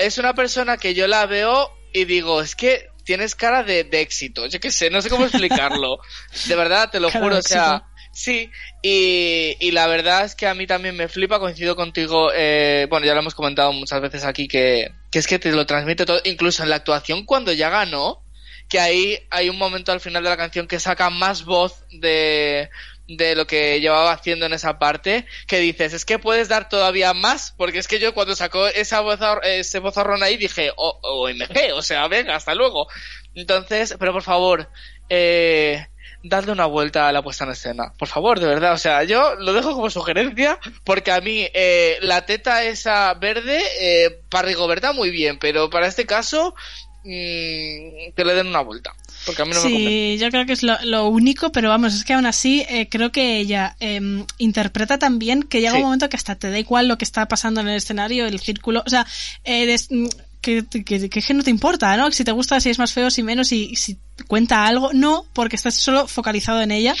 es 0.00 0.18
una 0.18 0.34
persona 0.34 0.76
que 0.76 0.94
yo 0.94 1.06
la 1.06 1.26
veo 1.26 1.70
y 1.92 2.04
digo, 2.04 2.40
es 2.40 2.54
que 2.54 2.88
tienes 3.04 3.34
cara 3.34 3.62
de, 3.62 3.84
de 3.84 4.00
éxito. 4.00 4.46
Yo 4.46 4.60
qué 4.60 4.70
sé, 4.70 4.90
no 4.90 5.02
sé 5.02 5.10
cómo 5.10 5.24
explicarlo. 5.26 5.98
de 6.46 6.56
verdad, 6.56 6.90
te 6.90 7.00
lo 7.00 7.08
Cara 7.08 7.24
juro. 7.24 7.38
O 7.38 7.42
sea, 7.42 7.84
sí. 8.12 8.50
Y, 8.82 9.56
y 9.60 9.70
la 9.72 9.86
verdad 9.86 10.24
es 10.24 10.34
que 10.34 10.46
a 10.46 10.54
mí 10.54 10.66
también 10.66 10.96
me 10.96 11.08
flipa, 11.08 11.38
coincido 11.38 11.76
contigo. 11.76 12.30
Eh, 12.34 12.86
bueno, 12.88 13.06
ya 13.06 13.14
lo 13.14 13.20
hemos 13.20 13.34
comentado 13.34 13.72
muchas 13.72 14.00
veces 14.00 14.24
aquí 14.24 14.48
que, 14.48 14.92
que 15.10 15.18
es 15.18 15.26
que 15.26 15.38
te 15.38 15.52
lo 15.52 15.66
transmite 15.66 16.06
todo. 16.06 16.20
Incluso 16.24 16.62
en 16.62 16.70
la 16.70 16.76
actuación 16.76 17.24
cuando 17.24 17.52
ya 17.52 17.68
ganó 17.70 18.22
que 18.68 18.78
ahí 18.78 19.18
hay 19.30 19.48
un 19.48 19.58
momento 19.58 19.90
al 19.90 20.00
final 20.00 20.22
de 20.22 20.30
la 20.30 20.36
canción 20.36 20.68
que 20.68 20.78
saca 20.78 21.10
más 21.10 21.44
voz 21.44 21.84
de, 21.90 22.70
de 23.16 23.34
lo 23.34 23.46
que 23.46 23.80
llevaba 23.80 24.12
haciendo 24.12 24.46
en 24.46 24.52
esa 24.52 24.78
parte, 24.78 25.26
que 25.46 25.58
dices, 25.58 25.92
es 25.92 26.04
que 26.04 26.18
puedes 26.18 26.48
dar 26.48 26.68
todavía 26.68 27.12
más, 27.12 27.52
porque 27.56 27.78
es 27.78 27.88
que 27.88 27.98
yo 27.98 28.14
cuando 28.14 28.36
sacó 28.36 28.68
esa 28.68 29.00
voz, 29.00 29.18
ese 29.42 29.80
vozarrón 29.80 30.22
ahí 30.22 30.36
dije, 30.36 30.70
OMG, 30.76 31.74
o 31.74 31.82
sea, 31.82 32.06
venga, 32.08 32.36
hasta 32.36 32.54
luego. 32.54 32.88
Entonces, 33.34 33.96
pero 33.98 34.12
por 34.12 34.22
favor, 34.22 34.70
eh, 35.08 35.86
dadle 36.22 36.52
una 36.52 36.66
vuelta 36.66 37.08
a 37.08 37.12
la 37.12 37.22
puesta 37.22 37.44
en 37.44 37.50
escena, 37.50 37.92
por 37.98 38.08
favor, 38.08 38.38
de 38.38 38.46
verdad, 38.46 38.74
o 38.74 38.78
sea, 38.78 39.02
yo 39.04 39.34
lo 39.36 39.52
dejo 39.52 39.74
como 39.74 39.90
sugerencia, 39.90 40.58
porque 40.84 41.10
a 41.10 41.20
mí 41.20 41.48
eh, 41.52 41.98
la 42.02 42.26
teta 42.26 42.62
esa 42.64 43.14
verde, 43.14 43.60
eh, 43.80 44.20
para 44.28 44.48
Rigoberta 44.48 44.92
muy 44.92 45.10
bien, 45.10 45.38
pero 45.38 45.68
para 45.68 45.86
este 45.86 46.06
caso, 46.06 46.54
mm, 47.02 48.12
que 48.14 48.24
le 48.24 48.34
den 48.34 48.46
una 48.46 48.60
vuelta, 48.60 48.94
porque 49.26 49.42
a 49.42 49.44
mí 49.44 49.52
no 49.52 49.62
me 49.62 49.70
convence. 49.70 49.88
Sí, 49.88 50.18
yo 50.18 50.30
creo 50.30 50.46
que 50.46 50.52
es 50.52 50.62
lo, 50.62 50.76
lo 50.84 51.08
único, 51.08 51.52
pero 51.52 51.68
vamos, 51.68 51.94
es 51.94 52.04
que 52.04 52.12
aún 52.14 52.26
así 52.26 52.64
eh, 52.68 52.88
creo 52.90 53.12
que 53.12 53.38
ella 53.38 53.76
eh, 53.80 54.00
interpreta 54.38 54.98
tan 54.98 55.18
bien 55.18 55.42
que 55.42 55.60
llega 55.60 55.72
Sí. 55.72 55.78
un 55.78 55.84
momento 55.84 56.08
que 56.08 56.16
hasta 56.16 56.34
te 56.36 56.50
da 56.50 56.58
igual 56.58 56.88
lo 56.88 56.98
que 56.98 57.04
está 57.04 57.26
pasando 57.28 57.60
en 57.60 57.68
el 57.68 57.76
escenario, 57.76 58.26
el 58.26 58.40
círculo, 58.40 58.82
o 58.86 58.90
sea, 58.90 59.06
eh, 59.44 59.66
des- 59.66 59.88
mm, 59.90 60.06
que, 60.40 60.64
que, 60.70 60.82
que, 61.10 61.10
que 61.10 61.34
no 61.34 61.42
te 61.42 61.50
importa, 61.50 61.94
¿no? 61.98 62.10
Si 62.12 62.24
te 62.24 62.32
gusta, 62.32 62.60
si 62.60 62.70
es 62.70 62.78
más 62.78 62.92
feo, 62.94 63.10
si 63.10 63.22
menos, 63.22 63.52
y 63.52 63.76
si 63.76 63.98
cuenta 64.26 64.66
algo, 64.66 64.90
no, 64.94 65.26
porque 65.34 65.56
estás 65.56 65.74
solo 65.74 66.08
focalizado 66.08 66.62
en 66.62 66.70
ella 66.70 66.94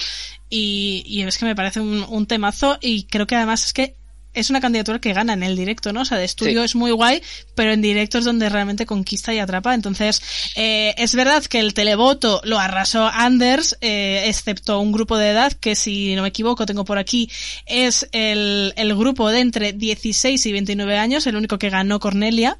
y, 0.50 1.02
y 1.06 1.22
es 1.22 1.38
que 1.38 1.46
me 1.46 1.54
parece 1.56 1.80
un, 1.80 2.04
un 2.08 2.26
temazo 2.26 2.76
y 2.82 3.04
creo 3.04 3.26
que 3.26 3.36
además 3.36 3.64
es 3.64 3.72
que 3.72 3.94
es 4.32 4.48
una 4.50 4.60
candidatura 4.60 5.00
que 5.00 5.12
gana 5.12 5.32
en 5.32 5.42
el 5.42 5.56
directo, 5.56 5.92
¿no? 5.92 6.02
O 6.02 6.04
sea, 6.04 6.16
de 6.18 6.24
estudio 6.24 6.60
Sí. 6.60 6.64
es 6.66 6.74
muy 6.76 6.92
guay, 6.92 7.20
pero 7.54 7.72
en 7.72 7.82
directo 7.82 8.18
es 8.18 8.24
donde 8.24 8.48
realmente 8.48 8.86
conquista 8.86 9.34
y 9.34 9.38
atrapa. 9.40 9.74
Entonces, 9.74 10.22
eh, 10.56 10.94
es 10.98 11.14
verdad 11.14 11.44
que 11.44 11.58
el 11.58 11.74
televoto 11.74 12.40
lo 12.44 12.58
arrasó 12.58 13.06
Anders, 13.12 13.76
eh, 13.80 14.22
excepto 14.26 14.78
un 14.80 14.92
grupo 14.92 15.16
de 15.18 15.30
edad 15.30 15.52
que, 15.52 15.74
si 15.74 16.14
no 16.14 16.22
me 16.22 16.28
equivoco, 16.28 16.64
tengo 16.66 16.84
por 16.84 16.98
aquí, 16.98 17.28
es 17.66 18.08
el, 18.12 18.72
el 18.76 18.94
grupo 18.96 19.30
de 19.30 19.40
entre 19.40 19.72
16 19.72 20.46
y 20.46 20.52
29 20.52 20.96
años, 20.98 21.26
el 21.26 21.36
único 21.36 21.58
que 21.58 21.70
ganó 21.70 21.98
Cornelia. 21.98 22.56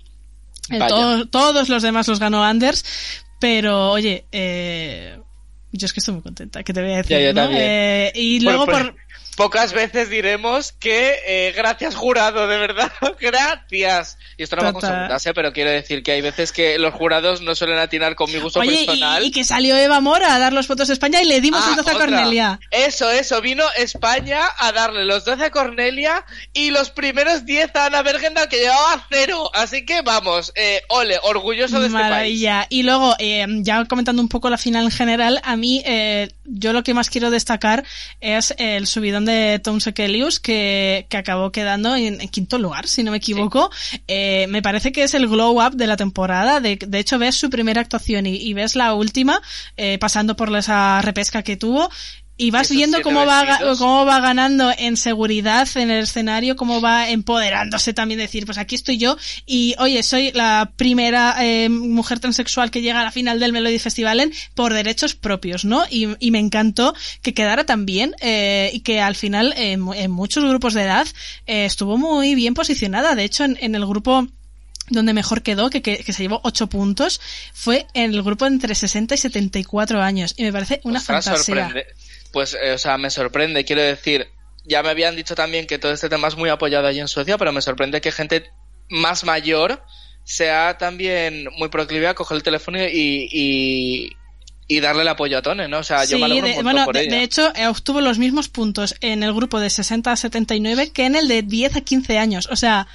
Eh, 0.71 0.79
todos 1.31 1.69
los 1.69 1.83
demás 1.83 2.07
los 2.09 2.21
ganó 2.21 2.45
Anders, 2.45 2.85
pero 3.41 3.91
oye, 3.91 4.25
eh, 4.33 5.19
yo 5.73 5.87
es 5.87 5.93
que 5.93 6.01
estoy 6.01 6.15
muy 6.15 6.23
contenta, 6.23 6.63
que 6.63 6.73
te 6.73 6.81
voy 6.83 6.93
a 6.93 6.97
decir, 6.99 7.17
Ya, 7.17 7.23
yo 7.27 7.33
¿no? 7.33 7.43
también. 7.43 7.63
Eh, 7.65 8.13
y 8.15 8.41
luego 8.41 8.67
Bueno, 8.67 8.79
por... 8.85 8.93
pues, 8.95 9.05
Pocas 9.41 9.73
veces 9.73 10.11
diremos 10.11 10.73
que 10.73 11.15
eh, 11.27 11.55
gracias 11.57 11.95
jurado, 11.95 12.47
de 12.47 12.59
verdad, 12.59 12.93
gracias. 13.21 14.19
Y 14.37 14.43
esto 14.43 14.57
no 14.57 14.65
va 14.65 14.75
con 14.75 14.83
segundas, 14.83 15.25
¿eh? 15.25 15.33
pero 15.33 15.55
quiero 15.55 15.71
decir 15.71 16.03
que 16.03 16.13
hay 16.13 16.21
veces 16.21 16.53
que 16.53 16.79
los 16.79 16.93
jurados 16.93 17.41
no 17.41 17.55
suelen 17.55 17.79
atinar 17.79 18.17
con 18.17 18.31
mi 18.31 18.39
gusto 18.39 18.61
Oye, 18.61 18.85
personal. 18.85 19.25
y 19.25 19.31
que 19.31 19.45
salió 19.45 19.79
Eva 19.79 20.01
Mora 20.01 20.35
a 20.35 20.39
dar 20.39 20.53
los 20.53 20.69
votos 20.69 20.91
a 20.91 20.93
España 20.93 21.23
y 21.23 21.25
le 21.25 21.41
dimos 21.41 21.63
Ah, 21.65 21.71
el 21.71 21.77
12 21.77 21.91
a. 21.91 21.95
Cornelia. 21.95 22.61
Eso, 22.71 23.11
eso, 23.11 23.41
vino 23.41 23.65
España 23.79 24.43
a 24.59 24.73
darle 24.73 25.07
los 25.07 25.25
12 25.25 25.43
a 25.47 25.51
Cornelia 25.51 26.27
y 26.53 26.71
los 26.71 26.91
primeros 26.91 27.47
10 27.47 27.75
a 27.77 27.87
Ana 27.87 28.03
Bergendal 28.03 28.47
que 28.47 28.59
llevaba 28.59 29.07
cero. 29.11 29.51
Así 29.55 29.87
que 29.87 30.03
vamos, 30.03 30.53
eh, 30.55 30.83
ole, 30.89 31.19
orgulloso 31.23 31.81
de 31.81 31.87
este 31.87 31.99
país. 31.99 32.47
Y 32.69 32.83
luego, 32.83 33.17
eh, 33.19 33.47
ya 33.63 33.87
comentando 33.87 34.21
un 34.21 34.29
poco 34.29 34.51
la 34.51 34.59
final 34.59 34.85
en 34.85 34.91
general, 34.91 35.41
a 35.45 35.57
mí, 35.57 35.83
eh, 35.87 36.29
yo 36.53 36.73
lo 36.73 36.83
que 36.83 36.95
más 36.95 37.11
quiero 37.11 37.31
destacar 37.31 37.85
es 38.21 38.55
el 38.59 38.87
subidón 38.87 39.25
de 39.25 39.61
Tom 39.63 39.81
Sekelius, 39.81 40.41
que, 40.41 41.07
que 41.09 41.17
acabó 41.17 41.53
quedando 41.53 41.97
en, 41.97 42.19
quinto 42.29 42.59
lugar, 42.59 42.87
si 42.87 43.03
no 43.03 43.11
me 43.11 43.19
equivoco. 43.19 43.71
Eh, 44.09 44.47
me 44.49 44.63
parece 44.63 44.93
que 44.93 45.05
es 45.05 45.15
el 45.15 45.29
glow 45.29 45.65
up 45.65 45.77
de 45.77 45.87
la 45.87 45.97
temporada. 45.97 46.61
De, 46.61 46.77
de 46.77 46.99
hecho, 46.99 47.19
ves 47.19 47.37
su 47.37 47.51
primera 47.51 47.81
actuación 47.81 48.27
y, 48.27 48.37
y 48.37 48.53
ves 48.55 48.77
la 48.77 48.95
última, 48.95 49.41
eh, 49.77 49.99
pasando 49.99 50.37
por 50.37 50.55
esa 50.57 51.01
repesca 51.03 51.43
que 51.43 51.57
tuvo. 51.57 51.91
Y 52.43 52.51
vas 52.51 52.69
viendo 52.71 53.03
cómo 53.03 53.27
va, 53.27 53.59
cómo 53.79 54.05
va 54.07 54.21
ganando 54.21 54.73
en 54.79 54.97
seguridad 54.97 55.69
en 55.77 55.91
el 55.91 56.05
escenario, 56.05 56.57
cómo 56.57 56.81
va 56.81 57.11
empoderándose 57.11 57.93
también, 57.93 58.19
decir, 58.19 58.47
pues 58.47 58.59
aquí 58.59 58.75
estoy 58.75 58.99
yo 58.99 59.17
y 59.47 59.75
oye, 59.79 60.03
soy 60.03 60.33
la 60.33 60.73
primera 60.77 61.37
eh, 61.45 61.69
mujer 61.69 62.19
transexual 62.21 62.71
que 62.71 62.81
llega 62.83 63.01
a 63.01 63.05
la 63.05 63.13
final 63.13 63.41
del 63.41 63.53
Melody 63.53 63.79
Festivalen 63.79 64.33
por 64.55 64.73
derechos 64.73 65.15
propios, 65.15 65.65
¿no? 65.65 65.85
Y, 65.91 66.09
y 66.19 66.31
me 66.31 66.39
encantó 66.39 66.95
que 67.23 67.35
quedara 67.35 67.65
tan 67.65 67.85
bien 67.87 68.15
eh, 68.21 68.71
y 68.73 68.81
que 68.81 69.01
al 69.01 69.17
final 69.17 69.53
eh, 69.57 69.73
en, 69.73 69.81
mu- 69.81 69.95
en 69.95 70.11
muchos 70.11 70.43
grupos 70.45 70.75
de 70.75 70.83
edad 70.83 71.07
eh, 71.47 71.65
estuvo 71.67 71.99
muy 71.99 72.35
bien 72.35 72.55
posicionada. 72.55 73.15
De 73.15 73.25
hecho, 73.25 73.45
en, 73.45 73.59
en 73.61 73.75
el 73.75 73.85
grupo 73.87 74.27
donde 74.89 75.13
mejor 75.13 75.43
quedó, 75.43 75.71
que, 75.71 75.83
que, 75.83 75.99
que 75.99 76.13
se 76.13 76.23
llevó 76.25 76.41
8 76.43 76.67
puntos, 76.69 77.21
fue 77.55 77.87
en 77.95 78.13
el 78.13 78.23
grupo 78.23 78.47
entre 78.47 78.75
60 78.75 79.15
y 79.15 79.19
74 79.19 80.03
años. 80.03 80.35
Y 80.37 80.43
me 80.43 80.53
parece 80.53 80.81
una 80.85 80.99
Ostras, 80.99 81.27
fantasía. 81.27 81.69
sorprende. 81.69 81.87
Pues, 82.33 82.57
eh, 82.61 82.73
o 82.73 82.79
sea, 82.79 82.99
me 82.99 83.11
sorprende, 83.11 83.65
quiero 83.65 83.83
decir, 83.83 84.29
ya 84.65 84.83
me 84.83 84.91
habían 84.91 85.17
dicho 85.17 85.35
también 85.35 85.67
que 85.67 85.79
todo 85.79 85.93
este 85.93 86.09
tema 86.09 86.29
es 86.29 86.37
muy 86.37 86.51
apoyado 86.51 86.87
allí 86.87 87.01
en 87.01 87.09
Suecia, 87.09 87.39
pero 87.39 87.53
me 87.53 87.63
sorprende 87.63 88.01
que 88.01 88.13
gente 88.13 88.51
más 88.89 89.25
mayor 89.25 89.83
sea 90.25 90.79
también 90.79 91.49
muy 91.57 91.69
proclive 91.69 92.07
a 92.09 92.15
coger 92.15 92.37
el 92.37 92.43
teléfono 92.43 92.79
y, 92.79 93.29
y, 93.33 94.11
y 94.69 94.81
darle 94.81 95.03
el 95.03 95.09
apoyo 95.09 95.39
a 95.39 95.43
Tone, 95.43 95.67
¿no? 95.67 95.79
O 95.79 95.83
sea, 95.83 96.05
yo 96.05 96.17
Sí, 96.17 96.19
me 96.19 96.27
alegro 96.27 96.47
de, 96.47 96.59
un 96.59 96.65
montón 96.65 96.73
bueno, 96.73 96.85
por 96.85 96.95
de, 96.95 97.03
ella. 97.03 97.17
de 97.17 97.23
hecho, 97.23 97.53
eh, 97.57 97.67
obtuvo 97.67 98.01
los 98.01 98.19
mismos 98.19 98.49
puntos 98.49 98.95
en 99.01 99.23
el 99.23 99.33
grupo 99.33 99.59
de 99.59 99.71
60 99.71 100.13
a 100.13 100.17
79 100.17 100.93
que 100.93 101.07
en 101.07 101.17
el 101.17 101.27
de 101.27 101.43
10 101.43 101.77
a 101.77 101.81
15 101.81 102.19
años. 102.19 102.49
O 102.53 102.57
sea, 102.57 102.87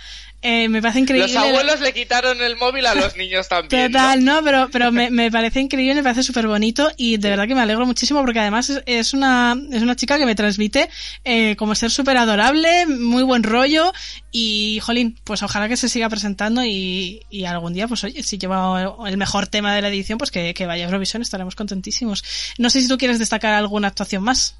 eh, 0.48 0.70
me 0.70 0.80
parece 0.80 1.00
increíble. 1.00 1.34
Los 1.34 1.43
abuelos 1.43 1.82
le 1.82 1.91
quitaron 1.91 2.39
el 2.39 2.56
móvil 2.56 2.86
a 2.86 2.93
los 2.93 3.18
niños 3.18 3.50
también. 3.50 3.91
¿no? 3.91 3.98
Total, 3.98 4.24
¿no? 4.24 4.43
Pero, 4.43 4.70
pero 4.72 4.91
me, 4.91 5.10
me 5.10 5.32
parece 5.32 5.60
increíble, 5.60 5.96
me 5.96 6.04
parece 6.04 6.22
súper 6.22 6.46
bonito 6.46 6.91
y 6.98 7.18
de 7.18 7.32
verdad 7.32 7.48
que 7.48 7.56
me 7.56 7.62
alegro 7.62 7.84
muchísimo 7.88 8.22
porque 8.22 8.41
además 8.41 8.70
es, 8.70 8.84
es 8.86 9.16
una, 9.16 9.58
es 9.72 9.82
una 9.82 9.96
chica 9.96 10.20
que 10.20 10.26
me 10.28 10.36
transmite 10.36 10.88
eh, 11.24 11.56
como 11.56 11.74
ser 11.74 11.89
súper 11.89 12.18
adorable, 12.18 12.86
muy 12.86 13.24
buen 13.24 13.41
rollo 13.41 13.91
y, 14.32 14.80
jolín, 14.84 15.20
pues 15.24 15.41
ojalá 15.41 15.68
que 15.68 15.78
se 15.78 15.89
siga 15.89 16.10
presentando 16.10 16.64
y, 16.64 17.22
y 17.32 17.46
algún 17.46 17.74
día, 17.74 17.88
pues 17.88 18.04
oye, 18.04 18.22
si 18.22 18.38
lleva 18.38 18.98
el 19.08 19.18
mejor 19.18 19.48
tema 19.48 19.74
de 19.74 19.82
la 19.82 19.88
edición, 19.88 20.20
pues 20.20 20.30
que, 20.30 20.54
que 20.54 20.68
vaya 20.68 20.84
a 20.84 20.86
Eurovisión, 20.86 21.24
estaremos 21.24 21.56
contentísimos. 21.56 22.24
No 22.60 22.70
sé 22.70 22.82
si 22.82 22.88
tú 22.88 23.00
quieres 23.00 23.18
destacar 23.18 23.54
alguna 23.54 23.88
actuación 23.88 24.22
más. 24.22 24.58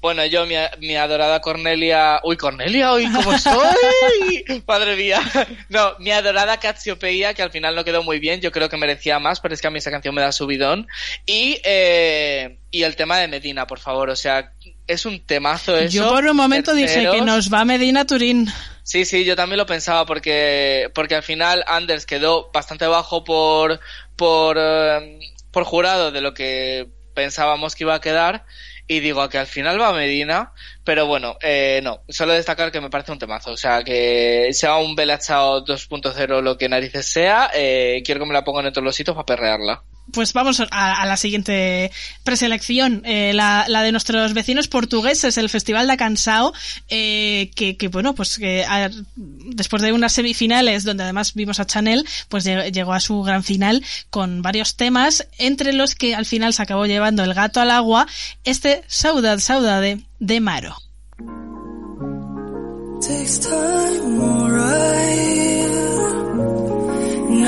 Bueno, 0.00 0.24
yo, 0.24 0.46
mi, 0.46 0.54
mi 0.78 0.96
adorada 0.96 1.40
Cornelia. 1.40 2.20
Uy, 2.24 2.36
Cornelia, 2.38 2.94
uy, 2.94 3.06
¿cómo 3.12 3.34
estoy? 3.34 4.62
Madre 4.66 4.96
mía. 4.96 5.20
No, 5.68 5.94
mi 5.98 6.10
adorada 6.10 6.58
Cassiopeia, 6.58 7.34
que 7.34 7.42
al 7.42 7.50
final 7.50 7.76
no 7.76 7.84
quedó 7.84 8.02
muy 8.02 8.18
bien. 8.18 8.40
Yo 8.40 8.50
creo 8.50 8.70
que 8.70 8.78
merecía 8.78 9.18
más, 9.18 9.40
pero 9.40 9.52
es 9.52 9.60
que 9.60 9.66
a 9.66 9.70
mí 9.70 9.78
esa 9.78 9.90
canción 9.90 10.14
me 10.14 10.22
da 10.22 10.32
subidón. 10.32 10.88
Y, 11.26 11.60
eh, 11.64 12.58
y 12.70 12.84
el 12.84 12.96
tema 12.96 13.18
de 13.18 13.28
Medina, 13.28 13.66
por 13.66 13.78
favor. 13.78 14.08
O 14.08 14.16
sea, 14.16 14.52
es 14.86 15.04
un 15.04 15.20
temazo 15.20 15.76
eso. 15.76 15.94
Yo 15.94 16.08
por 16.08 16.24
un 16.24 16.36
momento 16.36 16.74
dije 16.74 17.08
que 17.10 17.20
nos 17.20 17.52
va 17.52 17.66
Medina 17.66 18.06
Turín. 18.06 18.48
Sí, 18.82 19.04
sí, 19.04 19.24
yo 19.24 19.36
también 19.36 19.58
lo 19.58 19.66
pensaba 19.66 20.06
porque, 20.06 20.90
porque 20.94 21.14
al 21.14 21.22
final 21.22 21.62
Anders 21.66 22.06
quedó 22.06 22.50
bastante 22.52 22.86
bajo 22.86 23.22
por, 23.22 23.80
por, 24.16 24.56
eh, 24.58 25.20
por 25.50 25.64
jurado 25.64 26.10
de 26.10 26.22
lo 26.22 26.32
que 26.32 26.88
pensábamos 27.14 27.74
que 27.74 27.84
iba 27.84 27.94
a 27.94 28.00
quedar. 28.00 28.46
Y 28.90 28.98
digo 28.98 29.28
que 29.28 29.38
al 29.38 29.46
final 29.46 29.80
va 29.80 29.92
Medina, 29.92 30.52
pero 30.82 31.06
bueno, 31.06 31.38
eh, 31.42 31.78
no, 31.80 32.02
solo 32.08 32.32
destacar 32.32 32.72
que 32.72 32.80
me 32.80 32.90
parece 32.90 33.12
un 33.12 33.20
temazo. 33.20 33.52
O 33.52 33.56
sea, 33.56 33.84
que 33.84 34.48
sea 34.52 34.78
un 34.78 34.96
Bella 34.96 35.16
Ciao 35.20 35.64
2.0 35.64 36.42
lo 36.42 36.58
que 36.58 36.68
narices 36.68 37.06
sea, 37.06 37.52
eh, 37.54 38.02
quiero 38.04 38.18
que 38.18 38.26
me 38.26 38.32
la 38.32 38.42
pongan 38.42 38.66
en 38.66 38.72
todos 38.72 38.84
los 38.84 38.96
sitios 38.96 39.14
para 39.14 39.26
perrearla. 39.26 39.84
Pues 40.12 40.32
vamos 40.32 40.60
a, 40.70 41.06
la 41.06 41.16
siguiente 41.16 41.90
preselección, 42.24 43.02
eh, 43.04 43.32
la, 43.34 43.64
de 43.82 43.92
nuestros 43.92 44.32
vecinos 44.34 44.68
portugueses, 44.68 45.36
el 45.38 45.48
Festival 45.48 45.86
da 45.86 45.96
Cansao, 45.96 46.52
eh, 46.88 47.50
que, 47.54 47.88
bueno, 47.88 48.14
pues 48.14 48.38
después 48.38 49.82
de 49.82 49.92
unas 49.92 50.12
semifinales 50.12 50.84
donde 50.84 51.04
además 51.04 51.34
vimos 51.34 51.60
a 51.60 51.66
Chanel, 51.66 52.06
pues 52.28 52.46
lle- 52.46 52.72
llegó 52.72 52.92
a 52.92 53.00
su 53.00 53.22
gran 53.22 53.42
final 53.44 53.84
con 54.10 54.42
varios 54.42 54.76
temas, 54.76 55.26
entre 55.38 55.72
los 55.72 55.94
que 55.94 56.14
al 56.14 56.26
final 56.26 56.52
se 56.54 56.62
acabó 56.62 56.86
llevando 56.86 57.22
el 57.24 57.34
gato 57.34 57.60
al 57.60 57.70
agua, 57.70 58.06
este 58.44 58.82
Saudade, 58.86 59.40
Saudade 59.40 60.00
de 60.18 60.40
Maro. 60.40 60.76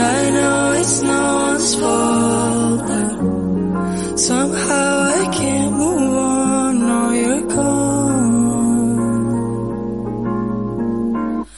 I 0.03 0.31
know 0.37 0.73
it's 0.81 0.97
no 1.03 1.21
one's 1.47 1.75
fault. 1.81 2.81
but 2.89 4.17
Somehow 4.19 4.89
I 5.21 5.25
can't 5.39 5.73
move 5.83 6.17
on. 6.17 6.73
Now 6.89 7.11
you're 7.23 7.47
gone. 7.57 7.83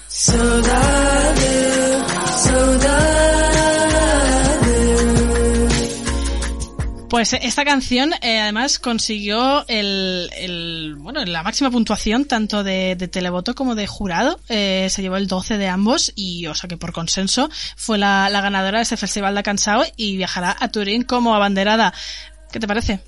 So 0.09 0.33
Saudade, 0.33 1.24
Pues 7.15 7.33
esta 7.33 7.65
canción 7.65 8.13
eh, 8.23 8.41
además 8.41 8.81
consiguió 8.81 9.65
el, 9.69 10.29
el- 10.37 10.97
bueno 10.97 11.25
la 11.25 11.45
máxima 11.45 11.71
puntuación 11.71 12.25
tanto 12.25 12.65
de, 12.65 12.97
de 12.97 13.07
televoto 13.07 13.55
como 13.55 13.77
de 13.77 13.87
jurado. 13.87 14.41
Eh, 14.49 14.89
se 14.91 15.01
llevó 15.01 15.17
el 15.17 15.29
12 15.29 15.57
de 15.57 15.69
ambos 15.69 16.13
y 16.17 16.49
o 16.49 16.57
sea 16.57 16.67
que 16.67 16.77
por 16.77 16.93
consenso 16.93 17.49
fue 17.77 17.99
la, 17.99 18.29
la 18.31 18.41
ganadora 18.41 18.79
de 18.79 18.83
ese 18.83 18.97
festival 18.97 19.37
de 19.37 19.45
Cansao 19.45 19.85
y 19.97 20.17
viajará 20.17 20.57
a 20.59 20.73
Turín 20.73 21.05
como 21.05 21.37
abanderada. 21.37 21.95
¿Qué 22.51 22.59
te 22.59 22.67
parece? 22.67 22.99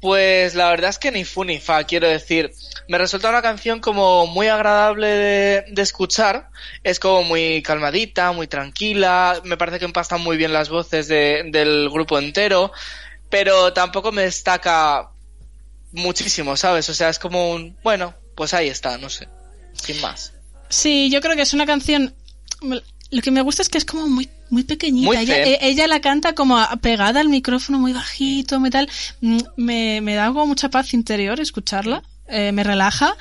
Pues 0.00 0.54
la 0.54 0.70
verdad 0.70 0.90
es 0.90 0.98
que 0.98 1.10
ni 1.10 1.24
fu 1.24 1.42
ni 1.44 1.58
fa, 1.58 1.82
quiero 1.84 2.08
decir. 2.08 2.52
Me 2.86 2.98
resulta 2.98 3.30
una 3.30 3.42
canción 3.42 3.80
como 3.80 4.26
muy 4.26 4.46
agradable 4.46 5.08
de, 5.08 5.82
escuchar. 5.82 6.50
Es 6.84 7.00
como 7.00 7.24
muy 7.24 7.62
calmadita, 7.62 8.30
muy 8.32 8.46
tranquila. 8.46 9.40
Me 9.44 9.56
parece 9.56 9.78
que 9.80 9.84
empastan 9.86 10.20
muy 10.20 10.36
bien 10.36 10.52
las 10.52 10.68
voces 10.68 11.08
de- 11.08 11.44
del 11.50 11.90
grupo 11.90 12.18
entero. 12.18 12.70
Pero 13.28 13.72
tampoco 13.72 14.12
me 14.12 14.22
destaca 14.22 15.10
muchísimo, 15.92 16.56
¿sabes? 16.56 16.88
O 16.88 16.94
sea, 16.94 17.08
es 17.08 17.18
como 17.18 17.50
un... 17.50 17.76
Bueno, 17.82 18.14
pues 18.36 18.54
ahí 18.54 18.68
está, 18.68 18.98
no 18.98 19.10
sé. 19.10 19.28
Sin 19.72 20.00
más. 20.00 20.32
Sí, 20.68 21.10
yo 21.10 21.20
creo 21.20 21.34
que 21.34 21.42
es 21.42 21.54
una 21.54 21.66
canción. 21.66 22.14
Lo 23.10 23.22
que 23.22 23.30
me 23.30 23.40
gusta 23.42 23.62
es 23.62 23.68
que 23.68 23.78
es 23.78 23.84
como 23.84 24.06
muy 24.08 24.28
muy 24.50 24.64
pequeñita. 24.64 25.06
Muy 25.06 25.16
ella, 25.16 25.36
e- 25.44 25.58
ella 25.62 25.86
la 25.86 26.00
canta 26.00 26.34
como 26.34 26.58
pegada 26.80 27.20
al 27.20 27.28
micrófono, 27.28 27.78
muy 27.78 27.92
bajito, 27.92 28.58
muy 28.60 28.70
tal. 28.70 28.88
Mm, 29.20 29.38
Me, 29.56 30.00
me 30.00 30.14
da 30.14 30.28
como 30.28 30.46
mucha 30.46 30.68
paz 30.70 30.94
interior 30.94 31.38
escucharla. 31.40 32.02
eh, 32.28 32.52
me 32.52 32.62
relaja. 32.64 33.14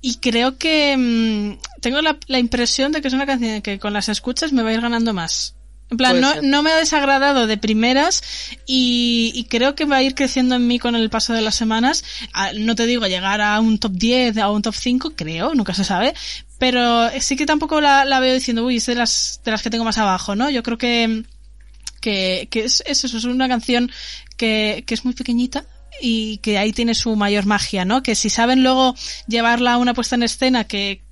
Y 0.00 0.16
creo 0.16 0.58
que 0.58 0.96
mm, 0.96 1.80
tengo 1.80 2.00
la, 2.02 2.18
la 2.26 2.38
impresión 2.38 2.92
de 2.92 3.00
que 3.00 3.08
es 3.08 3.14
una 3.14 3.26
canción 3.26 3.62
que 3.62 3.78
con 3.78 3.92
las 3.92 4.08
escuchas 4.08 4.52
me 4.52 4.62
va 4.62 4.70
a 4.70 4.74
ir 4.74 4.80
ganando 4.80 5.12
más. 5.14 5.54
En 5.90 5.96
plan, 5.98 6.20
no, 6.20 6.32
no 6.42 6.62
me 6.62 6.72
ha 6.72 6.76
desagradado 6.76 7.46
de 7.46 7.56
primeras 7.58 8.22
y, 8.66 9.32
y 9.34 9.44
creo 9.44 9.74
que 9.74 9.84
va 9.84 9.96
a 9.96 10.02
ir 10.02 10.14
creciendo 10.14 10.54
en 10.56 10.66
mí 10.66 10.78
con 10.78 10.96
el 10.96 11.10
paso 11.10 11.32
de 11.34 11.40
las 11.42 11.54
semanas. 11.54 12.04
Ah, 12.32 12.50
No 12.56 12.74
te 12.74 12.86
digo 12.86 13.06
llegar 13.06 13.40
a 13.40 13.60
un 13.60 13.78
top 13.78 13.92
10, 13.92 14.38
a 14.38 14.50
un 14.50 14.62
top 14.62 14.74
5, 14.74 15.12
creo, 15.14 15.54
nunca 15.54 15.74
se 15.74 15.84
sabe. 15.84 16.14
Pero 16.64 17.10
sí 17.20 17.36
que 17.36 17.44
tampoco 17.44 17.78
la, 17.82 18.20
veo 18.20 18.32
diciendo, 18.32 18.64
uy, 18.64 18.76
es 18.76 18.86
de 18.86 18.94
las, 18.94 19.38
de 19.44 19.50
las 19.50 19.60
que 19.60 19.68
tengo 19.68 19.84
más 19.84 19.98
abajo, 19.98 20.34
¿no? 20.34 20.48
Yo 20.48 20.62
creo 20.62 20.78
que, 20.78 21.24
que, 22.00 22.48
que 22.50 22.64
es, 22.64 22.82
es 22.86 23.04
eso, 23.04 23.18
es 23.18 23.24
una 23.24 23.48
canción 23.48 23.92
que, 24.38 24.82
que 24.86 24.94
es 24.94 25.04
muy 25.04 25.12
pequeñita 25.12 25.66
y 26.00 26.38
que 26.38 26.56
ahí 26.56 26.72
tiene 26.72 26.94
su 26.94 27.16
mayor 27.16 27.44
magia, 27.44 27.84
¿no? 27.84 28.02
Que 28.02 28.14
si 28.14 28.30
saben 28.30 28.62
luego 28.62 28.94
llevarla 29.28 29.74
a 29.74 29.76
una 29.76 29.92
puesta 29.92 30.14
en 30.14 30.22
escena 30.22 30.64
que, 30.64 31.02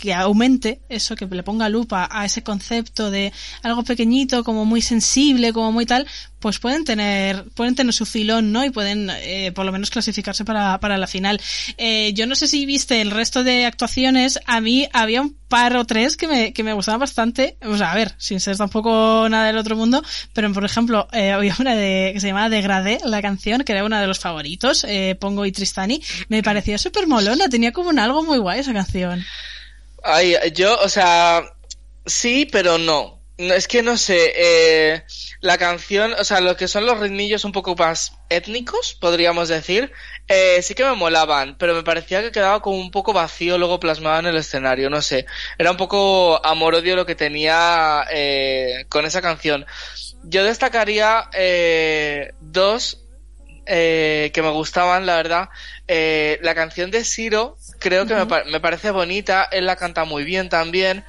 que 0.00 0.14
aumente 0.14 0.80
eso, 0.88 1.14
que 1.14 1.26
le 1.26 1.42
ponga 1.42 1.68
lupa 1.68 2.08
a 2.10 2.24
ese 2.24 2.42
concepto 2.42 3.10
de 3.10 3.32
algo 3.62 3.84
pequeñito, 3.84 4.42
como 4.42 4.64
muy 4.64 4.80
sensible, 4.80 5.52
como 5.52 5.72
muy 5.72 5.84
tal, 5.84 6.06
pues 6.40 6.58
pueden 6.58 6.84
tener, 6.84 7.44
pueden 7.50 7.74
tener 7.74 7.92
su 7.92 8.06
filón, 8.06 8.50
¿no? 8.50 8.64
Y 8.64 8.70
pueden, 8.70 9.10
eh, 9.10 9.52
por 9.54 9.66
lo 9.66 9.72
menos 9.72 9.90
clasificarse 9.90 10.44
para, 10.46 10.80
para 10.80 10.96
la 10.96 11.06
final. 11.06 11.38
Eh, 11.76 12.14
yo 12.14 12.26
no 12.26 12.34
sé 12.34 12.48
si 12.48 12.64
viste 12.64 13.02
el 13.02 13.10
resto 13.10 13.44
de 13.44 13.66
actuaciones, 13.66 14.40
a 14.46 14.62
mí 14.62 14.88
había 14.94 15.20
un 15.20 15.36
par 15.48 15.76
o 15.76 15.84
tres 15.84 16.16
que 16.16 16.28
me, 16.28 16.52
que 16.54 16.64
me 16.64 16.72
gustaban 16.72 17.00
bastante, 17.00 17.58
o 17.62 17.76
sea, 17.76 17.92
a 17.92 17.94
ver, 17.94 18.14
sin 18.16 18.40
ser 18.40 18.56
tampoco 18.56 19.26
nada 19.28 19.48
del 19.48 19.58
otro 19.58 19.76
mundo, 19.76 20.02
pero 20.32 20.50
por 20.52 20.64
ejemplo, 20.64 21.08
eh, 21.12 21.32
había 21.32 21.54
una 21.58 21.74
de, 21.74 22.12
que 22.14 22.20
se 22.20 22.28
llamaba 22.28 22.48
Degradé, 22.48 23.00
la 23.04 23.20
canción, 23.20 23.64
que 23.64 23.72
era 23.72 23.84
una 23.84 24.00
de 24.00 24.06
los 24.06 24.18
favoritos, 24.18 24.84
eh, 24.88 25.16
Pongo 25.20 25.44
y 25.44 25.52
Tristani, 25.52 26.00
me 26.28 26.42
parecía 26.42 26.78
súper 26.78 27.06
molona, 27.06 27.50
tenía 27.50 27.72
como 27.72 27.90
un 27.90 27.98
algo 27.98 28.22
muy 28.22 28.38
guay 28.38 28.60
esa 28.60 28.72
canción. 28.72 29.22
Ay, 30.02 30.36
yo, 30.54 30.78
o 30.80 30.88
sea, 30.88 31.42
sí, 32.06 32.46
pero 32.50 32.78
no. 32.78 33.18
No, 33.38 33.54
es 33.54 33.68
que 33.68 33.82
no 33.82 33.96
sé, 33.96 34.32
eh, 34.36 35.02
la 35.40 35.56
canción, 35.56 36.12
o 36.12 36.24
sea, 36.24 36.40
lo 36.42 36.58
que 36.58 36.68
son 36.68 36.84
los 36.84 37.00
ritmillos 37.00 37.46
un 37.46 37.52
poco 37.52 37.74
más 37.74 38.12
étnicos, 38.28 38.94
podríamos 39.00 39.48
decir, 39.48 39.92
eh, 40.28 40.60
sí 40.60 40.74
que 40.74 40.84
me 40.84 40.94
molaban, 40.94 41.56
pero 41.56 41.74
me 41.74 41.82
parecía 41.82 42.20
que 42.20 42.32
quedaba 42.32 42.60
como 42.60 42.76
un 42.76 42.90
poco 42.90 43.14
vacío 43.14 43.56
luego 43.56 43.80
plasmado 43.80 44.20
en 44.20 44.26
el 44.26 44.36
escenario, 44.36 44.90
no 44.90 45.00
sé. 45.00 45.24
Era 45.56 45.70
un 45.70 45.78
poco 45.78 46.44
amor-odio 46.44 46.96
lo 46.96 47.06
que 47.06 47.14
tenía 47.14 48.04
eh, 48.10 48.84
con 48.90 49.06
esa 49.06 49.22
canción. 49.22 49.64
Yo 50.22 50.44
destacaría 50.44 51.30
eh, 51.32 52.34
dos 52.40 53.00
eh, 53.66 54.32
que 54.34 54.42
me 54.42 54.50
gustaban, 54.50 55.06
la 55.06 55.16
verdad. 55.16 55.48
Eh, 55.86 56.38
la 56.42 56.54
canción 56.54 56.90
de 56.90 57.04
Siro, 57.04 57.56
creo 57.80 58.06
que 58.06 58.14
me, 58.14 58.26
pa- 58.26 58.44
me 58.44 58.60
parece 58.60 58.92
bonita, 58.92 59.48
él 59.50 59.66
la 59.66 59.74
canta 59.74 60.04
muy 60.04 60.22
bien 60.22 60.48
también. 60.48 61.04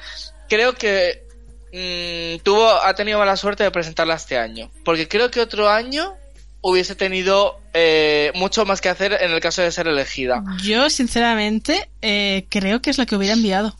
Creo 0.49 0.73
que 0.73 1.23
mm, 1.71 2.41
tuvo, 2.43 2.67
ha 2.69 2.93
tenido 2.95 3.19
mala 3.19 3.37
suerte 3.37 3.63
de 3.63 3.71
presentarla 3.71 4.15
este 4.15 4.37
año, 4.37 4.71
porque 4.83 5.07
creo 5.07 5.29
que 5.29 5.39
otro 5.41 5.69
año 5.69 6.15
hubiese 6.61 6.95
tenido 6.95 7.59
eh, 7.73 8.31
mucho 8.35 8.65
más 8.65 8.81
que 8.81 8.89
hacer 8.89 9.13
en 9.21 9.31
el 9.31 9.39
caso 9.39 9.61
de 9.61 9.71
ser 9.71 9.87
elegida. 9.87 10.43
Yo, 10.63 10.89
sinceramente, 10.89 11.89
eh, 12.01 12.45
creo 12.49 12.81
que 12.81 12.89
es 12.89 12.97
la 12.97 13.05
que 13.05 13.15
hubiera 13.15 13.33
enviado. 13.33 13.75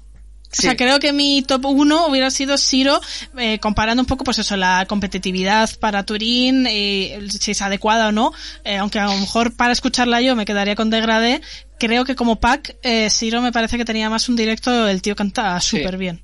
O 0.52 0.62
sea, 0.62 0.76
creo 0.76 1.00
que 1.00 1.14
mi 1.14 1.44
top 1.44 1.66
1 1.66 2.08
hubiera 2.08 2.30
sido 2.30 2.58
Siro, 2.58 3.00
eh, 3.38 3.60
comparando 3.60 4.02
un 4.02 4.06
poco, 4.06 4.24
pues 4.24 4.38
eso, 4.40 4.58
la 4.58 4.86
competitividad 4.88 5.70
para 5.80 6.04
Turín, 6.04 6.68
eh, 6.68 7.20
si 7.30 7.52
es 7.52 7.62
adecuada 7.62 8.10
o 8.10 8.12
no, 8.12 8.34
eh, 8.66 8.78
aunque 8.78 9.00
a 9.00 9.06
lo 9.06 9.18
mejor 9.18 9.56
para 9.56 9.72
escucharla 9.72 10.22
yo 10.22 10.36
me 10.36 10.46
quedaría 10.46 10.76
con 10.76 10.90
Degradé, 10.90 11.42
creo 11.80 12.04
que 12.04 12.16
como 12.16 12.40
pack, 12.40 12.76
eh, 12.84 13.10
Siro 13.10 13.42
me 13.42 13.52
parece 13.52 13.78
que 13.78 13.86
tenía 13.86 14.10
más 14.10 14.28
un 14.28 14.36
directo, 14.36 14.88
el 14.88 15.02
tío 15.02 15.16
canta 15.16 15.60
súper 15.62 15.98
bien. 15.98 16.22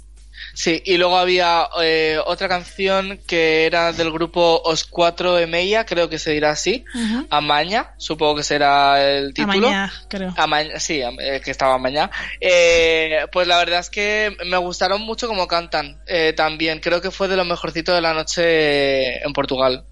Sí, 0.57 0.81
y 0.83 0.97
luego 0.97 1.19
había 1.19 1.69
eh, 1.83 2.17
otra 2.25 2.49
canción 2.49 3.19
que 3.27 3.67
era 3.67 3.93
del 3.93 4.11
grupo 4.11 4.59
Os 4.65 4.85
Cuatro 4.85 5.37
Emeia, 5.37 5.85
creo 5.85 6.09
que 6.09 6.17
se 6.17 6.31
dirá 6.31 6.49
así. 6.49 6.83
Amaña, 7.29 7.93
supongo 7.97 8.37
que 8.37 8.43
será 8.43 8.99
el 9.07 9.35
título. 9.35 9.67
Amañá, 9.67 9.93
creo. 10.07 10.33
Amaña, 10.35 10.79
sí, 10.79 10.99
eh, 10.99 11.41
que 11.45 11.51
estaba 11.51 11.77
mañana. 11.77 12.09
Eh, 12.41 13.27
pues 13.31 13.45
la 13.45 13.59
verdad 13.59 13.81
es 13.81 13.91
que 13.91 14.35
me 14.47 14.57
gustaron 14.57 15.01
mucho 15.01 15.27
como 15.27 15.47
cantan 15.47 16.01
eh, 16.07 16.33
también. 16.35 16.79
Creo 16.79 17.01
que 17.01 17.11
fue 17.11 17.27
de 17.27 17.37
lo 17.37 17.45
mejorcito 17.45 17.93
de 17.93 18.01
la 18.01 18.15
noche 18.15 19.23
en 19.23 19.33
Portugal. 19.33 19.85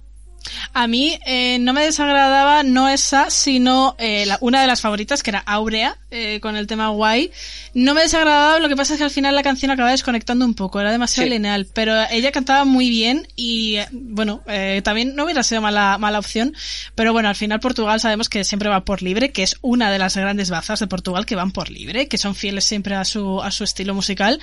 A 0.73 0.87
mí 0.87 1.17
eh, 1.25 1.57
no 1.59 1.73
me 1.73 1.83
desagradaba 1.83 2.63
no 2.63 2.89
esa, 2.89 3.29
sino 3.29 3.95
eh, 3.97 4.25
la- 4.25 4.37
una 4.41 4.61
de 4.61 4.67
las 4.67 4.81
favoritas, 4.81 5.23
que 5.23 5.31
era 5.31 5.39
Aurea, 5.39 5.97
eh, 6.11 6.39
con 6.41 6.55
el 6.55 6.67
tema 6.67 6.89
guay. 6.89 7.31
No 7.73 7.93
me 7.93 8.01
desagradaba, 8.01 8.59
lo 8.59 8.69
que 8.69 8.75
pasa 8.75 8.93
es 8.93 8.97
que 8.99 9.03
al 9.03 9.11
final 9.11 9.35
la 9.35 9.43
canción 9.43 9.71
acababa 9.71 9.91
desconectando 9.91 10.45
un 10.45 10.53
poco, 10.53 10.79
era 10.79 10.91
demasiado 10.91 11.25
Sí. 11.27 11.33
lineal, 11.33 11.67
pero 11.73 11.93
ella 12.09 12.31
cantaba 12.31 12.63
muy 12.65 12.89
bien 12.89 13.27
y, 13.35 13.75
eh, 13.77 13.87
bueno, 13.91 14.41
eh, 14.47 14.81
también 14.83 15.15
no 15.15 15.23
hubiera 15.25 15.43
sido 15.43 15.61
mala, 15.61 15.97
mala 15.97 16.19
opción, 16.19 16.53
pero 16.95 17.11
bueno, 17.13 17.29
al 17.29 17.35
final 17.35 17.59
Portugal 17.59 17.99
sabemos 17.99 18.29
que 18.29 18.43
siempre 18.43 18.69
va 18.69 18.85
por 18.85 19.01
libre, 19.01 19.31
que 19.31 19.43
es 19.43 19.57
una 19.61 19.91
de 19.91 19.99
las 19.99 20.15
grandes 20.15 20.49
bazas 20.49 20.79
de 20.79 20.87
Portugal 20.87 21.25
que 21.25 21.35
van 21.35 21.51
por 21.51 21.69
libre, 21.69 22.07
que 22.07 22.17
son 22.17 22.35
fieles 22.35 22.65
siempre 22.65 22.95
a 22.95 23.03
su, 23.05 23.41
a 23.41 23.51
su 23.51 23.63
estilo 23.63 23.93
musical 23.93 24.39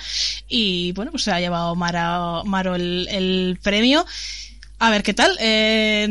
y, 0.47 0.91
bueno, 0.93 1.11
pues 1.11 1.23
se 1.23 1.31
ha 1.31 1.39
llevado 1.39 1.75
Mara, 1.75 2.43
Maro 2.45 2.75
el, 2.75 3.07
el 3.09 3.59
premio. 3.61 4.05
A 4.83 4.89
ver, 4.89 5.01
¿qué 5.01 5.13
tal? 5.13 5.37
Eh, 5.39 6.09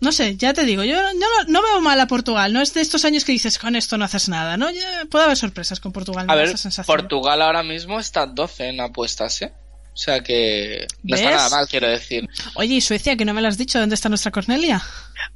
no 0.00 0.12
sé, 0.12 0.36
ya 0.36 0.52
te 0.52 0.64
digo, 0.64 0.84
yo, 0.84 0.96
yo 0.96 1.12
no, 1.14 1.44
no 1.48 1.62
veo 1.62 1.80
mal 1.80 1.98
a 1.98 2.06
Portugal, 2.06 2.52
no 2.52 2.60
es 2.60 2.74
de 2.74 2.82
estos 2.82 3.06
años 3.06 3.24
que 3.24 3.32
dices 3.32 3.58
con 3.58 3.74
esto 3.74 3.96
no 3.96 4.04
haces 4.04 4.28
nada, 4.28 4.58
¿no? 4.58 4.70
Ya 4.70 5.06
puede 5.10 5.24
haber 5.24 5.38
sorpresas 5.38 5.80
con 5.80 5.92
Portugal, 5.92 6.26
A 6.28 6.34
ver, 6.34 6.48
esa 6.48 6.58
sensación. 6.58 6.94
Portugal 6.94 7.40
ahora 7.40 7.62
mismo 7.62 7.98
está 7.98 8.26
12 8.26 8.68
en 8.68 8.80
apuestas, 8.82 9.40
¿eh? 9.40 9.54
O 9.94 9.96
sea 9.96 10.20
que 10.20 10.86
no 11.02 11.16
está 11.16 11.30
nada 11.30 11.48
mal, 11.48 11.66
quiero 11.66 11.88
decir. 11.88 12.28
Oye, 12.54 12.74
¿y 12.74 12.80
Suecia, 12.82 13.16
que 13.16 13.24
no 13.24 13.32
me 13.32 13.40
lo 13.40 13.48
has 13.48 13.56
dicho? 13.56 13.80
¿Dónde 13.80 13.94
está 13.94 14.10
nuestra 14.10 14.30
Cornelia? 14.30 14.82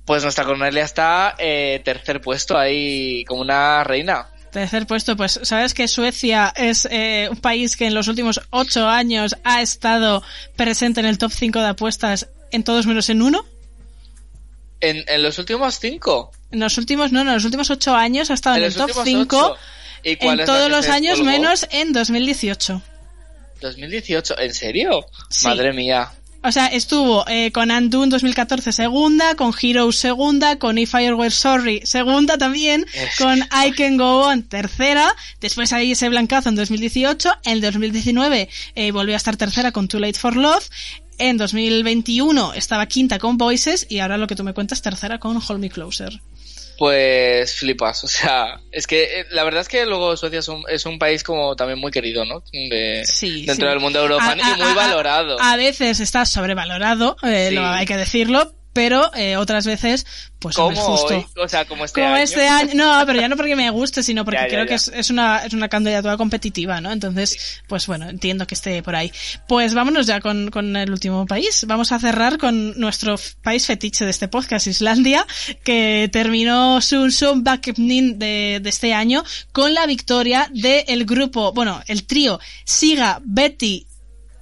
Pues 0.04 0.22
nuestra 0.22 0.44
Cornelia 0.44 0.84
está 0.84 1.34
eh, 1.38 1.80
tercer 1.82 2.20
puesto 2.20 2.58
ahí 2.58 3.24
como 3.24 3.40
una 3.40 3.84
reina. 3.84 4.28
Tercer 4.52 4.86
puesto, 4.86 5.16
pues 5.16 5.40
sabes 5.44 5.72
que 5.72 5.88
Suecia 5.88 6.52
es 6.54 6.86
eh, 6.90 7.28
un 7.30 7.38
país 7.38 7.74
que 7.74 7.86
en 7.86 7.94
los 7.94 8.06
últimos 8.08 8.42
ocho 8.50 8.86
años 8.86 9.34
ha 9.44 9.62
estado 9.62 10.22
presente 10.56 11.00
en 11.00 11.06
el 11.06 11.16
top 11.16 11.32
5 11.32 11.58
de 11.58 11.68
apuestas 11.68 12.28
en 12.50 12.64
todos 12.64 12.86
menos 12.86 13.08
en 13.10 13.22
uno. 13.22 13.44
En, 14.80 15.04
en 15.08 15.22
los 15.22 15.38
últimos 15.38 15.78
cinco. 15.78 16.30
En 16.50 16.60
los 16.60 16.78
últimos, 16.78 17.12
no, 17.12 17.24
no, 17.24 17.30
en 17.30 17.36
los 17.36 17.44
últimos 17.44 17.70
ocho 17.70 17.94
años 17.94 18.30
ha 18.30 18.34
estado 18.34 18.56
en, 18.56 18.62
En 18.62 18.68
el 18.68 18.74
top 18.74 18.88
últimos 18.96 19.04
5 19.04 19.36
ocho. 19.36 19.60
¿Y 20.02 20.16
cuál 20.16 20.40
en 20.40 20.46
todos 20.46 20.70
los 20.70 20.88
años 20.88 21.18
descolgó? 21.18 21.30
menos 21.32 21.66
en 21.70 21.92
2018. 21.92 22.82
2018, 23.60 24.38
¿en 24.38 24.54
serio? 24.54 25.06
Sí. 25.30 25.46
Madre 25.46 25.72
mía. 25.72 26.12
O 26.46 26.52
sea, 26.52 26.66
estuvo 26.68 27.24
eh, 27.28 27.50
con 27.50 27.72
Undo 27.72 28.04
en 28.04 28.10
2014 28.10 28.70
segunda, 28.70 29.34
con 29.34 29.52
Heroes 29.60 29.96
segunda, 29.96 30.56
con 30.60 30.78
If 30.78 30.94
I 30.94 31.10
Were 31.10 31.32
Sorry 31.32 31.80
segunda 31.84 32.38
también, 32.38 32.86
con 33.18 33.38
I 33.38 33.72
Can 33.72 33.96
Go 33.96 34.28
On 34.28 34.44
tercera, 34.44 35.12
después 35.40 35.72
ahí 35.72 35.92
ese 35.92 36.08
blancazo 36.08 36.50
en 36.50 36.54
2018, 36.54 37.30
en 37.46 37.60
2019 37.60 38.48
eh, 38.76 38.92
volvió 38.92 39.14
a 39.14 39.16
estar 39.16 39.36
tercera 39.36 39.72
con 39.72 39.88
Too 39.88 39.98
Late 39.98 40.20
for 40.20 40.36
Love, 40.36 40.68
en 41.18 41.36
2021 41.38 42.54
estaba 42.54 42.86
quinta 42.86 43.18
con 43.18 43.36
Voices 43.38 43.86
y 43.88 43.98
ahora 44.00 44.16
lo 44.18 44.26
que 44.26 44.36
tú 44.36 44.44
me 44.44 44.54
cuentas 44.54 44.82
tercera 44.82 45.18
con 45.18 45.36
Hold 45.36 45.60
Me 45.60 45.70
Closer. 45.70 46.20
Pues 46.78 47.54
flipas, 47.54 48.04
o 48.04 48.06
sea, 48.08 48.60
es 48.70 48.86
que 48.86 49.20
eh, 49.20 49.26
la 49.30 49.44
verdad 49.44 49.62
es 49.62 49.68
que 49.68 49.86
luego 49.86 50.14
Suecia 50.16 50.40
es 50.40 50.48
un, 50.48 50.62
es 50.68 50.84
un 50.84 50.98
país 50.98 51.22
como 51.22 51.56
también 51.56 51.78
muy 51.78 51.90
querido, 51.90 52.24
¿no? 52.26 52.42
De, 52.52 53.02
Sí, 53.06 53.46
dentro 53.46 53.66
sí. 53.66 53.70
del 53.70 53.80
mundo 53.80 54.00
eurofan 54.00 54.38
A- 54.42 54.50
y 54.50 54.60
muy 54.60 54.70
a- 54.72 54.74
valorado. 54.74 55.40
A, 55.40 55.56
veces 55.56 56.00
está 56.00 56.26
sobrevalorado, 56.26 57.16
eh, 57.22 57.46
Sí. 57.48 57.54
lo- 57.54 57.64
hay 57.66 57.86
que 57.86 57.96
decirlo, 57.96 58.52
pero 58.76 59.10
eh, 59.14 59.38
otras 59.38 59.64
veces, 59.64 60.04
pues 60.38 60.54
como 60.54 60.76
justo. 60.76 61.16
hoy, 61.16 61.26
o 61.42 61.48
sea, 61.48 61.64
como 61.64 61.86
este 61.86 62.02
como 62.02 62.12
año. 62.12 62.22
este 62.22 62.46
año, 62.46 62.74
no, 62.74 63.02
pero 63.06 63.18
ya 63.18 63.26
no 63.26 63.36
porque 63.36 63.56
me 63.56 63.70
guste, 63.70 64.02
sino 64.02 64.22
porque 64.22 64.36
Ya, 64.42 64.42
ya, 64.42 64.48
creo 64.48 64.64
ya. 64.64 64.68
que 64.68 64.74
es, 64.74 64.88
es 64.88 65.08
una, 65.08 65.38
es 65.46 65.54
una 65.54 65.70
candidatura 65.70 66.18
competitiva, 66.18 66.78
¿no? 66.82 66.92
Entonces, 66.92 67.62
pues 67.68 67.86
bueno, 67.86 68.06
entiendo 68.10 68.46
que 68.46 68.54
esté 68.54 68.82
por 68.82 68.94
ahí. 68.94 69.10
Pues 69.48 69.72
vámonos 69.72 70.06
ya 70.06 70.20
con, 70.20 70.50
con 70.50 70.76
el 70.76 70.90
último 70.90 71.24
país. 71.24 71.64
Vamos 71.66 71.90
a 71.90 71.98
cerrar 71.98 72.36
con 72.36 72.78
nuestro 72.78 73.16
país 73.42 73.64
fetiche 73.64 74.04
de 74.04 74.10
este 74.10 74.28
podcast, 74.28 74.66
Islandia, 74.66 75.26
que 75.64 76.10
terminó 76.12 76.82
su, 76.82 77.10
su 77.10 77.32
backup 77.42 77.76
de, 77.78 78.60
de 78.62 78.68
este 78.68 78.92
año 78.92 79.24
con 79.52 79.72
la 79.72 79.86
victoria 79.86 80.50
del 80.52 81.06
grupo, 81.06 81.54
bueno, 81.54 81.82
el 81.86 82.04
trío 82.06 82.38
Siga, 82.64 83.22
Betty, 83.24 83.86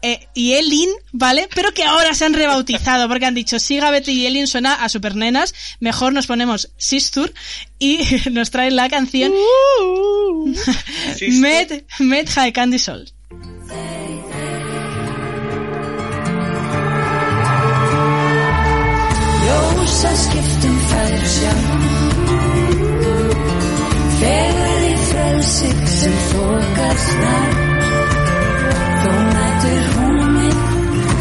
eh, 0.05 0.29
y 0.35 0.53
Elin, 0.53 0.91
¿vale? 1.13 1.49
Pero 1.55 1.73
que 1.73 1.83
ahora 1.83 2.13
se 2.13 2.27
han 2.27 2.35
rebautizado 2.35 3.09
porque 3.09 3.25
han 3.25 3.35
dicho 3.35 3.59
Siga, 3.59 3.91
Betty 3.91 4.13
y 4.13 4.27
Elin 4.27 4.47
suena 4.47 4.75
a 4.75 4.91
supernenas, 4.91 5.55
mejor 5.81 6.13
nos 6.13 6.27
ponemos 6.27 6.71
Sistur 6.77 7.33
y 7.79 8.01
nos 8.31 8.51
traen 8.51 8.77
la 8.77 8.91
canción 8.91 9.33
Sistur. 11.17 11.41
Med, 11.41 11.85
Med 12.01 12.29
High 12.29 12.53
Candy 12.53 12.79
Soul. 12.79 13.11
Sem 25.95 26.13
nær 27.21 27.74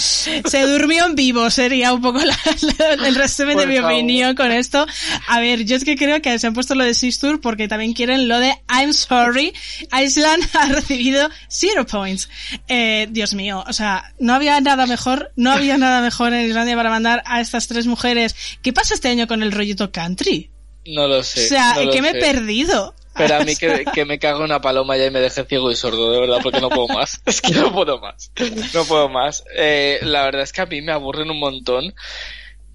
Se 0.00 0.62
durmió 0.66 1.06
en 1.06 1.14
vivo, 1.14 1.50
sería 1.50 1.92
un 1.92 2.00
poco 2.02 2.18
la- 2.24 2.36
la- 2.78 3.06
el 3.08 3.14
resumen 3.14 3.56
de 3.56 3.66
mi 3.66 3.76
favor. 3.76 3.92
opinión 3.92 4.34
con 4.34 4.50
esto. 4.52 4.86
A 5.28 5.40
ver, 5.40 5.64
yo 5.64 5.76
es 5.76 5.84
que 5.84 5.96
creo 5.96 6.20
que 6.22 6.38
se 6.38 6.46
han 6.46 6.54
puesto 6.54 6.74
lo 6.74 6.84
de 6.84 6.94
Sistur 6.94 7.40
porque 7.40 7.68
también 7.68 7.92
quieren 7.92 8.28
lo 8.28 8.38
de 8.40 8.54
I'm 8.68 8.92
sorry. 8.92 9.52
Iceland 9.92 10.42
ha 10.54 10.66
recibido 10.66 11.28
zero 11.48 11.86
points. 11.86 12.28
Eh, 12.68 13.06
Dios 13.10 13.34
mío, 13.34 13.64
o 13.66 13.72
sea, 13.72 14.12
no 14.18 14.34
había 14.34 14.60
nada 14.60 14.86
mejor, 14.86 15.32
no 15.36 15.52
había 15.52 15.78
nada 15.78 16.00
mejor 16.00 16.32
en 16.32 16.46
Islandia 16.46 16.76
para 16.76 16.90
mandar 16.90 17.22
a 17.26 17.40
estas 17.40 17.66
tres 17.68 17.86
mujeres. 17.86 18.34
¿Qué 18.62 18.72
pasa 18.72 18.94
este 18.94 19.08
año 19.08 19.26
con 19.26 19.42
el 19.42 19.52
rollito 19.52 19.92
country? 19.92 20.50
No 20.86 21.06
lo 21.06 21.22
sé. 21.22 21.44
o 21.44 21.48
sea, 21.48 21.74
no 21.84 21.90
¿qué 21.90 22.00
me 22.00 22.10
he 22.10 22.14
perdido? 22.14 22.94
Pero 23.14 23.36
a 23.36 23.40
mí 23.40 23.56
que, 23.60 23.84
que 23.92 24.04
me 24.04 24.18
cago 24.18 24.44
una 24.44 24.60
paloma 24.60 24.96
ya 24.96 25.06
y 25.06 25.10
me 25.10 25.20
deje 25.20 25.44
ciego 25.44 25.70
y 25.70 25.76
sordo, 25.76 26.10
de 26.12 26.20
verdad, 26.20 26.38
porque 26.42 26.60
no 26.60 26.68
puedo 26.68 26.88
más. 26.88 27.20
Es 27.26 27.40
que 27.40 27.52
no 27.52 27.72
puedo 27.72 27.98
más. 28.00 28.30
No 28.74 28.84
puedo 28.84 29.08
más. 29.08 29.44
Eh, 29.56 29.98
la 30.02 30.24
verdad 30.24 30.42
es 30.42 30.52
que 30.52 30.60
a 30.62 30.66
mí 30.66 30.80
me 30.82 30.92
aburren 30.92 31.30
un 31.30 31.38
montón. 31.38 31.94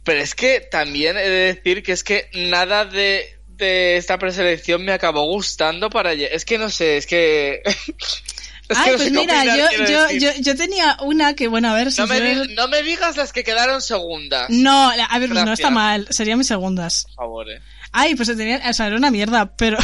Pero 0.03 0.21
es 0.21 0.36
que 0.36 0.59
también 0.59 1.17
he 1.17 1.27
de 1.27 1.53
decir 1.53 1.81
que 1.81 1.91
es 1.91 2.03
que 2.03 2.29
nada 2.33 2.86
de, 2.86 3.39
de 3.47 3.97
esta 3.97 4.19
preselección 4.19 4.86
me 4.86 4.91
acabó 4.91 5.25
gustando 5.25 5.89
para... 5.89 6.13
Es 6.13 6.45
que 6.45 6.59
no 6.59 6.69
sé, 6.69 6.97
es 6.97 7.07
que... 7.07 7.63
es 7.65 8.77
Ay, 8.77 8.91
no 8.91 8.97
pues 8.97 9.11
mira, 9.11 9.39
opinar, 9.39 9.57
yo, 9.57 9.86
yo, 9.88 10.11
yo, 10.11 10.31
yo 10.39 10.55
tenía 10.55 10.97
una 11.01 11.33
que, 11.33 11.47
bueno, 11.47 11.69
a 11.69 11.73
ver 11.73 11.91
si 11.91 12.01
No 12.01 12.07
me, 12.07 12.47
no 12.49 12.67
me 12.67 12.83
digas 12.83 13.17
las 13.17 13.33
que 13.33 13.43
quedaron 13.43 13.81
segundas. 13.81 14.47
No, 14.49 14.91
a 14.91 14.95
ver, 14.95 15.29
pues 15.29 15.29
no 15.29 15.36
Gracias. 15.38 15.59
está 15.59 15.69
mal, 15.71 16.07
serían 16.11 16.38
mis 16.38 16.47
segundas. 16.47 17.05
Por 17.15 17.25
favor, 17.25 17.49
eh. 17.49 17.61
Ay, 17.91 18.13
pues 18.13 18.27
se 18.27 18.36
tenía, 18.36 18.61
o 18.69 18.73
sea, 18.73 18.86
era 18.88 18.97
una 18.97 19.09
mierda, 19.09 19.55
pero... 19.55 19.79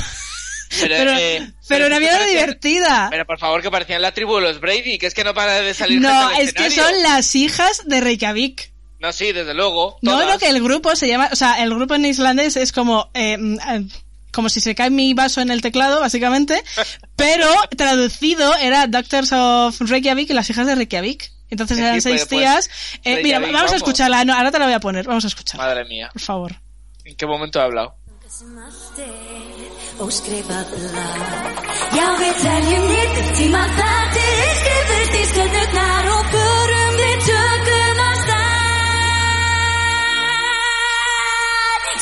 Pero, 0.79 0.95
Pero, 0.95 1.17
eh, 1.17 1.51
pero 1.67 1.87
una 1.87 1.99
mierda 1.99 2.25
divertida. 2.25 3.07
Pero 3.09 3.25
por 3.25 3.39
favor, 3.39 3.61
que 3.61 3.69
parecían 3.69 4.01
la 4.01 4.13
tribu 4.13 4.35
de 4.35 4.41
los 4.41 4.59
Brady, 4.59 4.97
que 4.97 5.07
es 5.07 5.13
que 5.13 5.23
no 5.23 5.33
para 5.33 5.61
de 5.61 5.73
salir 5.73 5.99
No, 5.99 6.09
gente 6.29 6.35
al 6.35 6.41
es 6.47 6.53
que 6.53 6.71
son 6.71 7.03
las 7.03 7.35
hijas 7.35 7.83
de 7.85 7.99
Reykjavik. 7.99 8.71
No, 8.99 9.11
sí, 9.11 9.31
desde 9.31 9.53
luego. 9.53 9.97
No, 10.01 10.11
todas. 10.11 10.27
no, 10.27 10.39
que 10.39 10.47
el 10.47 10.61
grupo 10.61 10.95
se 10.95 11.07
llama, 11.07 11.29
o 11.31 11.35
sea, 11.35 11.61
el 11.63 11.73
grupo 11.73 11.95
en 11.95 12.05
islandés 12.05 12.55
es 12.55 12.71
como, 12.71 13.09
eh, 13.15 13.35
mm, 13.37 13.55
eh, 13.55 13.87
como 14.31 14.47
si 14.47 14.61
se 14.61 14.75
cae 14.75 14.91
mi 14.91 15.13
vaso 15.15 15.41
en 15.41 15.49
el 15.49 15.61
teclado, 15.61 15.99
básicamente, 15.99 16.63
pero 17.15 17.47
traducido 17.75 18.55
era 18.57 18.85
Doctors 18.87 19.31
of 19.33 19.81
Reykjavik 19.81 20.29
y 20.29 20.33
las 20.33 20.49
hijas 20.49 20.67
de 20.67 20.75
Reykjavik. 20.75 21.31
Entonces 21.49 21.79
eran 21.79 22.01
seis 22.01 22.25
pues, 22.27 22.29
tías. 22.29 22.69
Eh, 23.03 23.21
mira, 23.23 23.39
vamos 23.39 23.73
a 23.73 23.75
escucharla, 23.75 24.23
no, 24.23 24.33
ahora 24.33 24.51
te 24.51 24.59
la 24.59 24.65
voy 24.65 24.73
a 24.73 24.79
poner, 24.79 25.05
vamos 25.05 25.25
a 25.25 25.27
escucharla, 25.27 25.65
Madre 25.65 25.85
mía. 25.85 26.09
por 26.13 26.21
favor. 26.21 26.55
¿En 27.03 27.15
qué 27.15 27.25
momento 27.25 27.59
he 27.59 27.63
hablado? 27.63 27.95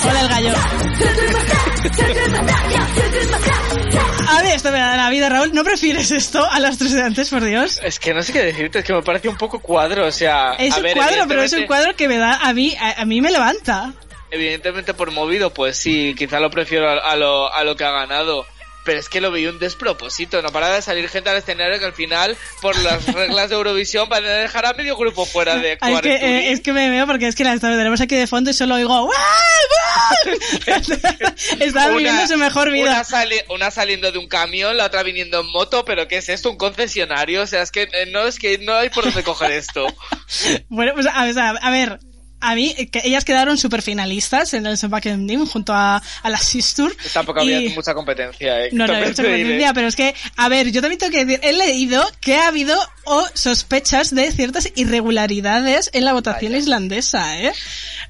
Hola 0.08 0.22
el 0.22 0.30
gallo. 0.30 0.54
A 4.30 4.44
ver, 4.44 4.56
esto 4.56 4.72
me 4.72 4.78
da 4.78 4.96
la 4.96 5.10
vida, 5.10 5.30
Raúl. 5.30 5.52
¿No 5.54 5.64
prefieres 5.64 6.12
esto 6.12 6.46
a 6.46 6.60
las 6.60 6.78
tres 6.78 6.94
de 6.94 7.02
antes, 7.02 7.32
por 7.32 7.44
Dios? 7.44 7.80
Es 7.84 8.00
que 8.00 8.14
no 8.14 8.22
sé 8.22 8.34
qué 8.34 8.44
decirte, 8.44 8.78
es 8.80 8.86
que 8.86 8.94
me 8.94 9.02
parece 9.02 9.30
un 9.30 9.38
poco 9.38 9.60
cuadro, 9.60 10.06
o 10.06 10.12
sea... 10.12 10.54
Es 10.60 10.76
a 10.76 10.78
un 10.78 10.84
ver, 10.84 10.96
cuadro, 10.96 11.26
pero 11.28 11.42
es 11.42 11.54
un 11.54 11.66
cuadro 11.66 11.96
que 11.96 12.08
me 12.08 12.18
da, 12.18 12.36
a 12.36 12.54
mí, 12.54 12.76
a, 12.80 13.02
a 13.02 13.06
mí 13.06 13.20
me 13.20 13.32
levanta. 13.32 13.96
Evidentemente 14.32 14.94
por 14.94 15.12
movido, 15.12 15.54
pues 15.54 15.78
sí, 15.78 16.14
quizá 16.18 16.40
lo 16.40 16.50
prefiero 16.52 16.90
a, 16.90 16.98
a 17.12 17.16
lo, 17.16 17.52
a 17.54 17.64
lo 17.64 17.76
que 17.76 17.84
ha 17.86 17.92
ganado. 17.92 18.46
pero 18.86 19.00
es 19.00 19.10
que 19.10 19.22
lo 19.22 19.32
vi 19.32 19.46
un 19.46 19.60
despropósito. 19.60 20.42
No 20.42 20.50
para 20.52 20.70
de 20.74 20.82
salir 20.82 21.08
gente 21.10 21.30
al 21.30 21.38
escenario 21.38 21.78
que 21.80 21.86
al 21.86 21.94
final, 21.94 22.36
por 22.62 22.78
las 22.80 23.06
reglas 23.14 23.50
de 23.50 23.56
Eurovisión, 23.56 24.08
van 24.10 24.26
a 24.26 24.30
dejar 24.30 24.66
a 24.66 24.74
medio 24.74 24.96
grupo 24.98 25.26
fuera 25.26 25.56
de 25.58 25.78
Ah, 25.82 25.92
es, 25.92 25.96
actuar. 25.98 26.04
que, 26.04 26.14
eh, 26.16 26.52
es 26.52 26.62
que 26.62 26.74
me 26.74 26.90
veo 26.90 27.06
porque 27.06 27.28
es 27.28 27.36
que 27.36 27.44
la 27.44 27.58
tenemos 27.60 28.02
aquí 28.02 28.16
de 28.16 28.26
fondo 28.28 28.50
y 28.50 28.54
solo 28.54 28.76
oigo 28.76 29.06
¡Wow! 29.06 29.14
Viviendo 31.98 32.28
su 32.28 32.38
mejor 32.38 32.72
vida. 32.72 32.92
Una, 32.92 33.04
sali- 33.04 33.42
una 33.50 33.72
saliendo 33.72 34.12
de 34.12 34.18
un 34.18 34.28
camión, 34.28 34.78
la 34.78 34.86
otra 34.86 35.04
viniendo 35.04 35.42
en 35.42 35.52
moto, 35.52 35.84
pero 35.86 36.08
¿qué 36.08 36.18
es 36.18 36.30
esto? 36.30 36.50
¿Un 36.50 36.58
concesionario? 36.58 37.42
O 37.44 37.48
sea, 37.48 37.62
es 37.62 37.72
que 37.72 37.84
eh, 37.84 38.06
no 38.12 38.26
es 38.28 38.40
que 38.40 38.58
no 38.60 38.76
hay 38.76 38.90
por 38.90 39.04
dónde 39.06 39.24
coger 39.24 39.52
esto. 39.52 39.88
Bueno, 40.70 40.94
pues 40.94 41.08
a, 41.08 41.22
a 41.22 41.70
ver, 41.72 42.00
a 42.42 42.56
mí, 42.56 42.74
eh, 42.78 42.88
que 42.88 43.02
ellas 43.04 43.26
quedaron 43.26 43.58
super 43.58 43.82
finalistas 43.82 44.54
en 44.54 44.66
el 44.66 44.78
Back 44.88 45.06
Dim 45.06 45.46
junto 45.46 45.74
a, 45.74 46.02
a 46.24 46.30
la 46.30 46.38
Sistur. 46.38 46.96
Tampoco 47.14 47.42
había 47.42 47.70
mucha 47.72 47.94
competencia, 47.94 48.66
¿eh? 48.66 48.70
No, 48.72 48.86
no, 48.86 48.94
También 48.94 49.10
mucha 49.10 49.24
competencia, 49.24 49.74
pero 49.74 49.88
es 49.88 49.96
que, 49.96 50.16
a 50.36 50.50
ver, 50.50 50.72
yo 50.72 50.82
también 50.82 51.00
tengo 51.00 51.12
que 51.12 51.26
decir, 51.26 51.40
he 51.44 51.54
leído 51.54 52.06
que 52.22 52.36
ha 52.36 52.48
habido 52.48 52.78
o 53.06 53.26
sospechas 53.34 54.14
de 54.14 54.32
ciertas 54.32 54.72
irregularidades 54.76 55.90
en 55.94 56.06
la 56.06 56.14
votación 56.14 56.56
islandesa, 56.56 57.40
¿eh? 57.40 57.52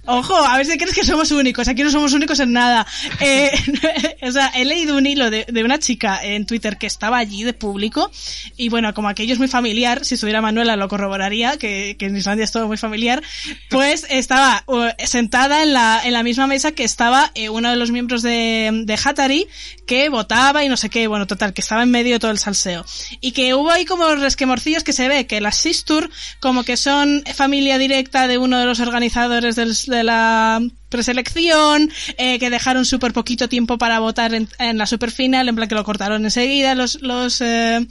Ojo, 0.06 0.36
a 0.36 0.58
ver 0.58 0.66
si 0.66 0.78
crees 0.78 0.94
que 0.94 1.06
somos 1.06 1.32
únicos, 1.32 1.68
aquí 1.68 1.84
no 1.84 1.92
somos 1.92 2.14
únicos 2.14 2.40
en 2.40 2.54
nada. 2.54 2.86
Eh, 3.22 3.52
o 4.22 4.32
sea, 4.32 4.48
he 4.56 4.64
leído 4.64 4.96
un 4.96 5.06
hilo 5.06 5.30
de, 5.30 5.46
de 5.48 5.64
una 5.64 5.78
chica 5.78 6.20
en 6.24 6.46
Twitter 6.46 6.78
que 6.78 6.88
estaba 6.88 7.18
allí 7.18 7.44
de 7.44 7.54
público 7.54 8.10
y 8.56 8.70
bueno, 8.70 8.94
como 8.94 9.10
aquello 9.10 9.34
es 9.34 9.40
muy 9.40 9.48
familiar, 9.48 10.06
si 10.06 10.16
estuviera 10.16 10.42
Manuela 10.42 10.76
lo 10.76 10.88
corroboraría, 10.88 11.58
que, 11.58 11.96
que 12.00 12.06
en 12.06 12.16
Islandia 12.16 12.46
es 12.46 12.52
todo 12.52 12.68
muy 12.68 12.78
familiar, 12.78 13.22
pues 13.70 14.06
estaba 14.20 14.64
uh, 14.68 14.88
sentada 15.06 15.64
en 15.64 15.74
la, 15.74 16.02
en 16.04 16.14
la 16.14 16.24
misma 16.24 16.48
mesa 16.48 16.72
que 16.72 16.84
estaba 16.84 17.32
eh, 17.36 17.50
uno 17.50 17.70
de 17.70 17.76
los 17.76 17.92
miembros 17.92 18.22
de, 18.22 18.84
de 18.86 19.00
Hatari 19.04 19.48
que 19.86 20.10
votaba 20.10 20.64
y 20.64 20.70
no 20.70 20.78
sé 20.78 20.90
qué, 20.90 21.08
bueno, 21.08 21.28
total, 21.28 21.54
que 21.54 21.62
estaba 21.62 21.84
en 21.84 21.92
medio 21.92 22.14
de 22.14 22.20
todo 22.20 22.32
el 22.32 22.38
salseo. 22.38 22.86
Y 23.22 23.32
que 23.32 23.54
hubo 23.54 23.72
ahí 23.72 23.86
como 23.86 24.14
resquemorcillos 24.16 24.84
que 24.84 24.94
se 24.94 25.08
ve 25.08 25.26
que 25.28 25.42
las 25.42 25.58
Sistur 25.58 26.10
como 26.40 26.64
que 26.64 26.78
son 26.78 27.24
familia 27.36 27.78
directa 27.78 28.28
de 28.28 28.38
uno 28.38 28.60
de 28.60 28.66
los 28.66 28.80
organizadores 28.80 29.56
de 29.56 30.04
la 30.04 30.62
preselección, 30.90 31.92
eh, 32.18 32.40
que 32.40 32.50
dejaron 32.50 32.86
súper 32.86 33.14
poquito 33.14 33.48
tiempo 33.48 33.78
para 33.78 34.00
votar 34.00 34.34
en, 34.34 34.50
en 34.58 34.78
la 34.78 34.86
superfinal, 34.86 35.48
en 35.48 35.56
plan 35.56 35.70
que 35.70 35.76
lo 35.76 35.84
cortaron 35.84 36.24
enseguida 36.24 36.76
los, 36.76 37.02
los, 37.02 37.42
eh, 37.42 37.86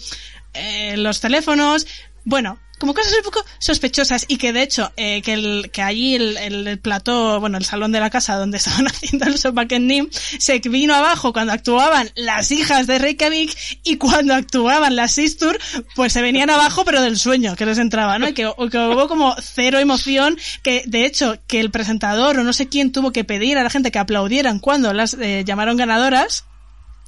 eh, 0.55 0.97
los 0.97 1.21
teléfonos. 1.21 1.87
Bueno, 2.25 2.59
como 2.79 2.95
cosas 2.95 3.13
un 3.17 3.25
poco 3.25 3.45
sospechosas 3.59 4.25
y 4.29 4.37
que 4.39 4.53
de 4.53 4.63
hecho 4.63 4.93
eh, 4.97 5.23
que, 5.23 5.35
el, 5.35 5.71
que 5.73 5.83
allí 5.83 6.15
el, 6.15 6.37
el, 6.37 6.67
el 6.67 6.79
plató, 6.79 7.41
bueno, 7.41 7.59
el 7.59 7.65
salón 7.65 7.93
de 7.93 8.01
la 8.01 8.11
casa 8.11 8.37
donde 8.37 8.57
estaban 8.59 8.87
haciendo 8.87 9.27
el 9.27 9.39
Sopakendim 9.39 10.09
se 10.13 10.59
vino 10.61 10.95
abajo 10.95 11.33
cuando 11.33 11.53
actuaban 11.53 12.11
las 12.15 12.51
hijas 12.51 12.87
de 12.87 12.99
Reykjavik 12.99 13.57
y 13.85 13.97
cuando 13.97 14.35
actuaban 14.35 14.97
las 14.97 15.13
Sistur, 15.13 15.59
pues 15.95 16.13
se 16.13 16.23
venían 16.23 16.51
abajo 16.51 16.85
pero 16.85 17.01
del 17.03 17.19
sueño 17.19 17.57
que 17.57 17.67
les 17.67 17.79
entraba, 17.79 18.19
¿no? 18.19 18.29
Y 18.29 18.35
que, 18.35 18.51
que 18.71 18.79
hubo 18.79 19.09
como 19.09 19.35
cero 19.41 19.79
emoción, 19.79 20.39
que 20.63 20.85
de 20.87 21.05
hecho 21.05 21.39
que 21.47 21.61
el 21.61 21.71
presentador 21.71 22.39
o 22.39 22.45
no 22.45 22.53
sé 22.53 22.69
quién 22.69 22.93
tuvo 22.93 23.13
que 23.13 23.25
pedir 23.25 23.59
a 23.59 23.63
la 23.63 23.71
gente 23.71 23.91
que 23.91 23.99
aplaudieran 23.99 24.59
cuando 24.59 24.93
las 24.93 25.15
eh, 25.15 25.43
llamaron 25.45 25.77
ganadoras. 25.77 26.45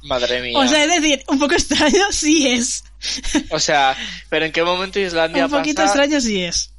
Madre 0.03 0.41
mía. 0.41 0.57
O 0.57 0.67
sea, 0.67 0.83
es 0.83 1.01
decir, 1.01 1.23
un 1.27 1.39
poco 1.39 1.53
extraño 1.53 2.05
sí 2.11 2.47
es. 2.47 2.83
O 3.49 3.59
sea, 3.59 3.95
pero 4.29 4.45
¿en 4.45 4.51
qué 4.51 4.63
momento 4.63 4.99
Islandia 4.99 5.45
un 5.45 5.51
poquito 5.51 5.81
pasa? 5.81 5.93
extraño 5.93 6.21
sí 6.21 6.43
es. 6.43 6.73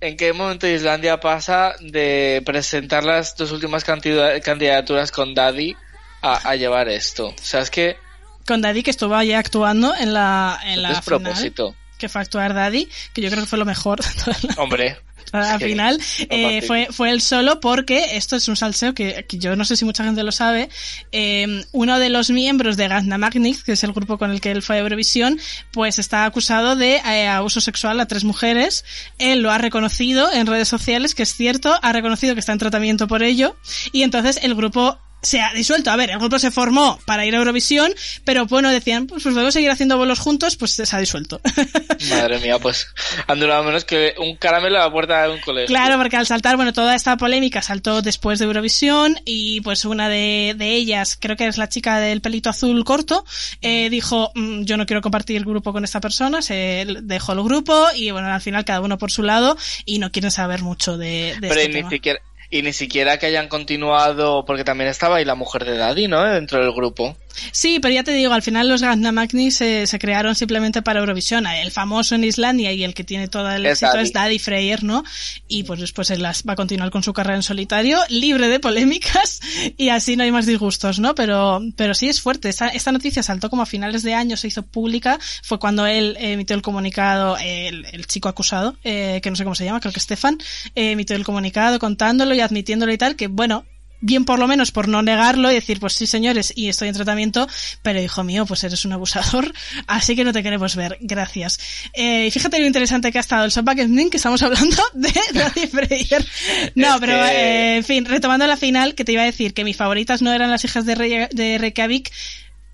¿En 0.00 0.16
qué 0.16 0.32
momento 0.32 0.66
Islandia 0.66 1.18
pasa 1.18 1.74
de 1.80 2.42
presentar 2.44 3.02
las 3.02 3.36
dos 3.36 3.50
últimas 3.50 3.84
candidaturas 3.84 5.10
con 5.10 5.34
Daddy 5.34 5.76
a, 6.22 6.50
a 6.50 6.56
llevar 6.56 6.88
esto? 6.88 7.28
O 7.28 7.34
sea, 7.42 7.60
es 7.60 7.70
que 7.70 7.96
Con 8.46 8.60
Daddy 8.60 8.82
que 8.82 8.90
estuvo 8.90 9.14
allí 9.14 9.32
actuando 9.32 9.94
en 9.96 10.14
la, 10.14 10.60
en 10.64 10.82
la 10.82 11.02
final, 11.02 11.52
que 11.98 12.08
fue 12.08 12.20
actuar 12.20 12.54
Daddy, 12.54 12.88
que 13.12 13.20
yo 13.20 13.28
creo 13.28 13.42
que 13.42 13.48
fue 13.48 13.58
lo 13.58 13.64
mejor 13.64 13.98
Hombre. 14.56 14.98
Al 15.32 15.60
final 15.60 16.00
eh, 16.30 16.62
fue, 16.62 16.88
fue 16.90 17.10
él 17.10 17.20
solo 17.20 17.60
porque 17.60 18.16
esto 18.16 18.36
es 18.36 18.48
un 18.48 18.56
salseo 18.56 18.94
que, 18.94 19.24
que 19.28 19.38
yo 19.38 19.56
no 19.56 19.64
sé 19.64 19.76
si 19.76 19.84
mucha 19.84 20.04
gente 20.04 20.22
lo 20.22 20.32
sabe. 20.32 20.68
eh, 21.12 21.64
uno 21.72 21.98
de 21.98 22.08
los 22.08 22.30
miembros 22.30 22.76
de 22.76 22.88
Gazna 22.88 23.18
Magnic, 23.18 23.62
que 23.62 23.72
es 23.72 23.84
el 23.84 23.92
grupo 23.92 24.18
con 24.18 24.30
el 24.30 24.40
que 24.40 24.50
él 24.50 24.62
fue 24.62 24.76
a 24.76 24.78
Eurovisión, 24.80 25.38
pues 25.72 25.98
está 25.98 26.24
acusado 26.24 26.76
de 26.76 26.96
eh, 26.96 27.28
abuso 27.28 27.60
sexual 27.60 28.00
a 28.00 28.06
tres 28.06 28.24
mujeres. 28.24 28.84
Él 29.18 29.40
lo 29.40 29.50
ha 29.50 29.58
reconocido 29.58 30.32
en 30.32 30.46
redes 30.46 30.68
sociales, 30.68 31.14
que 31.14 31.22
es 31.22 31.34
cierto, 31.34 31.78
ha 31.82 31.92
reconocido 31.92 32.34
que 32.34 32.40
está 32.40 32.52
en 32.52 32.58
tratamiento 32.58 33.08
por 33.08 33.22
ello. 33.22 33.56
Y 33.92 34.02
entonces 34.02 34.40
el 34.42 34.54
grupo 34.54 34.98
se 35.22 35.40
ha 35.40 35.52
disuelto. 35.52 35.90
A 35.90 35.96
ver, 35.96 36.10
el 36.10 36.18
grupo 36.18 36.38
se 36.38 36.50
formó 36.50 36.98
para 37.04 37.26
ir 37.26 37.34
a 37.34 37.38
Eurovisión, 37.38 37.92
pero 38.24 38.46
bueno, 38.46 38.70
decían, 38.70 39.06
pues, 39.06 39.22
pues 39.22 39.34
luego 39.34 39.50
seguir 39.50 39.70
haciendo 39.70 39.96
bolos 39.96 40.18
juntos, 40.18 40.56
pues 40.56 40.72
se 40.72 40.84
ha 40.96 41.00
disuelto. 41.00 41.40
Madre 42.10 42.38
mía, 42.38 42.58
pues 42.58 42.86
han 43.26 43.40
durado 43.40 43.64
menos 43.64 43.84
que 43.84 44.14
un 44.18 44.36
caramelo 44.36 44.78
a 44.78 44.84
la 44.84 44.90
puerta 44.92 45.22
de 45.26 45.34
un 45.34 45.40
colegio. 45.40 45.66
Claro, 45.68 45.96
porque 45.98 46.16
al 46.16 46.26
saltar, 46.26 46.56
bueno, 46.56 46.72
toda 46.72 46.94
esta 46.94 47.16
polémica 47.16 47.62
saltó 47.62 48.02
después 48.02 48.38
de 48.38 48.44
Eurovisión 48.44 49.18
y 49.24 49.60
pues 49.62 49.84
una 49.84 50.08
de, 50.08 50.54
de 50.56 50.74
ellas, 50.74 51.16
creo 51.20 51.36
que 51.36 51.46
es 51.46 51.58
la 51.58 51.68
chica 51.68 51.98
del 51.98 52.20
pelito 52.20 52.50
azul 52.50 52.84
corto, 52.84 53.24
eh, 53.60 53.88
dijo, 53.90 54.30
"Mm, 54.34 54.62
yo 54.62 54.76
no 54.76 54.86
quiero 54.86 55.02
compartir 55.02 55.44
grupo 55.44 55.72
con 55.72 55.84
esta 55.84 56.00
persona, 56.00 56.42
se 56.42 56.86
dejó 57.02 57.32
el 57.32 57.42
grupo 57.42 57.86
y 57.94 58.10
bueno, 58.10 58.28
al 58.28 58.40
final 58.40 58.64
cada 58.64 58.80
uno 58.80 58.98
por 58.98 59.10
su 59.10 59.22
lado 59.22 59.56
y 59.84 59.98
no 59.98 60.12
quieren 60.12 60.30
saber 60.30 60.62
mucho 60.62 60.96
de, 60.96 61.36
de 61.40 61.48
Pero 61.48 61.54
este 61.54 61.68
ni 61.68 61.74
tema. 61.74 61.90
siquiera 61.90 62.20
y 62.50 62.62
ni 62.62 62.72
siquiera 62.72 63.18
que 63.18 63.26
hayan 63.26 63.48
continuado 63.48 64.44
porque 64.44 64.64
también 64.64 64.88
estaba 64.90 65.16
ahí 65.16 65.24
la 65.24 65.34
mujer 65.34 65.64
de 65.64 65.76
Daddy, 65.76 66.08
¿no? 66.08 66.22
Dentro 66.24 66.60
del 66.60 66.72
grupo. 66.72 67.16
Sí, 67.52 67.78
pero 67.80 67.94
ya 67.94 68.04
te 68.04 68.12
digo, 68.12 68.32
al 68.32 68.42
final 68.42 68.68
los 68.68 68.82
Gandamagni 68.82 69.50
se, 69.50 69.86
se 69.86 69.98
crearon 69.98 70.34
simplemente 70.34 70.82
para 70.82 71.00
Eurovisión. 71.00 71.46
El 71.46 71.70
famoso 71.70 72.14
en 72.14 72.24
Islandia 72.24 72.72
y 72.72 72.84
el 72.84 72.94
que 72.94 73.04
tiene 73.04 73.28
todo 73.28 73.50
el 73.50 73.64
Es 73.66 73.82
éxito 73.82 73.92
Daddy. 73.92 74.02
es 74.04 74.12
Daddy 74.12 74.38
Freyr, 74.38 74.84
¿no? 74.84 75.04
Y 75.48 75.64
pues 75.64 75.80
después 75.80 76.10
él 76.10 76.22
las- 76.22 76.42
va 76.48 76.52
a 76.54 76.56
continuar 76.56 76.90
con 76.90 77.02
su 77.02 77.12
carrera 77.12 77.36
en 77.36 77.42
solitario, 77.42 77.98
libre 78.08 78.48
de 78.48 78.60
polémicas, 78.60 79.40
y 79.76 79.88
así 79.90 80.16
no 80.16 80.24
hay 80.24 80.32
más 80.32 80.46
disgustos, 80.46 80.98
¿no? 80.98 81.14
Pero, 81.14 81.60
pero 81.76 81.94
sí 81.94 82.08
es 82.08 82.20
fuerte. 82.20 82.48
Esta, 82.48 82.68
esta 82.68 82.92
noticia 82.92 83.22
saltó 83.22 83.50
como 83.50 83.62
a 83.62 83.66
finales 83.66 84.02
de 84.02 84.14
año, 84.14 84.36
se 84.36 84.48
hizo 84.48 84.62
pública, 84.62 85.18
fue 85.42 85.58
cuando 85.58 85.86
él 85.86 86.16
emitió 86.20 86.54
el 86.56 86.62
comunicado, 86.62 87.36
el, 87.38 87.86
el 87.92 88.06
chico 88.06 88.28
acusado, 88.28 88.76
eh, 88.84 89.20
que 89.22 89.30
no 89.30 89.36
sé 89.36 89.44
cómo 89.44 89.54
se 89.54 89.64
llama, 89.64 89.80
creo 89.80 89.92
que 89.92 90.00
Stefan, 90.00 90.38
eh, 90.74 90.92
emitió 90.92 91.16
el 91.16 91.24
comunicado 91.24 91.78
contándolo 91.78 92.34
y 92.34 92.40
admitiéndolo 92.40 92.92
y 92.92 92.98
tal, 92.98 93.16
que 93.16 93.26
bueno, 93.28 93.64
bien 94.00 94.24
por 94.24 94.38
lo 94.38 94.46
menos 94.46 94.70
por 94.70 94.86
no 94.88 95.02
negarlo 95.02 95.50
y 95.50 95.54
decir, 95.54 95.80
pues 95.80 95.94
sí 95.94 96.06
señores, 96.06 96.52
y 96.54 96.68
estoy 96.68 96.88
en 96.88 96.94
tratamiento, 96.94 97.46
pero 97.82 98.00
hijo 98.00 98.22
mío, 98.24 98.46
pues 98.46 98.62
eres 98.64 98.84
un 98.84 98.92
abusador, 98.92 99.52
así 99.86 100.14
que 100.14 100.24
no 100.24 100.32
te 100.32 100.42
queremos 100.42 100.76
ver, 100.76 100.98
gracias. 101.00 101.58
Eh, 101.94 102.26
y 102.26 102.30
fíjate 102.30 102.58
lo 102.60 102.66
interesante 102.66 103.10
que 103.10 103.18
ha 103.18 103.20
estado 103.20 103.44
el 103.44 103.50
Softback 103.50 103.78
que 104.10 104.16
estamos 104.16 104.42
hablando 104.42 104.76
de 104.94 105.66
Freyer. 105.68 106.24
No, 106.74 106.94
Es 106.94 107.00
pero 107.00 107.12
que- 107.12 107.30
eh, 107.30 107.76
en 107.76 107.84
fin, 107.84 108.04
retomando 108.04 108.46
la 108.46 108.56
final, 108.56 108.94
que 108.94 109.04
te 109.04 109.12
iba 109.12 109.22
a 109.22 109.26
decir 109.26 109.54
que 109.54 109.64
mis 109.64 109.76
favoritas 109.76 110.22
no 110.22 110.32
eran 110.32 110.50
las 110.50 110.64
hijas 110.64 110.86
de, 110.86 110.94
Rey- 110.94 111.28
de 111.32 111.58
Reykjavik, 111.58 112.10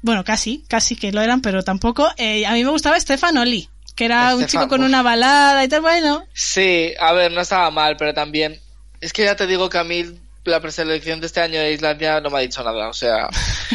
bueno, 0.03 0.23
casi, 0.25 0.63
casi 0.69 0.97
que 0.97 1.13
lo 1.13 1.23
eran, 1.23 1.41
pero 1.41 1.63
tampoco. 1.63 2.09
Eh, 2.19 2.45
a 2.47 2.53
mí 2.53 2.63
me 2.63 2.71
gustaba 2.71 3.01
Stefan 3.01 3.39
Oli, 3.39 3.69
que 3.97 4.05
era 4.05 4.37
un 4.37 4.45
chico 4.47 4.69
con 4.69 4.83
una 4.83 5.03
balada 5.03 5.65
y 5.65 5.69
tal, 5.69 5.81
bueno, 5.81 6.25
Sí, 6.35 6.93
a 7.01 7.13
ver, 7.15 7.33
no 7.33 7.41
estaba 7.41 7.71
mal, 7.71 7.97
pero 7.97 8.13
también 8.13 8.61
es 9.01 9.13
que 9.15 9.25
ya 9.25 9.35
te 9.37 9.47
digo 9.47 9.71
que 9.71 9.79
a 9.79 9.85
mí 9.85 10.05
la 10.45 10.61
preselección 10.61 11.21
de 11.21 11.27
este 11.27 11.41
año 11.41 11.61
de 11.61 11.73
Islandia 11.73 12.21
no 12.21 12.31
me 12.31 12.39
ha 12.39 12.41
dicho 12.43 12.63
nada, 12.63 12.89
o 12.89 12.93
sea, 12.93 13.29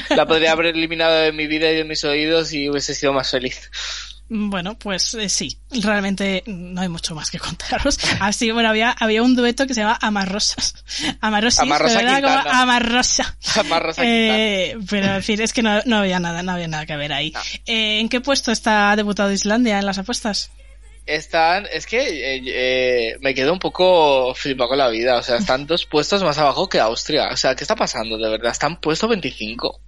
la 0.09 0.25
podría 0.25 0.51
haber 0.51 0.67
eliminado 0.67 1.15
de 1.15 1.31
mi 1.31 1.47
vida 1.47 1.71
y 1.71 1.75
de 1.75 1.83
mis 1.83 2.03
oídos 2.03 2.53
y 2.53 2.69
hubiese 2.69 2.95
sido 2.95 3.13
más 3.13 3.31
feliz. 3.31 3.69
Bueno, 4.31 4.77
pues 4.77 5.15
eh, 5.15 5.27
sí, 5.27 5.57
realmente 5.71 6.43
no 6.45 6.81
hay 6.81 6.87
mucho 6.87 7.15
más 7.15 7.31
que 7.31 7.39
contaros. 7.39 7.97
Así, 8.19 8.51
bueno, 8.51 8.69
había, 8.69 8.91
había 8.91 9.23
un 9.23 9.35
dueto 9.35 9.65
que 9.65 9.73
se 9.73 9.81
llama 9.81 9.97
Amarrosas. 9.99 10.75
Amarrosis, 11.19 11.59
Amarrosa 11.59 11.99
era 11.99 12.21
como. 12.21 12.35
Amarrosa. 12.35 13.35
Más 13.67 13.81
Rosa 13.81 14.03
Eh, 14.05 14.77
pero 14.87 15.15
en 15.15 15.23
fin, 15.23 15.41
es 15.41 15.51
que 15.51 15.63
no, 15.63 15.81
no 15.85 15.97
había 15.97 16.19
nada, 16.19 16.43
no 16.43 16.51
había 16.51 16.67
nada 16.67 16.85
que 16.85 16.95
ver 16.95 17.11
ahí. 17.11 17.33
Eh, 17.65 17.99
¿En 17.99 18.07
qué 18.07 18.21
puesto 18.21 18.51
está 18.51 18.95
debutado 18.95 19.31
Islandia 19.31 19.79
en 19.79 19.85
las 19.87 19.97
apuestas? 19.97 20.51
Están, 21.05 21.67
es 21.71 21.87
que 21.87 21.97
eh, 21.99 22.41
eh, 22.45 23.17
me 23.21 23.33
quedo 23.33 23.51
un 23.51 23.59
poco 23.59 24.33
flipado 24.35 24.69
con 24.69 24.77
la 24.77 24.89
vida, 24.89 25.17
o 25.17 25.23
sea, 25.23 25.37
están 25.37 25.65
dos 25.65 25.85
puestos 25.85 26.23
más 26.23 26.37
abajo 26.37 26.69
que 26.69 26.79
Austria, 26.79 27.29
o 27.31 27.37
sea, 27.37 27.55
¿qué 27.55 27.63
está 27.63 27.75
pasando 27.75 28.17
de 28.17 28.29
verdad? 28.29 28.51
Están 28.51 28.79
puesto 28.79 29.07
25. 29.07 29.81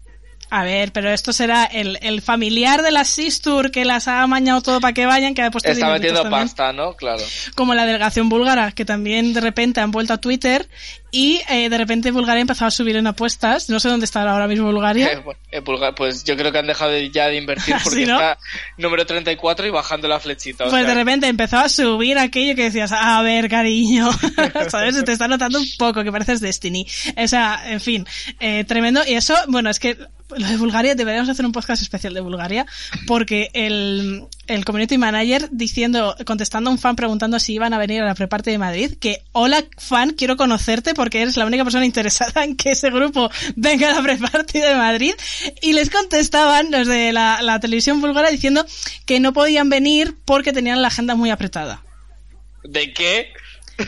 A 0.53 0.63
ver, 0.65 0.91
pero 0.91 1.09
esto 1.09 1.31
será 1.31 1.63
el, 1.63 1.97
el 2.01 2.21
familiar 2.21 2.81
de 2.83 2.91
las 2.91 3.07
Sistur 3.07 3.71
que 3.71 3.85
las 3.85 4.07
ha 4.09 4.21
amañado 4.21 4.61
todo 4.61 4.81
para 4.81 4.93
que 4.93 5.05
vayan, 5.05 5.33
que 5.33 5.41
ha 5.41 5.49
puesto 5.49 5.71
Está 5.71 5.89
metiendo 5.93 6.23
también. 6.23 6.43
pasta, 6.43 6.73
¿no? 6.73 6.93
Claro. 6.95 7.23
como 7.55 7.73
la 7.73 7.85
delegación 7.85 8.27
búlgara, 8.27 8.73
que 8.73 8.83
también 8.83 9.33
de 9.33 9.39
repente 9.41 9.79
han 9.79 9.91
vuelto 9.91 10.13
a 10.13 10.17
Twitter 10.17 10.67
y 11.09 11.41
eh, 11.49 11.69
de 11.69 11.77
repente 11.77 12.11
Bulgaria 12.11 12.39
ha 12.39 12.41
empezado 12.41 12.67
a 12.67 12.71
subir 12.71 12.95
en 12.97 13.07
apuestas. 13.07 13.69
No 13.69 13.79
sé 13.79 13.87
dónde 13.89 14.03
está 14.05 14.21
ahora 14.29 14.47
mismo 14.47 14.71
Bulgaria. 14.71 15.11
Eh, 15.13 15.17
bueno, 15.23 15.39
eh, 15.51 15.59
Bulgar- 15.61 15.95
pues 15.95 16.23
yo 16.25 16.35
creo 16.37 16.51
que 16.51 16.57
han 16.59 16.67
dejado 16.67 16.91
de- 16.91 17.09
ya 17.11 17.27
de 17.27 17.37
invertir 17.37 17.75
porque 17.83 17.99
¿Sí, 18.01 18.05
no? 18.05 18.15
está 18.15 18.37
número 18.77 19.05
34 19.05 19.65
y 19.67 19.69
bajando 19.69 20.07
la 20.09 20.19
flechita. 20.19 20.65
o 20.65 20.69
Pues 20.69 20.81
sea, 20.83 20.89
de 20.89 20.95
repente 20.99 21.27
empezó 21.27 21.59
a 21.59 21.69
subir 21.69 22.17
aquello 22.19 22.55
que 22.55 22.63
decías, 22.63 22.91
a 22.91 23.21
ver, 23.21 23.49
cariño, 23.49 24.09
¿sabes? 24.69 24.95
Se 24.95 25.03
te 25.03 25.13
está 25.13 25.27
notando 25.29 25.59
un 25.59 25.67
poco 25.77 26.03
que 26.03 26.11
pareces 26.11 26.41
Destiny. 26.41 26.85
O 27.17 27.27
sea, 27.27 27.61
en 27.67 27.79
fin, 27.79 28.05
eh, 28.41 28.65
tremendo. 28.65 29.01
Y 29.07 29.13
eso, 29.13 29.33
bueno, 29.47 29.69
es 29.69 29.79
que 29.79 29.97
lo 30.37 30.47
de 30.47 30.57
Bulgaria, 30.57 30.95
deberíamos 30.95 31.29
hacer 31.29 31.45
un 31.45 31.51
podcast 31.51 31.81
especial 31.81 32.13
de 32.13 32.21
Bulgaria, 32.21 32.65
porque 33.07 33.49
el, 33.53 34.23
el 34.47 34.65
community 34.65 34.97
manager 34.97 35.49
diciendo, 35.51 36.15
contestando 36.25 36.69
a 36.69 36.73
un 36.73 36.79
fan 36.79 36.95
preguntando 36.95 37.39
si 37.39 37.53
iban 37.53 37.73
a 37.73 37.77
venir 37.77 38.01
a 38.01 38.05
la 38.05 38.15
preparte 38.15 38.51
de 38.51 38.57
Madrid, 38.57 38.93
que 38.99 39.23
hola 39.31 39.63
fan, 39.77 40.11
quiero 40.11 40.37
conocerte 40.37 40.93
porque 40.93 41.21
eres 41.21 41.37
la 41.37 41.45
única 41.45 41.63
persona 41.63 41.85
interesada 41.85 42.43
en 42.43 42.55
que 42.55 42.71
ese 42.71 42.89
grupo 42.89 43.29
venga 43.55 43.89
a 43.91 43.95
la 43.95 44.01
preparte 44.01 44.59
de 44.59 44.75
Madrid, 44.75 45.13
y 45.61 45.73
les 45.73 45.89
contestaban 45.89 46.71
los 46.71 46.87
de 46.87 47.11
la, 47.11 47.41
la 47.41 47.59
televisión 47.59 48.01
búlgara 48.01 48.29
diciendo 48.29 48.65
que 49.05 49.19
no 49.19 49.33
podían 49.33 49.69
venir 49.69 50.15
porque 50.25 50.53
tenían 50.53 50.81
la 50.81 50.87
agenda 50.89 51.15
muy 51.15 51.29
apretada. 51.29 51.83
¿De 52.63 52.93
qué? 52.93 53.33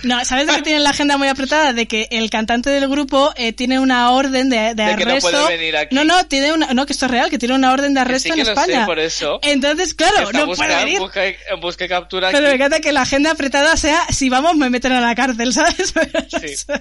No, 0.04 0.24
¿sabes 0.26 0.48
de 0.48 0.56
que 0.56 0.62
tienen 0.62 0.84
la 0.84 0.90
agenda 0.92 1.18
muy 1.18 1.28
apretada? 1.28 1.74
De 1.74 1.88
que 1.88 2.08
el 2.12 2.30
cantante 2.30 2.70
del 2.70 2.88
grupo 2.88 3.34
eh, 3.36 3.54
tiene 3.54 3.80
una 3.80 4.10
orden 4.12 4.50
de, 4.50 4.74
de 4.74 4.84
De 4.86 4.96
que 4.96 5.06
no 5.06 5.12
arresto. 5.12 5.30
puede 5.32 5.58
venir 5.58 5.78
aquí. 5.78 5.96
no, 5.96 6.04
no, 6.04 6.26
tiene 6.26 6.52
una, 6.54 6.74
no, 6.74 6.86
que 6.86 6.94
esto 6.94 7.06
es 7.06 7.12
real, 7.12 7.30
que 7.30 7.38
tiene 7.38 7.56
una 7.56 7.72
orden 7.72 7.94
de 7.94 8.00
arresto 8.02 8.30
sí 8.30 8.34
que 8.36 8.42
en 8.42 8.48
lo 8.48 8.54
sé, 8.56 8.62
España. 8.62 8.86
por 8.86 9.00
eso. 9.00 9.40
Entonces, 9.44 9.94
claro, 9.94 10.28
Está 10.30 10.40
no 10.40 10.46
busca- 10.48 10.66
puede 10.66 10.76
venir. 10.84 11.00
Busca, 11.00 11.22
busca 11.62 11.88
captura 11.88 12.30
Pero 12.32 12.42
me 12.44 12.48
aquí. 12.50 12.56
encanta 12.56 12.80
que 12.80 12.92
la 12.92 13.02
agenda 13.02 13.32
apretada 13.32 13.76
sea, 13.78 14.00
si 14.10 14.30
vamos 14.30 14.56
me 14.56 14.70
meten 14.70 14.92
a 14.94 15.02
la 15.02 15.16
cárcel, 15.16 15.54
¿sabes? 15.54 15.94
Sí. 16.42 16.74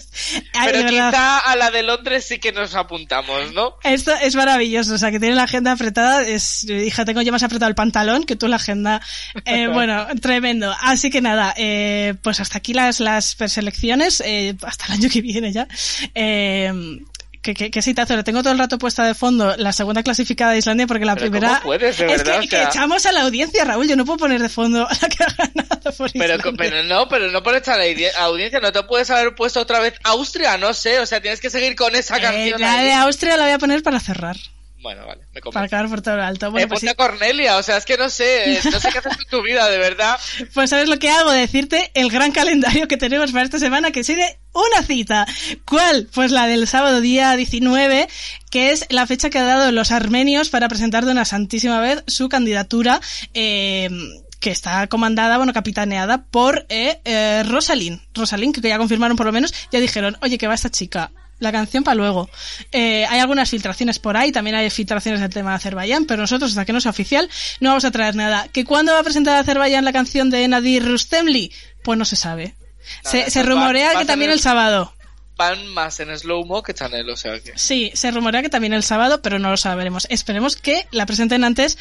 Ay, 0.55 0.69
Pero 0.73 0.89
quizá 0.89 1.39
a 1.39 1.57
la 1.57 1.71
de 1.71 1.83
Londres 1.83 2.25
sí 2.27 2.39
que 2.39 2.53
nos 2.53 2.75
apuntamos, 2.75 3.53
¿no? 3.53 3.77
Esto 3.85 4.13
es 4.23 4.35
maravilloso, 4.37 4.95
o 4.95 4.99
sea, 4.99 5.11
que 5.11 5.21
tiene 5.21 5.35
la 5.35 5.45
agenda 5.45 5.73
apretada, 5.73 6.23
es, 6.23 6.65
hija, 6.65 7.05
tengo 7.05 7.23
ya 7.23 7.33
más 7.33 7.43
apretado 7.43 7.69
el 7.69 7.75
pantalón 7.75 8.25
que 8.25 8.37
tú 8.37 8.49
la 8.49 8.57
agenda. 8.57 9.01
Eh, 9.45 9.67
bueno, 9.73 10.07
tremendo. 10.21 10.75
Así 10.81 11.11
que 11.11 11.21
nada, 11.21 11.55
eh, 11.57 12.15
pues 12.23 12.41
hasta 12.41 12.59
aquí 12.59 12.73
las, 12.75 13.01
las 13.03 13.35
preselecciones, 13.35 14.23
eh, 14.25 14.55
hasta 14.63 14.87
el 14.87 14.93
año 14.93 15.09
que 15.11 15.21
viene 15.21 15.53
ya. 15.53 15.67
Eh, 16.15 17.01
que, 17.43 17.55
que, 17.55 17.73
que 17.73 17.83
citazo, 17.83 18.15
le 18.15 18.23
tengo 18.23 18.41
todo 18.43 18.53
el 18.53 18.59
rato 18.61 18.79
puesta 18.79 19.05
de 19.05 19.15
fondo 19.17 19.57
la 19.57 19.73
segunda 19.73 20.05
clasificada 20.05 20.53
de 20.53 20.59
Islandia 20.59 20.87
porque 20.87 21.05
la 21.05 21.17
Pero 21.17 21.29
primera... 21.33 21.49
¿cómo 21.57 21.63
puedes, 21.75 21.99
de 21.99 22.07
es 22.07 22.19
verdad? 22.25 22.39
que, 22.41 22.47
O 22.47 22.49
sea- 22.51 22.61
que 22.61 22.69
echamos 22.69 23.05
a 23.05 23.11
la 23.11 23.23
audiencia, 23.23 23.65
Raúl, 23.65 23.89
yo 23.89 23.97
no 23.97 24.05
puedo 24.05 24.19
poner 24.19 24.41
de 24.41 24.49
fondo 24.49 24.87
la 25.03 25.09
que 25.09 25.25
ha 25.25 25.35
ganado 25.37 25.93
por 25.99 26.13
Pero, 26.13 26.35
Islandia. 26.37 26.53
pero 26.57 26.85
no, 26.85 27.09
pero 27.09 27.31
no 27.33 27.43
por 27.43 27.57
esta 27.57 27.75
audiencia, 28.21 28.61
no 28.61 28.71
te 28.71 28.83
puedes 28.85 29.11
haber 29.11 29.35
puesto 29.35 29.59
otra 29.59 29.81
vez 29.81 29.95
Austria, 30.05 30.57
no 30.57 30.73
sé, 30.73 31.01
o 31.01 31.07
sea, 31.07 31.21
tienes 31.21 31.41
que 31.41 31.51
seguir 31.51 31.75
con 31.75 31.97
esa 31.97 32.17
Eh, 32.19 32.21
canción. 32.21 32.61
la 32.61 32.75
ahí. 32.75 32.85
de 32.85 32.93
Austria 32.93 33.37
la 33.37 33.43
voy 33.47 33.53
a 33.55 33.59
poner 33.59 33.83
para 33.83 33.99
cerrar, 33.99 34.37
Bueno, 34.83 35.07
vale, 35.07 35.23
me 35.33 35.41
para 35.41 35.43
convence. 35.43 35.67
acabar 35.67 35.89
por 35.91 36.03
todo 36.03 36.17
lo 36.17 36.25
alto. 36.25 36.47
Eh, 36.47 36.51
Bueno, 36.51 36.69
pues 36.69 36.81
sí. 36.81 36.89
a 36.89 36.95
Cornelia, 36.95 37.57
o 37.57 37.63
sea, 37.63 37.77
es 37.77 37.85
que 37.85 37.97
no 37.97 38.11
sé, 38.11 38.55
eh, 38.55 38.61
no 38.73 38.81
sé 38.81 38.89
qué 38.91 38.99
haces 38.99 39.17
con 39.17 39.27
tu 39.31 39.43
vida, 39.43 39.69
de 39.69 39.79
verdad. 39.79 40.19
Pues 40.53 40.71
sabes 40.71 40.89
lo 40.89 40.99
que 40.99 41.09
hago, 41.11 41.31
decirte 41.31 41.91
el 41.95 42.11
gran 42.11 42.33
calendario 42.33 42.89
que 42.89 42.97
tenemos 42.97 43.31
para 43.31 43.45
esta 43.45 43.59
semana, 43.61 43.93
que 43.93 44.03
tiene 44.03 44.39
una 44.53 44.83
cita. 44.85 45.27
¿Cuál? 45.65 46.09
Pues 46.13 46.33
la 46.33 46.47
del 46.47 46.67
sábado 46.67 47.01
día 47.01 47.37
19, 47.37 48.09
que 48.51 48.73
es 48.73 48.87
la 48.91 49.07
fecha 49.07 49.31
que 49.31 49.39
ha 49.39 49.45
dado 49.45 49.71
los 49.71 49.93
armenios 49.93 50.51
para 50.51 50.69
presentar 50.69 51.05
de 51.05 51.13
una 51.13 51.25
santísima 51.25 51.81
vez 51.81 52.03
su 52.09 52.29
candidatura, 52.29 53.01
eh, 53.35 53.89
que 54.41 54.51
está 54.51 54.89
comandada, 54.89 55.37
bueno, 55.37 55.53
capitaneada 55.53 56.25
por 56.25 56.67
eh, 56.69 57.01
eh, 57.05 57.45
Rosalind. 57.47 58.01
Rosalind, 58.13 58.61
que 58.61 58.69
ya 58.69 58.79
confirmaron 58.79 59.17
por 59.17 59.27
lo 59.27 59.33
menos, 59.33 59.55
ya 59.71 59.79
dijeron, 59.79 60.17
oye, 60.21 60.37
que 60.39 60.49
va 60.49 60.55
esta 60.55 60.71
chica. 60.71 61.13
La 61.43 61.51
canción 61.53 61.83
para 61.83 61.97
luego. 61.97 62.31
Eh, 62.71 63.05
hay 63.09 63.19
algunas 63.21 63.51
filtraciones 63.51 63.99
por 63.99 64.17
ahí, 64.17 64.31
también 64.31 64.55
hay 64.57 64.71
filtraciones 64.71 65.21
del 65.21 65.31
tema 65.31 65.51
de 65.51 65.57
Azerbaiyán, 65.57 66.05
pero 66.07 66.23
nosotros, 66.23 66.53
hasta 66.53 66.65
que 66.65 66.73
no 66.73 66.81
sea 66.81 66.91
oficial, 66.91 67.29
no 67.61 67.71
vamos 67.71 67.85
a 67.85 67.91
traer 67.91 68.15
nada. 68.15 68.47
¿Que 68.53 68.65
cuándo 68.65 68.93
va 68.93 69.01
a 69.01 69.03
presentar 69.03 69.37
Azerbaiyán 69.37 69.85
la 69.85 69.93
canción 69.93 70.31
de 70.31 70.47
Nadir 70.47 70.85
Rustemli? 70.87 71.53
Pues 71.83 71.99
no 71.99 72.05
se 72.05 72.15
sabe. 72.17 72.55
Se, 73.03 73.19
Nada, 73.19 73.31
se 73.31 73.41
eso 73.41 73.49
rumorea 73.49 73.89
va- 73.89 73.93
va 73.95 73.99
que 74.01 74.05
a 74.05 74.07
también 74.07 74.31
el 74.31 74.41
sábado. 74.41 74.95
Van 75.43 75.67
más 75.67 75.99
en 75.99 76.17
slow-mo 76.17 76.63
que 76.63 76.73
Chanel, 76.73 77.11
o 77.11 77.17
sea 77.17 77.41
que... 77.41 77.53
Sí, 77.57 77.91
se 77.95 78.13
rumorea 78.13 78.43
que 78.43 78.49
también 78.49 78.75
el 78.75 78.85
sábado, 78.85 79.23
pero 79.23 79.41
no 79.41 79.51
lo 79.51 79.57
sabremos. 79.57 80.07
Esperemos 80.09 80.55
que 80.55 80.87
la 80.93 81.05
presenten 81.05 81.43
antes 81.43 81.77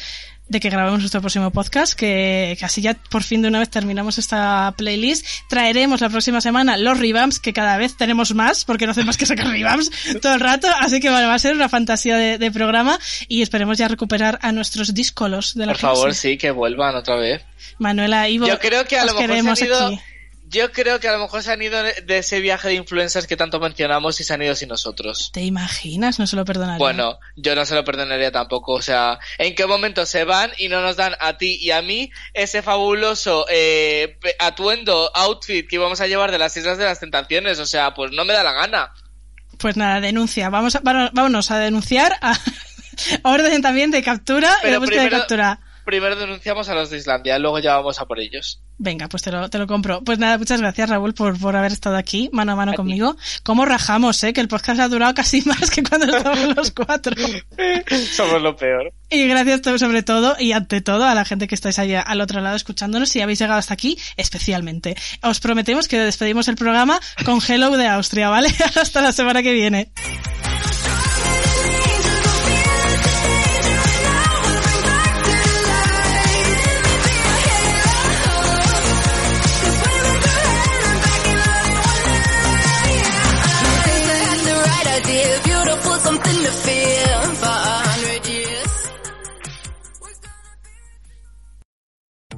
de 0.48 0.58
que 0.58 0.68
grabemos 0.68 0.98
nuestro 0.98 1.20
próximo 1.20 1.52
podcast, 1.52 1.94
que, 1.94 2.56
que 2.58 2.64
así 2.64 2.82
ya 2.82 2.94
por 2.94 3.22
fin 3.22 3.40
de 3.40 3.46
una 3.46 3.60
vez 3.60 3.70
terminamos 3.70 4.18
esta 4.18 4.74
playlist. 4.76 5.24
Traeremos 5.48 6.00
la 6.00 6.10
próxima 6.10 6.40
semana 6.40 6.76
los 6.76 6.98
revamps, 6.98 7.38
que 7.38 7.52
cada 7.52 7.76
vez 7.78 7.96
tenemos 7.96 8.34
más, 8.34 8.64
porque 8.64 8.86
no 8.86 8.90
hacemos 8.90 9.16
que 9.16 9.26
sacar 9.26 9.46
revamps 9.46 9.92
todo 10.20 10.34
el 10.34 10.40
rato. 10.40 10.66
Así 10.80 10.98
que 10.98 11.08
bueno, 11.08 11.28
va 11.28 11.34
a 11.34 11.38
ser 11.38 11.54
una 11.54 11.68
fantasía 11.68 12.16
de, 12.16 12.38
de 12.38 12.50
programa 12.50 12.98
y 13.28 13.42
esperemos 13.42 13.78
ya 13.78 13.86
recuperar 13.86 14.40
a 14.42 14.50
nuestros 14.50 14.92
díscolos 14.92 15.54
de 15.54 15.66
la 15.66 15.72
Por 15.72 15.80
favor, 15.80 16.14
sí, 16.14 16.36
que 16.36 16.50
vuelvan 16.50 16.96
otra 16.96 17.14
vez. 17.14 17.44
Manuela, 17.78 18.28
Ivo, 18.28 18.48
Yo 18.48 18.58
creo 18.58 18.84
que 18.86 18.98
a 18.98 19.04
lo 19.04 19.14
mejor 19.14 19.56
se 19.56 19.64
han 19.64 19.70
ido... 19.70 20.00
Yo 20.52 20.70
creo 20.70 21.00
que 21.00 21.08
a 21.08 21.12
lo 21.12 21.18
mejor 21.18 21.42
se 21.42 21.50
han 21.50 21.62
ido 21.62 21.82
de 21.82 21.94
de 22.02 22.18
ese 22.18 22.40
viaje 22.40 22.68
de 22.68 22.74
influencers 22.74 23.26
que 23.26 23.36
tanto 23.36 23.58
mencionamos 23.58 24.20
y 24.20 24.24
se 24.24 24.34
han 24.34 24.42
ido 24.42 24.54
sin 24.54 24.68
nosotros. 24.68 25.30
¿Te 25.32 25.40
imaginas? 25.42 26.18
No 26.18 26.26
se 26.26 26.36
lo 26.36 26.44
perdonaría. 26.44 26.78
Bueno, 26.78 27.18
yo 27.36 27.54
no 27.56 27.64
se 27.64 27.74
lo 27.74 27.84
perdonaría 27.84 28.30
tampoco. 28.30 28.74
O 28.74 28.82
sea, 28.82 29.18
¿en 29.38 29.54
qué 29.54 29.66
momento 29.66 30.04
se 30.06 30.24
van 30.24 30.50
y 30.58 30.68
no 30.68 30.82
nos 30.82 30.96
dan 30.96 31.14
a 31.20 31.38
ti 31.38 31.56
y 31.60 31.70
a 31.70 31.80
mí 31.82 32.10
ese 32.34 32.60
fabuloso 32.62 33.46
eh, 33.50 34.18
atuendo, 34.38 35.10
outfit 35.14 35.66
que 35.68 35.76
íbamos 35.76 36.00
a 36.00 36.06
llevar 36.06 36.30
de 36.30 36.38
las 36.38 36.56
Islas 36.56 36.76
de 36.78 36.84
las 36.84 37.00
Tentaciones? 37.00 37.58
O 37.58 37.66
sea, 37.66 37.94
pues 37.94 38.12
no 38.12 38.24
me 38.24 38.34
da 38.34 38.42
la 38.44 38.52
gana. 38.52 38.92
Pues 39.58 39.76
nada, 39.76 40.00
denuncia. 40.00 40.50
Vamos 40.50 40.76
a, 40.76 40.80
vámonos 40.82 41.50
a 41.50 41.58
denunciar 41.58 42.18
a 42.20 42.36
orden 43.22 43.62
también 43.62 43.90
de 43.90 44.02
captura 44.02 44.48
y 44.48 44.66
de 44.66 44.68
Pero 44.68 44.80
búsqueda 44.80 45.02
de 45.02 45.06
primero- 45.08 45.22
captura. 45.22 45.60
Primero 45.84 46.14
denunciamos 46.14 46.68
a 46.68 46.74
los 46.74 46.90
de 46.90 46.96
Islandia, 46.98 47.40
luego 47.40 47.58
ya 47.58 47.74
vamos 47.74 48.00
a 48.00 48.06
por 48.06 48.20
ellos. 48.20 48.60
Venga, 48.82 49.08
pues 49.08 49.22
te 49.22 49.30
lo, 49.30 49.48
te 49.48 49.58
lo 49.58 49.68
compro. 49.68 50.02
Pues 50.02 50.18
nada, 50.18 50.38
muchas 50.38 50.60
gracias 50.60 50.90
Raúl 50.90 51.14
por, 51.14 51.38
por 51.38 51.54
haber 51.54 51.70
estado 51.70 51.96
aquí 51.96 52.28
mano 52.32 52.50
a 52.52 52.56
mano 52.56 52.72
ti. 52.72 52.76
conmigo. 52.76 53.16
¿Cómo 53.44 53.64
rajamos, 53.64 54.24
eh? 54.24 54.32
Que 54.32 54.40
el 54.40 54.48
podcast 54.48 54.80
ha 54.80 54.88
durado 54.88 55.14
casi 55.14 55.40
más 55.46 55.70
que 55.70 55.84
cuando 55.84 56.16
estábamos 56.16 56.56
los 56.56 56.72
cuatro. 56.72 57.14
Somos 58.12 58.42
lo 58.42 58.56
peor. 58.56 58.92
Y 59.08 59.28
gracias 59.28 59.60
sobre 59.78 60.02
todo 60.02 60.34
y 60.36 60.50
ante 60.50 60.80
todo 60.80 61.04
a 61.04 61.14
la 61.14 61.24
gente 61.24 61.46
que 61.46 61.54
estáis 61.54 61.78
allá 61.78 62.00
al 62.00 62.20
otro 62.20 62.40
lado 62.40 62.56
escuchándonos. 62.56 63.08
Si 63.08 63.20
habéis 63.20 63.38
llegado 63.38 63.60
hasta 63.60 63.74
aquí, 63.74 63.96
especialmente. 64.16 64.96
Os 65.22 65.38
prometemos 65.38 65.86
que 65.86 66.00
despedimos 66.00 66.48
el 66.48 66.56
programa 66.56 66.98
con 67.24 67.38
Hello 67.46 67.70
de 67.76 67.86
Austria, 67.86 68.30
¿vale? 68.30 68.48
hasta 68.80 69.00
la 69.00 69.12
semana 69.12 69.44
que 69.44 69.52
viene. 69.52 69.92